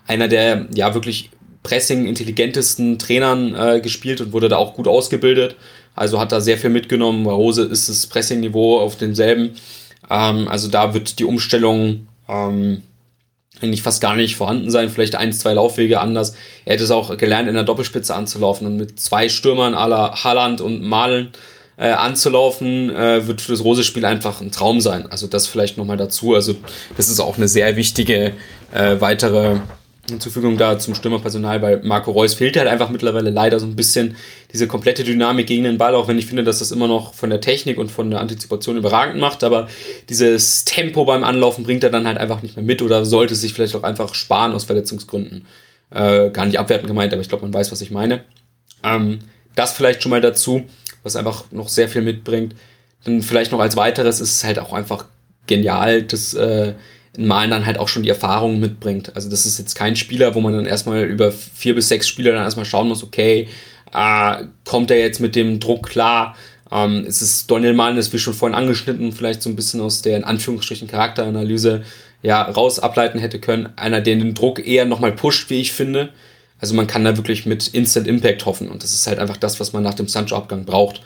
einer 0.07 0.27
der 0.27 0.67
ja 0.73 0.93
wirklich 0.93 1.31
pressing 1.63 2.05
intelligentesten 2.05 2.99
Trainern 2.99 3.55
äh, 3.55 3.79
gespielt 3.81 4.21
und 4.21 4.33
wurde 4.33 4.49
da 4.49 4.57
auch 4.57 4.75
gut 4.75 4.87
ausgebildet. 4.87 5.55
Also 5.95 6.19
hat 6.19 6.31
da 6.31 6.41
sehr 6.41 6.57
viel 6.57 6.69
mitgenommen. 6.69 7.23
Bei 7.23 7.31
Rose 7.31 7.63
ist 7.63 7.89
das 7.89 8.07
Pressing-Niveau 8.07 8.79
auf 8.79 8.95
demselben. 8.95 9.55
Ähm, 10.09 10.47
also 10.47 10.67
da 10.67 10.93
wird 10.93 11.19
die 11.19 11.25
Umstellung 11.25 12.07
ähm, 12.27 12.81
eigentlich 13.61 13.81
fast 13.81 14.01
gar 14.01 14.15
nicht 14.15 14.35
vorhanden 14.35 14.71
sein. 14.71 14.89
Vielleicht 14.89 15.15
ein, 15.15 15.33
zwei 15.33 15.53
Laufwege 15.53 15.99
anders. 15.99 16.35
Er 16.65 16.73
hätte 16.73 16.83
es 16.83 16.91
auch 16.91 17.15
gelernt, 17.17 17.47
in 17.47 17.55
der 17.55 17.63
Doppelspitze 17.63 18.15
anzulaufen 18.15 18.67
und 18.67 18.77
mit 18.77 18.99
zwei 18.99 19.29
Stürmern 19.29 19.75
aller 19.75 20.23
Halland 20.23 20.61
und 20.61 20.81
Malen 20.81 21.29
äh, 21.77 21.89
anzulaufen, 21.89 22.89
äh, 22.89 23.27
wird 23.27 23.41
für 23.41 23.51
das 23.51 23.63
Rose-Spiel 23.63 24.05
einfach 24.05 24.41
ein 24.41 24.51
Traum 24.51 24.81
sein. 24.81 25.07
Also 25.09 25.27
das 25.27 25.47
vielleicht 25.47 25.77
nochmal 25.77 25.97
dazu. 25.97 26.35
Also 26.35 26.55
das 26.97 27.09
ist 27.09 27.19
auch 27.19 27.37
eine 27.37 27.47
sehr 27.47 27.75
wichtige 27.75 28.33
äh, 28.73 28.99
weitere 28.99 29.57
Hinzufügung 30.09 30.57
da 30.57 30.77
zum 30.79 30.95
Stürmerpersonal, 30.95 31.61
weil 31.61 31.81
Marco 31.83 32.11
Reus 32.11 32.33
fehlt 32.33 32.57
halt 32.57 32.67
einfach 32.67 32.89
mittlerweile 32.89 33.29
leider 33.29 33.59
so 33.59 33.65
ein 33.65 33.77
bisschen 33.77 34.17
diese 34.51 34.67
komplette 34.67 35.05
Dynamik 35.05 35.47
gegen 35.47 35.63
den 35.63 35.77
Ball, 35.77 35.95
auch 35.95 36.09
wenn 36.09 36.17
ich 36.17 36.25
finde, 36.25 36.43
dass 36.43 36.59
das 36.59 36.71
immer 36.71 36.89
noch 36.89 37.13
von 37.13 37.29
der 37.29 37.39
Technik 37.39 37.77
und 37.77 37.89
von 37.89 38.09
der 38.09 38.19
Antizipation 38.19 38.75
überragend 38.75 39.21
macht, 39.21 39.45
aber 39.45 39.69
dieses 40.09 40.65
Tempo 40.65 41.05
beim 41.05 41.23
Anlaufen 41.23 41.63
bringt 41.63 41.85
er 41.85 41.89
dann 41.89 42.05
halt 42.05 42.17
einfach 42.17 42.41
nicht 42.41 42.57
mehr 42.57 42.65
mit 42.65 42.81
oder 42.81 43.05
sollte 43.05 43.35
sich 43.35 43.53
vielleicht 43.53 43.75
auch 43.77 43.83
einfach 43.83 44.13
sparen 44.13 44.51
aus 44.51 44.65
Verletzungsgründen. 44.65 45.45
Äh, 45.89 46.31
gar 46.31 46.45
nicht 46.47 46.59
abwertend 46.59 46.87
gemeint, 46.87 47.13
aber 47.13 47.21
ich 47.21 47.29
glaube, 47.29 47.43
man 47.43 47.53
weiß, 47.53 47.71
was 47.71 47.79
ich 47.79 47.91
meine. 47.91 48.25
Ähm, 48.83 49.19
das 49.55 49.71
vielleicht 49.71 50.03
schon 50.03 50.09
mal 50.09 50.21
dazu, 50.21 50.63
was 51.03 51.15
einfach 51.15 51.45
noch 51.51 51.69
sehr 51.69 51.87
viel 51.87 52.01
mitbringt. 52.01 52.55
Dann 53.05 53.21
vielleicht 53.21 53.53
noch 53.53 53.59
als 53.59 53.77
weiteres 53.77 54.19
ist 54.19 54.35
es 54.35 54.43
halt 54.43 54.59
auch 54.59 54.73
einfach 54.73 55.05
genial, 55.47 56.03
dass 56.03 56.33
äh, 56.33 56.73
Malen 57.17 57.51
dann 57.51 57.65
halt 57.65 57.77
auch 57.77 57.87
schon 57.87 58.03
die 58.03 58.09
Erfahrung 58.09 58.59
mitbringt. 58.59 59.15
Also 59.15 59.29
das 59.29 59.45
ist 59.45 59.59
jetzt 59.59 59.75
kein 59.75 59.95
Spieler, 59.95 60.33
wo 60.35 60.41
man 60.41 60.53
dann 60.53 60.65
erstmal 60.65 61.03
über 61.03 61.31
vier 61.31 61.75
bis 61.75 61.87
sechs 61.87 62.07
Spieler 62.07 62.33
dann 62.33 62.43
erstmal 62.43 62.65
schauen 62.65 62.87
muss, 62.87 63.03
okay, 63.03 63.47
äh, 63.93 64.43
kommt 64.65 64.89
er 64.89 64.99
jetzt 64.99 65.19
mit 65.19 65.35
dem 65.35 65.59
Druck 65.59 65.89
klar? 65.89 66.35
Ähm, 66.71 67.05
es 67.07 67.21
ist 67.21 67.49
Daniel 67.51 67.73
Mahlen, 67.73 67.97
das 67.97 68.11
wir 68.11 68.19
schon 68.19 68.33
vorhin 68.33 68.57
angeschnitten, 68.57 69.11
vielleicht 69.11 69.43
so 69.43 69.49
ein 69.49 69.55
bisschen 69.55 69.81
aus 69.81 70.01
der 70.01 70.17
in 70.17 70.23
Anführungsstrichen 70.23 70.87
Charakteranalyse 70.87 71.83
ja 72.23 72.41
raus 72.41 72.79
ableiten 72.79 73.19
hätte 73.19 73.39
können. 73.39 73.69
Einer, 73.75 74.01
der 74.01 74.15
den 74.15 74.33
Druck 74.33 74.65
eher 74.65 74.85
nochmal 74.85 75.11
pusht, 75.11 75.49
wie 75.49 75.61
ich 75.61 75.73
finde. 75.73 76.09
Also 76.59 76.73
man 76.73 76.87
kann 76.87 77.03
da 77.03 77.17
wirklich 77.17 77.45
mit 77.45 77.67
Instant 77.67 78.07
Impact 78.07 78.45
hoffen 78.45 78.69
und 78.69 78.83
das 78.83 78.93
ist 78.93 79.05
halt 79.05 79.19
einfach 79.19 79.37
das, 79.37 79.59
was 79.59 79.73
man 79.73 79.83
nach 79.83 79.93
dem 79.93 80.07
Sancho-Abgang 80.07 80.65
braucht. 80.65 81.01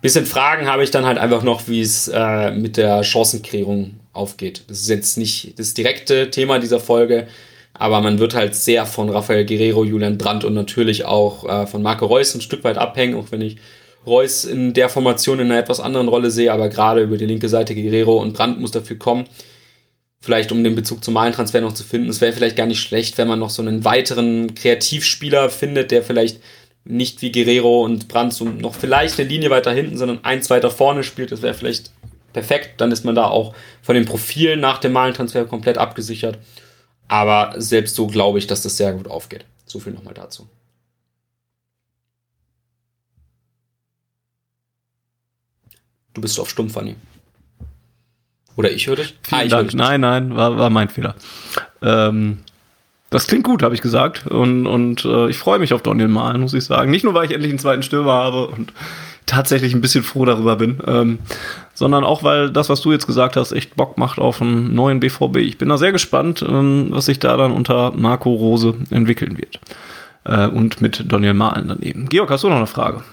Bisschen 0.00 0.26
Fragen 0.26 0.66
habe 0.66 0.84
ich 0.84 0.90
dann 0.90 1.04
halt 1.04 1.18
einfach 1.18 1.42
noch, 1.42 1.66
wie 1.68 1.80
es 1.80 2.08
äh, 2.08 2.52
mit 2.52 2.76
der 2.76 3.02
Chancenkreierung 3.02 3.98
aufgeht. 4.16 4.64
Das 4.68 4.80
ist 4.80 4.88
jetzt 4.88 5.18
nicht 5.18 5.58
das 5.58 5.74
direkte 5.74 6.30
Thema 6.30 6.58
dieser 6.58 6.80
Folge, 6.80 7.28
aber 7.74 8.00
man 8.00 8.18
wird 8.18 8.34
halt 8.34 8.54
sehr 8.54 8.86
von 8.86 9.10
Rafael 9.10 9.44
Guerrero, 9.44 9.84
Julian 9.84 10.18
Brandt 10.18 10.44
und 10.44 10.54
natürlich 10.54 11.04
auch 11.04 11.48
äh, 11.48 11.66
von 11.66 11.82
Marco 11.82 12.06
Reus 12.06 12.34
ein 12.34 12.40
Stück 12.40 12.64
weit 12.64 12.78
abhängen, 12.78 13.16
auch 13.16 13.30
wenn 13.30 13.42
ich 13.42 13.56
Reus 14.06 14.44
in 14.44 14.72
der 14.72 14.88
Formation 14.88 15.40
in 15.40 15.50
einer 15.50 15.60
etwas 15.60 15.80
anderen 15.80 16.08
Rolle 16.08 16.30
sehe, 16.30 16.52
aber 16.52 16.68
gerade 16.68 17.02
über 17.02 17.18
die 17.18 17.26
linke 17.26 17.48
Seite 17.48 17.74
Guerrero 17.74 18.16
und 18.16 18.34
Brandt 18.34 18.60
muss 18.60 18.70
dafür 18.70 18.98
kommen. 18.98 19.24
Vielleicht 20.20 20.52
um 20.52 20.64
den 20.64 20.74
Bezug 20.74 21.04
zum 21.04 21.14
Malentransfer 21.14 21.60
noch 21.60 21.74
zu 21.74 21.84
finden. 21.84 22.08
Es 22.08 22.20
wäre 22.20 22.32
vielleicht 22.32 22.56
gar 22.56 22.66
nicht 22.66 22.80
schlecht, 22.80 23.18
wenn 23.18 23.28
man 23.28 23.38
noch 23.38 23.50
so 23.50 23.62
einen 23.62 23.84
weiteren 23.84 24.54
Kreativspieler 24.54 25.50
findet, 25.50 25.90
der 25.90 26.02
vielleicht 26.02 26.40
nicht 26.84 27.20
wie 27.20 27.32
Guerrero 27.32 27.84
und 27.84 28.08
Brandt 28.08 28.32
so 28.32 28.44
noch 28.44 28.74
vielleicht 28.74 29.18
eine 29.18 29.28
Linie 29.28 29.50
weiter 29.50 29.72
hinten, 29.72 29.98
sondern 29.98 30.24
eins 30.24 30.50
weiter 30.50 30.70
vorne 30.70 31.02
spielt. 31.02 31.32
Das 31.32 31.42
wäre 31.42 31.54
vielleicht 31.54 31.90
perfekt. 32.36 32.82
Dann 32.82 32.92
ist 32.92 33.02
man 33.02 33.14
da 33.14 33.24
auch 33.24 33.54
von 33.80 33.94
den 33.94 34.04
Profilen 34.04 34.60
nach 34.60 34.76
dem 34.76 34.92
Malentransfer 34.92 35.46
komplett 35.46 35.78
abgesichert. 35.78 36.38
Aber 37.08 37.54
selbst 37.56 37.96
so 37.96 38.08
glaube 38.08 38.38
ich, 38.38 38.46
dass 38.46 38.60
das 38.60 38.76
sehr 38.76 38.92
gut 38.92 39.08
aufgeht. 39.08 39.46
So 39.64 39.80
viel 39.80 39.94
nochmal 39.94 40.12
dazu. 40.12 40.46
Du 46.12 46.20
bist 46.20 46.38
auf 46.38 46.50
stumm, 46.50 46.68
Fanny. 46.68 46.96
Oder 48.56 48.70
ich 48.70 48.86
höre 48.86 48.96
dich? 48.96 49.16
Ah, 49.30 49.42
ich 49.42 49.50
Dank. 49.50 49.72
Nein, 49.72 50.02
nein, 50.02 50.36
war, 50.36 50.58
war 50.58 50.68
mein 50.68 50.90
Fehler. 50.90 51.14
Ähm, 51.80 52.40
das 53.08 53.26
klingt 53.26 53.44
gut, 53.44 53.62
habe 53.62 53.74
ich 53.74 53.80
gesagt. 53.80 54.26
Und, 54.26 54.66
und 54.66 55.06
äh, 55.06 55.30
ich 55.30 55.38
freue 55.38 55.58
mich 55.58 55.72
auf 55.72 55.80
Daniel 55.80 56.08
Mahlen, 56.08 56.42
muss 56.42 56.52
ich 56.52 56.64
sagen. 56.64 56.90
Nicht 56.90 57.04
nur, 57.04 57.14
weil 57.14 57.24
ich 57.24 57.32
endlich 57.32 57.50
einen 57.50 57.58
zweiten 57.58 57.82
Stürmer 57.82 58.12
habe 58.12 58.48
und 58.48 58.74
tatsächlich 59.24 59.74
ein 59.74 59.80
bisschen 59.80 60.04
froh 60.04 60.24
darüber 60.24 60.56
bin, 60.56 60.80
ähm, 60.86 61.18
sondern 61.76 62.04
auch, 62.04 62.22
weil 62.22 62.50
das, 62.50 62.68
was 62.68 62.80
du 62.80 62.90
jetzt 62.90 63.06
gesagt 63.06 63.36
hast, 63.36 63.52
echt 63.52 63.76
Bock 63.76 63.98
macht 63.98 64.18
auf 64.18 64.40
einen 64.40 64.74
neuen 64.74 64.98
BVB. 64.98 65.36
Ich 65.36 65.58
bin 65.58 65.68
da 65.68 65.76
sehr 65.76 65.92
gespannt, 65.92 66.44
ähm, 66.46 66.88
was 66.90 67.06
sich 67.06 67.18
da 67.18 67.36
dann 67.36 67.52
unter 67.52 67.92
Marco 67.92 68.32
Rose 68.32 68.74
entwickeln 68.90 69.38
wird. 69.38 69.60
Äh, 70.24 70.48
und 70.48 70.80
mit 70.80 71.04
Daniel 71.12 71.34
Mahlen 71.34 71.68
daneben. 71.68 72.08
Georg, 72.08 72.30
hast 72.30 72.44
du 72.44 72.48
noch 72.48 72.56
eine 72.56 72.66
Frage? 72.66 73.04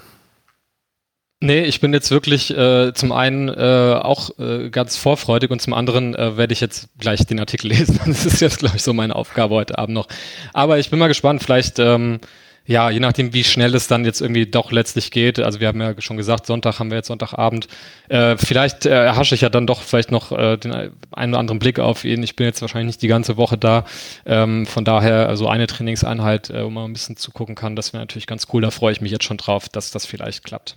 Nee, 1.40 1.64
ich 1.64 1.80
bin 1.80 1.92
jetzt 1.92 2.10
wirklich 2.10 2.56
äh, 2.56 2.94
zum 2.94 3.12
einen 3.12 3.50
äh, 3.50 4.00
auch 4.00 4.30
äh, 4.38 4.70
ganz 4.70 4.96
vorfreudig 4.96 5.50
und 5.50 5.60
zum 5.60 5.74
anderen 5.74 6.14
äh, 6.14 6.38
werde 6.38 6.54
ich 6.54 6.60
jetzt 6.60 6.88
gleich 6.98 7.26
den 7.26 7.38
Artikel 7.38 7.68
lesen. 7.68 8.00
Das 8.06 8.24
ist 8.24 8.40
jetzt, 8.40 8.60
glaube 8.60 8.76
ich, 8.76 8.82
so 8.82 8.94
meine 8.94 9.14
Aufgabe 9.14 9.54
heute 9.54 9.78
Abend 9.78 9.94
noch. 9.94 10.08
Aber 10.54 10.78
ich 10.78 10.88
bin 10.88 10.98
mal 10.98 11.08
gespannt, 11.08 11.42
vielleicht, 11.42 11.78
ähm, 11.78 12.18
ja, 12.66 12.88
je 12.88 13.00
nachdem, 13.00 13.34
wie 13.34 13.44
schnell 13.44 13.74
es 13.74 13.88
dann 13.88 14.06
jetzt 14.06 14.22
irgendwie 14.22 14.46
doch 14.46 14.72
letztlich 14.72 15.10
geht. 15.10 15.38
Also 15.38 15.60
wir 15.60 15.68
haben 15.68 15.80
ja 15.80 16.00
schon 16.00 16.16
gesagt, 16.16 16.46
Sonntag 16.46 16.78
haben 16.78 16.90
wir 16.90 16.96
jetzt 16.96 17.08
Sonntagabend. 17.08 17.68
Äh, 18.08 18.38
vielleicht 18.38 18.86
äh, 18.86 18.90
erhasche 18.90 19.34
ich 19.34 19.42
ja 19.42 19.50
dann 19.50 19.66
doch 19.66 19.82
vielleicht 19.82 20.10
noch 20.10 20.32
äh, 20.32 20.56
den 20.56 20.72
einen 20.72 21.32
oder 21.32 21.40
anderen 21.40 21.58
Blick 21.58 21.78
auf 21.78 22.04
ihn. 22.04 22.22
Ich 22.22 22.36
bin 22.36 22.46
jetzt 22.46 22.62
wahrscheinlich 22.62 22.86
nicht 22.86 23.02
die 23.02 23.08
ganze 23.08 23.36
Woche 23.36 23.58
da. 23.58 23.84
Ähm, 24.24 24.64
von 24.64 24.84
daher, 24.86 25.28
also 25.28 25.46
eine 25.46 25.66
Trainingseinheit, 25.66 26.48
äh, 26.48 26.64
wo 26.64 26.70
man 26.70 26.84
ein 26.84 26.94
bisschen 26.94 27.18
zugucken 27.18 27.54
kann, 27.54 27.76
das 27.76 27.92
wäre 27.92 28.02
natürlich 28.02 28.26
ganz 28.26 28.46
cool. 28.52 28.62
Da 28.62 28.70
freue 28.70 28.92
ich 28.92 29.02
mich 29.02 29.12
jetzt 29.12 29.24
schon 29.24 29.36
drauf, 29.36 29.68
dass 29.68 29.90
das 29.90 30.06
vielleicht 30.06 30.42
klappt. 30.44 30.76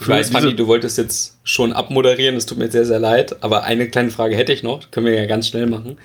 Ich 0.00 0.06
weiß, 0.06 0.30
Fanny, 0.30 0.54
du 0.54 0.66
wolltest 0.68 0.98
jetzt 0.98 1.38
schon 1.42 1.72
abmoderieren, 1.72 2.36
es 2.36 2.46
tut 2.46 2.58
mir 2.58 2.70
sehr, 2.70 2.84
sehr 2.84 3.00
leid, 3.00 3.42
aber 3.42 3.64
eine 3.64 3.88
kleine 3.88 4.10
Frage 4.10 4.36
hätte 4.36 4.52
ich 4.52 4.62
noch, 4.62 4.90
können 4.92 5.06
wir 5.06 5.14
ja 5.14 5.26
ganz 5.26 5.48
schnell 5.48 5.66
machen. 5.66 5.98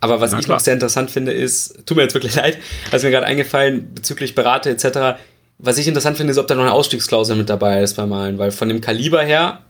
Aber 0.00 0.20
was 0.20 0.32
Na, 0.32 0.38
ich 0.38 0.44
klar. 0.44 0.56
noch 0.56 0.64
sehr 0.64 0.74
interessant 0.74 1.10
finde, 1.10 1.32
ist, 1.32 1.86
tut 1.86 1.96
mir 1.96 2.02
jetzt 2.04 2.14
wirklich 2.14 2.34
leid, 2.36 2.58
was 2.90 3.02
mir 3.02 3.10
gerade 3.10 3.26
eingefallen 3.26 3.94
bezüglich 3.94 4.34
Berater 4.34 4.70
etc., 4.70 5.18
was 5.58 5.78
ich 5.78 5.88
interessant 5.88 6.18
finde, 6.18 6.32
ist, 6.32 6.38
ob 6.38 6.46
da 6.48 6.54
noch 6.54 6.64
eine 6.64 6.72
Ausstiegsklausel 6.72 7.34
mit 7.34 7.48
dabei 7.48 7.82
ist 7.82 7.94
beim 7.94 8.10
Malen, 8.10 8.36
weil 8.36 8.50
von 8.50 8.68
dem 8.68 8.82
Kaliber 8.82 9.22
her 9.22 9.60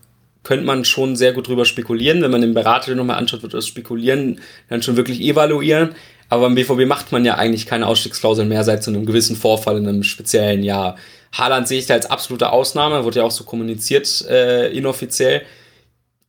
könnte 0.43 0.65
man 0.65 0.85
schon 0.85 1.17
sehr 1.17 1.33
gut 1.33 1.49
drüber 1.49 1.65
spekulieren. 1.65 2.23
Wenn 2.23 2.31
man 2.31 2.41
den 2.41 2.55
Berater 2.55 2.95
nochmal 2.95 3.19
anschaut, 3.19 3.43
wird 3.43 3.55
das 3.55 3.67
Spekulieren 3.67 4.41
dann 4.69 4.83
schon 4.83 4.97
wirklich 4.97 5.21
evaluieren. 5.21 5.95
Aber 6.29 6.43
beim 6.43 6.55
BVB 6.55 6.87
macht 6.87 7.13
man 7.13 7.25
ja 7.25 7.37
eigentlich 7.37 7.67
keine 7.67 7.87
Ausstiegsklausel 7.87 8.47
mehr 8.47 8.65
seit 8.65 8.83
so 8.83 8.91
einem 8.91 9.07
gewissen 9.07 9.37
Vorfall 9.37 9.77
in 9.77 9.87
einem 9.87 10.03
speziellen 10.03 10.63
Jahr. 10.63 10.97
Haaland 11.33 11.69
sehe 11.69 11.79
ich 11.79 11.87
da 11.87 11.95
als 11.95 12.07
absolute 12.07 12.51
Ausnahme, 12.51 13.05
wurde 13.05 13.21
ja 13.21 13.25
auch 13.25 13.31
so 13.31 13.45
kommuniziert, 13.45 14.25
äh, 14.29 14.69
inoffiziell. 14.69 15.43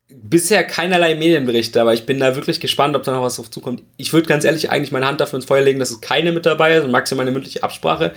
Bisher 0.10 0.64
keinerlei 0.64 1.16
Medienberichte, 1.16 1.82
aber 1.82 1.94
ich 1.94 2.06
bin 2.06 2.20
da 2.20 2.36
wirklich 2.36 2.60
gespannt, 2.60 2.96
ob 2.96 3.04
da 3.04 3.12
noch 3.12 3.24
was 3.24 3.40
auf 3.40 3.52
zukommt. 3.52 3.84
Ich 3.98 4.14
würde 4.14 4.28
ganz 4.28 4.46
ehrlich 4.46 4.70
eigentlich 4.70 4.92
meine 4.92 5.06
Hand 5.06 5.20
dafür 5.20 5.38
ins 5.38 5.46
Feuer 5.46 5.62
legen, 5.62 5.80
dass 5.80 5.92
es 5.92 6.00
keine 6.00 6.32
mit 6.32 6.46
dabei 6.46 6.78
ist 6.78 6.86
und 6.86 6.92
maximal 6.92 7.24
eine 7.24 7.32
mündliche 7.32 7.64
Absprache. 7.64 8.14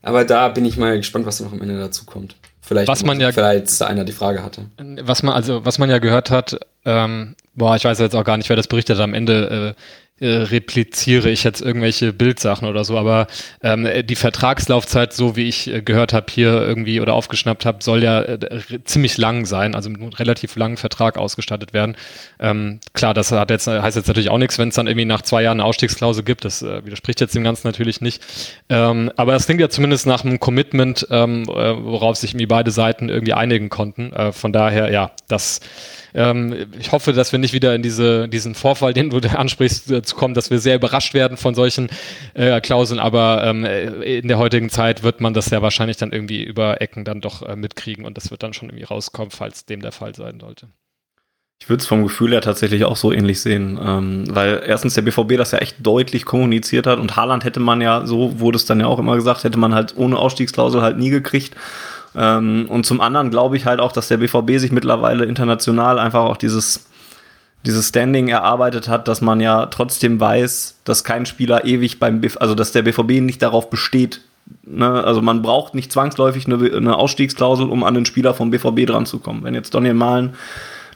Aber 0.00 0.24
da 0.24 0.48
bin 0.48 0.64
ich 0.64 0.76
mal 0.76 0.96
gespannt, 0.96 1.26
was 1.26 1.38
da 1.38 1.44
noch 1.44 1.52
am 1.52 1.60
Ende 1.60 1.78
dazu 1.78 2.06
kommt. 2.06 2.36
Vielleicht, 2.60 2.88
was 2.88 3.04
man 3.04 3.18
ja, 3.20 3.32
vielleicht 3.32 3.80
einer 3.82 4.04
die 4.04 4.12
Frage 4.12 4.42
hatte. 4.42 4.66
Was 5.02 5.22
man, 5.22 5.34
also, 5.34 5.64
was 5.64 5.78
man 5.78 5.90
ja 5.90 5.98
gehört 5.98 6.30
hat, 6.30 6.58
ähm, 6.84 7.34
boah, 7.54 7.76
ich 7.76 7.84
weiß 7.84 7.98
jetzt 7.98 8.14
auch 8.14 8.24
gar 8.24 8.36
nicht, 8.36 8.48
wer 8.48 8.56
das 8.56 8.66
berichtet 8.66 8.98
hat, 8.98 9.04
am 9.04 9.14
Ende 9.14 9.74
äh, 9.76 9.82
äh, 10.20 10.26
repliziere 10.26 11.30
ich 11.30 11.44
jetzt 11.44 11.60
irgendwelche 11.60 12.12
Bildsachen 12.12 12.68
oder 12.68 12.84
so, 12.84 12.98
aber 12.98 13.26
ähm, 13.62 13.88
die 14.04 14.16
Vertragslaufzeit, 14.16 15.12
so 15.12 15.36
wie 15.36 15.48
ich 15.48 15.68
äh, 15.68 15.82
gehört 15.82 16.12
habe 16.12 16.26
hier 16.30 16.50
irgendwie 16.52 17.00
oder 17.00 17.14
aufgeschnappt 17.14 17.64
habe, 17.64 17.82
soll 17.82 18.02
ja 18.02 18.22
äh, 18.22 18.38
ziemlich 18.84 19.16
lang 19.16 19.46
sein, 19.46 19.74
also 19.74 19.90
mit 19.90 20.00
einem 20.00 20.12
relativ 20.12 20.56
langen 20.56 20.76
Vertrag 20.76 21.18
ausgestattet 21.18 21.72
werden. 21.72 21.96
Ähm, 22.40 22.80
klar, 22.92 23.14
das 23.14 23.32
hat 23.32 23.50
jetzt, 23.50 23.66
heißt 23.66 23.96
jetzt 23.96 24.08
natürlich 24.08 24.30
auch 24.30 24.38
nichts, 24.38 24.58
wenn 24.58 24.70
es 24.70 24.74
dann 24.74 24.86
irgendwie 24.86 25.04
nach 25.04 25.22
zwei 25.22 25.42
Jahren 25.42 25.60
eine 25.60 25.64
Ausstiegsklausel 25.64 26.24
gibt, 26.24 26.44
das 26.44 26.62
äh, 26.62 26.84
widerspricht 26.84 27.20
jetzt 27.20 27.34
dem 27.34 27.44
Ganzen 27.44 27.66
natürlich 27.66 28.00
nicht. 28.00 28.22
Ähm, 28.68 29.12
aber 29.16 29.34
es 29.34 29.46
klingt 29.46 29.60
ja 29.60 29.68
zumindest 29.68 30.06
nach 30.06 30.24
einem 30.24 30.40
Commitment, 30.40 31.06
ähm, 31.10 31.44
äh, 31.44 31.48
worauf 31.48 32.16
sich 32.16 32.32
irgendwie 32.32 32.46
beide 32.46 32.70
Seiten 32.70 33.08
irgendwie 33.08 33.34
einigen 33.34 33.68
konnten. 33.68 34.12
Äh, 34.12 34.32
von 34.32 34.52
daher, 34.52 34.90
ja, 34.90 35.12
das 35.28 35.60
ähm, 36.14 36.66
ich 36.78 36.92
hoffe, 36.92 37.12
dass 37.12 37.32
wir 37.32 37.38
nicht 37.38 37.52
wieder 37.52 37.74
in 37.74 37.82
diese, 37.82 38.28
diesen 38.28 38.54
Vorfall, 38.54 38.92
den 38.92 39.10
du 39.10 39.18
ansprichst, 39.18 39.90
äh, 39.90 40.02
zu 40.02 40.16
kommen, 40.16 40.34
dass 40.34 40.50
wir 40.50 40.58
sehr 40.58 40.76
überrascht 40.76 41.14
werden 41.14 41.36
von 41.36 41.54
solchen 41.54 41.88
äh, 42.34 42.60
Klauseln. 42.60 43.00
Aber 43.00 43.42
ähm, 43.44 43.64
äh, 43.64 44.18
in 44.18 44.28
der 44.28 44.38
heutigen 44.38 44.70
Zeit 44.70 45.02
wird 45.02 45.20
man 45.20 45.34
das 45.34 45.50
ja 45.50 45.62
wahrscheinlich 45.62 45.96
dann 45.96 46.12
irgendwie 46.12 46.42
über 46.42 46.80
Ecken 46.80 47.04
dann 47.04 47.20
doch 47.20 47.42
äh, 47.42 47.56
mitkriegen 47.56 48.04
und 48.04 48.16
das 48.16 48.30
wird 48.30 48.42
dann 48.42 48.54
schon 48.54 48.68
irgendwie 48.68 48.84
rauskommen, 48.84 49.30
falls 49.30 49.66
dem 49.66 49.80
der 49.80 49.92
Fall 49.92 50.14
sein 50.14 50.40
sollte. 50.40 50.68
Ich 51.60 51.68
würde 51.68 51.80
es 51.80 51.88
vom 51.88 52.04
Gefühl 52.04 52.30
her 52.30 52.40
tatsächlich 52.40 52.84
auch 52.84 52.96
so 52.96 53.12
ähnlich 53.12 53.40
sehen, 53.40 53.78
ähm, 53.84 54.24
weil 54.30 54.62
erstens 54.64 54.94
der 54.94 55.02
BVB 55.02 55.36
das 55.36 55.50
ja 55.50 55.58
echt 55.58 55.84
deutlich 55.84 56.24
kommuniziert 56.24 56.86
hat 56.86 57.00
und 57.00 57.16
Haaland 57.16 57.44
hätte 57.44 57.58
man 57.58 57.80
ja, 57.80 58.06
so 58.06 58.38
wurde 58.38 58.56
es 58.56 58.64
dann 58.64 58.78
ja 58.78 58.86
auch 58.86 59.00
immer 59.00 59.16
gesagt, 59.16 59.42
hätte 59.42 59.58
man 59.58 59.74
halt 59.74 59.96
ohne 59.96 60.16
Ausstiegsklausel 60.18 60.82
halt 60.82 60.98
nie 60.98 61.10
gekriegt. 61.10 61.56
Ähm, 62.14 62.66
und 62.68 62.86
zum 62.86 63.00
anderen 63.00 63.30
glaube 63.30 63.56
ich 63.56 63.66
halt 63.66 63.80
auch, 63.80 63.92
dass 63.92 64.08
der 64.08 64.18
BVB 64.18 64.58
sich 64.58 64.72
mittlerweile 64.72 65.24
international 65.24 65.98
einfach 65.98 66.24
auch 66.24 66.36
dieses, 66.36 66.86
dieses 67.66 67.88
Standing 67.88 68.28
erarbeitet 68.28 68.88
hat, 68.88 69.08
dass 69.08 69.20
man 69.20 69.40
ja 69.40 69.66
trotzdem 69.66 70.20
weiß, 70.20 70.80
dass 70.84 71.04
kein 71.04 71.26
Spieler 71.26 71.64
ewig 71.64 71.98
beim 71.98 72.20
BVB, 72.20 72.40
also 72.40 72.54
dass 72.54 72.72
der 72.72 72.82
BVB 72.82 73.20
nicht 73.20 73.42
darauf 73.42 73.70
besteht, 73.70 74.22
ne? 74.64 75.04
also 75.04 75.22
man 75.22 75.42
braucht 75.42 75.74
nicht 75.74 75.92
zwangsläufig 75.92 76.46
eine, 76.46 76.74
eine 76.74 76.96
Ausstiegsklausel, 76.96 77.68
um 77.68 77.84
an 77.84 77.94
den 77.94 78.06
Spieler 78.06 78.34
vom 78.34 78.50
BVB 78.50 78.86
dran 78.86 79.06
zu 79.06 79.18
kommen. 79.18 79.44
Wenn 79.44 79.54
jetzt 79.54 79.74
Daniel 79.74 79.94
Malen 79.94 80.34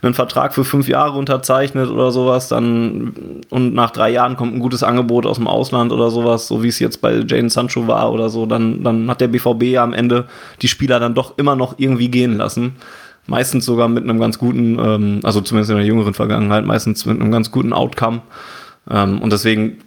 einen 0.02 0.14
Vertrag 0.14 0.52
für 0.52 0.64
fünf 0.64 0.88
Jahre 0.88 1.16
unterzeichnet 1.16 1.88
oder 1.88 2.10
sowas, 2.10 2.48
dann 2.48 3.42
und 3.50 3.72
nach 3.72 3.90
drei 3.90 4.10
Jahren 4.10 4.36
kommt 4.36 4.54
ein 4.54 4.58
gutes 4.58 4.82
Angebot 4.82 5.26
aus 5.26 5.36
dem 5.36 5.46
Ausland 5.46 5.92
oder 5.92 6.10
sowas, 6.10 6.48
so 6.48 6.62
wie 6.62 6.68
es 6.68 6.80
jetzt 6.80 7.00
bei 7.00 7.24
Jane 7.26 7.50
Sancho 7.50 7.86
war 7.86 8.12
oder 8.12 8.28
so, 8.28 8.44
dann, 8.44 8.82
dann 8.82 9.08
hat 9.08 9.20
der 9.20 9.28
BVB 9.28 9.62
ja 9.62 9.84
am 9.84 9.92
Ende 9.92 10.26
die 10.60 10.68
Spieler 10.68 10.98
dann 10.98 11.14
doch 11.14 11.38
immer 11.38 11.54
noch 11.54 11.74
irgendwie 11.78 12.08
gehen 12.08 12.36
lassen. 12.36 12.74
Meistens 13.28 13.64
sogar 13.64 13.88
mit 13.88 14.02
einem 14.02 14.18
ganz 14.18 14.38
guten, 14.38 14.78
ähm, 14.80 15.20
also 15.22 15.40
zumindest 15.40 15.70
in 15.70 15.76
der 15.76 15.86
jüngeren 15.86 16.14
Vergangenheit, 16.14 16.66
meistens 16.66 17.06
mit 17.06 17.20
einem 17.20 17.30
ganz 17.30 17.52
guten 17.52 17.72
Outcome. 17.72 18.22
Ähm, 18.90 19.22
und 19.22 19.32
deswegen 19.32 19.78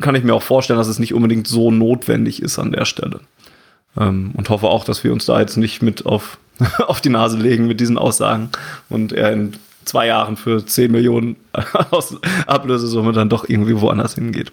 kann 0.00 0.16
ich 0.16 0.24
mir 0.24 0.34
auch 0.34 0.42
vorstellen, 0.42 0.78
dass 0.78 0.88
es 0.88 0.98
nicht 0.98 1.14
unbedingt 1.14 1.46
so 1.46 1.70
notwendig 1.70 2.42
ist 2.42 2.58
an 2.58 2.72
der 2.72 2.84
Stelle. 2.84 3.20
Ähm, 3.98 4.32
und 4.34 4.48
hoffe 4.48 4.68
auch, 4.68 4.84
dass 4.84 5.04
wir 5.04 5.12
uns 5.12 5.26
da 5.26 5.40
jetzt 5.40 5.56
nicht 5.56 5.82
mit 5.82 6.06
auf 6.06 6.38
auf 6.86 7.00
die 7.00 7.08
Nase 7.08 7.38
legen 7.38 7.66
mit 7.66 7.80
diesen 7.80 7.98
Aussagen 7.98 8.50
und 8.88 9.12
er 9.12 9.32
in 9.32 9.54
zwei 9.84 10.06
Jahren 10.06 10.36
für 10.36 10.64
10 10.64 10.92
Millionen 10.92 11.36
aus 11.90 12.16
Ablösesumme 12.46 13.12
dann 13.12 13.28
doch 13.28 13.48
irgendwie 13.48 13.80
woanders 13.80 14.14
hingeht. 14.14 14.52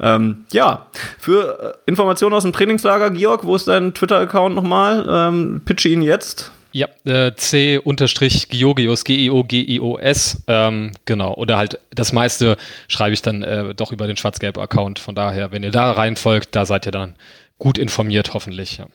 Ähm, 0.00 0.44
ja, 0.52 0.86
für 1.18 1.76
äh, 1.86 1.90
Informationen 1.90 2.34
aus 2.34 2.42
dem 2.42 2.52
Trainingslager, 2.52 3.10
Georg, 3.10 3.44
wo 3.44 3.54
ist 3.56 3.68
dein 3.68 3.94
Twitter-Account 3.94 4.54
nochmal? 4.54 5.06
Ähm, 5.08 5.62
pitche 5.64 5.88
ihn 5.88 6.02
jetzt. 6.02 6.50
Ja, 6.72 6.88
äh, 7.04 7.32
C-Georgios, 7.36 9.04
G-E-O-G-I-O-S, 9.04 10.42
ähm, 10.48 10.90
genau. 11.04 11.34
Oder 11.34 11.56
halt 11.56 11.78
das 11.94 12.12
meiste 12.12 12.56
schreibe 12.88 13.14
ich 13.14 13.22
dann 13.22 13.44
äh, 13.44 13.76
doch 13.76 13.92
über 13.92 14.08
den 14.08 14.16
Schwarz-Gelb-Account. 14.16 14.98
Von 14.98 15.14
daher, 15.14 15.52
wenn 15.52 15.62
ihr 15.62 15.70
da 15.70 15.92
reinfolgt, 15.92 16.56
da 16.56 16.66
seid 16.66 16.86
ihr 16.86 16.92
dann 16.92 17.14
gut 17.64 17.78
informiert, 17.78 18.34
hoffentlich. 18.34 18.76
Ja. 18.76 18.86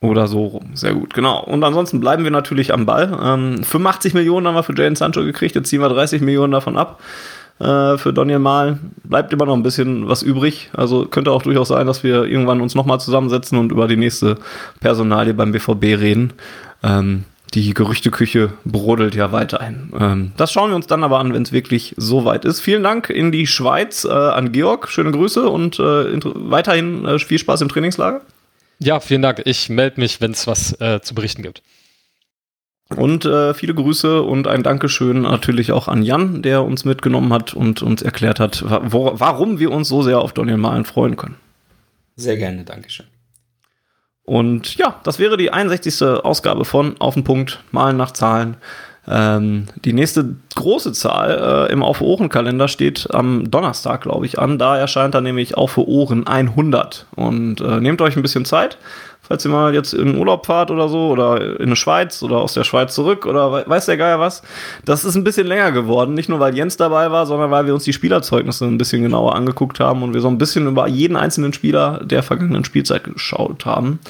Oder 0.00 0.26
so 0.26 0.46
rum. 0.46 0.70
Sehr 0.74 0.94
gut, 0.94 1.14
genau. 1.14 1.44
Und 1.44 1.62
ansonsten 1.62 2.00
bleiben 2.00 2.24
wir 2.24 2.32
natürlich 2.32 2.72
am 2.72 2.86
Ball. 2.86 3.16
Ähm, 3.22 3.62
85 3.62 4.14
Millionen 4.14 4.48
haben 4.48 4.56
wir 4.56 4.64
für 4.64 4.76
Jane 4.76 4.96
Sancho 4.96 5.22
gekriegt, 5.22 5.54
jetzt 5.54 5.68
ziehen 5.68 5.80
wir 5.80 5.88
30 5.88 6.20
Millionen 6.20 6.52
davon 6.52 6.76
ab. 6.76 7.00
Äh, 7.60 7.96
für 7.98 8.12
Daniel 8.12 8.40
Mal 8.40 8.80
bleibt 9.04 9.32
immer 9.32 9.46
noch 9.46 9.54
ein 9.54 9.62
bisschen 9.62 10.08
was 10.08 10.24
übrig. 10.24 10.70
Also 10.72 11.06
könnte 11.06 11.30
auch 11.30 11.42
durchaus 11.42 11.68
sein, 11.68 11.86
dass 11.86 12.02
wir 12.02 12.24
irgendwann 12.24 12.60
uns 12.60 12.74
nochmal 12.74 12.98
zusammensetzen 12.98 13.58
und 13.58 13.70
über 13.70 13.86
die 13.86 13.96
nächste 13.96 14.38
Personalie 14.80 15.34
beim 15.34 15.52
BVB 15.52 15.84
reden. 15.84 16.32
Ähm, 16.82 17.24
die 17.54 17.74
Gerüchteküche 17.74 18.52
brodelt 18.64 19.14
ja 19.14 19.32
weiterhin. 19.32 19.92
Ähm, 19.98 20.32
das 20.36 20.52
schauen 20.52 20.70
wir 20.70 20.76
uns 20.76 20.86
dann 20.86 21.04
aber 21.04 21.18
an, 21.18 21.32
wenn 21.32 21.42
es 21.42 21.52
wirklich 21.52 21.94
so 21.96 22.24
weit 22.24 22.44
ist. 22.44 22.60
Vielen 22.60 22.82
Dank 22.82 23.10
in 23.10 23.32
die 23.32 23.46
Schweiz 23.46 24.04
äh, 24.04 24.10
an 24.10 24.52
Georg. 24.52 24.88
Schöne 24.88 25.12
Grüße 25.12 25.48
und 25.48 25.78
äh, 25.78 26.20
weiterhin 26.24 27.04
äh, 27.04 27.18
viel 27.18 27.38
Spaß 27.38 27.62
im 27.62 27.68
Trainingslager. 27.68 28.20
Ja, 28.78 29.00
vielen 29.00 29.22
Dank. 29.22 29.42
Ich 29.44 29.68
melde 29.68 30.00
mich, 30.00 30.20
wenn 30.20 30.32
es 30.32 30.46
was 30.46 30.78
äh, 30.80 31.00
zu 31.00 31.14
berichten 31.14 31.42
gibt. 31.42 31.62
Und 32.96 33.26
äh, 33.26 33.52
viele 33.52 33.74
Grüße 33.74 34.22
und 34.22 34.46
ein 34.46 34.62
Dankeschön 34.62 35.22
natürlich 35.22 35.72
auch 35.72 35.88
an 35.88 36.02
Jan, 36.02 36.40
der 36.42 36.64
uns 36.64 36.84
mitgenommen 36.84 37.32
hat 37.32 37.52
und 37.52 37.82
uns 37.82 38.00
erklärt 38.00 38.40
hat, 38.40 38.64
wo, 38.90 39.12
warum 39.14 39.58
wir 39.58 39.72
uns 39.72 39.88
so 39.88 40.02
sehr 40.02 40.20
auf 40.20 40.32
Daniel 40.32 40.56
Malen 40.56 40.86
freuen 40.86 41.16
können. 41.16 41.36
Sehr 42.16 42.36
gerne, 42.36 42.64
Dankeschön. 42.64 43.06
Und 44.28 44.76
ja, 44.76 44.96
das 45.04 45.18
wäre 45.18 45.38
die 45.38 45.54
61. 45.54 46.02
Ausgabe 46.02 46.66
von 46.66 46.96
Auf 46.98 47.14
den 47.14 47.24
Punkt, 47.24 47.60
Malen 47.70 47.96
nach 47.96 48.10
Zahlen. 48.10 48.58
Ähm, 49.08 49.68
die 49.86 49.94
nächste 49.94 50.36
große 50.54 50.92
Zahl 50.92 51.66
äh, 51.70 51.72
im 51.72 51.82
Auf 51.82 52.02
Ohren 52.02 52.28
Kalender 52.28 52.68
steht 52.68 53.08
am 53.14 53.50
Donnerstag, 53.50 54.02
glaube 54.02 54.26
ich, 54.26 54.38
an. 54.38 54.58
Da 54.58 54.76
erscheint 54.76 55.14
dann 55.14 55.24
nämlich 55.24 55.56
Auf 55.56 55.78
Ohren 55.78 56.26
100. 56.26 57.06
Und 57.16 57.62
äh, 57.62 57.80
nehmt 57.80 58.02
euch 58.02 58.16
ein 58.16 58.22
bisschen 58.22 58.44
Zeit, 58.44 58.76
falls 59.28 59.44
ihr 59.44 59.50
mal 59.50 59.74
jetzt 59.74 59.92
in 59.92 60.16
Urlaub 60.16 60.46
fahrt 60.46 60.70
oder 60.70 60.88
so 60.88 61.08
oder 61.08 61.60
in 61.60 61.70
die 61.70 61.76
Schweiz 61.76 62.22
oder 62.22 62.38
aus 62.38 62.54
der 62.54 62.64
Schweiz 62.64 62.94
zurück 62.94 63.26
oder 63.26 63.68
weiß 63.68 63.86
der 63.86 63.98
Geier 63.98 64.18
was. 64.18 64.42
Das 64.84 65.04
ist 65.04 65.14
ein 65.14 65.24
bisschen 65.24 65.46
länger 65.46 65.70
geworden. 65.70 66.14
Nicht 66.14 66.28
nur, 66.28 66.40
weil 66.40 66.56
Jens 66.56 66.76
dabei 66.76 67.10
war, 67.10 67.26
sondern 67.26 67.50
weil 67.50 67.66
wir 67.66 67.74
uns 67.74 67.84
die 67.84 67.92
Spielerzeugnisse 67.92 68.64
ein 68.64 68.78
bisschen 68.78 69.02
genauer 69.02 69.34
angeguckt 69.34 69.78
haben 69.80 70.02
und 70.02 70.14
wir 70.14 70.20
so 70.20 70.28
ein 70.28 70.38
bisschen 70.38 70.66
über 70.66 70.88
jeden 70.88 71.16
einzelnen 71.16 71.52
Spieler 71.52 72.00
der 72.02 72.22
vergangenen 72.22 72.64
Spielzeit 72.64 73.04
geschaut 73.04 73.66
haben 73.66 74.00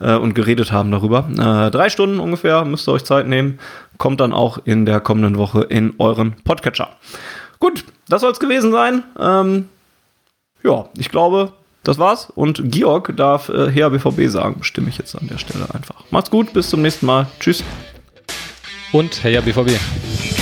äh, 0.00 0.16
und 0.16 0.34
geredet 0.34 0.72
haben 0.72 0.90
darüber. 0.90 1.28
Äh, 1.30 1.70
drei 1.70 1.90
Stunden 1.90 2.18
ungefähr 2.18 2.64
müsst 2.64 2.88
ihr 2.88 2.92
euch 2.92 3.04
Zeit 3.04 3.28
nehmen. 3.28 3.58
Kommt 3.98 4.20
dann 4.20 4.32
auch 4.32 4.58
in 4.64 4.86
der 4.86 5.00
kommenden 5.00 5.36
Woche 5.36 5.62
in 5.62 5.94
euren 5.98 6.34
Podcatcher. 6.44 6.88
Gut, 7.60 7.84
das 8.08 8.22
soll 8.22 8.32
es 8.32 8.40
gewesen 8.40 8.72
sein. 8.72 9.04
Ähm, 9.20 9.68
ja, 10.64 10.86
ich 10.96 11.10
glaube, 11.10 11.52
das 11.84 11.98
war's. 11.98 12.28
Und 12.34 12.70
Georg 12.70 13.16
darf 13.16 13.48
äh, 13.48 13.70
Herr 13.70 13.90
BVB 13.90 14.28
sagen, 14.28 14.58
bestimme 14.58 14.88
ich 14.88 14.98
jetzt 14.98 15.14
an 15.14 15.28
der 15.28 15.38
Stelle 15.38 15.66
einfach. 15.74 16.04
Macht's 16.10 16.30
gut, 16.30 16.52
bis 16.52 16.70
zum 16.70 16.82
nächsten 16.82 17.06
Mal. 17.06 17.26
Tschüss. 17.40 17.64
Und 18.92 19.22
Herr 19.24 19.42
BVB. 19.42 20.41